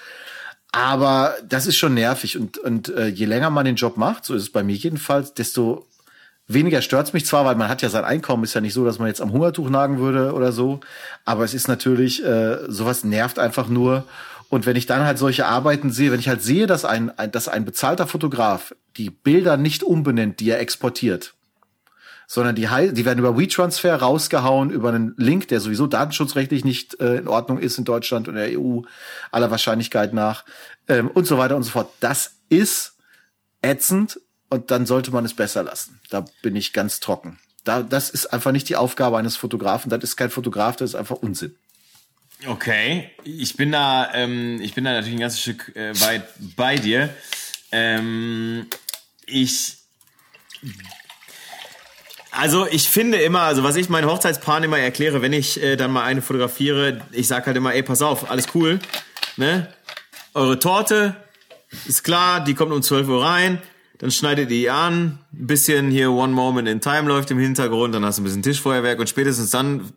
Aber 0.72 1.36
das 1.48 1.68
ist 1.68 1.78
schon 1.78 1.94
nervig 1.94 2.36
und, 2.36 2.58
und 2.58 2.90
äh, 2.90 3.10
je 3.10 3.28
länger 3.28 3.52
man 3.52 3.66
den 3.66 3.76
Job 3.76 3.96
macht, 3.96 4.26
so 4.26 4.34
ist 4.34 4.42
es 4.42 4.52
bei 4.52 4.64
mir 4.64 4.76
jedenfalls, 4.76 5.36
desto 5.36 5.86
weniger 6.48 6.82
stört's 6.82 7.14
mich 7.14 7.28
zwar, 7.28 7.46
weil 7.46 7.56
man 7.56 7.70
hat 7.70 7.84
ja 7.84 7.90
sein 7.90 8.06
Einkommen, 8.06 8.44
ist 8.44 8.56
ja 8.56 8.62
nicht 8.62 8.74
so, 8.74 8.86
dass 8.86 8.98
man 8.98 9.08
jetzt 9.08 9.22
am 9.22 9.34
Hungertuch 9.34 9.70
nagen 9.70 10.00
würde 10.00 10.34
oder 10.34 10.52
so. 10.52 10.80
Aber 11.26 11.44
es 11.44 11.54
ist 11.54 11.68
natürlich, 11.68 12.26
äh, 12.26 12.58
sowas 12.68 13.04
nervt 13.04 13.38
einfach 13.38 13.68
nur. 13.68 14.04
Und 14.52 14.66
wenn 14.66 14.76
ich 14.76 14.86
dann 14.86 15.06
halt 15.06 15.18
solche 15.18 15.46
Arbeiten 15.46 15.92
sehe, 15.92 16.12
wenn 16.12 16.20
ich 16.20 16.28
halt 16.28 16.44
sehe, 16.44 16.68
dass 16.68 16.84
ein, 16.84 17.18
ein, 17.18 17.32
dass 17.32 17.48
ein 17.48 17.64
bezahlter 17.64 18.06
Fotograf 18.06 18.76
die 18.98 19.10
Bilder 19.10 19.56
nicht 19.56 19.82
umbenennt, 19.82 20.42
die 20.42 20.50
er 20.50 20.60
exportiert, 20.60 21.36
sondern 22.28 22.56
die, 22.56 22.68
die 22.92 23.06
werden 23.06 23.20
über 23.20 23.40
WeTransfer 23.40 23.96
rausgehauen, 23.96 24.70
über 24.70 24.90
einen 24.90 25.14
Link, 25.16 25.48
der 25.48 25.62
sowieso 25.62 25.88
datenschutzrechtlich 25.88 26.66
nicht 26.66 27.00
äh, 27.00 27.16
in 27.16 27.30
Ordnung 27.30 27.60
ist 27.60 27.78
in 27.78 27.86
Deutschland 27.86 28.28
und 28.28 28.36
der 28.36 28.60
EU, 28.60 28.82
aller 29.32 29.52
Wahrscheinlichkeit 29.52 30.14
nach, 30.14 30.44
ähm, 30.90 31.08
und 31.08 31.26
so 31.26 31.38
weiter 31.38 31.56
und 31.56 31.64
so 31.64 31.70
fort. 31.70 31.90
Das 32.02 32.34
ist 32.50 32.98
ätzend 33.62 34.20
und 34.50 34.70
dann 34.70 34.86
sollte 34.86 35.12
man 35.12 35.24
es 35.24 35.34
besser 35.34 35.64
lassen. 35.64 36.02
Da 36.10 36.26
bin 36.42 36.58
ich 36.58 36.74
ganz 36.74 37.00
trocken. 37.00 37.40
Da, 37.64 37.84
das 37.84 38.10
ist 38.10 38.34
einfach 38.34 38.52
nicht 38.52 38.68
die 38.68 38.76
Aufgabe 38.76 39.18
eines 39.18 39.38
Fotografen. 39.38 39.90
Das 39.90 40.04
ist 40.04 40.18
kein 40.18 40.30
Fotograf, 40.30 40.76
das 40.76 40.90
ist 40.90 40.96
einfach 40.96 41.16
Unsinn. 41.16 41.56
Okay, 42.48 43.12
ich 43.24 43.56
bin 43.56 43.72
da, 43.72 44.12
ähm, 44.16 44.60
ich 44.62 44.74
bin 44.74 44.84
da 44.84 44.94
natürlich 44.94 45.16
ein 45.16 45.20
ganzes 45.20 45.42
Stück 45.42 45.76
äh, 45.76 45.94
weit 46.02 46.24
bei 46.56 46.76
dir. 46.76 47.14
Ähm, 47.72 48.66
ich, 49.28 49.78
also 52.32 52.66
ich 52.66 52.90
finde 52.90 53.22
immer, 53.22 53.42
also 53.42 53.64
was 53.64 53.76
ich 53.76 53.90
meinen 53.90 54.10
Hochzeitspaaren 54.10 54.64
immer 54.64 54.80
erkläre, 54.80 55.22
wenn 55.22 55.34
ich 55.34 55.62
äh, 55.62 55.76
dann 55.76 55.92
mal 55.92 56.04
eine 56.04 56.24
fotografiere, 56.24 57.02
ich 57.12 57.28
sag 57.28 57.46
halt 57.46 57.58
immer, 57.58 57.76
ey, 57.76 57.84
pass 57.84 58.02
auf, 58.02 58.32
alles 58.32 58.48
cool, 58.56 58.80
ne? 59.38 59.72
Eure 60.34 60.58
Torte 60.58 61.16
ist 61.86 62.04
klar, 62.04 62.44
die 62.44 62.56
kommt 62.56 62.72
um 62.72 62.82
12 62.82 63.08
Uhr 63.08 63.24
rein. 63.24 63.62
Dann 64.02 64.10
schneidet 64.10 64.50
ihr 64.50 64.58
die 64.58 64.70
an, 64.72 65.20
ein 65.32 65.46
bisschen 65.46 65.92
hier 65.92 66.10
One 66.10 66.34
Moment 66.34 66.68
in 66.68 66.82
Time 66.82 67.04
läuft 67.08 67.30
im 67.30 67.38
Hintergrund, 67.38 67.94
dann 67.94 68.04
hast 68.04 68.18
du 68.18 68.24
ein 68.24 68.24
bisschen 68.24 68.42
Tischfeuerwerk 68.42 69.00
und 69.00 69.08
spätestens 69.08 69.52
dann 69.52 69.94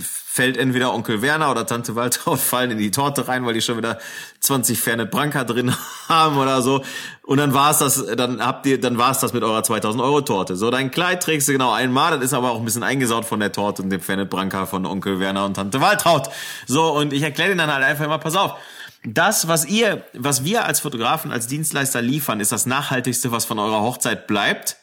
fällt 0.00 0.56
entweder 0.56 0.92
Onkel 0.92 1.22
Werner 1.22 1.52
oder 1.52 1.64
Tante 1.64 1.94
Waltraud 1.94 2.38
fallen 2.40 2.72
in 2.72 2.78
die 2.78 2.90
Torte 2.90 3.28
rein, 3.28 3.46
weil 3.46 3.54
die 3.54 3.60
schon 3.60 3.76
wieder 3.76 3.98
20 4.40 4.80
Fernet 4.80 5.12
Branca 5.12 5.44
drin 5.44 5.72
haben 6.08 6.36
oder 6.36 6.62
so. 6.62 6.82
Und 7.22 7.38
dann 7.38 7.54
war's 7.54 7.78
das, 7.78 8.04
dann 8.16 8.44
habt 8.44 8.66
ihr, 8.66 8.80
dann 8.80 8.98
war's 8.98 9.20
das 9.20 9.32
mit 9.32 9.44
eurer 9.44 9.62
2000 9.62 10.02
Euro 10.02 10.22
Torte. 10.22 10.56
So, 10.56 10.72
dein 10.72 10.90
Kleid 10.90 11.22
trägst 11.22 11.46
du 11.46 11.52
genau 11.52 11.70
einmal, 11.70 12.10
das 12.16 12.24
ist 12.24 12.34
aber 12.34 12.50
auch 12.50 12.58
ein 12.58 12.64
bisschen 12.64 12.82
eingesaut 12.82 13.24
von 13.24 13.38
der 13.38 13.52
Torte 13.52 13.82
und 13.82 13.90
dem 13.90 14.00
Fernet 14.00 14.30
Branca 14.30 14.66
von 14.66 14.84
Onkel 14.84 15.20
Werner 15.20 15.44
und 15.44 15.54
Tante 15.54 15.80
Waltraud. 15.80 16.28
So, 16.66 16.90
und 16.90 17.12
ich 17.12 17.22
erkläre 17.22 17.50
dir 17.50 17.56
dann 17.56 17.72
halt 17.72 17.84
einfach 17.84 18.04
immer, 18.04 18.18
pass 18.18 18.34
auf, 18.34 18.56
das, 19.04 19.48
was 19.48 19.66
ihr, 19.66 20.04
was 20.14 20.44
wir 20.44 20.64
als 20.64 20.80
Fotografen, 20.80 21.30
als 21.30 21.46
Dienstleister 21.46 22.00
liefern, 22.00 22.40
ist 22.40 22.52
das 22.52 22.66
Nachhaltigste, 22.66 23.30
was 23.30 23.44
von 23.44 23.58
eurer 23.58 23.82
Hochzeit 23.82 24.26
bleibt. 24.26 24.76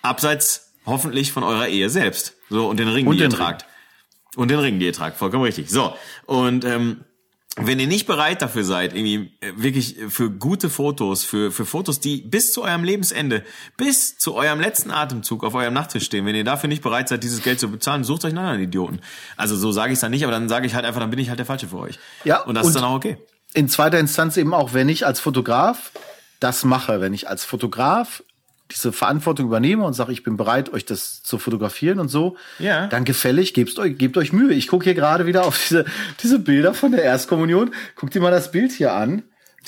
Abseits 0.00 0.72
hoffentlich 0.86 1.32
von 1.32 1.42
eurer 1.42 1.68
Ehe 1.68 1.90
selbst. 1.90 2.34
So, 2.48 2.68
und 2.68 2.78
den 2.78 2.88
Ring, 2.88 3.06
und 3.06 3.16
die 3.16 3.22
ihr 3.22 3.30
tragt. 3.30 3.62
Ring. 3.62 3.70
Und 4.36 4.50
den 4.50 4.58
Ring, 4.60 4.78
die 4.78 4.86
ihr 4.86 4.92
tragt. 4.92 5.16
Vollkommen 5.16 5.44
richtig. 5.44 5.70
So. 5.70 5.94
Und, 6.26 6.64
ähm, 6.64 7.04
wenn 7.56 7.78
ihr 7.78 7.86
nicht 7.86 8.06
bereit 8.06 8.42
dafür 8.42 8.64
seid, 8.64 8.94
irgendwie 8.94 9.32
äh, 9.40 9.52
wirklich 9.54 9.96
für 10.08 10.28
gute 10.28 10.68
Fotos, 10.68 11.22
für, 11.22 11.52
für 11.52 11.64
Fotos, 11.64 12.00
die 12.00 12.16
bis 12.16 12.52
zu 12.52 12.64
eurem 12.64 12.82
Lebensende, 12.82 13.44
bis 13.76 14.18
zu 14.18 14.34
eurem 14.34 14.58
letzten 14.58 14.90
Atemzug 14.90 15.44
auf 15.44 15.54
eurem 15.54 15.72
Nachttisch 15.72 16.04
stehen, 16.04 16.26
wenn 16.26 16.34
ihr 16.34 16.42
dafür 16.42 16.68
nicht 16.68 16.82
bereit 16.82 17.08
seid, 17.08 17.22
dieses 17.22 17.44
Geld 17.44 17.60
zu 17.60 17.70
bezahlen, 17.70 18.02
sucht 18.02 18.24
euch 18.24 18.30
einen 18.30 18.38
anderen 18.38 18.60
Idioten. 18.60 19.00
Also 19.36 19.56
so 19.56 19.70
sage 19.70 19.92
ich 19.92 19.98
es 19.98 20.00
dann 20.00 20.10
nicht, 20.10 20.24
aber 20.24 20.32
dann 20.32 20.48
sage 20.48 20.66
ich 20.66 20.74
halt 20.74 20.84
einfach, 20.84 21.00
dann 21.00 21.10
bin 21.10 21.20
ich 21.20 21.28
halt 21.28 21.38
der 21.38 21.46
Falsche 21.46 21.68
für 21.68 21.78
euch. 21.78 22.00
Ja. 22.24 22.42
Und 22.42 22.56
das 22.56 22.64
und 22.64 22.70
ist 22.70 22.74
dann 22.74 22.84
auch 22.84 22.96
okay 22.96 23.18
in 23.54 23.68
zweiter 23.68 23.98
Instanz 23.98 24.36
eben 24.36 24.52
auch, 24.52 24.74
wenn 24.74 24.88
ich 24.88 25.06
als 25.06 25.20
Fotograf 25.20 25.92
das 26.40 26.64
mache, 26.64 27.00
wenn 27.00 27.14
ich 27.14 27.28
als 27.28 27.44
Fotograf 27.44 28.22
diese 28.70 28.92
Verantwortung 28.92 29.46
übernehme 29.46 29.84
und 29.84 29.92
sage, 29.94 30.12
ich 30.12 30.22
bin 30.22 30.36
bereit, 30.36 30.72
euch 30.72 30.84
das 30.84 31.22
zu 31.22 31.38
fotografieren 31.38 32.00
und 32.00 32.08
so, 32.08 32.36
ja. 32.58 32.86
dann 32.88 33.04
gefällig, 33.04 33.54
gebt 33.54 33.78
euch, 33.78 33.96
gebt 33.96 34.16
euch 34.16 34.32
Mühe. 34.32 34.52
Ich 34.52 34.68
gucke 34.68 34.84
hier 34.84 34.94
gerade 34.94 35.26
wieder 35.26 35.44
auf 35.44 35.58
diese, 35.62 35.84
diese 36.22 36.38
Bilder 36.38 36.74
von 36.74 36.92
der 36.92 37.02
Erstkommunion. 37.04 37.74
Guckt 37.94 38.14
dir 38.14 38.20
mal 38.20 38.30
das 38.30 38.50
Bild 38.50 38.72
hier 38.72 38.92
an. 38.92 39.22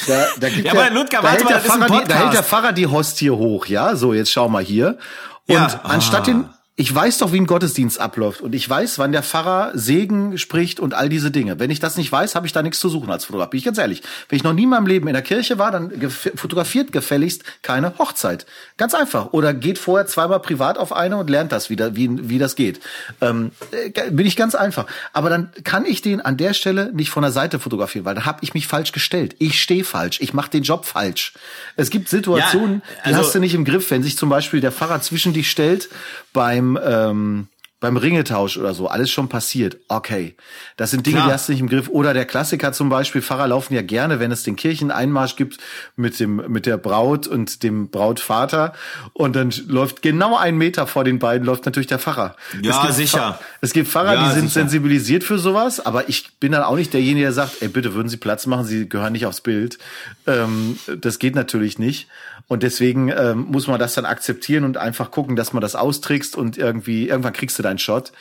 Da, 0.07 0.27
da 0.41 0.49
gibt 0.49 0.67
ja, 0.67 0.73
der, 0.73 0.87
aber 0.87 0.91
Ludger, 0.95 1.23
da, 1.23 1.31
hält 1.31 1.45
mal, 1.45 1.51
der 1.51 1.61
Pfarrer 1.61 1.87
die, 1.87 2.09
da 2.09 2.15
hält 2.15 2.33
der 2.33 2.43
Pfarrer 2.43 2.73
die 2.73 2.87
Hostie 2.87 3.31
hoch, 3.31 3.67
ja. 3.67 3.97
So, 3.97 4.13
jetzt 4.13 4.31
schau 4.31 4.49
mal 4.49 4.65
hier. 4.65 4.99
Und 5.47 5.55
ja. 5.55 5.81
anstatt 5.85 6.23
ah. 6.23 6.25
den 6.25 6.49
ich 6.79 6.95
weiß 6.95 7.17
doch, 7.19 7.33
wie 7.33 7.41
ein 7.41 7.47
Gottesdienst 7.47 7.99
abläuft 7.99 8.43
und 8.43 8.55
ich 8.55 8.69
weiß, 8.69 8.99
wann 8.99 9.11
der 9.11 9.23
Pfarrer 9.23 9.71
Segen 9.73 10.37
spricht 10.37 10.79
und 10.79 10.93
all 10.93 11.09
diese 11.09 11.31
Dinge. 11.31 11.59
Wenn 11.59 11.71
ich 11.71 11.81
das 11.81 11.97
nicht 11.97 12.13
weiß, 12.13 12.35
habe 12.35 12.47
ich 12.47 12.53
da 12.53 12.61
nichts 12.61 12.81
zu 12.81 12.91
suchen 12.91 13.11
als 13.11 13.25
Fotograf. 13.25 13.49
Bin 13.49 13.57
ich 13.57 13.65
ganz 13.65 13.79
ehrlich. 13.79 14.03
Wenn 14.29 14.37
ich 14.37 14.45
noch 14.45 14.53
nie 14.53 14.65
in 14.65 14.69
meinem 14.69 14.87
Leben 14.87 15.09
in 15.09 15.15
der 15.15 15.23
Kirche 15.23 15.59
war, 15.59 15.71
dann 15.71 15.91
fotografiert 16.11 16.93
gefälligst 16.93 17.45
keine 17.63 17.97
Hochzeit. 17.99 18.45
Ganz 18.77 18.93
einfach. 18.93 19.33
Oder 19.33 19.55
geht 19.55 19.79
vorher 19.79 20.07
zweimal 20.07 20.41
privat 20.41 20.77
auf 20.77 20.93
eine 20.93 21.17
und 21.17 21.31
lernt 21.31 21.51
das 21.51 21.71
wieder, 21.71 21.97
wie, 21.97 22.29
wie 22.29 22.39
das 22.39 22.57
geht. 22.57 22.81
Ähm, 23.23 23.53
äh, 23.71 24.11
bin 24.11 24.27
ich 24.27 24.37
ganz 24.37 24.55
einfach. 24.55 24.85
Aber 25.15 25.31
dann 25.31 25.53
kann 25.65 25.87
ich 25.87 26.03
den 26.03 26.21
an 26.21 26.37
der 26.37 26.53
Stelle 26.53 26.93
nicht 26.93 27.09
von 27.09 27.23
der 27.23 27.33
Seite 27.33 27.59
fotografieren, 27.59 28.05
weil 28.05 28.17
da 28.17 28.27
habe 28.27 28.41
ich 28.43 28.53
mich 28.53 28.67
falsch 28.67 28.93
gestellt. 28.93 29.35
Ich 29.39 29.63
stehe 29.63 29.83
falsch. 29.83 30.21
Ich 30.21 30.35
mache 30.35 30.51
den 30.51 30.63
Job 30.63 30.85
falsch. 30.85 31.33
Es 31.77 31.89
gibt 31.89 32.11
Situationen, 32.11 32.83
ja, 32.85 33.05
also, 33.05 33.09
die 33.09 33.25
hast 33.25 33.35
du 33.35 33.39
nicht 33.41 33.55
im 33.55 33.65
Griff, 33.65 33.91
wenn 33.91 34.03
sich 34.03 34.19
zum 34.19 34.29
Beispiel 34.29 34.61
der 34.61 34.73
Pfarrer 34.73 35.01
zwischen 35.01 35.33
dich 35.33 35.51
stellt 35.51 35.89
beim 36.35 36.66
ähm, 36.83 37.49
beim 37.79 37.99
Ringetausch 37.99 38.57
oder 38.57 38.73
so, 38.73 38.89
alles 38.89 39.11
schon 39.11 39.29
passiert. 39.29 39.77
Okay. 39.89 40.35
Das 40.79 40.91
sind 40.91 41.05
Dinge, 41.05 41.19
Klar. 41.19 41.29
die 41.29 41.35
hast 41.35 41.49
du 41.49 41.53
nicht 41.53 41.61
im 41.61 41.69
Griff. 41.69 41.89
Oder 41.91 42.15
der 42.15 42.25
Klassiker 42.25 42.73
zum 42.73 42.89
Beispiel, 42.89 43.21
Pfarrer 43.21 43.49
laufen 43.49 43.75
ja 43.75 43.83
gerne, 43.83 44.19
wenn 44.19 44.33
es 44.33 44.43
den 44.43 44.57
Kircheneinmarsch 44.57 45.37
gibt 45.37 45.59
mit 45.95 46.19
dem, 46.19 46.37
mit 46.49 46.65
der 46.65 46.79
Braut 46.79 47.27
und 47.27 47.63
dem 47.63 47.91
Brautvater. 47.91 48.73
Und 49.13 49.37
dann 49.37 49.53
läuft 49.69 50.01
genau 50.01 50.37
einen 50.37 50.57
Meter 50.57 50.87
vor 50.87 51.05
den 51.05 51.19
beiden 51.19 51.47
läuft 51.47 51.67
natürlich 51.67 51.87
der 51.87 51.99
Pfarrer. 51.99 52.35
Ja, 52.63 52.89
es 52.89 52.97
sicher. 52.97 53.39
es 53.61 53.75
gibt 53.75 53.89
Pfarrer, 53.89 54.15
ja, 54.15 54.29
die 54.29 54.35
sind 54.35 54.49
sicher. 54.49 54.61
sensibilisiert 54.61 55.23
für 55.23 55.39
sowas, 55.39 55.85
aber 55.85 56.09
ich 56.09 56.39
bin 56.41 56.53
dann 56.53 56.63
auch 56.63 56.77
nicht 56.77 56.95
derjenige, 56.95 57.27
der 57.27 57.33
sagt, 57.33 57.61
ey, 57.61 57.69
bitte 57.69 57.93
würden 57.93 58.09
Sie 58.09 58.17
Platz 58.17 58.47
machen, 58.47 58.65
Sie 58.65 58.89
gehören 58.89 59.13
nicht 59.13 59.27
aufs 59.27 59.43
Bild. 59.43 59.79
Ähm, 60.27 60.79
das 60.99 61.19
geht 61.19 61.35
natürlich 61.35 61.79
nicht. 61.79 62.09
Und 62.49 62.63
deswegen 62.63 63.09
ähm, 63.09 63.47
muss 63.51 63.67
man 63.67 63.79
das 63.79 63.95
dann 63.95 64.05
akzeptieren 64.05 64.65
und 64.65 64.77
einfach 64.77 65.11
gucken, 65.11 65.35
dass 65.35 65.53
man 65.53 65.61
das 65.61 65.75
austrickst 65.75 66.37
und 66.37 66.57
irgendwie, 66.57 67.09
irgendwann 67.09 67.33
kriegst 67.33 67.59
du 67.59 67.63
deinen 67.63 67.79
Shot. 67.79 68.13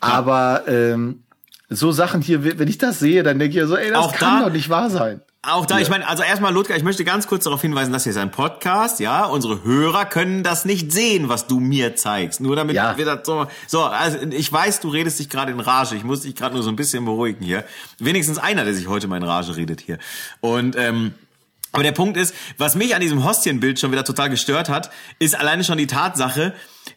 Aber 0.00 0.64
ähm, 0.66 1.22
so 1.68 1.92
Sachen 1.92 2.22
hier, 2.22 2.58
wenn 2.58 2.68
ich 2.68 2.78
das 2.78 2.98
sehe, 2.98 3.22
dann 3.22 3.38
denke 3.38 3.50
ich 3.50 3.60
ja 3.60 3.66
so, 3.66 3.76
ey, 3.76 3.90
das 3.90 3.98
auch 3.98 4.14
kann 4.14 4.40
da, 4.40 4.46
doch 4.46 4.52
nicht 4.52 4.68
wahr 4.68 4.90
sein. 4.90 5.20
Auch 5.42 5.66
da, 5.66 5.76
ja. 5.76 5.82
ich 5.82 5.88
meine, 5.88 6.08
also 6.08 6.24
erstmal, 6.24 6.52
Ludger, 6.52 6.76
ich 6.76 6.82
möchte 6.82 7.04
ganz 7.04 7.28
kurz 7.28 7.44
darauf 7.44 7.62
hinweisen, 7.62 7.92
dass 7.92 8.02
hier 8.02 8.10
ist 8.10 8.18
ein 8.18 8.32
Podcast, 8.32 8.98
ja. 8.98 9.24
Unsere 9.24 9.62
Hörer 9.62 10.04
können 10.04 10.42
das 10.42 10.64
nicht 10.64 10.90
sehen, 10.90 11.28
was 11.28 11.46
du 11.46 11.60
mir 11.60 11.94
zeigst. 11.94 12.40
Nur 12.40 12.56
damit 12.56 12.74
ja. 12.74 12.98
wir 12.98 13.04
das 13.04 13.20
so. 13.24 13.46
So, 13.68 13.84
also 13.84 14.18
ich 14.30 14.52
weiß, 14.52 14.80
du 14.80 14.88
redest 14.88 15.20
dich 15.20 15.28
gerade 15.28 15.52
in 15.52 15.60
Rage. 15.60 15.94
Ich 15.94 16.02
muss 16.02 16.22
dich 16.22 16.34
gerade 16.34 16.54
nur 16.54 16.64
so 16.64 16.70
ein 16.70 16.76
bisschen 16.76 17.04
beruhigen 17.04 17.44
hier. 17.44 17.64
Wenigstens 17.98 18.38
einer, 18.38 18.64
der 18.64 18.74
sich 18.74 18.88
heute 18.88 19.06
mal 19.06 19.18
in 19.18 19.22
Rage 19.22 19.56
redet 19.56 19.80
hier. 19.80 19.98
Und 20.40 20.74
ähm, 20.76 21.14
aber 21.72 21.82
der 21.82 21.92
Punkt 21.92 22.16
ist, 22.16 22.34
was 22.56 22.74
mich 22.74 22.94
an 22.94 23.00
diesem 23.00 23.24
Hostienbild 23.24 23.78
schon 23.78 23.92
wieder 23.92 24.04
total 24.04 24.30
gestört 24.30 24.68
hat, 24.68 24.90
ist 25.18 25.38
alleine 25.38 25.64
schon 25.64 25.78
die 25.78 25.86
Tatsache, 25.86 26.54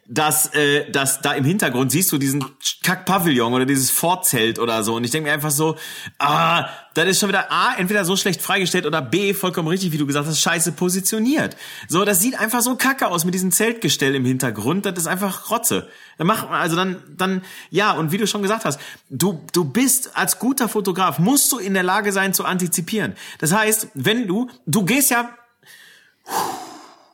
dass, 0.07 0.53
äh, 0.53 0.89
dass 0.91 1.21
da 1.21 1.33
im 1.33 1.45
Hintergrund 1.45 1.91
siehst 1.91 2.11
du 2.11 2.17
diesen 2.17 2.43
Kack-Pavillon 2.83 3.53
oder 3.53 3.65
dieses 3.65 3.91
Vorzelt 3.91 4.59
oder 4.59 4.83
so. 4.83 4.95
Und 4.95 5.03
ich 5.03 5.11
denke 5.11 5.29
mir 5.29 5.33
einfach 5.33 5.51
so, 5.51 5.77
ah, 6.19 6.67
das 6.93 7.07
ist 7.07 7.19
schon 7.19 7.29
wieder 7.29 7.51
A, 7.51 7.75
entweder 7.75 8.03
so 8.03 8.17
schlecht 8.17 8.41
freigestellt 8.41 8.85
oder 8.85 9.01
B, 9.01 9.33
vollkommen 9.33 9.67
richtig, 9.69 9.91
wie 9.93 9.97
du 9.97 10.05
gesagt 10.05 10.27
hast, 10.27 10.41
scheiße 10.41 10.73
positioniert. 10.73 11.55
So, 11.87 12.03
das 12.03 12.19
sieht 12.19 12.37
einfach 12.37 12.61
so 12.61 12.75
kacke 12.75 13.07
aus 13.07 13.23
mit 13.23 13.33
diesem 13.33 13.51
Zeltgestell 13.51 14.13
im 14.15 14.25
Hintergrund. 14.25 14.85
Das 14.85 14.97
ist 14.97 15.07
einfach 15.07 15.49
Rotze. 15.49 15.87
Dann 16.17 16.27
mach, 16.27 16.49
also 16.49 16.75
dann, 16.75 17.01
dann, 17.15 17.43
ja, 17.69 17.91
und 17.91 18.11
wie 18.11 18.17
du 18.17 18.27
schon 18.27 18.41
gesagt 18.41 18.65
hast, 18.65 18.79
du, 19.09 19.41
du 19.53 19.63
bist 19.63 20.17
als 20.17 20.39
guter 20.39 20.67
Fotograf, 20.67 21.19
musst 21.19 21.51
du 21.51 21.59
in 21.59 21.73
der 21.73 21.83
Lage 21.83 22.11
sein 22.11 22.33
zu 22.33 22.43
antizipieren. 22.43 23.15
Das 23.39 23.53
heißt, 23.53 23.87
wenn 23.93 24.27
du, 24.27 24.49
du 24.65 24.83
gehst 24.83 25.11
ja, 25.11 25.29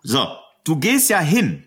so, 0.01 0.27
du 0.63 0.77
gehst 0.77 1.09
ja 1.09 1.19
hin 1.19 1.66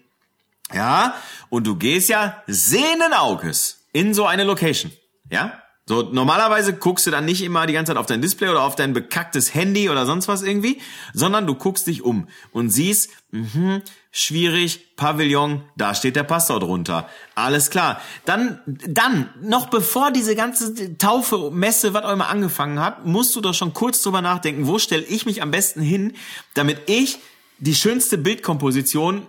ja, 0.72 1.14
und 1.48 1.66
du 1.66 1.76
gehst 1.76 2.08
ja 2.08 2.42
sehenden 2.46 3.12
Auges 3.12 3.86
in 3.92 4.14
so 4.14 4.26
eine 4.26 4.44
Location. 4.44 4.92
Ja? 5.30 5.60
So, 5.90 6.02
normalerweise 6.02 6.72
guckst 6.72 7.08
du 7.08 7.10
dann 7.10 7.24
nicht 7.24 7.42
immer 7.42 7.66
die 7.66 7.72
ganze 7.72 7.90
Zeit 7.90 7.98
auf 7.98 8.06
dein 8.06 8.22
Display 8.22 8.48
oder 8.48 8.62
auf 8.62 8.76
dein 8.76 8.92
bekacktes 8.92 9.54
Handy 9.54 9.90
oder 9.90 10.06
sonst 10.06 10.28
was 10.28 10.42
irgendwie, 10.42 10.80
sondern 11.14 11.48
du 11.48 11.56
guckst 11.56 11.88
dich 11.88 12.04
um 12.04 12.28
und 12.52 12.70
siehst, 12.70 13.10
mh, 13.32 13.80
schwierig, 14.12 14.94
Pavillon, 14.94 15.62
da 15.76 15.92
steht 15.96 16.14
der 16.14 16.22
Pastor 16.22 16.60
drunter. 16.60 17.08
Alles 17.34 17.70
klar. 17.70 18.00
Dann, 18.24 18.60
dann, 18.66 19.30
noch 19.42 19.66
bevor 19.66 20.12
diese 20.12 20.36
ganze 20.36 20.96
Taufe, 20.96 21.50
Messe, 21.50 21.92
was 21.92 22.04
auch 22.04 22.12
immer 22.12 22.28
angefangen 22.28 22.78
hat, 22.78 23.04
musst 23.04 23.34
du 23.34 23.40
doch 23.40 23.54
schon 23.54 23.74
kurz 23.74 24.00
drüber 24.00 24.22
nachdenken, 24.22 24.68
wo 24.68 24.78
stelle 24.78 25.02
ich 25.02 25.26
mich 25.26 25.42
am 25.42 25.50
besten 25.50 25.80
hin, 25.80 26.12
damit 26.54 26.88
ich 26.88 27.18
die 27.58 27.74
schönste 27.74 28.16
Bildkomposition 28.16 29.26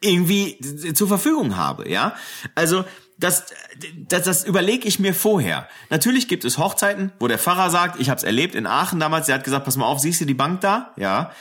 irgendwie 0.00 0.58
zur 0.94 1.08
Verfügung 1.08 1.56
habe, 1.56 1.90
ja? 1.90 2.14
Also 2.54 2.84
das, 3.18 3.44
das, 4.08 4.24
das 4.24 4.44
überlege 4.44 4.88
ich 4.88 4.98
mir 4.98 5.12
vorher. 5.12 5.68
Natürlich 5.90 6.26
gibt 6.26 6.44
es 6.44 6.56
Hochzeiten, 6.56 7.12
wo 7.20 7.28
der 7.28 7.38
Pfarrer 7.38 7.68
sagt, 7.68 8.00
ich 8.00 8.08
habe 8.08 8.16
es 8.16 8.24
erlebt 8.24 8.54
in 8.54 8.66
Aachen 8.66 8.98
damals, 8.98 9.26
der 9.26 9.34
hat 9.34 9.44
gesagt, 9.44 9.66
pass 9.66 9.76
mal 9.76 9.84
auf, 9.84 10.00
siehst 10.00 10.20
du 10.22 10.24
die 10.24 10.34
Bank 10.34 10.62
da? 10.62 10.94
Ja, 10.96 11.32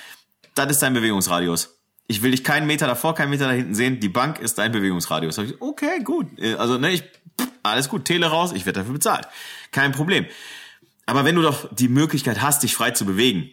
das 0.56 0.72
ist 0.72 0.82
dein 0.82 0.94
Bewegungsradius. 0.94 1.78
Ich 2.08 2.22
will 2.22 2.32
dich 2.32 2.44
keinen 2.44 2.68
Meter 2.68 2.88
davor, 2.88 3.16
keinen 3.16 3.30
Meter 3.30 3.48
da 3.48 3.54
hinten 3.54 3.76
sehen. 3.76 4.00
Die 4.00 4.10
Bank 4.10 4.40
ist 4.40 4.58
dein 4.58 4.72
Bewegungsradius. 4.72 5.38
Ich, 5.38 5.62
okay, 5.62 6.00
gut. 6.04 6.28
Also 6.58 6.78
ne, 6.78 6.92
ich 6.92 7.04
alles 7.64 7.88
gut, 7.88 8.06
Tele 8.06 8.28
raus, 8.28 8.52
ich 8.54 8.66
werde 8.66 8.80
dafür 8.80 8.94
bezahlt. 8.94 9.28
Kein 9.72 9.92
Problem. 9.92 10.26
Aber 11.06 11.26
wenn 11.26 11.36
du 11.36 11.42
doch 11.42 11.74
die 11.74 11.88
Möglichkeit 11.88 12.42
hast, 12.42 12.64
dich 12.64 12.76
frei 12.76 12.92
zu 12.92 13.06
bewegen, 13.06 13.52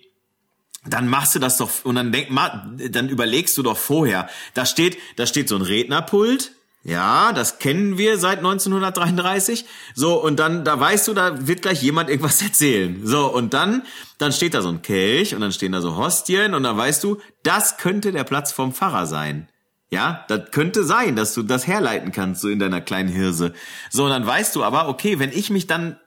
dann 0.89 1.09
machst 1.09 1.35
du 1.35 1.39
das 1.39 1.57
doch 1.57 1.71
und 1.85 1.97
dann 1.97 2.13
denk 2.13 2.31
mal, 2.31 2.77
dann 2.91 3.09
überlegst 3.09 3.57
du 3.59 3.63
doch 3.63 3.77
vorher. 3.77 4.29
Da 4.55 4.67
steht, 4.67 4.99
da 5.17 5.27
steht 5.27 5.49
so 5.49 5.57
ein 5.57 5.63
Rednerpult. 5.63 6.53
Ja, 6.85 7.33
das 7.33 7.59
kennen 7.59 7.99
wir 7.99 8.17
seit 8.17 8.39
1933. 8.39 9.65
So, 9.97 10.23
und 10.23 10.39
dann, 10.39 10.65
da 10.65 10.79
weißt 10.79 11.09
du, 11.09 11.15
da 11.15 11.49
wird 11.49 11.63
gleich 11.63 11.83
jemand 11.83 12.09
irgendwas 12.09 12.41
erzählen. 12.43 13.01
So, 13.05 13.27
und 13.27 13.55
dann, 13.55 13.83
dann 14.19 14.33
steht 14.33 14.55
da 14.55 14.63
so 14.63 14.69
ein 14.69 14.83
Kelch 14.83 15.35
und 15.35 15.41
dann 15.41 15.51
stehen 15.51 15.73
da 15.73 15.81
so 15.81 15.97
Hostien 15.97 16.55
und 16.55 16.63
dann 16.63 16.77
weißt 16.77 17.03
du, 17.03 17.19
das 17.43 17.77
könnte 17.77 18.13
der 18.13 18.23
Platz 18.23 18.53
vom 18.53 18.73
Pfarrer 18.73 19.07
sein. 19.07 19.49
Ja, 19.91 20.25
das 20.29 20.51
könnte 20.53 20.85
sein, 20.85 21.17
dass 21.17 21.35
du 21.35 21.43
das 21.43 21.67
herleiten 21.67 22.13
kannst, 22.13 22.43
so 22.43 22.49
in 22.49 22.61
deiner 22.61 22.81
kleinen 22.81 23.09
Hirse. 23.09 23.53
So, 23.91 24.05
und 24.05 24.11
dann 24.11 24.27
weißt 24.27 24.55
du 24.55 24.63
aber, 24.63 24.89
okay, 24.89 25.19
wenn 25.19 25.33
ich 25.33 25.51
mich 25.51 25.67
dann 25.67 25.99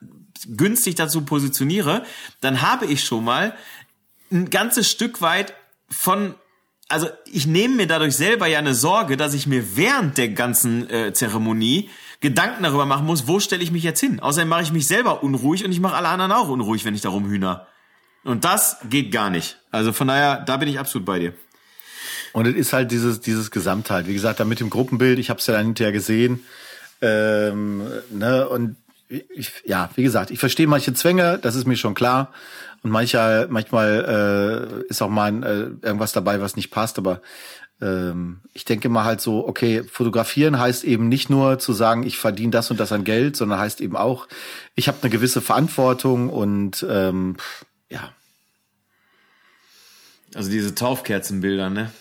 günstig 0.47 0.95
dazu 0.95 1.21
positioniere, 1.21 2.03
dann 2.39 2.61
habe 2.61 2.85
ich 2.85 3.03
schon 3.03 3.23
mal 3.23 3.53
ein 4.31 4.49
ganzes 4.49 4.89
Stück 4.89 5.21
weit 5.21 5.53
von 5.89 6.35
also 6.89 7.07
ich 7.31 7.45
nehme 7.45 7.75
mir 7.75 7.87
dadurch 7.87 8.15
selber 8.15 8.47
ja 8.47 8.57
eine 8.57 8.73
Sorge, 8.73 9.15
dass 9.15 9.35
ich 9.35 9.45
mir 9.45 9.77
während 9.77 10.17
der 10.17 10.29
ganzen 10.29 10.89
äh, 10.89 11.13
Zeremonie 11.13 11.89
Gedanken 12.19 12.63
darüber 12.63 12.85
machen 12.85 13.05
muss, 13.05 13.27
wo 13.27 13.39
stelle 13.39 13.63
ich 13.63 13.71
mich 13.71 13.83
jetzt 13.83 13.99
hin. 13.99 14.19
Außerdem 14.19 14.49
mache 14.49 14.63
ich 14.63 14.73
mich 14.73 14.87
selber 14.87 15.23
unruhig 15.23 15.63
und 15.63 15.71
ich 15.71 15.79
mache 15.79 15.95
alle 15.95 16.07
anderen 16.07 16.31
auch 16.31 16.49
unruhig, 16.49 16.83
wenn 16.85 16.95
ich 16.95 17.01
darum 17.01 17.29
hühner. 17.29 17.67
Und 18.23 18.43
das 18.43 18.77
geht 18.89 19.11
gar 19.11 19.29
nicht. 19.29 19.57
Also 19.71 19.93
von 19.93 20.07
daher, 20.07 20.41
da 20.41 20.57
bin 20.57 20.67
ich 20.67 20.79
absolut 20.79 21.05
bei 21.05 21.19
dir. 21.19 21.33
Und 22.33 22.47
es 22.47 22.55
ist 22.55 22.73
halt 22.73 22.91
dieses, 22.91 23.21
dieses 23.21 23.51
Gesamtheit. 23.51 24.07
Wie 24.07 24.13
gesagt, 24.13 24.39
da 24.39 24.45
mit 24.45 24.59
dem 24.59 24.69
Gruppenbild, 24.69 25.19
ich 25.19 25.29
habe 25.29 25.39
es 25.39 25.47
ja 25.47 25.53
dann 25.53 25.67
hinterher 25.67 25.93
gesehen. 25.93 26.43
Ähm, 27.01 27.87
ne, 28.09 28.49
und 28.49 28.75
ich, 29.07 29.51
ja, 29.65 29.89
wie 29.95 30.03
gesagt, 30.03 30.29
ich 30.31 30.39
verstehe 30.39 30.67
manche 30.67 30.93
Zwänge, 30.93 31.39
das 31.41 31.55
ist 31.55 31.65
mir 31.65 31.77
schon 31.77 31.95
klar. 31.95 32.33
Und 32.81 32.91
manchmal, 32.91 33.47
manchmal 33.49 34.83
äh, 34.85 34.89
ist 34.89 35.01
auch 35.01 35.09
mal 35.09 35.43
äh, 35.43 35.85
irgendwas 35.85 36.13
dabei, 36.13 36.41
was 36.41 36.55
nicht 36.55 36.71
passt, 36.71 36.97
aber 36.97 37.21
ähm, 37.81 38.41
ich 38.53 38.65
denke 38.65 38.89
mal 38.89 39.05
halt 39.05 39.21
so, 39.21 39.47
okay, 39.47 39.83
fotografieren 39.83 40.59
heißt 40.59 40.83
eben 40.83 41.07
nicht 41.07 41.29
nur 41.29 41.59
zu 41.59 41.73
sagen, 41.73 42.03
ich 42.03 42.17
verdiene 42.17 42.51
das 42.51 42.71
und 42.71 42.79
das 42.79 42.91
an 42.91 43.03
Geld, 43.03 43.35
sondern 43.35 43.59
heißt 43.59 43.81
eben 43.81 43.95
auch, 43.95 44.27
ich 44.75 44.87
habe 44.87 44.97
eine 45.01 45.09
gewisse 45.09 45.41
Verantwortung 45.41 46.29
und 46.29 46.85
ähm, 46.89 47.37
ja. 47.89 48.11
Also 50.35 50.51
diese 50.51 50.75
Taufkerzenbilder, 50.75 51.69
ne? 51.69 51.91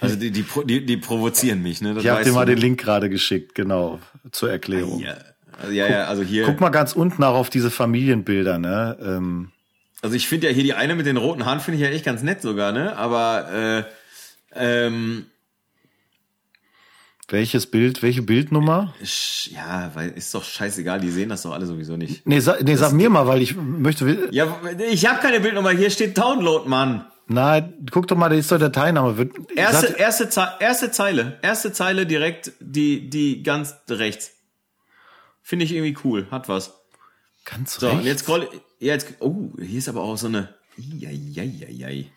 Also 0.00 0.16
die, 0.16 0.30
die, 0.30 0.44
die, 0.64 0.86
die 0.86 0.96
provozieren 0.96 1.62
mich, 1.62 1.80
ne? 1.80 1.94
Das 1.94 2.04
ich 2.04 2.10
habe 2.10 2.24
dir 2.24 2.32
mal 2.32 2.46
den 2.46 2.58
Link 2.58 2.80
gerade 2.80 3.08
geschickt, 3.08 3.54
genau, 3.54 4.00
zur 4.32 4.50
Erklärung. 4.50 5.00
Ja, 5.00 5.16
also, 5.58 5.72
ja, 5.72 5.88
ja, 5.88 6.04
also 6.04 6.22
hier. 6.22 6.44
Guck 6.44 6.60
mal 6.60 6.70
ganz 6.70 6.92
unten 6.92 7.22
auch 7.24 7.34
auf 7.34 7.50
diese 7.50 7.70
Familienbilder, 7.70 8.58
ne? 8.58 8.96
Ähm, 9.02 9.50
also 10.00 10.14
ich 10.14 10.28
finde 10.28 10.48
ja 10.48 10.52
hier 10.52 10.62
die 10.62 10.74
eine 10.74 10.94
mit 10.94 11.06
den 11.06 11.16
roten 11.16 11.44
Haaren 11.44 11.60
finde 11.60 11.78
ich 11.78 11.84
ja 11.84 11.92
echt 11.92 12.04
ganz 12.04 12.22
nett 12.22 12.40
sogar, 12.40 12.72
ne? 12.72 12.96
Aber 12.96 13.84
äh, 14.54 14.84
ähm, 14.86 15.26
welches 17.30 17.66
Bild, 17.66 18.02
welche 18.02 18.22
Bildnummer? 18.22 18.94
Ja, 19.50 19.90
weil 19.94 20.10
ist 20.10 20.34
doch 20.34 20.44
scheißegal, 20.44 21.00
die 21.00 21.10
sehen 21.10 21.28
das 21.28 21.42
doch 21.42 21.52
alle 21.52 21.66
sowieso 21.66 21.96
nicht. 21.96 22.26
Nee, 22.26 22.40
sa 22.40 22.56
nee 22.62 22.76
sag 22.76 22.92
mir 22.92 23.10
mal, 23.10 23.26
weil 23.26 23.42
ich 23.42 23.54
möchte. 23.54 24.28
Ja, 24.30 24.46
ich 24.90 25.06
habe 25.06 25.20
keine 25.20 25.40
Bildnummer, 25.40 25.70
hier 25.70 25.90
steht 25.90 26.16
Download, 26.16 26.68
Mann. 26.68 27.04
Nein, 27.26 27.74
guck 27.90 28.06
doch 28.06 28.16
mal, 28.16 28.30
da 28.30 28.36
ist 28.36 28.50
doch 28.50 28.58
der 28.58 28.72
Teilnahme. 28.72 29.28
Erste, 29.54 29.88
erste, 29.98 30.30
Ze 30.30 30.48
erste 30.60 30.90
Zeile, 30.90 31.38
erste 31.42 31.72
Zeile 31.72 32.06
direkt, 32.06 32.52
die, 32.60 33.10
die 33.10 33.42
ganz 33.42 33.74
rechts. 33.90 34.37
Finde 35.48 35.64
ich 35.64 35.72
irgendwie 35.72 35.96
cool, 36.04 36.26
hat 36.30 36.50
was. 36.50 36.74
Ganz 37.46 37.76
so, 37.76 37.86
rechts. 37.86 38.02
So, 38.02 38.06
jetzt 38.06 38.20
scroll, 38.20 38.50
ja, 38.80 38.92
jetzt, 38.92 39.14
oh, 39.20 39.48
hier 39.58 39.78
ist 39.78 39.88
aber 39.88 40.02
auch 40.02 40.18
so 40.18 40.26
eine, 40.26 40.54
Eieieiei. 40.76 42.12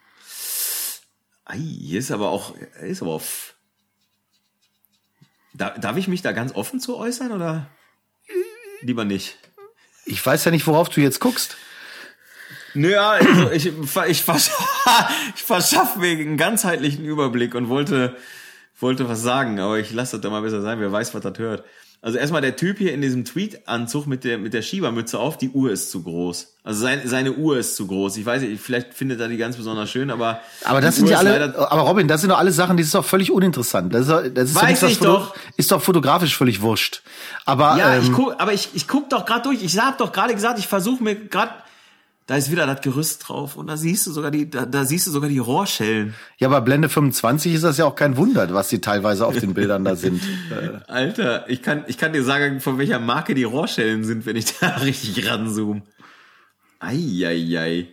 Ei, 1.46 1.58
hier 1.58 2.00
ist 2.00 2.12
aber 2.12 2.28
auch, 2.28 2.54
ist 2.82 3.02
aber 3.02 3.12
auf, 3.12 3.56
da, 5.54 5.70
darf 5.70 5.96
ich 5.96 6.10
mich 6.10 6.22
da 6.22 6.34
ganz 6.34 6.54
offen 6.54 6.82
zu 6.82 6.98
äußern 6.98 7.32
oder 7.32 7.70
lieber 8.82 9.06
nicht? 9.06 9.38
Ich 10.04 10.26
weiß 10.26 10.44
ja 10.44 10.52
nicht, 10.52 10.68
worauf 10.68 10.90
du 10.90 11.00
jetzt 11.00 11.22
guckst. 11.22 11.56
Naja, 12.74 13.12
also 13.12 13.52
ich, 13.52 13.68
ich, 14.10 14.24
versch 14.24 14.52
ich 15.36 15.42
verschaffe 15.42 16.00
mir 16.00 16.12
einen 16.12 16.36
ganzheitlichen 16.36 17.06
Überblick 17.06 17.56
und 17.56 17.70
wollte, 17.70 18.18
wollte 18.78 19.08
was 19.08 19.22
sagen, 19.22 19.62
aber 19.62 19.80
ich 19.80 19.94
lasse 19.94 20.18
das 20.18 20.22
da 20.22 20.30
mal 20.30 20.42
besser 20.42 20.62
sein, 20.62 20.82
wer 20.82 20.92
weiß, 20.92 21.14
was 21.14 21.22
das 21.22 21.40
hört. 21.40 21.64
Also 22.04 22.18
erstmal 22.18 22.42
der 22.42 22.56
Typ 22.56 22.80
hier 22.80 22.96
in 22.96 23.02
diesem 23.02 23.26
Tweet-Anzug 23.26 24.08
mit 24.08 24.24
der, 24.24 24.40
mit 24.40 24.56
der 24.56 24.64
Schiebermütze 24.64 25.20
auf, 25.20 25.38
die 25.38 25.50
Uhr 25.50 25.72
ist 25.72 25.92
zu 25.92 26.02
groß. 26.02 26.56
Also 26.64 26.82
seine, 26.82 27.08
seine 27.08 27.34
Uhr 27.34 27.60
ist 27.60 27.76
zu 27.76 27.86
groß. 27.86 28.18
Ich 28.18 28.26
weiß 28.26 28.42
nicht, 28.42 28.60
vielleicht 28.60 28.96
findet 28.96 29.20
er 29.20 29.28
die 29.28 29.38
ganz 29.38 29.56
besonders 29.56 29.92
schön, 29.92 30.10
aber. 30.10 30.42
Aber 30.64 30.82
das 30.82 30.96
sind 30.96 31.10
ja 31.10 31.20
alle, 31.20 31.56
aber 31.56 31.82
Robin, 31.82 32.08
das 32.08 32.22
sind 32.22 32.32
doch 32.32 32.40
alle 32.40 32.52
Sachen, 32.52 32.76
die 32.76 32.82
ist 32.82 32.96
doch 32.96 33.06
völlig 33.06 33.32
uninteressant. 33.32 33.94
Das 33.94 34.08
ist, 34.08 34.36
das 34.36 34.50
ist 34.50 34.56
weiß 34.56 34.84
ich 34.84 34.98
doch. 34.98 35.36
Ist 35.58 35.72
doch 35.72 35.82
fotografisch 35.82 36.36
völlig 36.36 36.62
wurscht. 36.62 37.04
Aber, 37.46 37.78
ja, 37.78 37.94
ähm, 37.94 38.02
ich 38.02 38.12
guck, 38.12 38.34
aber 38.42 38.54
ich, 38.54 38.70
ich 38.74 38.88
guck 38.88 39.12
doch 39.12 39.26
gerade 39.26 39.44
durch. 39.44 39.62
Ich 39.62 39.78
hab 39.78 40.00
doch 40.00 40.12
gerade 40.12 40.34
gesagt, 40.34 40.58
ich 40.58 40.68
versuche 40.68 41.04
mir 41.04 41.16
gerade 41.16 41.54
da 42.32 42.38
ist 42.38 42.50
wieder 42.50 42.66
das 42.66 42.80
Gerüst 42.80 43.28
drauf 43.28 43.58
und 43.58 43.68
da 43.68 43.76
siehst 43.76 44.08
du 44.08 44.12
sogar 44.14 44.32
die, 44.32 44.50
da, 44.50 44.66
da 44.66 44.86
siehst 44.86 45.06
du 45.06 45.12
sogar 45.12 45.28
die 45.28 45.38
Rohrschellen. 45.38 46.16
Ja, 46.38 46.48
aber 46.48 46.62
Blende 46.62 46.88
25 46.88 47.56
ist 47.56 47.66
das 47.66 47.78
ja 47.78 47.84
auch 47.84 47.96
kein 47.96 48.16
Wunder, 48.16 48.54
was 48.54 48.70
die 48.70 48.80
teilweise 48.80 49.28
auf 49.28 49.38
den 49.38 49.54
Bildern 49.54 49.84
da 49.84 49.98
sind. 49.98 50.22
Alter, 50.88 51.50
ich 51.50 51.62
kann, 51.62 51.84
ich 51.88 51.98
kann 51.98 52.14
dir 52.14 52.24
sagen, 52.24 52.62
von 52.62 52.78
welcher 52.78 53.00
Marke 53.00 53.36
die 53.36 53.44
Rohrschellen 53.44 54.06
sind, 54.06 54.26
wenn 54.26 54.38
ich 54.38 54.58
da 54.58 54.68
richtig 54.78 55.30
ranzoome. 55.30 55.82
Eieiei. 56.80 57.90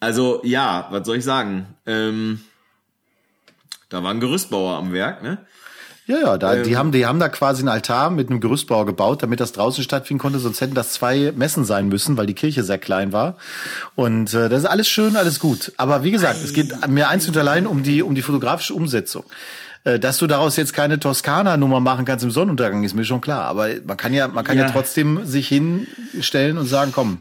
Also, 0.00 0.40
ja, 0.42 0.88
was 0.90 1.06
soll 1.06 1.18
ich 1.18 1.24
sagen? 1.24 1.66
Ähm, 1.84 2.40
da 3.90 4.02
war 4.02 4.12
ein 4.12 4.20
Gerüstbauer 4.20 4.78
am 4.78 4.94
Werk, 4.94 5.22
ne? 5.22 5.44
Ja, 6.10 6.18
ja, 6.18 6.38
da, 6.38 6.54
ähm, 6.54 6.64
die, 6.64 6.76
haben, 6.76 6.90
die 6.90 7.06
haben 7.06 7.20
da 7.20 7.28
quasi 7.28 7.60
einen 7.60 7.68
Altar 7.68 8.10
mit 8.10 8.30
einem 8.30 8.40
Gerüstbau 8.40 8.84
gebaut, 8.84 9.22
damit 9.22 9.38
das 9.38 9.52
draußen 9.52 9.84
stattfinden 9.84 10.20
konnte, 10.20 10.40
sonst 10.40 10.60
hätten 10.60 10.74
das 10.74 10.92
zwei 10.92 11.32
Messen 11.36 11.64
sein 11.64 11.86
müssen, 11.86 12.16
weil 12.16 12.26
die 12.26 12.34
Kirche 12.34 12.64
sehr 12.64 12.78
klein 12.78 13.12
war. 13.12 13.36
Und 13.94 14.34
äh, 14.34 14.48
das 14.48 14.64
ist 14.64 14.68
alles 14.68 14.88
schön, 14.88 15.14
alles 15.14 15.38
gut. 15.38 15.72
Aber 15.76 16.02
wie 16.02 16.10
gesagt, 16.10 16.42
es 16.42 16.52
geht 16.52 16.88
mir 16.88 17.08
einzig 17.08 17.30
und 17.30 17.36
allein 17.36 17.64
um 17.64 17.84
die, 17.84 18.02
um 18.02 18.16
die 18.16 18.22
fotografische 18.22 18.74
Umsetzung. 18.74 19.22
Äh, 19.84 20.00
dass 20.00 20.18
du 20.18 20.26
daraus 20.26 20.56
jetzt 20.56 20.72
keine 20.72 20.98
Toskana-Nummer 20.98 21.78
machen 21.78 22.04
kannst 22.04 22.24
im 22.24 22.32
Sonnenuntergang, 22.32 22.82
ist 22.82 22.94
mir 22.94 23.04
schon 23.04 23.20
klar. 23.20 23.44
Aber 23.44 23.68
man 23.86 23.96
kann 23.96 24.12
ja, 24.12 24.26
man 24.26 24.44
kann 24.44 24.58
ja, 24.58 24.64
ja 24.64 24.70
trotzdem 24.72 25.24
sich 25.24 25.46
hinstellen 25.46 26.58
und 26.58 26.66
sagen, 26.66 26.90
komm, 26.92 27.18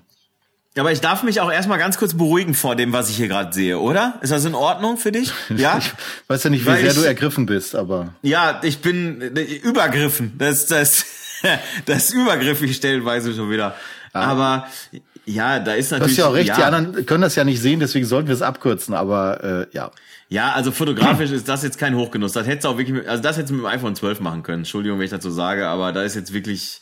aber 0.79 0.91
ich 0.91 1.01
darf 1.01 1.23
mich 1.23 1.41
auch 1.41 1.51
erstmal 1.51 1.77
ganz 1.77 1.97
kurz 1.97 2.13
beruhigen 2.13 2.53
vor 2.53 2.75
dem, 2.75 2.93
was 2.93 3.09
ich 3.09 3.17
hier 3.17 3.27
gerade 3.27 3.53
sehe, 3.53 3.79
oder? 3.79 4.15
Ist 4.21 4.31
das 4.31 4.45
in 4.45 4.55
Ordnung 4.55 4.97
für 4.97 5.11
dich? 5.11 5.31
Ja? 5.55 5.77
ich 5.77 5.91
weiß 6.27 6.43
ja 6.43 6.49
nicht, 6.49 6.63
wie 6.63 6.67
Weil 6.67 6.81
sehr 6.81 6.91
ich, 6.91 6.97
du 6.97 7.03
ergriffen 7.03 7.45
bist, 7.45 7.75
aber. 7.75 8.13
Ja, 8.21 8.61
ich 8.63 8.79
bin 8.79 9.21
äh, 9.21 9.41
übergriffen. 9.41 10.33
Das, 10.37 10.67
das, 10.67 11.05
das 11.85 12.11
übergriffig 12.11 12.75
stellenweise 12.75 13.33
schon 13.33 13.49
wieder. 13.49 13.75
Ah. 14.13 14.21
Aber 14.21 14.67
ja, 15.25 15.59
da 15.59 15.73
ist 15.73 15.91
natürlich. 15.91 16.15
Du 16.15 16.21
hast 16.21 16.25
ja 16.25 16.31
auch 16.31 16.35
recht, 16.35 16.49
ja, 16.49 16.55
die 16.55 16.63
anderen 16.63 17.05
können 17.05 17.21
das 17.21 17.35
ja 17.35 17.43
nicht 17.43 17.61
sehen, 17.61 17.79
deswegen 17.79 18.05
sollten 18.05 18.27
wir 18.27 18.35
es 18.35 18.41
abkürzen, 18.41 18.93
aber 18.93 19.43
äh, 19.43 19.75
ja. 19.75 19.91
Ja, 20.31 20.51
also 20.53 20.71
fotografisch 20.71 21.31
ist 21.31 21.49
das 21.49 21.63
jetzt 21.63 21.79
kein 21.79 21.95
Hochgenuss. 21.95 22.33
Das 22.33 22.45
hättest 22.45 22.65
du 22.65 22.69
auch 22.69 22.77
wirklich, 22.77 23.07
also 23.07 23.21
das 23.21 23.37
hättest 23.37 23.49
du 23.49 23.55
mit 23.55 23.63
dem 23.63 23.67
iPhone 23.67 23.95
12 23.95 24.19
machen 24.19 24.43
können. 24.43 24.59
Entschuldigung, 24.59 24.99
wenn 24.99 25.05
ich 25.05 25.11
dazu 25.11 25.31
sage, 25.31 25.67
aber 25.67 25.91
da 25.91 26.03
ist 26.03 26.15
jetzt 26.15 26.33
wirklich 26.33 26.81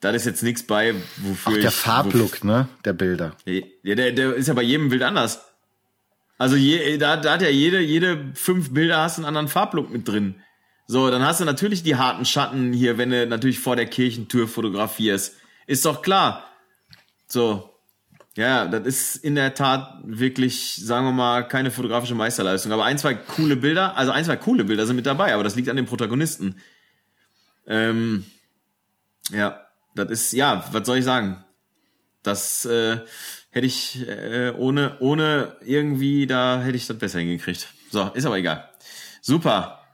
da 0.00 0.10
ist 0.10 0.26
jetzt 0.26 0.42
nichts 0.42 0.62
bei, 0.62 0.94
wofür 1.16 1.52
Auch 1.52 1.60
der 1.60 1.70
ich, 1.70 1.74
Farblook, 1.74 2.44
ne, 2.44 2.68
der 2.84 2.92
Bilder. 2.92 3.36
Ja, 3.44 3.94
der, 3.94 4.12
der 4.12 4.34
ist 4.34 4.48
ja 4.48 4.54
bei 4.54 4.62
jedem 4.62 4.88
Bild 4.90 5.02
anders. 5.02 5.44
Also 6.38 6.54
je, 6.54 6.98
da, 6.98 7.16
da 7.16 7.32
hat 7.32 7.42
ja 7.42 7.48
jede, 7.48 7.80
jede 7.80 8.30
fünf 8.34 8.72
Bilder 8.72 8.98
hast 8.98 9.18
einen 9.18 9.26
anderen 9.26 9.48
Farblook 9.48 9.90
mit 9.90 10.06
drin. 10.06 10.36
So, 10.86 11.10
dann 11.10 11.22
hast 11.22 11.40
du 11.40 11.44
natürlich 11.44 11.82
die 11.82 11.96
harten 11.96 12.24
Schatten 12.24 12.72
hier, 12.72 12.96
wenn 12.96 13.10
du 13.10 13.26
natürlich 13.26 13.58
vor 13.58 13.76
der 13.76 13.86
Kirchentür 13.86 14.46
fotografierst. 14.46 15.34
Ist 15.66 15.84
doch 15.84 16.00
klar. 16.00 16.44
So. 17.26 17.74
Ja, 18.36 18.68
das 18.68 18.86
ist 18.86 19.16
in 19.16 19.34
der 19.34 19.54
Tat 19.54 19.98
wirklich, 20.04 20.76
sagen 20.76 21.04
wir 21.06 21.12
mal, 21.12 21.48
keine 21.48 21.72
fotografische 21.72 22.14
Meisterleistung. 22.14 22.70
Aber 22.70 22.84
ein, 22.84 22.96
zwei 22.96 23.14
coole 23.14 23.56
Bilder, 23.56 23.96
also 23.96 24.12
ein, 24.12 24.24
zwei 24.24 24.36
coole 24.36 24.62
Bilder 24.62 24.86
sind 24.86 24.94
mit 24.94 25.06
dabei, 25.06 25.34
aber 25.34 25.42
das 25.42 25.56
liegt 25.56 25.68
an 25.68 25.76
den 25.76 25.86
Protagonisten. 25.86 26.54
Ähm, 27.66 28.24
ja, 29.30 29.67
das 29.98 30.10
ist, 30.10 30.32
ja, 30.32 30.64
was 30.72 30.86
soll 30.86 30.98
ich 30.98 31.04
sagen? 31.04 31.44
Das 32.22 32.64
äh, 32.64 32.98
hätte 33.50 33.66
ich 33.66 34.06
äh, 34.06 34.52
ohne, 34.56 34.98
ohne 35.00 35.56
irgendwie, 35.64 36.26
da 36.26 36.60
hätte 36.62 36.76
ich 36.76 36.86
das 36.86 36.98
besser 36.98 37.18
hingekriegt. 37.20 37.68
So, 37.90 38.10
ist 38.14 38.26
aber 38.26 38.38
egal. 38.38 38.68
Super. 39.20 39.84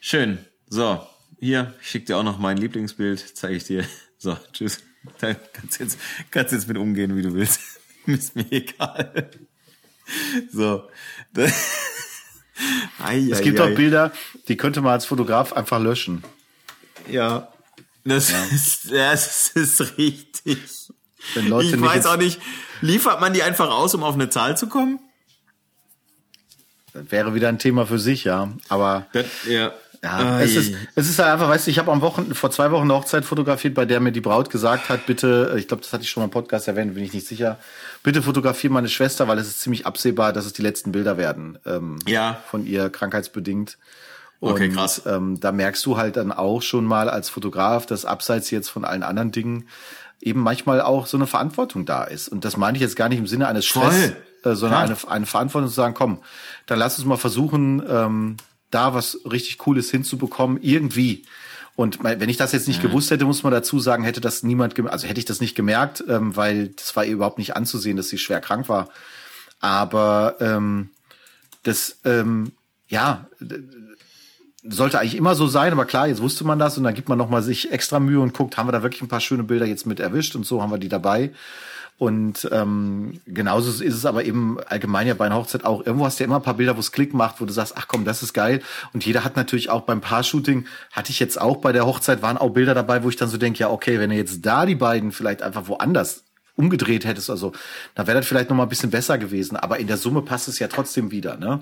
Schön. 0.00 0.38
So, 0.68 1.06
hier, 1.40 1.74
ich 1.80 1.90
schick 1.90 2.06
dir 2.06 2.16
auch 2.18 2.22
noch 2.22 2.38
mein 2.38 2.56
Lieblingsbild, 2.56 3.36
zeige 3.36 3.56
ich 3.56 3.64
dir. 3.64 3.84
So, 4.18 4.36
tschüss. 4.52 4.80
Da 5.18 5.34
kannst 5.34 5.80
jetzt, 5.80 5.98
kannst 6.30 6.52
jetzt 6.52 6.66
mit 6.66 6.78
umgehen, 6.78 7.14
wie 7.16 7.22
du 7.22 7.34
willst. 7.34 7.60
ist 8.06 8.36
mir 8.36 8.50
egal. 8.50 9.30
So. 10.50 10.88
ei, 13.02 13.28
es 13.30 13.40
gibt 13.42 13.60
ei, 13.60 13.64
auch 13.64 13.74
Bilder, 13.74 14.12
die 14.48 14.56
könnte 14.56 14.80
man 14.80 14.92
als 14.92 15.06
Fotograf 15.06 15.52
einfach 15.52 15.80
löschen. 15.80 16.24
Ja, 17.10 17.53
das, 18.04 18.30
ja. 18.30 18.44
ist, 18.44 18.90
das 18.92 19.48
ist 19.48 19.98
richtig. 19.98 20.58
Ich 21.36 21.80
weiß 21.80 22.06
auch 22.06 22.16
nicht, 22.16 22.40
liefert 22.80 23.20
man 23.20 23.32
die 23.32 23.42
einfach 23.42 23.70
aus, 23.70 23.94
um 23.94 24.02
auf 24.02 24.14
eine 24.14 24.28
Zahl 24.28 24.56
zu 24.56 24.68
kommen? 24.68 25.00
Das 26.92 27.10
wäre 27.10 27.34
wieder 27.34 27.48
ein 27.48 27.58
Thema 27.58 27.86
für 27.86 27.98
sich, 27.98 28.24
ja. 28.24 28.50
Aber 28.68 29.06
das, 29.12 29.26
ja. 29.48 29.72
Ja, 30.04 30.38
es 30.42 30.54
ist, 30.54 30.74
es 30.94 31.08
ist 31.08 31.18
halt 31.18 31.32
einfach, 31.32 31.48
weißt 31.48 31.66
du, 31.66 31.70
ich 31.70 31.78
habe 31.78 31.90
am 31.90 32.02
Wochen, 32.02 32.34
vor 32.34 32.50
zwei 32.50 32.70
Wochen 32.70 32.82
eine 32.82 32.94
Hochzeit 32.94 33.24
fotografiert, 33.24 33.72
bei 33.72 33.86
der 33.86 34.00
mir 34.00 34.12
die 34.12 34.20
Braut 34.20 34.50
gesagt 34.50 34.90
hat, 34.90 35.06
bitte, 35.06 35.56
ich 35.58 35.66
glaube, 35.66 35.82
das 35.82 35.94
hatte 35.94 36.02
ich 36.02 36.10
schon 36.10 36.20
mal 36.20 36.26
im 36.26 36.30
Podcast 36.30 36.68
erwähnt, 36.68 36.94
bin 36.94 37.02
ich 37.02 37.14
nicht 37.14 37.26
sicher, 37.26 37.58
bitte 38.02 38.20
fotografier 38.20 38.68
meine 38.68 38.90
Schwester, 38.90 39.28
weil 39.28 39.38
es 39.38 39.48
ist 39.48 39.62
ziemlich 39.62 39.86
absehbar, 39.86 40.34
dass 40.34 40.44
es 40.44 40.52
die 40.52 40.60
letzten 40.60 40.92
Bilder 40.92 41.16
werden. 41.16 41.58
Ähm, 41.64 41.98
ja. 42.06 42.42
Von 42.50 42.66
ihr 42.66 42.90
krankheitsbedingt. 42.90 43.78
Und, 44.40 44.52
okay, 44.52 44.68
krass. 44.68 45.02
Ähm, 45.06 45.40
da 45.40 45.52
merkst 45.52 45.84
du 45.86 45.96
halt 45.96 46.16
dann 46.16 46.32
auch 46.32 46.62
schon 46.62 46.84
mal 46.84 47.08
als 47.08 47.28
Fotograf, 47.30 47.86
dass 47.86 48.04
abseits 48.04 48.50
jetzt 48.50 48.68
von 48.68 48.84
allen 48.84 49.02
anderen 49.02 49.32
Dingen 49.32 49.68
eben 50.20 50.40
manchmal 50.40 50.80
auch 50.80 51.06
so 51.06 51.16
eine 51.16 51.26
Verantwortung 51.26 51.84
da 51.84 52.04
ist. 52.04 52.28
Und 52.28 52.44
das 52.44 52.56
meine 52.56 52.76
ich 52.76 52.82
jetzt 52.82 52.96
gar 52.96 53.08
nicht 53.08 53.18
im 53.18 53.26
Sinne 53.26 53.46
eines 53.48 53.66
Stress, 53.66 54.12
äh, 54.44 54.54
sondern 54.54 54.84
eine, 54.84 54.96
eine 55.08 55.26
Verantwortung 55.26 55.68
zu 55.68 55.74
sagen, 55.74 55.94
komm, 55.94 56.18
dann 56.66 56.78
lass 56.78 56.98
uns 56.98 57.06
mal 57.06 57.16
versuchen, 57.16 57.82
ähm, 57.88 58.36
da 58.70 58.94
was 58.94 59.18
richtig 59.30 59.58
Cooles 59.58 59.90
hinzubekommen, 59.90 60.58
irgendwie. 60.60 61.24
Und 61.76 62.04
wenn 62.04 62.28
ich 62.28 62.36
das 62.36 62.52
jetzt 62.52 62.68
nicht 62.68 62.82
ja. 62.82 62.88
gewusst 62.88 63.10
hätte, 63.10 63.24
muss 63.24 63.42
man 63.42 63.52
dazu 63.52 63.80
sagen, 63.80 64.04
hätte 64.04 64.20
das 64.20 64.44
niemand, 64.44 64.78
also 64.88 65.08
hätte 65.08 65.18
ich 65.18 65.24
das 65.24 65.40
nicht 65.40 65.56
gemerkt, 65.56 66.04
ähm, 66.08 66.36
weil 66.36 66.68
das 66.68 66.94
war 66.94 67.04
überhaupt 67.04 67.38
nicht 67.38 67.56
anzusehen, 67.56 67.96
dass 67.96 68.08
sie 68.08 68.18
schwer 68.18 68.40
krank 68.40 68.68
war. 68.68 68.88
Aber 69.60 70.36
ähm, 70.40 70.90
das, 71.64 71.98
ähm, 72.04 72.52
ja, 72.86 73.26
sollte 74.66 74.98
eigentlich 74.98 75.16
immer 75.16 75.34
so 75.34 75.46
sein, 75.46 75.72
aber 75.72 75.84
klar, 75.84 76.08
jetzt 76.08 76.22
wusste 76.22 76.44
man 76.44 76.58
das 76.58 76.78
und 76.78 76.84
dann 76.84 76.94
gibt 76.94 77.08
man 77.08 77.18
noch 77.18 77.28
mal 77.28 77.42
sich 77.42 77.70
extra 77.70 78.00
Mühe 78.00 78.20
und 78.20 78.34
guckt, 78.34 78.56
haben 78.56 78.66
wir 78.66 78.72
da 78.72 78.82
wirklich 78.82 79.02
ein 79.02 79.08
paar 79.08 79.20
schöne 79.20 79.44
Bilder 79.44 79.66
jetzt 79.66 79.86
mit 79.86 80.00
erwischt 80.00 80.34
und 80.36 80.46
so 80.46 80.62
haben 80.62 80.70
wir 80.70 80.78
die 80.78 80.88
dabei. 80.88 81.32
Und 81.96 82.48
ähm, 82.50 83.20
genauso 83.24 83.70
ist 83.70 83.94
es 83.94 84.04
aber 84.04 84.24
eben 84.24 84.58
allgemein 84.66 85.06
ja 85.06 85.14
bei 85.14 85.26
einer 85.26 85.36
Hochzeit 85.36 85.64
auch. 85.64 85.86
Irgendwo 85.86 86.06
hast 86.06 86.18
du 86.18 86.24
ja 86.24 86.26
immer 86.26 86.36
ein 86.36 86.42
paar 86.42 86.54
Bilder, 86.54 86.76
wo 86.76 86.80
es 86.80 86.90
Klick 86.90 87.14
macht, 87.14 87.40
wo 87.40 87.44
du 87.44 87.52
sagst, 87.52 87.74
ach 87.76 87.86
komm, 87.86 88.04
das 88.04 88.22
ist 88.22 88.32
geil. 88.32 88.62
Und 88.92 89.06
jeder 89.06 89.22
hat 89.22 89.36
natürlich 89.36 89.70
auch 89.70 89.82
beim 89.82 90.00
Paar-Shooting, 90.00 90.66
hatte 90.90 91.12
ich 91.12 91.20
jetzt 91.20 91.40
auch 91.40 91.58
bei 91.58 91.70
der 91.70 91.86
Hochzeit, 91.86 92.20
waren 92.20 92.36
auch 92.36 92.50
Bilder 92.50 92.74
dabei, 92.74 93.04
wo 93.04 93.10
ich 93.10 93.16
dann 93.16 93.28
so 93.28 93.36
denke, 93.36 93.60
ja, 93.60 93.70
okay, 93.70 94.00
wenn 94.00 94.10
ihr 94.10 94.16
jetzt 94.16 94.44
da 94.44 94.66
die 94.66 94.74
beiden 94.74 95.12
vielleicht 95.12 95.42
einfach 95.42 95.68
woanders 95.68 96.24
umgedreht 96.56 97.04
hättest, 97.04 97.30
also 97.30 97.52
da 97.94 98.06
wäre 98.06 98.18
das 98.18 98.26
vielleicht 98.26 98.50
noch 98.50 98.56
mal 98.56 98.64
ein 98.64 98.68
bisschen 98.68 98.90
besser 98.90 99.16
gewesen. 99.18 99.56
Aber 99.56 99.78
in 99.78 99.86
der 99.86 99.96
Summe 99.96 100.22
passt 100.22 100.48
es 100.48 100.58
ja 100.58 100.66
trotzdem 100.66 101.12
wieder, 101.12 101.36
ne? 101.36 101.60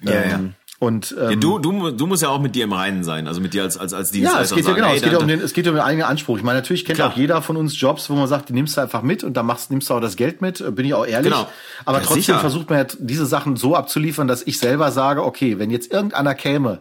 Ja, 0.00 0.12
ähm, 0.12 0.30
ja. 0.30 0.38
Und 0.82 1.14
ähm, 1.16 1.30
ja, 1.30 1.36
du, 1.36 1.60
du, 1.60 1.92
du 1.92 2.06
musst 2.08 2.24
ja 2.24 2.28
auch 2.28 2.40
mit 2.40 2.56
dir 2.56 2.64
im 2.64 2.72
Reinen 2.72 3.04
sein, 3.04 3.28
also 3.28 3.40
mit 3.40 3.54
dir 3.54 3.62
als 3.62 3.78
als 3.78 3.94
als 3.94 4.10
Dienstleister. 4.10 4.56
Ja, 4.56 4.60
es 4.60 4.66
geht 4.66 4.66
ja 4.66 4.74
genau, 4.74 4.92
es 4.92 5.02
geht 5.02 5.12
ja 5.12 5.18
um 5.18 5.28
den, 5.28 5.40
es 5.40 5.52
geht 5.52 5.68
um 5.68 5.74
den 5.74 5.80
eigenen 5.84 6.08
Anspruch. 6.08 6.38
Ich 6.38 6.42
meine, 6.42 6.58
natürlich 6.58 6.84
kennt 6.84 6.96
Klar. 6.96 7.12
auch 7.12 7.16
jeder 7.16 7.40
von 7.40 7.56
uns 7.56 7.80
Jobs, 7.80 8.10
wo 8.10 8.14
man 8.14 8.26
sagt, 8.26 8.48
die 8.48 8.52
nimmst 8.52 8.76
du 8.76 8.80
einfach 8.80 9.02
mit 9.02 9.22
und 9.22 9.36
da 9.36 9.44
machst, 9.44 9.70
nimmst 9.70 9.88
du 9.88 9.94
auch 9.94 10.00
das 10.00 10.16
Geld 10.16 10.42
mit. 10.42 10.74
Bin 10.74 10.84
ich 10.84 10.92
auch 10.94 11.06
ehrlich. 11.06 11.32
Genau. 11.32 11.48
Aber 11.84 11.98
ja, 11.98 12.04
trotzdem 12.04 12.22
sicher. 12.22 12.40
versucht 12.40 12.68
man 12.68 12.80
ja 12.80 12.86
diese 12.98 13.26
Sachen 13.26 13.54
so 13.54 13.76
abzuliefern, 13.76 14.26
dass 14.26 14.44
ich 14.44 14.58
selber 14.58 14.90
sage, 14.90 15.22
okay, 15.22 15.60
wenn 15.60 15.70
jetzt 15.70 15.92
irgendeiner 15.92 16.34
käme 16.34 16.80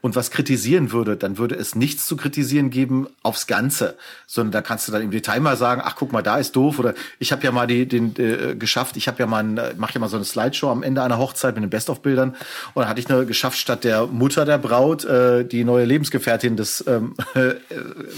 und 0.00 0.14
was 0.14 0.30
kritisieren 0.30 0.92
würde, 0.92 1.16
dann 1.16 1.38
würde 1.38 1.54
es 1.54 1.74
nichts 1.74 2.06
zu 2.06 2.16
kritisieren 2.16 2.70
geben 2.70 3.08
aufs 3.22 3.46
Ganze, 3.46 3.96
sondern 4.26 4.52
da 4.52 4.62
kannst 4.62 4.86
du 4.86 4.92
dann 4.92 5.02
im 5.02 5.10
Detail 5.10 5.40
mal 5.40 5.56
sagen, 5.56 5.82
ach 5.84 5.96
guck 5.96 6.12
mal, 6.12 6.22
da 6.22 6.36
ist 6.36 6.54
doof 6.54 6.78
oder 6.78 6.94
ich 7.18 7.32
habe 7.32 7.42
ja 7.42 7.50
mal 7.50 7.66
die, 7.66 7.86
den 7.86 8.14
äh, 8.16 8.54
geschafft, 8.54 8.96
ich 8.96 9.08
habe 9.08 9.18
ja 9.18 9.26
mal 9.26 9.58
äh, 9.58 9.74
mache 9.76 9.94
ja 9.94 10.00
mal 10.00 10.08
so 10.08 10.16
eine 10.16 10.24
Slideshow 10.24 10.70
am 10.70 10.82
Ende 10.82 11.02
einer 11.02 11.18
Hochzeit 11.18 11.54
mit 11.54 11.64
den 11.64 11.70
Best-of-Bildern 11.70 12.30
und 12.30 12.36
dann 12.76 12.88
hatte 12.88 13.00
ich 13.00 13.10
eine 13.10 13.26
geschafft 13.26 13.58
statt 13.58 13.84
der 13.84 14.06
Mutter 14.06 14.44
der 14.44 14.58
Braut 14.58 15.04
äh, 15.04 15.44
die 15.44 15.64
neue 15.64 15.84
Lebensgefährtin 15.84 16.56
des 16.56 16.84
ähm, 16.86 17.14
äh, 17.34 17.54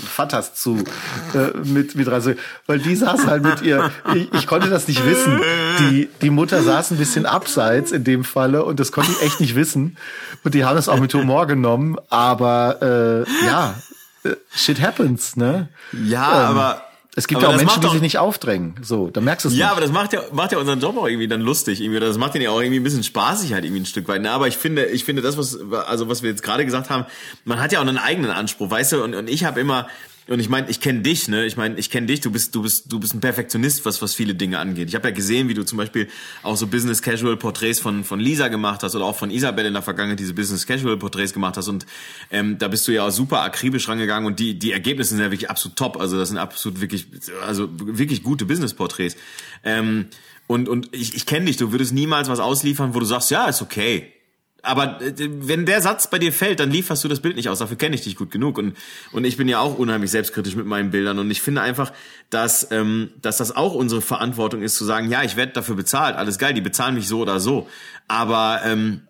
Vaters 0.05 0.55
zu 0.55 0.85
äh, 1.35 1.57
mit 1.65 1.95
mit 1.95 2.09
also 2.09 2.33
weil 2.67 2.81
die 2.81 2.97
saß 2.97 3.27
halt 3.27 3.43
mit 3.43 3.63
ihr, 3.63 3.91
ich, 4.15 4.33
ich 4.33 4.47
konnte 4.47 4.69
das 4.69 4.89
nicht 4.89 5.05
wissen, 5.07 5.41
die 5.79 6.09
die 6.23 6.31
Mutter 6.31 6.63
saß 6.63 6.91
ein 6.91 6.99
bisschen 6.99 7.25
abseits 7.25 7.93
in 7.93 8.05
dem 8.05 8.25
Falle 8.25 8.65
und 8.65 8.81
das 8.81 8.93
konnte 8.93 9.11
ich 9.13 9.23
echt 9.23 9.41
nicht 9.41 9.55
wissen. 9.55 9.97
Und 10.45 10.55
die 10.55 10.65
haben 10.65 10.77
das 10.77 10.89
auch 10.89 11.01
mit 11.01 11.13
Humor 11.15 11.47
genommen 11.47 11.68
genommen, 11.69 11.97
aber 12.09 13.25
äh, 13.27 13.47
ja, 13.47 13.75
äh, 14.25 14.31
shit 14.55 14.81
happens, 14.81 15.37
ne? 15.37 15.69
Ja, 15.93 16.51
ähm, 16.51 16.57
aber 16.57 16.83
es 17.15 17.27
gibt 17.27 17.43
ja 17.43 17.49
auch 17.49 17.57
Menschen, 17.57 17.81
die 17.83 17.89
sich 17.89 18.01
nicht 18.01 18.19
aufdrängen. 18.19 18.77
So, 18.81 19.11
da 19.11 19.21
merkst 19.21 19.45
du 19.45 19.49
es 19.49 19.57
Ja, 19.57 19.67
nicht. 19.67 19.73
aber 19.73 19.81
das 19.81 19.91
macht 19.91 20.13
ja, 20.13 20.23
macht 20.33 20.53
ja 20.53 20.59
unseren 20.59 20.79
Job 20.79 20.97
auch 20.97 21.09
irgendwie 21.09 21.27
dann 21.27 21.41
lustig. 21.41 21.81
Irgendwie. 21.81 21.99
Das 21.99 22.17
macht 22.17 22.35
den 22.35 22.43
ja 22.43 22.51
auch 22.51 22.61
irgendwie 22.61 22.79
ein 22.79 22.85
bisschen 22.85 23.03
spaßig 23.03 23.53
halt 23.53 23.65
irgendwie 23.65 23.83
ein 23.83 23.87
Stück 23.87 24.07
weit. 24.07 24.23
Na, 24.23 24.33
aber 24.35 24.47
ich 24.47 24.57
finde, 24.57 24.85
ich 24.87 25.05
finde 25.05 25.23
das, 25.23 25.37
was, 25.37 25.59
also 25.87 26.09
was 26.09 26.23
wir 26.23 26.31
jetzt 26.31 26.45
gerade 26.45 26.65
gesagt 26.65 26.91
haben, 26.91 27.07
man 27.45 27.61
hat 27.61 27.73
ja 27.73 27.81
auch 27.81 27.87
einen 27.87 27.99
eigenen 27.99 28.31
Anspruch, 28.31 28.71
weißt 28.71 28.93
du? 28.93 29.03
Und, 29.03 29.17
und 29.17 29.29
ich 29.29 29.45
habe 29.45 29.59
immer, 29.59 29.89
und 30.29 30.41
ich 30.41 30.51
meine, 30.51 30.69
ich 30.69 30.81
kenne 30.81 31.01
dich, 31.01 31.29
ne? 31.29 31.47
Ich 31.47 31.57
meine, 31.57 31.79
ich 31.79 31.89
kenne 31.89 32.07
dich. 32.07 32.21
Du 32.21 32.31
bist, 32.31 32.55
du 32.55 32.63
bist, 32.63 32.93
du 32.93 33.01
bist 33.01 33.15
ein 33.15 33.21
Perfektionist, 33.21 33.87
was 33.87 34.03
was 34.03 34.15
viele 34.15 34.35
Dinge 34.35 34.59
angeht. 34.59 34.89
Ich 34.89 34.95
habe 34.95 35.09
ja 35.09 35.15
gesehen, 35.15 35.49
wie 35.49 35.55
du 35.55 35.65
zum 35.65 35.79
Beispiel 35.79 36.09
auch 36.43 36.57
so 36.57 36.67
Business 36.67 37.01
Casual 37.01 37.37
Porträts 37.37 37.81
von 37.81 38.05
von 38.05 38.21
Lisa 38.21 38.49
gemacht 38.49 38.83
hast 38.83 38.95
oder 38.95 39.07
auch 39.07 39.17
von 39.17 39.31
Isabel 39.31 39.65
in 39.65 39.73
der 39.73 39.83
Vergangenheit 39.83 40.19
diese 40.19 40.35
Business 40.35 40.67
Casual 40.67 40.99
Porträts 40.99 41.33
gemacht 41.33 41.57
hast. 41.57 41.69
Und 41.69 41.87
ähm, 42.31 42.59
da 42.59 42.69
bist 42.69 42.87
du 42.87 42.93
ja 42.93 43.07
auch 43.07 43.11
super 43.11 43.41
akribisch 43.41 43.89
rangegangen 43.89 44.27
und 44.27 44.39
die 44.39 44.59
die 44.59 44.73
Ergebnisse 44.73 45.15
sind 45.15 45.21
ja 45.21 45.31
wirklich 45.31 45.49
absolut 45.49 45.77
top. 45.77 45.97
Also 45.99 46.19
das 46.19 46.29
sind 46.29 46.39
absolut 46.39 46.83
wirklich, 46.83 47.07
also 47.47 47.69
wirklich 47.73 48.23
gute 48.23 48.45
Business 48.45 48.75
Porträts. 48.75 49.17
Ähm, 49.65 50.09
und 50.47 50.69
und 50.69 50.95
ich, 50.95 51.15
ich 51.15 51.25
kenne 51.25 51.47
dich. 51.47 51.57
Du 51.57 51.73
würdest 51.73 51.93
niemals 51.95 52.29
was 52.29 52.39
ausliefern, 52.39 52.95
wo 52.95 53.01
du 53.01 53.07
sagst, 53.07 53.31
ja, 53.31 53.47
ist 53.47 53.63
okay 53.63 54.13
aber 54.63 55.01
äh, 55.01 55.13
wenn 55.19 55.67
der 55.67 55.81
Satz 55.81 56.11
bei 56.11 56.19
dir 56.19 56.33
fällt, 56.33 56.61
dann 56.61 56.71
lieferst 56.71 57.05
du 57.05 57.09
das 57.09 57.21
Bild 57.21 57.37
nicht 57.37 57.49
aus. 57.49 57.61
Dafür 57.61 57.77
kenne 57.77 57.95
ich 57.95 58.03
dich 58.03 58.17
gut 58.17 58.31
genug. 58.31 58.59
Und, 58.59 58.77
und 59.13 59.25
ich 59.25 59.37
bin 59.37 59.49
ja 59.49 59.61
auch 59.61 59.79
unheimlich 59.79 60.11
selbstkritisch 60.11 60.57
mit 60.57 60.67
meinen 60.67 60.91
Bildern. 60.91 61.19
Und 61.19 61.31
ich 61.31 61.41
finde 61.41 61.61
einfach, 61.61 61.93
dass, 62.31 62.71
ähm, 62.71 63.11
dass 63.23 63.37
das 63.37 63.55
auch 63.55 63.75
unsere 63.75 64.03
Verantwortung 64.03 64.63
ist, 64.63 64.77
zu 64.77 64.85
sagen, 64.85 65.11
ja, 65.11 65.23
ich 65.23 65.37
werde 65.37 65.53
dafür 65.53 65.77
bezahlt. 65.77 66.17
Alles 66.17 66.39
geil, 66.39 66.55
die 66.55 66.61
bezahlen 66.61 66.95
mich 66.95 67.07
so 67.07 67.21
oder 67.21 67.41
so. 67.41 67.69
Aber 68.09 68.61
ähm, 68.65 69.03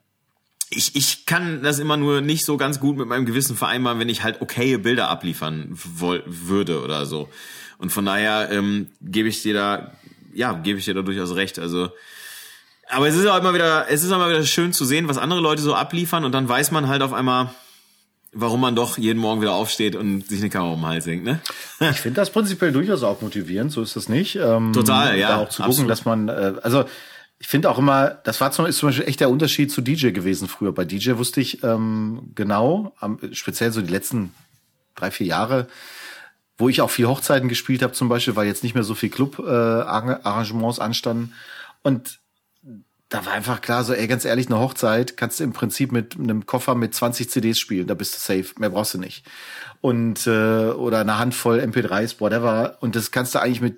ich, 0.70 0.94
ich 0.96 1.24
kann 1.24 1.62
das 1.62 1.78
immer 1.78 1.96
nur 1.96 2.20
nicht 2.20 2.44
so 2.44 2.56
ganz 2.56 2.78
gut 2.78 2.98
mit 2.98 3.08
meinem 3.08 3.24
Gewissen 3.24 3.56
vereinbaren, 3.56 3.98
wenn 3.98 4.10
ich 4.10 4.22
halt 4.22 4.42
okaye 4.42 4.78
Bilder 4.78 5.08
abliefern 5.08 5.68
woll, 5.70 6.22
würde 6.26 6.82
oder 6.82 7.06
so. 7.06 7.30
Und 7.78 7.90
von 7.90 8.04
daher 8.04 8.50
ähm, 8.50 8.88
gebe 9.00 9.28
ich 9.28 9.42
dir 9.42 9.54
da, 9.54 9.92
ja, 10.34 10.52
gebe 10.52 10.78
ich 10.78 10.84
dir 10.84 10.94
da 10.94 11.02
durchaus 11.02 11.34
recht. 11.36 11.58
Also 11.58 11.90
aber 12.90 13.08
es 13.08 13.16
ist 13.16 13.26
auch 13.26 13.38
immer 13.38 13.54
wieder, 13.54 13.86
es 13.88 14.04
ist 14.04 14.10
auch 14.10 14.16
immer 14.16 14.30
wieder 14.30 14.44
schön 14.44 14.72
zu 14.72 14.84
sehen, 14.84 15.08
was 15.08 15.18
andere 15.18 15.40
Leute 15.40 15.62
so 15.62 15.74
abliefern 15.74 16.24
und 16.24 16.32
dann 16.32 16.48
weiß 16.48 16.70
man 16.70 16.88
halt 16.88 17.02
auf 17.02 17.12
einmal, 17.12 17.50
warum 18.32 18.60
man 18.60 18.74
doch 18.74 18.98
jeden 18.98 19.18
Morgen 19.18 19.40
wieder 19.40 19.54
aufsteht 19.54 19.96
und 19.96 20.26
sich 20.28 20.40
eine 20.40 20.50
Kamera 20.50 20.72
um 20.72 20.80
den 20.80 20.88
Hals 20.88 21.06
hängt, 21.06 21.24
ne? 21.24 21.40
ich 21.80 22.00
finde 22.00 22.20
das 22.20 22.30
prinzipiell 22.30 22.72
durchaus 22.72 23.02
auch 23.02 23.20
motivierend, 23.20 23.72
so 23.72 23.82
ist 23.82 23.96
das 23.96 24.08
nicht. 24.08 24.36
Ähm, 24.36 24.72
Total, 24.72 25.18
ja. 25.18 25.28
Da 25.28 25.36
auch 25.38 25.48
zu 25.48 25.62
gucken, 25.62 25.90
absolut. 25.90 25.90
dass 25.90 26.04
man, 26.04 26.28
äh, 26.28 26.54
also 26.62 26.84
ich 27.38 27.46
finde 27.46 27.70
auch 27.70 27.78
immer, 27.78 28.10
das 28.24 28.40
war 28.40 28.50
zum, 28.50 28.66
ist 28.66 28.78
zum 28.78 28.88
Beispiel 28.88 29.06
echt 29.06 29.20
der 29.20 29.30
Unterschied 29.30 29.70
zu 29.70 29.80
DJ 29.80 30.10
gewesen 30.10 30.48
früher. 30.48 30.72
Bei 30.72 30.84
DJ 30.84 31.16
wusste 31.16 31.40
ich 31.40 31.62
ähm, 31.62 32.32
genau, 32.34 32.94
am, 32.98 33.18
speziell 33.32 33.72
so 33.72 33.80
die 33.80 33.92
letzten 33.92 34.34
drei, 34.96 35.10
vier 35.10 35.28
Jahre, 35.28 35.68
wo 36.56 36.68
ich 36.68 36.80
auch 36.80 36.90
viel 36.90 37.06
Hochzeiten 37.06 37.48
gespielt 37.48 37.82
habe 37.82 37.92
zum 37.92 38.08
Beispiel, 38.08 38.34
weil 38.34 38.48
jetzt 38.48 38.64
nicht 38.64 38.74
mehr 38.74 38.82
so 38.82 38.96
viel 38.96 39.10
Club-Arrangements 39.10 40.78
äh, 40.78 40.82
anstanden. 40.82 41.32
Und 41.82 42.18
da 43.08 43.24
war 43.24 43.32
einfach 43.32 43.60
klar, 43.60 43.84
so, 43.84 43.94
ey, 43.94 44.06
ganz 44.06 44.24
ehrlich, 44.24 44.48
eine 44.48 44.58
Hochzeit 44.58 45.16
kannst 45.16 45.40
du 45.40 45.44
im 45.44 45.52
Prinzip 45.52 45.92
mit 45.92 46.16
einem 46.18 46.44
Koffer 46.44 46.74
mit 46.74 46.94
20 46.94 47.30
CDs 47.30 47.58
spielen, 47.58 47.86
da 47.86 47.94
bist 47.94 48.14
du 48.14 48.18
safe, 48.18 48.54
mehr 48.58 48.70
brauchst 48.70 48.94
du 48.94 48.98
nicht. 48.98 49.24
Und 49.80 50.26
äh, 50.26 50.70
oder 50.70 51.00
eine 51.00 51.18
Handvoll 51.18 51.60
MP3s, 51.60 52.20
whatever. 52.20 52.76
Und 52.80 52.96
das 52.96 53.10
kannst 53.10 53.34
du 53.34 53.40
eigentlich 53.40 53.60
mit 53.60 53.76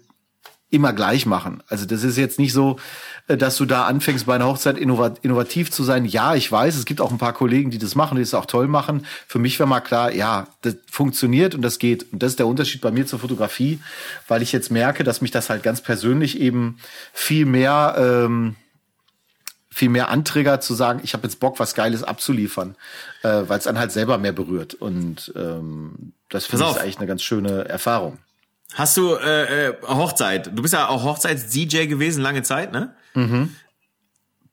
immer 0.70 0.92
gleich 0.92 1.26
machen. 1.26 1.62
Also 1.68 1.84
das 1.84 2.04
ist 2.04 2.16
jetzt 2.16 2.38
nicht 2.38 2.52
so, 2.52 2.78
äh, 3.26 3.36
dass 3.36 3.56
du 3.56 3.66
da 3.66 3.84
anfängst 3.84 4.26
bei 4.26 4.36
einer 4.36 4.46
Hochzeit 4.46 4.78
innovativ 4.78 5.70
zu 5.70 5.84
sein. 5.84 6.04
Ja, 6.04 6.34
ich 6.34 6.50
weiß, 6.50 6.76
es 6.76 6.84
gibt 6.84 7.00
auch 7.00 7.10
ein 7.10 7.18
paar 7.18 7.32
Kollegen, 7.32 7.70
die 7.70 7.78
das 7.78 7.94
machen, 7.96 8.16
die 8.16 8.22
das 8.22 8.34
auch 8.34 8.46
toll 8.46 8.68
machen. 8.68 9.04
Für 9.26 9.38
mich 9.38 9.58
war 9.60 9.66
mal 9.66 9.80
klar, 9.80 10.12
ja, 10.12 10.46
das 10.62 10.76
funktioniert 10.90 11.54
und 11.54 11.62
das 11.62 11.78
geht. 11.78 12.12
Und 12.12 12.22
das 12.22 12.32
ist 12.32 12.38
der 12.38 12.46
Unterschied 12.46 12.80
bei 12.80 12.92
mir 12.92 13.06
zur 13.06 13.18
Fotografie, 13.18 13.80
weil 14.28 14.42
ich 14.42 14.52
jetzt 14.52 14.70
merke, 14.70 15.04
dass 15.04 15.20
mich 15.20 15.32
das 15.32 15.50
halt 15.50 15.62
ganz 15.62 15.82
persönlich 15.82 16.40
eben 16.40 16.78
viel 17.12 17.46
mehr 17.46 17.96
ähm, 17.98 18.56
viel 19.72 19.88
mehr 19.88 20.08
Anträger 20.08 20.60
zu 20.60 20.74
sagen, 20.74 21.00
ich 21.04 21.14
habe 21.14 21.26
jetzt 21.26 21.38
Bock, 21.40 21.60
was 21.60 21.74
Geiles 21.74 22.02
abzuliefern, 22.02 22.76
äh, 23.22 23.42
weil 23.46 23.58
es 23.58 23.64
dann 23.64 23.78
halt 23.78 23.92
selber 23.92 24.18
mehr 24.18 24.32
berührt. 24.32 24.74
Und 24.74 25.32
ähm, 25.36 26.12
das 26.28 26.46
finde 26.46 26.66
ich 26.70 26.80
eigentlich 26.80 26.98
eine 26.98 27.06
ganz 27.06 27.22
schöne 27.22 27.68
Erfahrung. 27.68 28.18
Hast 28.74 28.96
du 28.96 29.14
äh, 29.14 29.68
äh, 29.68 29.74
Hochzeit? 29.82 30.50
Du 30.54 30.62
bist 30.62 30.74
ja 30.74 30.88
auch 30.88 31.02
Hochzeits-DJ 31.02 31.86
gewesen 31.86 32.22
lange 32.22 32.42
Zeit, 32.42 32.72
ne? 32.72 32.94
Mhm. 33.14 33.54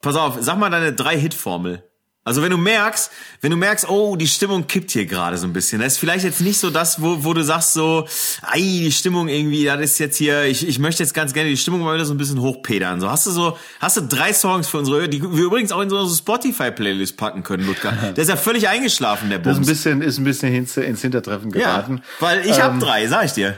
Pass 0.02 0.16
auf, 0.16 0.38
sag 0.40 0.58
mal 0.58 0.70
deine 0.70 0.94
Drei-Hit-Formel. 0.94 1.84
Also 2.28 2.42
wenn 2.42 2.52
du 2.52 2.58
merkst, 2.58 3.10
wenn 3.40 3.52
du 3.52 3.58
merkst, 3.58 3.88
oh, 3.88 4.18
die 4.18 4.28
Stimmung 4.28 4.68
kippt 4.68 4.92
hier 4.92 5.06
gerade 5.06 5.38
so 5.38 5.48
ein 5.48 5.54
bisschen. 5.54 5.80
Das 5.80 5.94
ist 5.94 6.00
vielleicht 6.00 6.26
jetzt 6.26 6.42
nicht 6.42 6.60
so 6.60 6.70
das, 6.70 7.02
wo, 7.02 7.24
wo 7.24 7.34
du 7.34 7.42
sagst 7.42 7.72
so, 7.72 8.06
ei, 8.42 8.60
die 8.60 8.92
Stimmung 8.92 9.30
irgendwie, 9.30 9.64
das 9.64 9.80
ist 9.80 10.00
jetzt 10.00 10.18
hier, 10.18 10.44
ich, 10.44 10.68
ich 10.68 10.78
möchte 10.78 11.02
jetzt 11.04 11.14
ganz 11.14 11.32
gerne 11.32 11.50
die 11.50 11.56
Stimmung 11.56 11.80
mal 11.80 11.96
wieder 11.96 12.04
so 12.04 12.14
ein 12.14 12.18
bisschen 12.18 12.42
hochpedern. 12.42 13.00
So 13.00 13.10
hast 13.10 13.28
du 13.28 13.32
so, 13.32 13.58
hast 13.80 13.96
du 13.96 14.02
drei 14.02 14.34
Songs 14.34 14.68
für 14.68 14.80
unsere, 14.80 15.08
die 15.08 15.24
wir 15.24 15.46
übrigens 15.46 15.72
auch 15.72 15.80
in 15.80 15.90
so 15.90 16.00
eine 16.00 16.10
Spotify-Playlist 16.10 17.16
packen 17.16 17.44
können, 17.44 17.66
Ludger. 17.66 17.94
Der 17.94 18.22
ist 18.22 18.28
ja 18.28 18.36
völlig 18.36 18.68
eingeschlafen, 18.68 19.30
der 19.30 19.40
Bums. 19.40 19.60
Das 19.60 19.70
ist 19.70 19.88
ein 19.88 20.00
bisschen, 20.00 20.02
ist 20.02 20.18
ein 20.18 20.24
bisschen 20.26 20.54
ins, 20.54 20.76
ins 20.76 21.02
Hintertreffen 21.02 21.50
geraten. 21.50 21.98
Ja, 21.98 22.04
weil 22.20 22.42
ich 22.42 22.58
ähm, 22.58 22.64
habe 22.64 22.80
drei, 22.80 23.08
sag 23.08 23.24
ich 23.24 23.32
dir. 23.32 23.58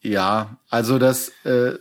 Ja, 0.00 0.56
also 0.70 0.98
das, 0.98 1.30
äh, 1.44 1.72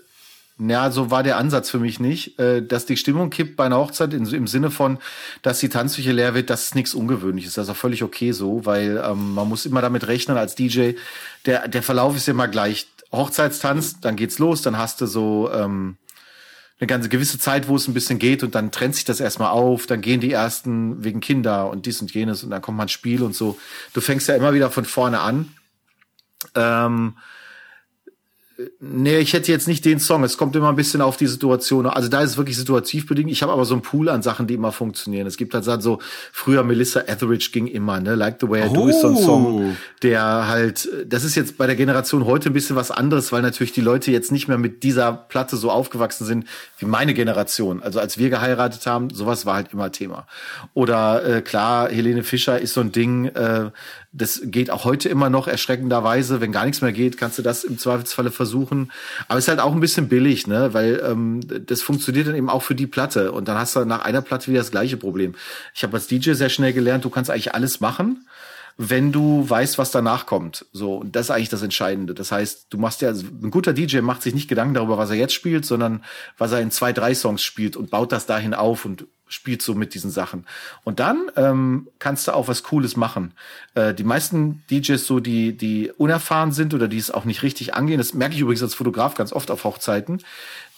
ja, 0.59 0.91
so 0.91 1.09
war 1.09 1.23
der 1.23 1.37
Ansatz 1.37 1.69
für 1.69 1.79
mich 1.79 1.99
nicht. 1.99 2.37
Äh, 2.37 2.61
dass 2.61 2.85
die 2.85 2.97
Stimmung 2.97 3.29
kippt 3.29 3.55
bei 3.55 3.65
einer 3.65 3.77
Hochzeit 3.77 4.13
im 4.13 4.47
Sinne 4.47 4.71
von, 4.71 4.97
dass 5.41 5.59
die 5.59 5.69
Tanzfläche 5.69 6.11
leer 6.11 6.33
wird, 6.33 6.49
das 6.49 6.65
ist 6.65 6.75
nichts 6.75 6.93
Ungewöhnliches. 6.93 7.53
Das 7.53 7.67
ist 7.67 7.71
auch 7.71 7.77
völlig 7.77 8.03
okay 8.03 8.33
so, 8.33 8.65
weil 8.65 9.01
ähm, 9.03 9.33
man 9.33 9.47
muss 9.47 9.65
immer 9.65 9.81
damit 9.81 10.07
rechnen 10.07 10.37
als 10.37 10.55
DJ. 10.55 10.91
Der, 11.45 11.67
der 11.67 11.83
Verlauf 11.83 12.15
ist 12.15 12.27
immer 12.27 12.47
gleich. 12.47 12.87
Hochzeitstanz, 13.11 14.01
dann 14.01 14.17
geht's 14.17 14.37
los, 14.37 14.61
dann 14.61 14.77
hast 14.77 15.01
du 15.01 15.05
so 15.05 15.49
ähm, 15.51 15.97
eine 16.79 16.87
ganze 16.87 17.09
gewisse 17.09 17.39
Zeit, 17.39 17.67
wo 17.67 17.75
es 17.75 17.87
ein 17.87 17.93
bisschen 17.93 18.19
geht 18.19 18.43
und 18.43 18.53
dann 18.53 18.71
trennt 18.71 18.95
sich 18.95 19.05
das 19.05 19.19
erstmal 19.19 19.51
auf, 19.51 19.87
dann 19.87 20.01
gehen 20.01 20.21
die 20.21 20.31
ersten 20.31 21.03
wegen 21.03 21.19
Kinder 21.19 21.69
und 21.69 21.85
dies 21.85 22.01
und 22.01 22.13
jenes 22.13 22.43
und 22.43 22.51
dann 22.51 22.61
kommt 22.61 22.77
mal 22.77 22.83
ein 22.83 22.89
Spiel 22.89 23.23
und 23.23 23.35
so. 23.35 23.57
Du 23.93 24.01
fängst 24.01 24.27
ja 24.27 24.35
immer 24.35 24.53
wieder 24.53 24.69
von 24.69 24.85
vorne 24.85 25.19
an. 25.21 25.53
Ähm, 26.55 27.15
Nee, 28.81 29.19
ich 29.19 29.31
hätte 29.31 29.51
jetzt 29.51 29.69
nicht 29.69 29.85
den 29.85 29.99
Song. 29.99 30.23
Es 30.23 30.37
kommt 30.37 30.53
immer 30.55 30.67
ein 30.67 30.75
bisschen 30.75 31.01
auf 31.01 31.15
die 31.15 31.27
Situation. 31.27 31.85
Also 31.85 32.09
da 32.09 32.21
ist 32.21 32.31
es 32.31 32.37
wirklich 32.37 32.57
situativ 32.57 33.07
bedingt. 33.07 33.31
Ich 33.31 33.41
habe 33.41 33.53
aber 33.53 33.63
so 33.63 33.73
einen 33.73 33.83
Pool 33.83 34.09
an 34.09 34.21
Sachen, 34.21 34.47
die 34.47 34.55
immer 34.55 34.73
funktionieren. 34.73 35.27
Es 35.27 35.37
gibt 35.37 35.53
halt 35.53 35.81
so, 35.81 35.99
früher 36.33 36.63
Melissa 36.63 37.01
Etheridge 37.01 37.51
ging 37.53 37.67
immer, 37.67 38.01
ne? 38.01 38.15
Like 38.15 38.37
the 38.41 38.49
Way 38.49 38.67
I 38.67 38.73
Do 38.73 38.81
oh. 38.81 38.87
ist 38.87 39.01
so 39.01 39.07
ein 39.07 39.17
Song, 39.17 39.77
der 40.01 40.47
halt, 40.47 40.89
das 41.05 41.23
ist 41.23 41.35
jetzt 41.35 41.57
bei 41.57 41.67
der 41.67 41.77
Generation 41.77 42.25
heute 42.25 42.49
ein 42.49 42.53
bisschen 42.53 42.75
was 42.75 42.91
anderes, 42.91 43.31
weil 43.31 43.41
natürlich 43.41 43.71
die 43.71 43.81
Leute 43.81 44.11
jetzt 44.11 44.31
nicht 44.31 44.49
mehr 44.49 44.57
mit 44.57 44.83
dieser 44.83 45.13
Platte 45.13 45.55
so 45.55 45.71
aufgewachsen 45.71 46.25
sind 46.25 46.45
wie 46.79 46.85
meine 46.85 47.13
Generation. 47.13 47.81
Also 47.81 47.99
als 48.01 48.17
wir 48.17 48.29
geheiratet 48.29 48.85
haben, 48.85 49.09
sowas 49.09 49.45
war 49.45 49.55
halt 49.55 49.71
immer 49.71 49.91
Thema. 49.91 50.27
Oder 50.73 51.25
äh, 51.25 51.41
klar, 51.41 51.89
Helene 51.89 52.23
Fischer 52.23 52.59
ist 52.59 52.73
so 52.73 52.81
ein 52.81 52.91
Ding, 52.91 53.25
äh, 53.25 53.71
das 54.11 54.41
geht 54.43 54.71
auch 54.71 54.85
heute 54.85 55.07
immer 55.07 55.29
noch 55.29 55.47
erschreckenderweise. 55.47 56.41
Wenn 56.41 56.51
gar 56.51 56.65
nichts 56.65 56.81
mehr 56.81 56.91
geht, 56.91 57.17
kannst 57.17 57.37
du 57.37 57.43
das 57.43 57.63
im 57.63 57.77
Zweifelsfalle 57.77 58.31
versuchen. 58.31 58.91
Aber 59.27 59.37
es 59.37 59.45
ist 59.45 59.49
halt 59.49 59.59
auch 59.59 59.71
ein 59.71 59.79
bisschen 59.79 60.09
billig, 60.09 60.47
ne? 60.47 60.73
Weil 60.73 61.01
ähm, 61.05 61.41
das 61.67 61.81
funktioniert 61.83 62.27
dann 62.27 62.35
eben 62.35 62.49
auch 62.49 62.63
für 62.63 62.75
die 62.75 62.87
Platte. 62.87 63.31
Und 63.31 63.47
dann 63.47 63.57
hast 63.57 63.75
du 63.75 63.85
nach 63.85 64.03
einer 64.03 64.21
Platte 64.21 64.47
wieder 64.47 64.59
das 64.59 64.71
gleiche 64.71 64.97
Problem. 64.97 65.35
Ich 65.75 65.83
habe 65.83 65.95
als 65.95 66.07
DJ 66.07 66.33
sehr 66.33 66.49
schnell 66.49 66.73
gelernt, 66.73 67.05
du 67.05 67.09
kannst 67.09 67.29
eigentlich 67.29 67.53
alles 67.53 67.79
machen 67.79 68.25
wenn 68.81 69.11
du 69.11 69.47
weißt, 69.47 69.77
was 69.77 69.91
danach 69.91 70.25
kommt. 70.25 70.65
So, 70.71 70.95
und 70.95 71.13
das 71.13 71.25
ist 71.25 71.31
eigentlich 71.31 71.49
das 71.49 71.63
Entscheidende. 71.63 72.13
Das 72.13 72.31
heißt, 72.31 72.67
du 72.69 72.77
machst 72.77 73.01
ja, 73.01 73.09
ein 73.09 73.51
guter 73.51 73.73
DJ 73.73 73.99
macht 73.99 74.21
sich 74.21 74.33
nicht 74.33 74.47
Gedanken 74.47 74.73
darüber, 74.73 74.97
was 74.97 75.09
er 75.09 75.17
jetzt 75.17 75.33
spielt, 75.33 75.65
sondern 75.65 76.01
was 76.37 76.53
er 76.53 76.61
in 76.61 76.71
zwei, 76.71 76.93
drei 76.93 77.13
Songs 77.13 77.43
spielt 77.43 77.75
und 77.75 77.89
baut 77.89 78.13
das 78.13 78.25
dahin 78.25 78.53
auf 78.53 78.85
und 78.85 79.05
spielt 79.27 79.61
so 79.61 79.75
mit 79.75 79.93
diesen 79.93 80.11
Sachen. 80.11 80.45
Und 80.85 81.01
dann 81.01 81.29
ähm, 81.35 81.89
kannst 81.99 82.27
du 82.27 82.33
auch 82.33 82.47
was 82.47 82.63
Cooles 82.63 82.95
machen. 82.95 83.33
Äh, 83.75 83.93
die 83.93 84.05
meisten 84.05 84.63
DJs, 84.71 85.05
so 85.05 85.19
die, 85.19 85.55
die 85.55 85.91
unerfahren 85.97 86.53
sind 86.53 86.73
oder 86.73 86.87
die 86.87 86.97
es 86.97 87.11
auch 87.11 87.25
nicht 87.25 87.43
richtig 87.43 87.75
angehen, 87.75 87.99
das 87.99 88.13
merke 88.13 88.35
ich 88.35 88.41
übrigens 88.41 88.63
als 88.63 88.75
Fotograf 88.75 89.13
ganz 89.13 89.31
oft 89.31 89.51
auf 89.51 89.65
Hochzeiten, 89.65 90.23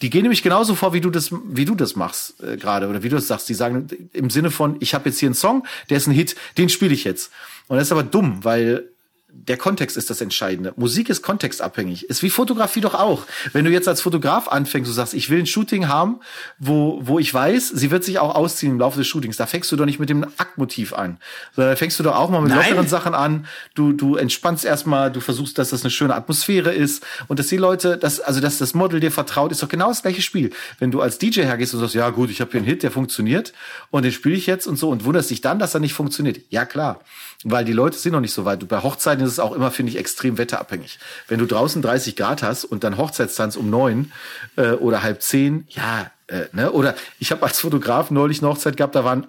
die 0.01 0.09
gehen 0.09 0.23
nämlich 0.23 0.43
genauso 0.43 0.75
vor, 0.75 0.93
wie 0.93 1.01
du 1.01 1.11
das, 1.11 1.31
wie 1.31 1.65
du 1.65 1.75
das 1.75 1.95
machst 1.95 2.43
äh, 2.43 2.57
gerade 2.57 2.87
oder 2.87 3.03
wie 3.03 3.09
du 3.09 3.15
das 3.15 3.27
sagst. 3.27 3.47
Die 3.47 3.53
sagen 3.53 3.87
im 4.11 4.29
Sinne 4.29 4.51
von, 4.51 4.75
ich 4.79 4.93
habe 4.93 5.09
jetzt 5.09 5.19
hier 5.19 5.27
einen 5.27 5.35
Song, 5.35 5.65
der 5.89 5.97
ist 5.97 6.07
ein 6.07 6.13
Hit, 6.13 6.35
den 6.57 6.69
spiele 6.69 6.93
ich 6.93 7.03
jetzt. 7.03 7.31
Und 7.71 7.77
das 7.77 7.87
ist 7.87 7.93
aber 7.93 8.03
dumm, 8.03 8.39
weil 8.43 8.89
der 9.33 9.55
Kontext 9.55 9.95
ist 9.95 10.09
das 10.09 10.19
Entscheidende. 10.19 10.73
Musik 10.75 11.09
ist 11.09 11.21
kontextabhängig. 11.21 12.09
Ist 12.09 12.21
wie 12.21 12.29
Fotografie 12.29 12.81
doch 12.81 12.95
auch. 12.95 13.25
Wenn 13.53 13.63
du 13.63 13.71
jetzt 13.71 13.87
als 13.87 14.01
Fotograf 14.01 14.49
anfängst, 14.49 14.89
du 14.89 14.93
sagst, 14.93 15.13
ich 15.13 15.29
will 15.29 15.39
ein 15.39 15.45
Shooting 15.45 15.87
haben, 15.87 16.19
wo, 16.59 16.99
wo 17.01 17.17
ich 17.17 17.33
weiß, 17.33 17.69
sie 17.69 17.91
wird 17.91 18.03
sich 18.03 18.19
auch 18.19 18.35
ausziehen 18.35 18.73
im 18.73 18.79
Laufe 18.79 18.97
des 18.97 19.07
Shootings. 19.07 19.37
Da 19.37 19.45
fängst 19.45 19.71
du 19.71 19.77
doch 19.77 19.85
nicht 19.85 19.99
mit 19.99 20.09
dem 20.09 20.25
Aktmotiv 20.35 20.91
an. 20.91 21.17
Sondern 21.55 21.71
da 21.71 21.75
fängst 21.77 21.97
du 21.97 22.03
doch 22.03 22.13
auch 22.17 22.29
mal 22.29 22.41
mit 22.41 22.49
Nein. 22.49 22.59
lockeren 22.59 22.89
Sachen 22.89 23.15
an. 23.15 23.45
Du, 23.73 23.93
du 23.93 24.17
entspannst 24.17 24.65
erstmal, 24.65 25.09
du 25.09 25.21
versuchst, 25.21 25.57
dass 25.57 25.69
das 25.69 25.83
eine 25.83 25.91
schöne 25.91 26.13
Atmosphäre 26.13 26.73
ist. 26.73 27.01
Und 27.29 27.39
dass 27.39 27.47
die 27.47 27.55
Leute, 27.55 27.97
dass, 27.97 28.19
also, 28.19 28.41
dass 28.41 28.57
das 28.57 28.73
Model 28.73 28.99
dir 28.99 29.11
vertraut, 29.11 29.53
ist 29.53 29.63
doch 29.63 29.69
genau 29.69 29.87
das 29.87 30.01
gleiche 30.01 30.21
Spiel. 30.21 30.49
Wenn 30.77 30.91
du 30.91 30.99
als 30.99 31.19
DJ 31.19 31.43
hergehst 31.43 31.73
und 31.73 31.79
sagst, 31.79 31.95
ja 31.95 32.09
gut, 32.09 32.31
ich 32.31 32.41
habe 32.41 32.51
hier 32.51 32.59
einen 32.59 32.67
Hit, 32.67 32.83
der 32.83 32.91
funktioniert 32.91 33.53
und 33.91 34.03
den 34.03 34.11
spiele 34.11 34.35
ich 34.35 34.45
jetzt 34.45 34.67
und 34.67 34.75
so 34.75 34.89
und 34.89 35.05
wunderst 35.05 35.29
dich 35.29 35.39
dann, 35.39 35.57
dass 35.57 35.73
er 35.73 35.79
nicht 35.79 35.93
funktioniert. 35.93 36.41
Ja, 36.49 36.65
klar 36.65 36.99
weil 37.43 37.65
die 37.65 37.73
Leute 37.73 37.97
sind 37.97 38.13
noch 38.13 38.19
nicht 38.19 38.33
so 38.33 38.45
weit. 38.45 38.67
Bei 38.67 38.83
Hochzeiten 38.83 39.25
ist 39.25 39.31
es 39.31 39.39
auch 39.39 39.53
immer, 39.53 39.71
finde 39.71 39.91
ich, 39.91 39.97
extrem 39.97 40.37
wetterabhängig. 40.37 40.99
Wenn 41.27 41.39
du 41.39 41.45
draußen 41.45 41.81
30 41.81 42.15
Grad 42.15 42.43
hast 42.43 42.65
und 42.65 42.83
dann 42.83 42.97
Hochzeitstanz 42.97 43.55
um 43.55 43.69
neun 43.69 44.11
äh, 44.57 44.71
oder 44.71 45.03
halb 45.03 45.21
zehn, 45.21 45.65
ja, 45.69 46.11
äh, 46.27 46.45
ne? 46.53 46.71
Oder 46.71 46.95
ich 47.19 47.31
habe 47.31 47.43
als 47.43 47.59
Fotograf 47.59 48.11
neulich 48.11 48.39
eine 48.41 48.49
Hochzeit 48.49 48.77
gehabt, 48.77 48.95
da 48.95 49.03
waren 49.03 49.27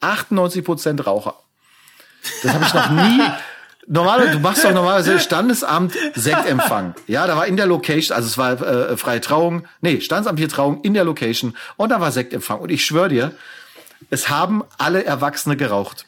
98 0.00 0.64
Prozent 0.64 1.06
Raucher. 1.06 1.34
Das 2.42 2.52
habe 2.52 2.64
ich 2.64 2.74
noch 2.74 2.90
nie. 2.90 3.22
Normalerweise, 3.88 4.32
du 4.32 4.40
machst 4.40 4.64
doch 4.64 4.72
normalerweise 4.72 5.20
Standesamt 5.20 5.94
Sektempfang. 6.14 6.94
Ja, 7.06 7.28
da 7.28 7.36
war 7.36 7.46
in 7.46 7.56
der 7.56 7.66
Location, 7.66 8.16
also 8.16 8.26
es 8.26 8.36
war 8.36 8.60
äh, 8.60 8.96
freie 8.96 9.20
Trauung, 9.20 9.64
nee, 9.80 10.00
Standesamt 10.00 10.50
Trauung 10.50 10.80
in 10.80 10.92
der 10.92 11.04
Location 11.04 11.56
und 11.76 11.90
da 11.90 12.00
war 12.00 12.10
Sektempfang. 12.10 12.58
Und 12.58 12.70
ich 12.70 12.84
schwöre 12.84 13.08
dir, 13.08 13.32
es 14.10 14.28
haben 14.28 14.64
alle 14.76 15.04
Erwachsene 15.04 15.56
geraucht. 15.56 16.04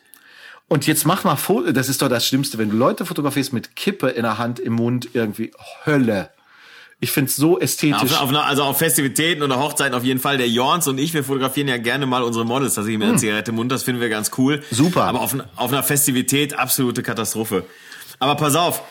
Und 0.69 0.87
jetzt 0.87 1.07
mach 1.07 1.25
mal 1.25 1.37
Foto, 1.37 1.73
das 1.73 1.89
ist 1.89 2.03
doch 2.03 2.09
das 2.09 2.27
Schlimmste, 2.27 2.59
wenn 2.59 2.71
du 2.71 2.77
Leute 2.77 3.07
fotografierst 3.07 3.53
mit 3.55 3.75
Kippe 3.75 4.09
in 4.11 4.23
der 4.23 4.39
Hand, 4.39 4.61
im 4.61 4.75
Mund, 4.75 5.09
irgendwie 5.15 5.51
Hölle. 5.87 6.31
Ich 7.01 7.13
find's 7.13 7.37
so 7.37 7.59
ästhetisch. 7.59 8.13
Auf, 8.13 8.33
auf, 8.33 8.35
also 8.35 8.65
auf 8.65 8.79
Festivitäten 8.79 9.43
oder 9.43 9.59
Hochzeiten 9.59 9.95
auf 9.95 10.05
jeden 10.05 10.19
Fall. 10.19 10.37
Der 10.37 10.49
Jorns 10.49 10.89
und 10.89 10.99
ich, 10.99 11.15
wir 11.15 11.23
fotografieren 11.23 11.69
ja 11.69 11.79
gerne 11.79 12.07
mal 12.07 12.23
unsere 12.23 12.45
Models 12.45 12.75
tatsächlich 12.75 12.99
mit 12.99 13.07
hm. 13.07 13.13
einer 13.13 13.21
Zigarette 13.21 13.51
im 13.53 13.55
Mund. 13.55 13.71
Das 13.71 13.85
finden 13.85 14.01
wir 14.01 14.09
ganz 14.09 14.33
cool. 14.37 14.63
Super. 14.71 15.05
Aber 15.05 15.21
auf, 15.21 15.35
auf 15.57 15.73
einer 15.73 15.85
Festivität 15.85 16.59
absolute 16.59 17.03
Katastrophe. 17.03 17.65
Aber 18.19 18.35
pass 18.35 18.57
auf, 18.57 18.83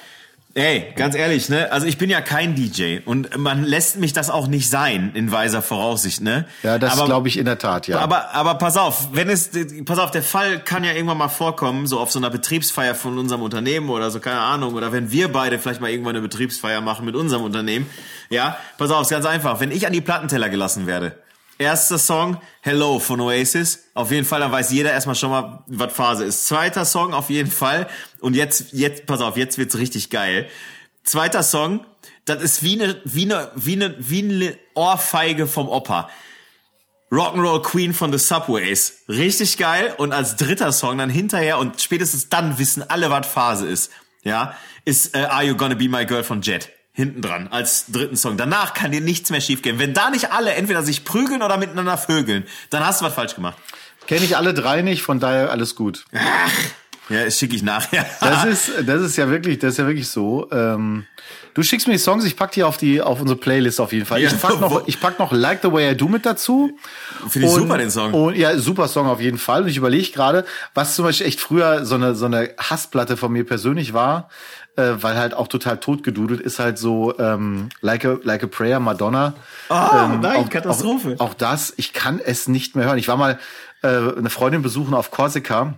Ey, 0.54 0.92
ganz 0.96 1.14
ehrlich, 1.14 1.50
ne? 1.50 1.72
Also 1.72 1.86
ich 1.86 2.00
bin 2.00 2.10
ja 2.10 2.20
kein 2.20 2.56
DJ 2.56 3.00
und 3.06 3.38
man 3.38 3.64
lässt 3.64 3.98
mich 4.00 4.14
das 4.14 4.32
auch 4.32 4.48
nicht 4.48 4.72
sein 4.72 5.12
in 5.14 5.32
weiser 5.32 5.62
Voraussicht, 5.62 6.22
ne? 6.22 6.46
Ja, 6.64 6.80
das 6.80 7.04
glaube 7.06 7.28
ich 7.28 7.38
in 7.38 7.46
der 7.46 7.60
Tat, 7.60 7.88
ja. 7.88 8.00
Aber 8.00 8.34
aber 8.34 8.56
pass 8.56 8.76
auf, 8.76 9.10
wenn 9.12 9.30
es 9.30 9.52
pass 9.86 10.00
auf, 10.00 10.10
der 10.10 10.24
Fall 10.24 10.60
kann 10.60 10.84
ja 10.84 10.94
irgendwann 10.94 11.20
mal 11.20 11.28
vorkommen, 11.28 11.86
so 11.86 12.00
auf 12.00 12.12
so 12.12 12.18
einer 12.18 12.32
Betriebsfeier 12.32 12.96
von 12.96 13.20
unserem 13.20 13.44
Unternehmen 13.44 13.90
oder 13.90 14.10
so, 14.10 14.20
keine 14.20 14.40
Ahnung, 14.40 14.74
oder 14.74 14.92
wenn 14.92 15.12
wir 15.12 15.32
beide 15.32 15.60
vielleicht 15.60 15.80
mal 15.80 15.92
irgendwann 15.92 16.16
eine 16.16 16.24
Betriebsfeier 16.28 16.82
machen 16.82 17.06
mit 17.06 17.16
unserem 17.16 17.44
Unternehmen. 17.44 17.88
Ja, 18.30 18.58
pass 18.80 18.90
auf, 18.90 19.04
ist 19.04 19.10
ganz 19.10 19.26
einfach, 19.26 19.60
wenn 19.60 19.70
ich 19.70 19.86
an 19.86 19.94
die 19.94 20.02
Plattenteller 20.02 20.50
gelassen 20.50 20.88
werde, 20.88 21.16
Erster 21.60 21.98
Song, 21.98 22.40
Hello 22.62 23.00
von 23.00 23.20
Oasis. 23.20 23.90
Auf 23.96 24.12
jeden 24.12 24.26
Fall, 24.26 24.42
dann 24.42 24.52
weiß 24.52 24.72
jeder 24.72 24.92
erstmal 24.92 25.16
schon 25.16 25.32
mal, 25.32 25.64
was 25.66 25.92
Phase 25.92 26.24
ist. 26.24 26.46
Zweiter 26.46 26.86
Song, 26.86 27.14
auf 27.14 27.32
jeden 27.32 27.50
Fall. 27.50 27.88
Und 28.20 28.36
jetzt, 28.36 28.74
jetzt, 28.74 29.08
pass 29.08 29.22
auf, 29.22 29.38
jetzt 29.38 29.58
wird's 29.58 29.78
richtig 29.78 30.12
geil. 30.12 30.48
Zweiter 31.04 31.42
Song, 31.42 31.84
das 32.26 32.44
ist 32.44 32.62
wie 32.62 32.80
eine, 32.80 33.02
wie 33.06 33.24
eine, 33.24 33.52
wie 33.56 33.74
eine, 33.74 33.96
wie 33.98 34.24
eine 34.24 34.58
Ohrfeige 34.76 35.48
vom 35.48 35.68
Opa. 35.68 36.10
Rock'n'Roll 37.12 37.64
Queen 37.64 37.94
von 37.94 38.12
The 38.12 38.20
Subways. 38.20 39.06
Richtig 39.10 39.58
geil. 39.58 39.96
Und 39.98 40.12
als 40.12 40.36
dritter 40.36 40.72
Song 40.72 41.00
dann 41.00 41.10
hinterher 41.10 41.58
und 41.58 41.82
spätestens 41.82 42.30
dann 42.30 42.60
wissen 42.60 42.88
alle, 42.88 43.10
was 43.10 43.26
Phase 43.26 43.66
ist. 43.66 43.92
Ja, 44.24 44.56
ist 44.86 45.16
äh, 45.16 45.20
Are 45.20 45.44
You 45.44 45.56
Gonna 45.56 45.76
Be 45.76 45.90
My 45.90 46.06
Girl 46.06 46.24
von 46.24 46.42
Jet 46.42 46.70
hinten 46.98 47.22
dran 47.22 47.48
als 47.48 47.86
dritten 47.92 48.18
Song. 48.18 48.38
Danach 48.38 48.74
kann 48.74 48.92
dir 48.92 49.02
nichts 49.02 49.30
mehr 49.30 49.40
schiefgehen. 49.40 49.78
Wenn 49.78 49.94
da 49.94 50.10
nicht 50.10 50.32
alle 50.32 50.56
entweder 50.56 50.82
sich 50.82 51.06
prügeln 51.06 51.44
oder 51.44 51.58
miteinander 51.58 51.96
vögeln, 51.96 52.44
dann 52.72 52.84
hast 52.84 53.02
du 53.02 53.06
was 53.06 53.14
falsch 53.14 53.36
gemacht. 53.36 53.56
Kenne 54.08 54.26
ich 54.26 54.36
alle 54.36 54.56
drei 54.56 54.82
nicht, 54.82 55.04
von 55.04 55.20
daher 55.20 55.52
alles 55.52 55.76
gut. 55.76 56.06
Ach, 56.16 56.52
ja, 57.10 57.26
das 57.26 57.38
schicke 57.38 57.56
ich 57.56 57.64
nachher. 57.64 58.06
das 58.20 58.46
ist, 58.46 58.72
das 58.86 59.02
ist 59.02 59.18
ja 59.18 59.30
wirklich, 59.30 59.60
das 59.60 59.72
ist 59.72 59.78
ja 59.78 59.88
wirklich 59.88 60.08
so. 60.08 60.50
Ähm, 60.52 61.06
du 61.54 61.64
schickst 61.64 61.88
mir 61.88 61.94
die 61.94 62.00
Songs, 62.00 62.26
ich 62.26 62.36
pack 62.36 62.52
die 62.52 62.64
auf 62.64 62.78
die, 62.78 63.02
auf 63.02 63.22
unsere 63.22 63.40
Playlist 63.40 63.80
auf 63.80 63.94
jeden 63.94 64.06
Fall. 64.06 64.22
Ja, 64.22 64.30
ich 64.30 64.40
pack 64.40 64.60
noch, 64.60 64.84
ich 64.88 65.00
pack 65.00 65.20
noch 65.20 65.32
Like 65.32 65.60
the 65.62 65.72
Way 65.72 65.94
I 65.94 65.98
Do 65.98 66.08
mit 66.08 66.26
dazu. 66.26 66.78
Finde 67.30 67.48
ich 67.48 67.54
super 67.54 67.78
den 67.78 67.90
Song. 67.90 68.14
Und, 68.14 68.36
ja, 68.36 68.58
super 68.58 68.88
Song 68.88 69.08
auf 69.08 69.22
jeden 69.22 69.38
Fall. 69.38 69.64
Und 69.64 69.70
ich 69.70 69.78
überlege 69.78 70.12
gerade, 70.12 70.46
was 70.74 70.96
zum 70.96 71.06
Beispiel 71.06 71.28
echt 71.28 71.40
früher 71.40 71.86
so 71.86 71.96
eine, 71.96 72.16
so 72.16 72.26
eine 72.26 72.52
Hassplatte 72.58 73.18
von 73.18 73.32
mir 73.32 73.46
persönlich 73.46 73.94
war, 73.94 74.30
äh, 74.76 74.94
weil 75.02 75.18
halt 75.18 75.34
auch 75.34 75.48
total 75.48 75.78
totgedudelt 75.78 76.42
ist 76.42 76.60
halt 76.60 76.78
so 76.78 77.18
ähm, 77.20 77.70
like, 77.82 78.06
a, 78.06 78.18
like 78.24 78.44
a 78.44 78.48
Prayer 78.48 78.80
Madonna. 78.80 79.34
Oh, 79.70 79.74
ähm, 79.74 80.20
nein, 80.22 80.38
auch, 80.38 80.50
Katastrophe. 80.50 81.16
Auch, 81.20 81.30
auch 81.30 81.34
das, 81.34 81.74
ich 81.78 81.94
kann 81.94 82.20
es 82.24 82.48
nicht 82.48 82.76
mehr 82.76 82.86
hören. 82.86 82.98
Ich 82.98 83.08
war 83.08 83.18
mal 83.18 83.40
äh, 83.82 83.88
eine 83.88 84.30
Freundin 84.30 84.62
besuchen 84.62 84.94
auf 84.94 85.10
Korsika 85.12 85.76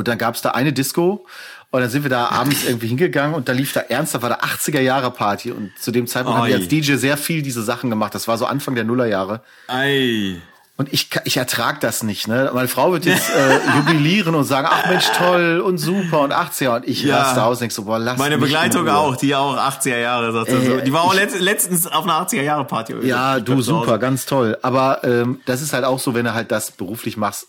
und 0.00 0.08
dann 0.08 0.18
gab's 0.18 0.40
da 0.40 0.50
eine 0.50 0.72
Disco 0.72 1.26
und 1.70 1.80
dann 1.80 1.90
sind 1.90 2.02
wir 2.02 2.10
da 2.10 2.30
abends 2.30 2.64
irgendwie 2.64 2.88
hingegangen 2.88 3.34
und 3.34 3.48
da 3.48 3.52
lief 3.52 3.72
da 3.72 3.80
ernsthaft, 3.80 4.22
war 4.22 4.30
da 4.30 4.38
80er 4.38 4.80
Jahre 4.80 5.10
Party 5.10 5.52
und 5.52 5.70
zu 5.78 5.90
dem 5.92 6.06
Zeitpunkt 6.06 6.38
Oi. 6.38 6.42
haben 6.42 6.48
wir 6.48 6.56
als 6.56 6.68
DJ 6.68 6.94
sehr 6.94 7.16
viel 7.16 7.42
diese 7.42 7.62
Sachen 7.62 7.90
gemacht. 7.90 8.14
Das 8.14 8.26
war 8.26 8.38
so 8.38 8.46
Anfang 8.46 8.74
der 8.74 8.84
Nullerjahre. 8.84 9.42
Ei. 9.68 10.36
Und 10.78 10.90
ich, 10.94 11.10
ich 11.24 11.36
ertrag 11.36 11.80
das 11.80 12.02
nicht. 12.02 12.26
Ne? 12.26 12.50
Meine 12.54 12.66
Frau 12.66 12.90
wird 12.92 13.04
jetzt 13.04 13.28
äh, 13.28 13.58
jubilieren 13.76 14.34
und 14.34 14.44
sagen, 14.44 14.66
ach 14.70 14.88
Mensch, 14.88 15.04
toll 15.14 15.60
und 15.60 15.76
super 15.76 16.20
und 16.20 16.32
80er. 16.32 16.76
Und 16.76 16.88
ich 16.88 17.02
ja. 17.02 17.18
raste 17.18 17.44
aus 17.44 17.58
und 17.58 17.60
denk 17.60 17.72
so, 17.72 17.84
boah, 17.84 17.98
lass 17.98 18.16
Meine 18.16 18.38
Begleitung 18.38 18.88
auch, 18.88 19.14
die 19.16 19.34
auch 19.34 19.58
80er 19.58 19.98
Jahre, 19.98 20.32
sagt 20.32 20.48
äh, 20.48 20.64
so. 20.64 20.80
Die 20.80 20.92
war 20.94 21.02
auch 21.02 21.12
ich, 21.12 21.38
letztens 21.38 21.86
auf 21.86 22.04
einer 22.04 22.14
80er 22.26 22.40
Jahre 22.40 22.64
Party. 22.64 22.94
Ja, 23.02 23.40
du, 23.40 23.60
super, 23.60 23.98
ganz 23.98 24.24
toll. 24.24 24.56
Aber 24.62 25.04
ähm, 25.04 25.42
das 25.44 25.60
ist 25.60 25.74
halt 25.74 25.84
auch 25.84 25.98
so, 25.98 26.14
wenn 26.14 26.24
du 26.24 26.32
halt 26.32 26.50
das 26.50 26.70
beruflich 26.70 27.18
machst, 27.18 27.48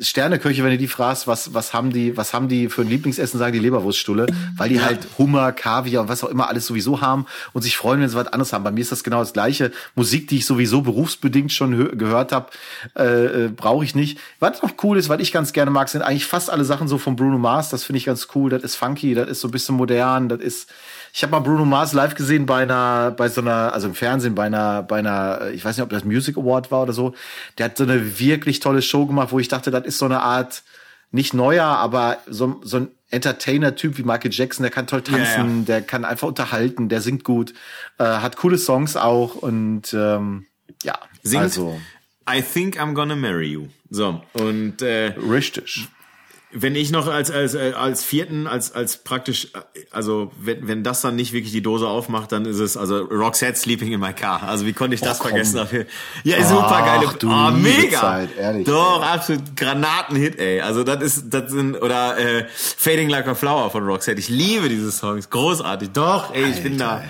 Sterneköche, 0.00 0.64
wenn 0.64 0.70
du 0.70 0.78
die 0.78 0.88
fragst, 0.88 1.26
was, 1.26 1.52
was 1.52 1.74
haben 1.74 1.92
die, 1.92 2.16
was 2.16 2.32
haben 2.32 2.48
die 2.48 2.68
für 2.68 2.82
ein 2.82 2.88
Lieblingsessen, 2.88 3.38
sagen 3.38 3.52
die 3.52 3.58
Leberwurststulle, 3.58 4.26
weil 4.56 4.68
die 4.68 4.76
ja. 4.76 4.82
halt 4.82 5.06
Hummer, 5.18 5.52
Kaviar 5.52 6.02
und 6.02 6.08
was 6.08 6.24
auch 6.24 6.28
immer 6.28 6.48
alles 6.48 6.66
sowieso 6.66 7.00
haben 7.00 7.26
und 7.52 7.62
sich 7.62 7.76
freuen, 7.76 8.00
wenn 8.00 8.08
sie 8.08 8.16
was 8.16 8.28
anderes 8.28 8.52
haben. 8.52 8.64
Bei 8.64 8.70
mir 8.70 8.80
ist 8.80 8.92
das 8.92 9.04
genau 9.04 9.20
das 9.20 9.32
Gleiche. 9.32 9.72
Musik, 9.94 10.28
die 10.28 10.38
ich 10.38 10.46
sowieso 10.46 10.82
berufsbedingt 10.82 11.52
schon 11.52 11.98
gehört 11.98 12.32
habe, 12.32 12.50
äh, 12.96 13.44
äh, 13.44 13.48
brauche 13.48 13.84
ich 13.84 13.94
nicht. 13.94 14.18
Was 14.40 14.62
noch 14.62 14.72
cool 14.82 14.96
ist, 14.96 15.08
was 15.08 15.20
ich 15.20 15.32
ganz 15.32 15.52
gerne 15.52 15.70
mag, 15.70 15.88
sind 15.88 16.02
eigentlich 16.02 16.26
fast 16.26 16.50
alle 16.50 16.64
Sachen 16.64 16.88
so 16.88 16.98
von 16.98 17.16
Bruno 17.16 17.38
Mars. 17.38 17.68
Das 17.68 17.84
finde 17.84 17.98
ich 17.98 18.06
ganz 18.06 18.28
cool. 18.34 18.50
Das 18.50 18.62
ist 18.62 18.76
funky, 18.76 19.14
das 19.14 19.28
ist 19.28 19.40
so 19.40 19.48
ein 19.48 19.52
bisschen 19.52 19.76
modern, 19.76 20.28
das 20.28 20.40
ist 20.40 20.70
ich 21.16 21.22
habe 21.22 21.30
mal 21.30 21.38
Bruno 21.38 21.64
Mars 21.64 21.92
live 21.92 22.16
gesehen 22.16 22.44
bei 22.44 22.64
einer, 22.64 23.12
bei 23.12 23.28
so 23.28 23.40
einer, 23.40 23.72
also 23.72 23.86
im 23.86 23.94
Fernsehen, 23.94 24.34
bei 24.34 24.46
einer, 24.46 24.82
bei 24.82 24.98
einer, 24.98 25.50
ich 25.52 25.64
weiß 25.64 25.76
nicht, 25.76 25.84
ob 25.84 25.90
das 25.90 26.04
Music 26.04 26.36
Award 26.36 26.72
war 26.72 26.82
oder 26.82 26.92
so. 26.92 27.14
Der 27.56 27.66
hat 27.66 27.76
so 27.76 27.84
eine 27.84 28.18
wirklich 28.18 28.58
tolle 28.58 28.82
Show 28.82 29.06
gemacht, 29.06 29.30
wo 29.30 29.38
ich 29.38 29.46
dachte, 29.46 29.70
das 29.70 29.84
ist 29.84 29.98
so 29.98 30.06
eine 30.06 30.22
Art, 30.22 30.64
nicht 31.12 31.32
neuer, 31.32 31.66
aber 31.66 32.18
so, 32.26 32.60
so 32.64 32.78
ein 32.78 32.88
Entertainer-Typ 33.10 33.96
wie 33.96 34.02
Michael 34.02 34.32
Jackson, 34.32 34.64
der 34.64 34.72
kann 34.72 34.88
toll 34.88 35.02
tanzen, 35.02 35.20
ja, 35.20 35.58
ja. 35.58 35.64
der 35.66 35.82
kann 35.82 36.04
einfach 36.04 36.26
unterhalten, 36.26 36.88
der 36.88 37.00
singt 37.00 37.22
gut, 37.22 37.54
äh, 37.98 38.04
hat 38.04 38.36
coole 38.36 38.58
Songs 38.58 38.96
auch 38.96 39.36
und 39.36 39.94
ähm, 39.94 40.46
ja, 40.82 40.98
singt 41.22 41.44
also 41.44 41.80
I 42.28 42.42
think 42.42 42.76
I'm 42.80 42.94
gonna 42.94 43.14
marry 43.14 43.52
you. 43.52 43.68
So 43.88 44.20
und 44.32 44.82
äh, 44.82 45.14
richtig 45.30 45.88
wenn 46.56 46.76
ich 46.76 46.92
noch 46.92 47.08
als 47.08 47.30
als 47.30 47.54
äh, 47.54 47.72
als 47.76 48.04
vierten 48.04 48.46
als 48.46 48.72
als 48.72 48.98
praktisch 48.98 49.48
also 49.90 50.30
wenn 50.40 50.68
wenn 50.68 50.84
das 50.84 51.00
dann 51.00 51.16
nicht 51.16 51.32
wirklich 51.32 51.52
die 51.52 51.62
Dose 51.62 51.88
aufmacht, 51.88 52.30
dann 52.30 52.46
ist 52.46 52.60
es 52.60 52.76
also 52.76 53.02
Roxette 53.02 53.58
Sleeping 53.58 53.92
in 53.92 54.00
my 54.00 54.12
Car. 54.12 54.44
Also 54.44 54.64
wie 54.64 54.72
konnte 54.72 54.94
ich 54.94 55.00
das 55.00 55.20
oh, 55.20 55.24
vergessen? 55.24 55.56
Dafür? 55.56 55.86
Ja, 56.22 56.36
Ach, 56.40 56.48
super 56.48 56.82
geile. 56.82 57.18
Du 57.18 57.30
oh, 57.30 57.50
mega. 57.50 58.00
Zeit, 58.00 58.30
ehrlich. 58.38 58.66
Doch 58.66 59.02
absolut 59.02 59.56
Granatenhit, 59.56 60.38
ey. 60.38 60.60
Also 60.60 60.84
das 60.84 61.02
ist 61.02 61.34
das 61.34 61.50
sind 61.50 61.76
oder 61.76 62.16
äh, 62.18 62.46
Fading 62.48 63.08
Like 63.08 63.26
a 63.26 63.34
Flower 63.34 63.70
von 63.70 63.84
Roxette. 63.84 64.20
Ich 64.20 64.28
liebe 64.28 64.68
diese 64.68 64.92
Songs, 64.92 65.30
großartig. 65.30 65.90
Doch, 65.92 66.32
ey, 66.34 66.50
ich 66.50 66.62
bin 66.62 66.78
da. 66.78 67.02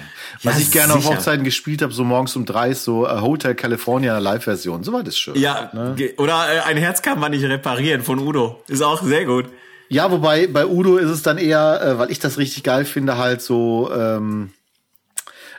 Was 0.44 0.54
ja, 0.54 0.60
ich 0.60 0.70
gerne 0.70 0.92
sicher. 0.92 1.08
auf 1.08 1.16
Hochzeiten 1.16 1.44
gespielt 1.44 1.82
habe, 1.82 1.92
so 1.92 2.04
morgens 2.04 2.36
um 2.36 2.44
drei, 2.44 2.74
so 2.74 3.06
uh, 3.06 3.20
Hotel 3.20 3.54
California 3.54 4.18
Live-Version. 4.18 4.84
So 4.84 4.92
war 4.92 5.02
das 5.02 5.16
schön. 5.16 5.36
Ja, 5.36 5.70
ne? 5.72 5.96
oder 6.18 6.46
äh, 6.52 6.60
ein 6.60 6.76
Herz 6.76 7.02
kann 7.02 7.18
man 7.18 7.32
nicht 7.32 7.44
reparieren 7.44 8.02
von 8.02 8.18
Udo. 8.18 8.62
Ist 8.68 8.82
auch 8.82 9.02
sehr 9.02 9.24
gut. 9.24 9.46
Ja, 9.88 10.10
wobei 10.10 10.46
bei 10.46 10.66
Udo 10.66 10.96
ist 10.96 11.10
es 11.10 11.22
dann 11.22 11.38
eher, 11.38 11.80
äh, 11.82 11.98
weil 11.98 12.10
ich 12.10 12.18
das 12.18 12.38
richtig 12.38 12.62
geil 12.62 12.84
finde, 12.84 13.16
halt 13.18 13.42
so 13.42 13.90
ähm, 13.94 14.50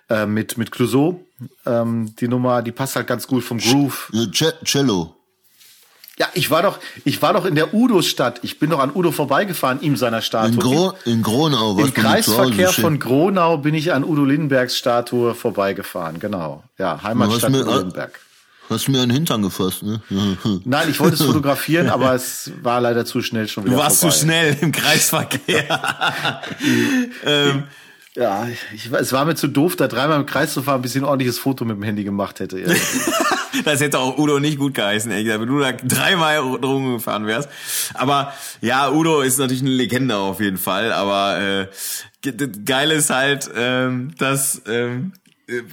äh, 0.10 0.26
mit 0.26 0.57
mit 0.57 0.72
Clouseau. 0.72 1.22
Ähm, 1.66 2.16
die 2.20 2.28
Nummer, 2.28 2.62
die 2.62 2.72
passt 2.72 2.95
halt 2.95 3.07
ganz 3.07 3.28
gut 3.28 3.44
vom 3.44 3.57
Groove. 3.57 4.12
Cello. 4.64 5.16
Ja, 6.18 6.28
ich 6.34 6.50
war 6.50 6.64
doch, 6.64 6.80
ich 7.04 7.22
war 7.22 7.34
doch 7.34 7.46
in 7.46 7.56
der 7.56 7.74
Udo-Stadt. 7.74 8.40
Ich 8.44 8.58
bin 8.58 8.70
doch 8.70 8.80
an 8.80 8.92
Udo 8.96 9.12
vorbeigefahren, 9.12 9.82
ihm 9.82 9.98
seiner 9.98 10.22
Statue. 10.22 10.54
In, 10.54 10.60
Gro 10.60 10.94
in 11.04 11.22
Gronau. 11.22 11.78
Was 11.78 11.88
Im 11.88 11.94
Kreisverkehr 11.94 12.72
von 12.72 13.00
Gronau 13.00 13.58
bin 13.58 13.76
ich 13.76 13.94
an 13.94 14.06
Udo 14.06 14.24
Lindenbergs 14.24 14.78
Statue 14.78 15.36
vorbeigefahren. 15.36 16.20
Genau. 16.20 16.64
Ja, 16.78 17.04
Heimatstadt 17.04 17.52
mir, 17.52 17.62
Udo 17.62 17.78
Lindenberg. 17.78 18.20
Hast 18.70 18.88
mir 18.88 19.02
einen 19.02 19.12
Hintern 19.12 19.42
gefasst, 19.42 19.84
ne? 19.84 20.02
Nein, 20.64 20.90
ich 20.90 21.00
wollte 21.00 21.16
es 21.16 21.22
fotografieren, 21.22 21.90
aber 21.90 22.16
es 22.16 22.52
war 22.64 22.82
leider 22.82 23.06
zu 23.06 23.22
schnell 23.22 23.48
schon 23.48 23.66
wieder 23.66 23.76
Du 23.76 23.82
warst 23.82 24.00
vorbei. 24.00 24.16
zu 24.16 24.22
schnell 24.22 24.58
im 24.62 24.72
Kreisverkehr. 24.72 25.82
ähm, 27.26 27.64
ja, 28.16 28.48
ich, 28.74 28.90
es 28.92 29.12
war 29.12 29.26
mir 29.26 29.36
zu 29.36 29.48
doof, 29.48 29.76
da 29.76 29.88
dreimal 29.88 30.20
im 30.20 30.26
Kreis 30.26 30.54
zu 30.54 30.64
fahren, 30.64 30.82
bis 30.82 30.96
ich 30.96 31.02
ein 31.02 31.06
ordentliches 31.06 31.38
Foto 31.38 31.66
mit 31.66 31.76
dem 31.76 31.84
Handy 31.84 32.06
gemacht 32.06 32.40
hätte. 32.40 32.64
das 33.64 33.80
hätte 33.80 33.99
auch 33.99 34.18
Udo 34.18 34.40
nicht 34.40 34.57
gut 34.57 34.73
geheißen, 34.73 35.11
ehrlich 35.11 35.26
gesagt, 35.26 35.41
wenn 35.41 35.49
du 35.49 35.60
da 35.60 35.72
dreimal 35.72 36.60
drum 36.60 36.94
gefahren 36.94 37.26
wärst. 37.26 37.49
Aber 37.94 38.34
ja, 38.61 38.91
Udo 38.91 39.22
ist 39.22 39.40
natürlich 39.40 39.61
eine 39.61 39.72
Legende 39.72 40.18
auf 40.18 40.40
jeden 40.40 40.57
Fall. 40.57 40.91
Aber 40.91 41.40
äh, 41.40 41.68
geil 42.65 42.91
ist 42.91 43.10
halt, 43.10 43.49
ähm, 43.56 44.14
dass 44.18 44.61
ähm, 44.68 45.14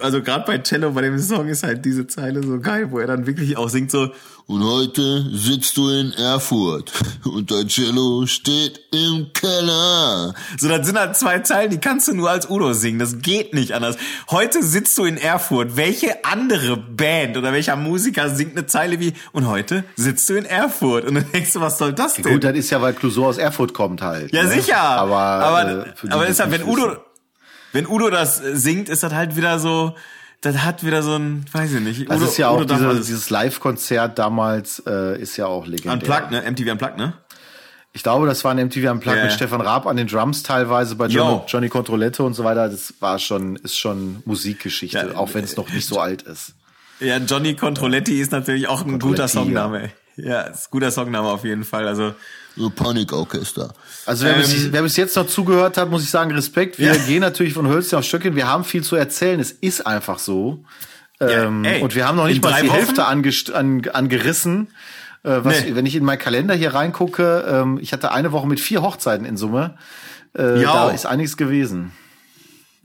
also 0.01 0.23
gerade 0.23 0.45
bei 0.47 0.59
Cello, 0.59 0.91
bei 0.91 1.03
dem 1.03 1.19
Song 1.19 1.49
ist 1.49 1.63
halt 1.63 1.85
diese 1.85 2.07
Zeile 2.07 2.43
so 2.43 2.61
geil, 2.61 2.91
wo 2.91 2.99
er 2.99 3.07
dann 3.07 3.27
wirklich 3.27 3.57
auch 3.57 3.69
singt 3.69 3.91
so, 3.91 4.11
und 4.47 4.65
heute 4.65 5.25
sitzt 5.33 5.77
du 5.77 5.89
in 5.89 6.13
Erfurt 6.13 6.93
und 7.25 7.51
dein 7.51 7.69
Cello 7.69 8.27
steht 8.27 8.81
im 8.93 9.33
Keller. 9.33 10.35
So, 10.59 10.69
das 10.69 10.87
sind 10.87 10.99
halt 10.99 11.17
zwei 11.17 11.39
Zeilen, 11.39 11.71
die 11.71 11.79
kannst 11.79 12.09
du 12.09 12.15
nur 12.15 12.29
als 12.29 12.51
Udo 12.51 12.73
singen. 12.73 12.99
Das 12.99 13.21
geht 13.21 13.55
nicht 13.55 13.73
anders. 13.73 13.97
Heute 14.31 14.63
sitzt 14.63 14.99
du 14.99 15.05
in 15.05 15.17
Erfurt. 15.17 15.77
Welche 15.77 16.25
andere 16.25 16.77
Band 16.77 17.37
oder 17.37 17.53
welcher 17.53 17.77
Musiker 17.77 18.31
singt 18.31 18.57
eine 18.57 18.67
Zeile 18.67 19.01
wie 19.01 19.15
und 19.33 19.47
heute 19.47 19.85
sitzt 19.97 20.29
du 20.29 20.35
in 20.35 20.45
Erfurt? 20.45 21.05
Und 21.05 21.15
dann 21.15 21.33
denkst 21.33 21.53
du, 21.53 21.61
was 21.61 21.79
soll 21.79 21.93
das 21.93 22.15
denn? 22.15 22.25
Gut, 22.25 22.45
das 22.45 22.57
ist 22.57 22.71
ja, 22.71 22.83
weil 22.83 22.95
Clouseau 22.95 23.27
aus 23.27 23.39
Erfurt 23.39 23.73
kommt 23.73 24.03
halt. 24.03 24.33
Ja, 24.33 24.43
ne? 24.43 24.51
sicher. 24.51 24.81
Aber, 24.81 25.17
aber, 25.17 25.87
äh, 25.87 26.11
aber 26.11 26.27
ist 26.27 26.41
halt, 26.41 26.51
wenn 26.51 26.65
Udo, 26.65 26.97
wenn 27.73 27.87
Udo 27.87 28.11
das 28.11 28.37
singt, 28.37 28.89
ist 28.89 29.03
das 29.03 29.13
halt 29.13 29.37
wieder 29.37 29.59
so, 29.59 29.95
das 30.41 30.59
hat 30.59 30.85
wieder 30.85 31.03
so 31.03 31.17
ein, 31.17 31.45
weiß 31.53 31.73
ich 31.75 31.81
nicht. 31.81 32.11
Das 32.11 32.19
Udo, 32.19 32.27
ist 32.27 32.37
ja 32.37 32.49
auch 32.49 32.65
diese, 32.65 32.95
dieses 32.97 33.31
Live-Konzert 33.31 34.19
damals, 34.19 34.83
äh, 34.87 35.21
ist 35.21 35.37
ja 35.37 35.47
auch 35.47 35.67
legendär. 35.67 35.95
Unplugged, 35.95 36.31
ne? 36.31 36.51
MTV 36.51 36.73
Unplugged, 36.73 36.99
ne? 36.99 37.15
Ich 37.95 38.03
glaube, 38.03 38.27
das 38.27 38.43
war 38.43 38.53
ein 38.55 38.67
MTV 38.67 38.91
Unplugged 38.91 39.17
yeah. 39.17 39.25
mit 39.25 39.35
Stefan 39.35 39.61
Raab 39.61 39.87
an 39.87 39.97
den 39.97 40.07
Drums 40.07 40.43
teilweise 40.43 40.97
bei 40.97 41.07
Johnny, 41.09 41.43
Johnny 41.47 41.69
Controlette 41.69 42.23
und 42.23 42.33
so 42.35 42.43
weiter. 42.43 42.69
Das 42.69 42.95
war 43.01 43.19
schon, 43.19 43.57
ist 43.57 43.79
schon 43.79 44.23
Musikgeschichte, 44.25 45.11
ja, 45.13 45.17
auch 45.19 45.35
wenn 45.35 45.45
es 45.45 45.57
noch 45.57 45.71
nicht 45.71 45.87
so 45.87 46.01
alt 46.01 46.23
ist. 46.23 46.55
Ja, 47.01 47.19
Johnny 47.19 47.55
Controletti 47.55 48.21
ist 48.21 48.33
natürlich 48.33 48.69
auch 48.69 48.85
ein 48.87 48.99
guter 48.99 49.29
Songname. 49.29 49.91
Ja. 50.17 50.25
ja, 50.25 50.41
ist 50.43 50.69
ein 50.69 50.71
guter 50.71 50.91
Songname 50.91 51.29
auf 51.29 51.45
jeden 51.45 51.65
Fall. 51.65 51.87
Also 51.87 52.15
so 52.57 52.71
Panikorchester. 52.71 53.73
Also 54.07 54.25
wer, 54.25 54.37
ähm, 54.37 54.41
bis, 54.43 54.73
wer 54.73 54.83
bis 54.83 54.97
jetzt 54.97 55.17
noch 55.17 55.27
zugehört 55.27 55.77
hat, 55.77 55.91
muss 55.91 56.03
ich 56.03 56.11
sagen, 56.11 56.31
Respekt. 56.33 56.79
Wir 56.79 56.95
ja. 56.95 56.97
gehen 56.97 57.21
natürlich 57.21 57.55
von 57.55 57.67
Hölzchen 57.69 57.99
auf 57.99 58.05
Stöckchen. 58.05 58.37
Wir 58.37 58.49
haben 58.49 58.65
viel 58.65 58.83
zu 58.83 58.97
erzählen. 58.97 59.41
Es 59.41 59.53
ist 59.53 59.87
einfach 59.87 60.19
so. 60.19 60.65
Ja, 61.21 61.45
ähm, 61.45 61.67
und 61.81 61.95
wir 61.95 62.07
haben 62.07 62.17
noch 62.17 62.27
nicht 62.27 62.43
mal 62.43 62.61
die 62.61 62.69
Wochen? 62.69 62.77
Hälfte 62.77 63.07
angerissen. 63.07 63.55
An, 63.55 63.83
angerissen. 63.93 64.69
Äh, 65.23 65.39
was, 65.43 65.65
nee. 65.65 65.75
Wenn 65.75 65.87
ich 65.87 65.95
in 65.95 66.05
meinen 66.05 66.19
Kalender 66.19 66.55
hier 66.55 66.75
reingucke, 66.75 67.45
ähm, 67.49 67.79
ich 67.81 67.93
hatte 67.93 68.13
eine 68.13 68.33
Woche 68.33 68.47
mit 68.47 68.61
vier 68.61 68.83
Hochzeiten 68.83 69.25
in 69.25 69.37
Summe. 69.37 69.77
Äh, 70.37 70.63
ja. 70.63 70.73
Da 70.73 70.91
ist 70.91 71.07
einiges 71.07 71.37
gewesen. 71.37 71.93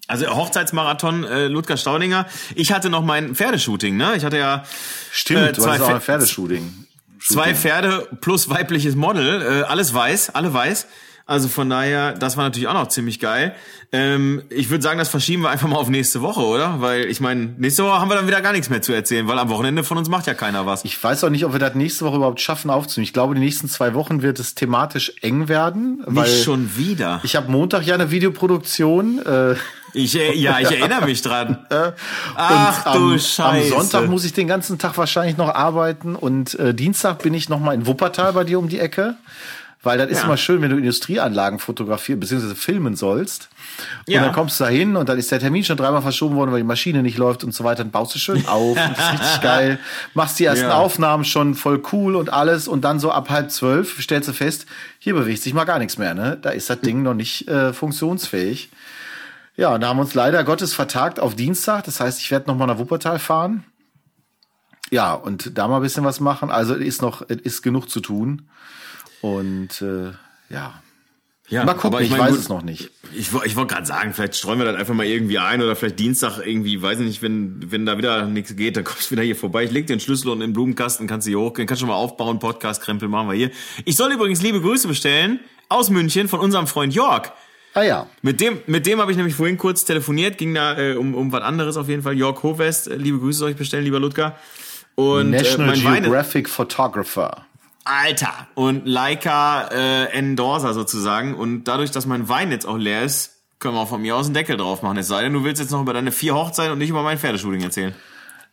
Also 0.07 0.27
Hochzeitsmarathon 0.27 1.25
äh, 1.25 1.47
Ludger 1.47 1.75
Staudinger. 1.75 2.27
Ich 2.55 2.71
hatte 2.71 2.89
noch 2.89 3.03
mein 3.03 3.35
Pferdeshooting, 3.35 3.97
ne? 3.97 4.13
Ich 4.15 4.23
hatte 4.23 4.37
ja 4.37 4.63
Stimmt, 5.11 5.49
äh, 5.49 5.53
zwei 5.53 5.77
du 5.77 5.83
auch 5.83 5.89
ein 5.89 6.01
Pferdeshooting. 6.01 6.86
Zwei 7.19 7.55
Pferde 7.55 8.07
plus 8.21 8.49
weibliches 8.49 8.95
Model, 8.95 9.41
äh, 9.41 9.63
alles 9.63 9.93
weiß, 9.93 10.31
alle 10.31 10.53
weiß. 10.53 10.87
Also 11.27 11.49
von 11.49 11.69
daher, 11.69 12.13
das 12.13 12.37
war 12.37 12.45
natürlich 12.45 12.69
auch 12.69 12.73
noch 12.73 12.87
ziemlich 12.87 13.19
geil. 13.19 13.53
Ähm, 13.91 14.43
ich 14.49 14.69
würde 14.69 14.81
sagen, 14.81 14.97
das 14.97 15.09
verschieben 15.09 15.43
wir 15.43 15.49
einfach 15.49 15.67
mal 15.67 15.75
auf 15.75 15.89
nächste 15.89 16.21
Woche, 16.21 16.39
oder? 16.39 16.79
Weil 16.79 17.05
ich 17.05 17.19
meine, 17.19 17.53
nächste 17.57 17.83
Woche 17.83 17.99
haben 17.99 18.09
wir 18.09 18.15
dann 18.15 18.27
wieder 18.27 18.41
gar 18.41 18.53
nichts 18.53 18.69
mehr 18.69 18.81
zu 18.81 18.93
erzählen, 18.93 19.27
weil 19.27 19.37
am 19.37 19.49
Wochenende 19.49 19.83
von 19.83 19.97
uns 19.97 20.07
macht 20.07 20.25
ja 20.25 20.33
keiner 20.33 20.65
was. 20.65 20.85
Ich 20.85 21.01
weiß 21.03 21.25
auch 21.25 21.29
nicht, 21.29 21.43
ob 21.43 21.51
wir 21.51 21.59
das 21.59 21.75
nächste 21.75 22.05
Woche 22.05 22.15
überhaupt 22.15 22.39
schaffen 22.39 22.71
aufzunehmen. 22.71 23.03
Ich 23.03 23.13
glaube, 23.13 23.35
die 23.35 23.41
nächsten 23.41 23.67
zwei 23.67 23.93
Wochen 23.93 24.21
wird 24.21 24.39
es 24.39 24.55
thematisch 24.55 25.13
eng 25.21 25.49
werden. 25.49 26.01
Nicht 26.07 26.43
schon 26.45 26.77
wieder. 26.77 27.19
Ich 27.23 27.35
habe 27.35 27.51
Montag 27.51 27.85
ja 27.85 27.95
eine 27.95 28.09
Videoproduktion. 28.09 29.19
Äh, 29.25 29.55
ich, 29.93 30.17
äh, 30.17 30.33
ja, 30.33 30.59
ich 30.59 30.71
erinnere 30.71 31.05
mich 31.05 31.21
dran. 31.21 31.65
Ach 32.35 32.85
am, 32.85 33.01
du 33.01 33.19
Scheiße. 33.19 33.75
Am 33.75 33.81
Sonntag 33.81 34.09
muss 34.09 34.23
ich 34.23 34.31
den 34.31 34.47
ganzen 34.47 34.79
Tag 34.79 34.97
wahrscheinlich 34.97 35.35
noch 35.35 35.53
arbeiten 35.53 36.15
und 36.15 36.57
äh, 36.57 36.73
Dienstag 36.73 37.21
bin 37.21 37.33
ich 37.33 37.49
noch 37.49 37.59
mal 37.59 37.73
in 37.73 37.85
Wuppertal 37.85 38.31
bei 38.31 38.45
dir 38.45 38.59
um 38.59 38.69
die 38.69 38.79
Ecke. 38.79 39.17
Weil 39.87 39.97
das 39.97 40.09
ist 40.09 40.17
ja. 40.17 40.25
immer 40.25 40.35
schön, 40.35 40.61
wenn 40.61 40.69
du 40.69 40.75
Industrieanlagen 40.75 41.59
fotografieren 41.59 42.19
bzw. 42.19 42.55
filmen 42.55 42.97
sollst. 42.97 43.47
Und 44.05 44.13
ja. 44.13 44.21
dann 44.21 44.33
kommst 44.33 44.59
du 44.59 44.65
da 44.65 44.69
hin 44.69 44.97
und 44.97 45.07
dann 45.07 45.17
ist 45.17 45.31
der 45.31 45.39
Termin 45.39 45.63
schon 45.63 45.77
dreimal 45.77 46.01
verschoben 46.01 46.35
worden, 46.35 46.51
weil 46.51 46.59
die 46.59 46.67
Maschine 46.67 47.01
nicht 47.01 47.17
läuft 47.17 47.45
und 47.45 47.53
so 47.53 47.63
weiter. 47.63 47.83
Dann 47.83 47.91
baust 47.91 48.13
du 48.13 48.19
schön 48.19 48.45
auf 48.47 48.71
und 48.71 48.97
das 48.97 48.99
ist 48.99 49.13
richtig 49.13 49.41
geil. 49.41 49.79
Machst 50.13 50.39
die 50.39 50.43
ersten 50.43 50.65
ja. 50.65 50.75
Aufnahmen 50.75 51.23
schon 51.23 51.55
voll 51.55 51.81
cool 51.93 52.17
und 52.17 52.33
alles 52.33 52.67
und 52.67 52.81
dann 52.81 52.99
so 52.99 53.11
ab 53.11 53.29
halb 53.29 53.49
zwölf 53.49 54.01
stellst 54.01 54.27
du 54.27 54.33
fest, 54.33 54.65
hier 54.99 55.13
bewegt 55.13 55.41
sich 55.41 55.53
mal 55.53 55.63
gar 55.63 55.79
nichts 55.79 55.97
mehr. 55.97 56.13
Ne? 56.13 56.37
Da 56.41 56.49
ist 56.49 56.69
das 56.69 56.81
Ding 56.81 57.01
noch 57.01 57.13
nicht 57.13 57.47
äh, 57.47 57.71
funktionsfähig. 57.71 58.69
Ja, 59.55 59.73
und 59.73 59.79
da 59.79 59.87
haben 59.87 59.97
wir 59.97 60.01
uns 60.01 60.15
leider 60.15 60.43
Gottes 60.43 60.73
vertagt 60.73 61.21
auf 61.21 61.33
Dienstag. 61.33 61.85
Das 61.85 62.01
heißt, 62.01 62.19
ich 62.19 62.29
werde 62.29 62.47
noch 62.47 62.57
mal 62.57 62.67
nach 62.67 62.77
Wuppertal 62.77 63.19
fahren. 63.19 63.63
Ja, 64.91 65.13
und 65.13 65.57
da 65.57 65.69
mal 65.69 65.77
ein 65.77 65.81
bisschen 65.81 66.03
was 66.03 66.19
machen. 66.19 66.51
Also 66.51 66.73
ist 66.73 67.01
noch, 67.01 67.21
ist 67.21 67.61
genug 67.61 67.89
zu 67.89 68.01
tun. 68.01 68.49
Und 69.21 69.81
äh, 69.81 70.11
ja. 70.49 70.81
Ja, 71.49 71.63
mal 71.63 71.75
gucken, 71.75 71.99
ich, 72.01 72.07
ich 72.07 72.11
mein, 72.11 72.19
weiß 72.19 72.31
gut, 72.31 72.39
es 72.39 72.49
noch 72.49 72.61
nicht. 72.61 72.91
Ich, 73.13 73.29
ich 73.45 73.55
wollte 73.55 73.73
gerade 73.73 73.85
sagen, 73.85 74.13
vielleicht 74.13 74.35
streuen 74.35 74.59
wir 74.59 74.65
das 74.65 74.75
einfach 74.75 74.93
mal 74.93 75.05
irgendwie 75.05 75.39
ein 75.39 75.61
oder 75.61 75.77
vielleicht 75.77 75.97
Dienstag 75.97 76.39
irgendwie, 76.45 76.81
weiß 76.81 76.99
ich 76.99 77.05
nicht, 77.05 77.21
wenn, 77.21 77.71
wenn 77.71 77.85
da 77.85 77.97
wieder 77.97 78.25
nichts 78.25 78.53
geht, 78.57 78.75
dann 78.75 78.83
kommst 78.83 79.09
du 79.09 79.11
wieder 79.11 79.23
hier 79.23 79.35
vorbei. 79.37 79.63
Ich 79.63 79.71
leg 79.71 79.87
den 79.87 80.01
Schlüssel 80.01 80.29
und 80.29 80.41
den 80.41 80.51
Blumenkasten, 80.51 81.07
kannst 81.07 81.25
du 81.25 81.29
hier 81.29 81.39
hochgehen, 81.39 81.65
kannst 81.65 81.79
schon 81.79 81.89
mal 81.89 81.95
aufbauen, 81.95 82.39
Podcast-Krempel 82.39 83.07
machen 83.07 83.29
wir 83.29 83.35
hier. 83.35 83.51
Ich 83.85 83.95
soll 83.95 84.11
übrigens 84.11 84.41
liebe 84.41 84.59
Grüße 84.59 84.89
bestellen 84.89 85.39
aus 85.69 85.89
München 85.89 86.27
von 86.27 86.41
unserem 86.41 86.67
Freund 86.67 86.93
Jörg. 86.93 87.31
Ah 87.73 87.83
ja. 87.83 88.07
Mit 88.21 88.41
dem, 88.41 88.59
mit 88.65 88.85
dem 88.85 88.99
habe 88.99 89.11
ich 89.11 89.17
nämlich 89.17 89.35
vorhin 89.35 89.57
kurz 89.57 89.85
telefoniert, 89.85 90.37
ging 90.37 90.53
da 90.53 90.77
äh, 90.77 90.95
um, 90.95 91.15
um 91.15 91.31
was 91.31 91.43
anderes 91.43 91.77
auf 91.77 91.87
jeden 91.87 92.01
Fall. 92.01 92.17
Jörg 92.17 92.43
Hovest, 92.43 92.87
äh, 92.87 92.95
liebe 92.95 93.19
Grüße 93.19 93.39
soll 93.39 93.51
ich 93.51 93.57
bestellen, 93.57 93.85
lieber 93.85 93.99
Ludger. 93.99 94.35
Und, 94.95 95.29
National 95.29 95.75
äh, 95.75 95.79
Geographic 95.79 96.47
Weine 96.47 96.53
Photographer. 96.53 97.46
Alter. 97.87 98.47
Und 98.55 98.87
Leica 98.87 99.67
äh, 99.67 100.05
Endorser 100.11 100.73
sozusagen. 100.73 101.35
Und 101.35 101.65
dadurch, 101.65 101.91
dass 101.91 102.05
mein 102.05 102.29
Wein 102.29 102.51
jetzt 102.51 102.65
auch 102.65 102.77
leer 102.77 103.03
ist, 103.03 103.37
können 103.59 103.75
wir 103.75 103.81
auch 103.81 103.89
von 103.89 104.01
mir 104.01 104.15
aus 104.15 104.25
einen 104.25 104.33
Deckel 104.33 104.57
drauf 104.57 104.81
machen. 104.83 104.97
Es 104.97 105.07
sei 105.07 105.23
denn, 105.23 105.33
du 105.33 105.43
willst 105.43 105.61
jetzt 105.61 105.71
noch 105.71 105.81
über 105.81 105.93
deine 105.93 106.11
vier 106.11 106.35
Hochzeiten 106.35 106.71
und 106.71 106.79
nicht 106.79 106.89
über 106.89 107.03
mein 107.03 107.17
Pferdeshooting 107.17 107.61
erzählen. 107.61 107.95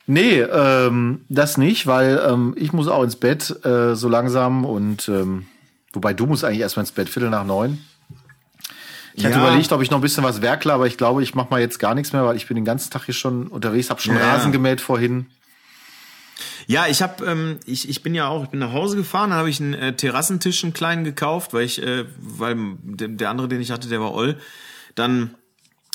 Nee, 0.07 0.41
ähm, 0.41 1.25
das 1.29 1.57
nicht, 1.57 1.87
weil 1.87 2.23
ähm, 2.29 2.55
ich 2.59 2.73
muss 2.73 2.89
auch 2.89 3.03
ins 3.03 3.17
Bett 3.17 3.65
äh, 3.65 3.95
so 3.95 4.09
langsam 4.09 4.65
und 4.65 5.09
ähm, 5.09 5.47
wobei 5.93 6.13
du 6.13 6.27
musst 6.27 6.45
eigentlich 6.45 6.61
erstmal 6.61 6.83
ins 6.83 6.93
Bett, 6.93 7.09
Viertel 7.09 7.31
nach 7.31 7.45
neun. 7.45 7.79
Ich 9.15 9.23
ja. 9.23 9.31
hatte 9.31 9.39
überlegt, 9.39 9.73
ob 9.73 9.81
ich 9.81 9.91
noch 9.91 9.99
ein 9.99 10.03
bisschen 10.03 10.25
was 10.25 10.43
werkle, 10.43 10.73
aber 10.73 10.87
ich 10.87 10.99
glaube, 10.99 11.23
ich 11.23 11.35
mache 11.35 11.49
mal 11.51 11.61
jetzt 11.61 11.79
gar 11.79 11.95
nichts 11.95 12.13
mehr, 12.13 12.25
weil 12.25 12.37
ich 12.37 12.47
bin 12.47 12.57
den 12.57 12.65
ganzen 12.65 12.91
Tag 12.91 13.05
hier 13.05 13.15
schon 13.15 13.47
unterwegs, 13.47 13.89
habe 13.89 14.01
schon 14.01 14.17
ja. 14.17 14.33
Rasen 14.33 14.53
gemäht 14.53 14.81
vorhin. 14.81 15.27
Ja, 16.67 16.87
ich 16.89 17.03
habe, 17.03 17.25
ähm, 17.25 17.59
ich, 17.67 17.89
ich 17.89 18.03
bin 18.03 18.15
ja 18.15 18.29
auch, 18.29 18.45
ich 18.45 18.51
bin 18.51 18.61
nach 18.61 18.73
Hause 18.73 18.97
gefahren, 18.97 19.33
habe 19.33 19.51
ich 19.51 19.61
einen 19.61 19.75
äh, 19.75 19.95
Terrassentisch, 19.95 20.65
einen 20.65 20.73
kleinen 20.73 21.05
gekauft, 21.05 21.53
weil 21.53 21.65
ich, 21.65 21.83
äh, 21.83 22.05
weil 22.19 22.57
der, 22.83 23.09
der 23.09 23.31
andere, 23.31 23.49
den 23.49 23.61
ich 23.61 23.71
hatte, 23.71 23.89
der 23.89 24.01
war 24.01 24.13
Oll. 24.13 24.37
Dann 24.95 25.35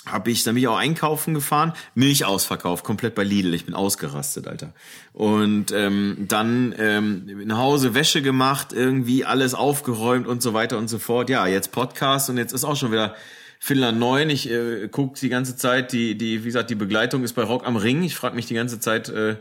habe 0.06 0.32
ich, 0.32 0.44
dann 0.44 0.56
bin 0.56 0.64
ich 0.64 0.68
auch 0.68 0.78
einkaufen 0.78 1.34
gefahren, 1.34 1.74
Milch 1.94 2.26
ausverkauft, 2.26 2.84
komplett 2.84 3.16
bei 3.16 3.24
Lidl. 3.24 3.54
Ich 3.54 3.66
bin 3.66 3.76
ausgerastet, 3.76 4.48
Alter. 4.48 4.74
Und 5.14 5.72
ähm, 5.72 6.26
dann 6.28 6.74
ähm, 6.78 7.42
nach 7.46 7.58
Hause 7.58 7.94
Wäsche 7.94 8.22
gemacht, 8.22 8.74
irgendwie 8.74 9.26
alles 9.26 9.54
aufgeräumt 9.54 10.28
und 10.28 10.42
so 10.42 10.54
weiter 10.54 10.78
und 10.78 10.88
so 10.88 11.00
fort. 11.00 11.30
Ja, 11.30 11.48
jetzt 11.48 11.72
Podcast 11.72 12.30
und 12.30 12.38
jetzt 12.38 12.54
ist 12.54 12.64
auch 12.64 12.76
schon 12.76 12.92
wieder 12.92 13.16
Viertel 13.60 13.92
neun. 13.92 14.30
Ich 14.30 14.50
äh, 14.50 14.88
gucke 14.88 15.20
die 15.20 15.30
ganze 15.30 15.58
Zeit, 15.58 15.92
die, 15.92 16.18
die, 16.18 16.44
wie 16.44 16.48
gesagt, 16.48 16.70
die 16.70 16.76
Begleitung 16.76 17.24
ist 17.24 17.34
bei 17.34 17.44
Rock 17.44 17.68
am 17.68 17.76
Ring. 17.76 18.04
Ich 18.04 18.16
frage 18.16 18.36
mich 18.36 18.46
die 18.46 18.54
ganze 18.54 18.80
Zeit, 18.80 19.10
äh, 19.10 19.36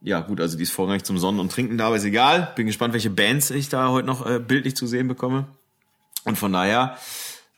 ja 0.00 0.20
gut, 0.20 0.40
also 0.40 0.56
die 0.56 0.62
ist 0.62 0.72
vorrangig 0.72 1.04
zum 1.04 1.18
Sonnen 1.18 1.40
und 1.40 1.50
Trinken 1.50 1.78
da, 1.78 1.86
aber 1.86 1.96
ist 1.96 2.04
egal. 2.04 2.52
Bin 2.56 2.66
gespannt, 2.66 2.92
welche 2.92 3.10
Bands 3.10 3.50
ich 3.50 3.68
da 3.68 3.88
heute 3.88 4.06
noch 4.06 4.26
äh, 4.26 4.38
bildlich 4.38 4.76
zu 4.76 4.86
sehen 4.86 5.08
bekomme. 5.08 5.46
Und 6.24 6.36
von 6.36 6.52
daher, 6.52 6.98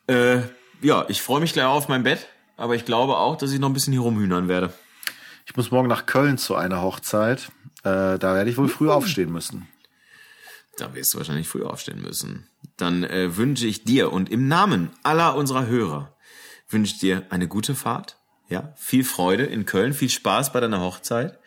äh, 0.07 0.41
ja, 0.81 1.05
ich 1.09 1.23
freue 1.23 1.41
mich 1.41 1.53
gleich 1.53 1.67
auf 1.67 1.89
mein 1.89 2.03
Bett, 2.03 2.29
aber 2.57 2.75
ich 2.75 2.85
glaube 2.85 3.17
auch, 3.17 3.37
dass 3.37 3.53
ich 3.53 3.59
noch 3.59 3.69
ein 3.69 3.75
bisschen 3.75 3.93
hier 3.93 4.03
rumhühnern 4.03 4.49
werde. 4.49 4.73
Ich 5.47 5.57
muss 5.57 5.71
morgen 5.71 5.89
nach 5.89 6.07
Köln 6.07 6.39
zu 6.39 6.55
einer 6.55 6.83
Hochzeit. 6.83 7.51
Äh, 7.83 8.19
da 8.19 8.35
werde 8.35 8.51
ich 8.51 8.59
wohl 8.59 8.69
früh 8.69 8.91
aufstehen 8.91 9.33
müssen. 9.33 9.67
Da 10.77 10.95
wirst 10.95 11.15
du 11.15 11.19
wahrscheinlich 11.19 11.49
früh 11.49 11.65
aufstehen 11.65 12.01
müssen. 12.01 12.47
Dann 12.77 13.03
äh, 13.03 13.37
wünsche 13.37 13.67
ich 13.67 13.83
dir 13.83 14.13
und 14.13 14.31
im 14.31 14.47
Namen 14.47 14.91
aller 15.03 15.35
unserer 15.35 15.67
Hörer 15.67 16.15
wünsche 16.69 16.95
ich 16.95 17.01
dir 17.01 17.25
eine 17.31 17.49
gute 17.49 17.75
Fahrt. 17.75 18.17
Ja, 18.49 18.73
viel 18.77 19.05
Freude 19.05 19.45
in 19.45 19.67
Köln, 19.67 19.93
viel 19.93 20.09
Spaß 20.09 20.53
bei 20.53 20.61
deiner 20.61 20.81
Hochzeit 20.81 21.39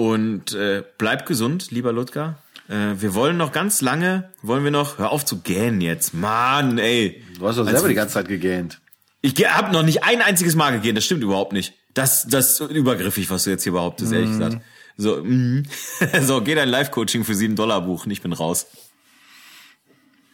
und 0.00 0.54
äh, 0.54 0.82
bleib 0.96 1.26
gesund, 1.26 1.70
lieber 1.70 1.92
Ludger. 1.92 2.38
Äh, 2.68 2.94
wir 3.02 3.14
wollen 3.14 3.36
noch 3.36 3.52
ganz 3.52 3.82
lange, 3.82 4.30
wollen 4.40 4.64
wir 4.64 4.70
noch, 4.70 4.96
hör 4.96 5.10
auf 5.10 5.26
zu 5.26 5.42
gähnen 5.42 5.82
jetzt, 5.82 6.14
Mann, 6.14 6.78
ey. 6.78 7.22
Du 7.38 7.46
hast 7.46 7.58
doch 7.58 7.68
selber 7.68 7.86
die 7.88 7.94
ganze 7.94 8.14
Zeit 8.14 8.28
gegähnt. 8.28 8.80
Ich 9.20 9.34
habe 9.46 9.70
noch 9.72 9.82
nicht 9.82 10.02
ein 10.02 10.22
einziges 10.22 10.56
Mal 10.56 10.72
gegähnt, 10.72 10.96
das 10.96 11.04
stimmt 11.04 11.22
überhaupt 11.22 11.52
nicht. 11.52 11.74
Das, 11.92 12.26
das 12.26 12.60
ist 12.60 12.70
übergriffig, 12.70 13.28
was 13.28 13.44
du 13.44 13.50
jetzt 13.50 13.64
hier 13.64 13.72
behauptest, 13.72 14.12
ehrlich 14.12 14.30
gesagt. 14.30 14.62
So, 14.96 15.22
mm. 15.22 15.64
so, 16.22 16.40
geh 16.40 16.54
dein 16.54 16.70
Live-Coaching 16.70 17.24
für 17.24 17.34
sieben 17.34 17.54
Dollar 17.54 17.82
buchen, 17.82 18.10
ich 18.10 18.22
bin 18.22 18.32
raus. 18.32 18.68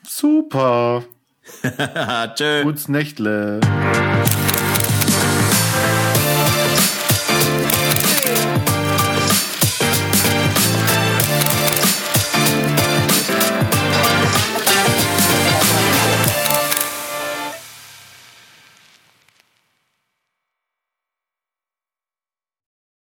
Super. 0.06 1.04
Tschö. 2.36 2.62
Gutes 2.62 2.86
Nächtle. 2.86 3.60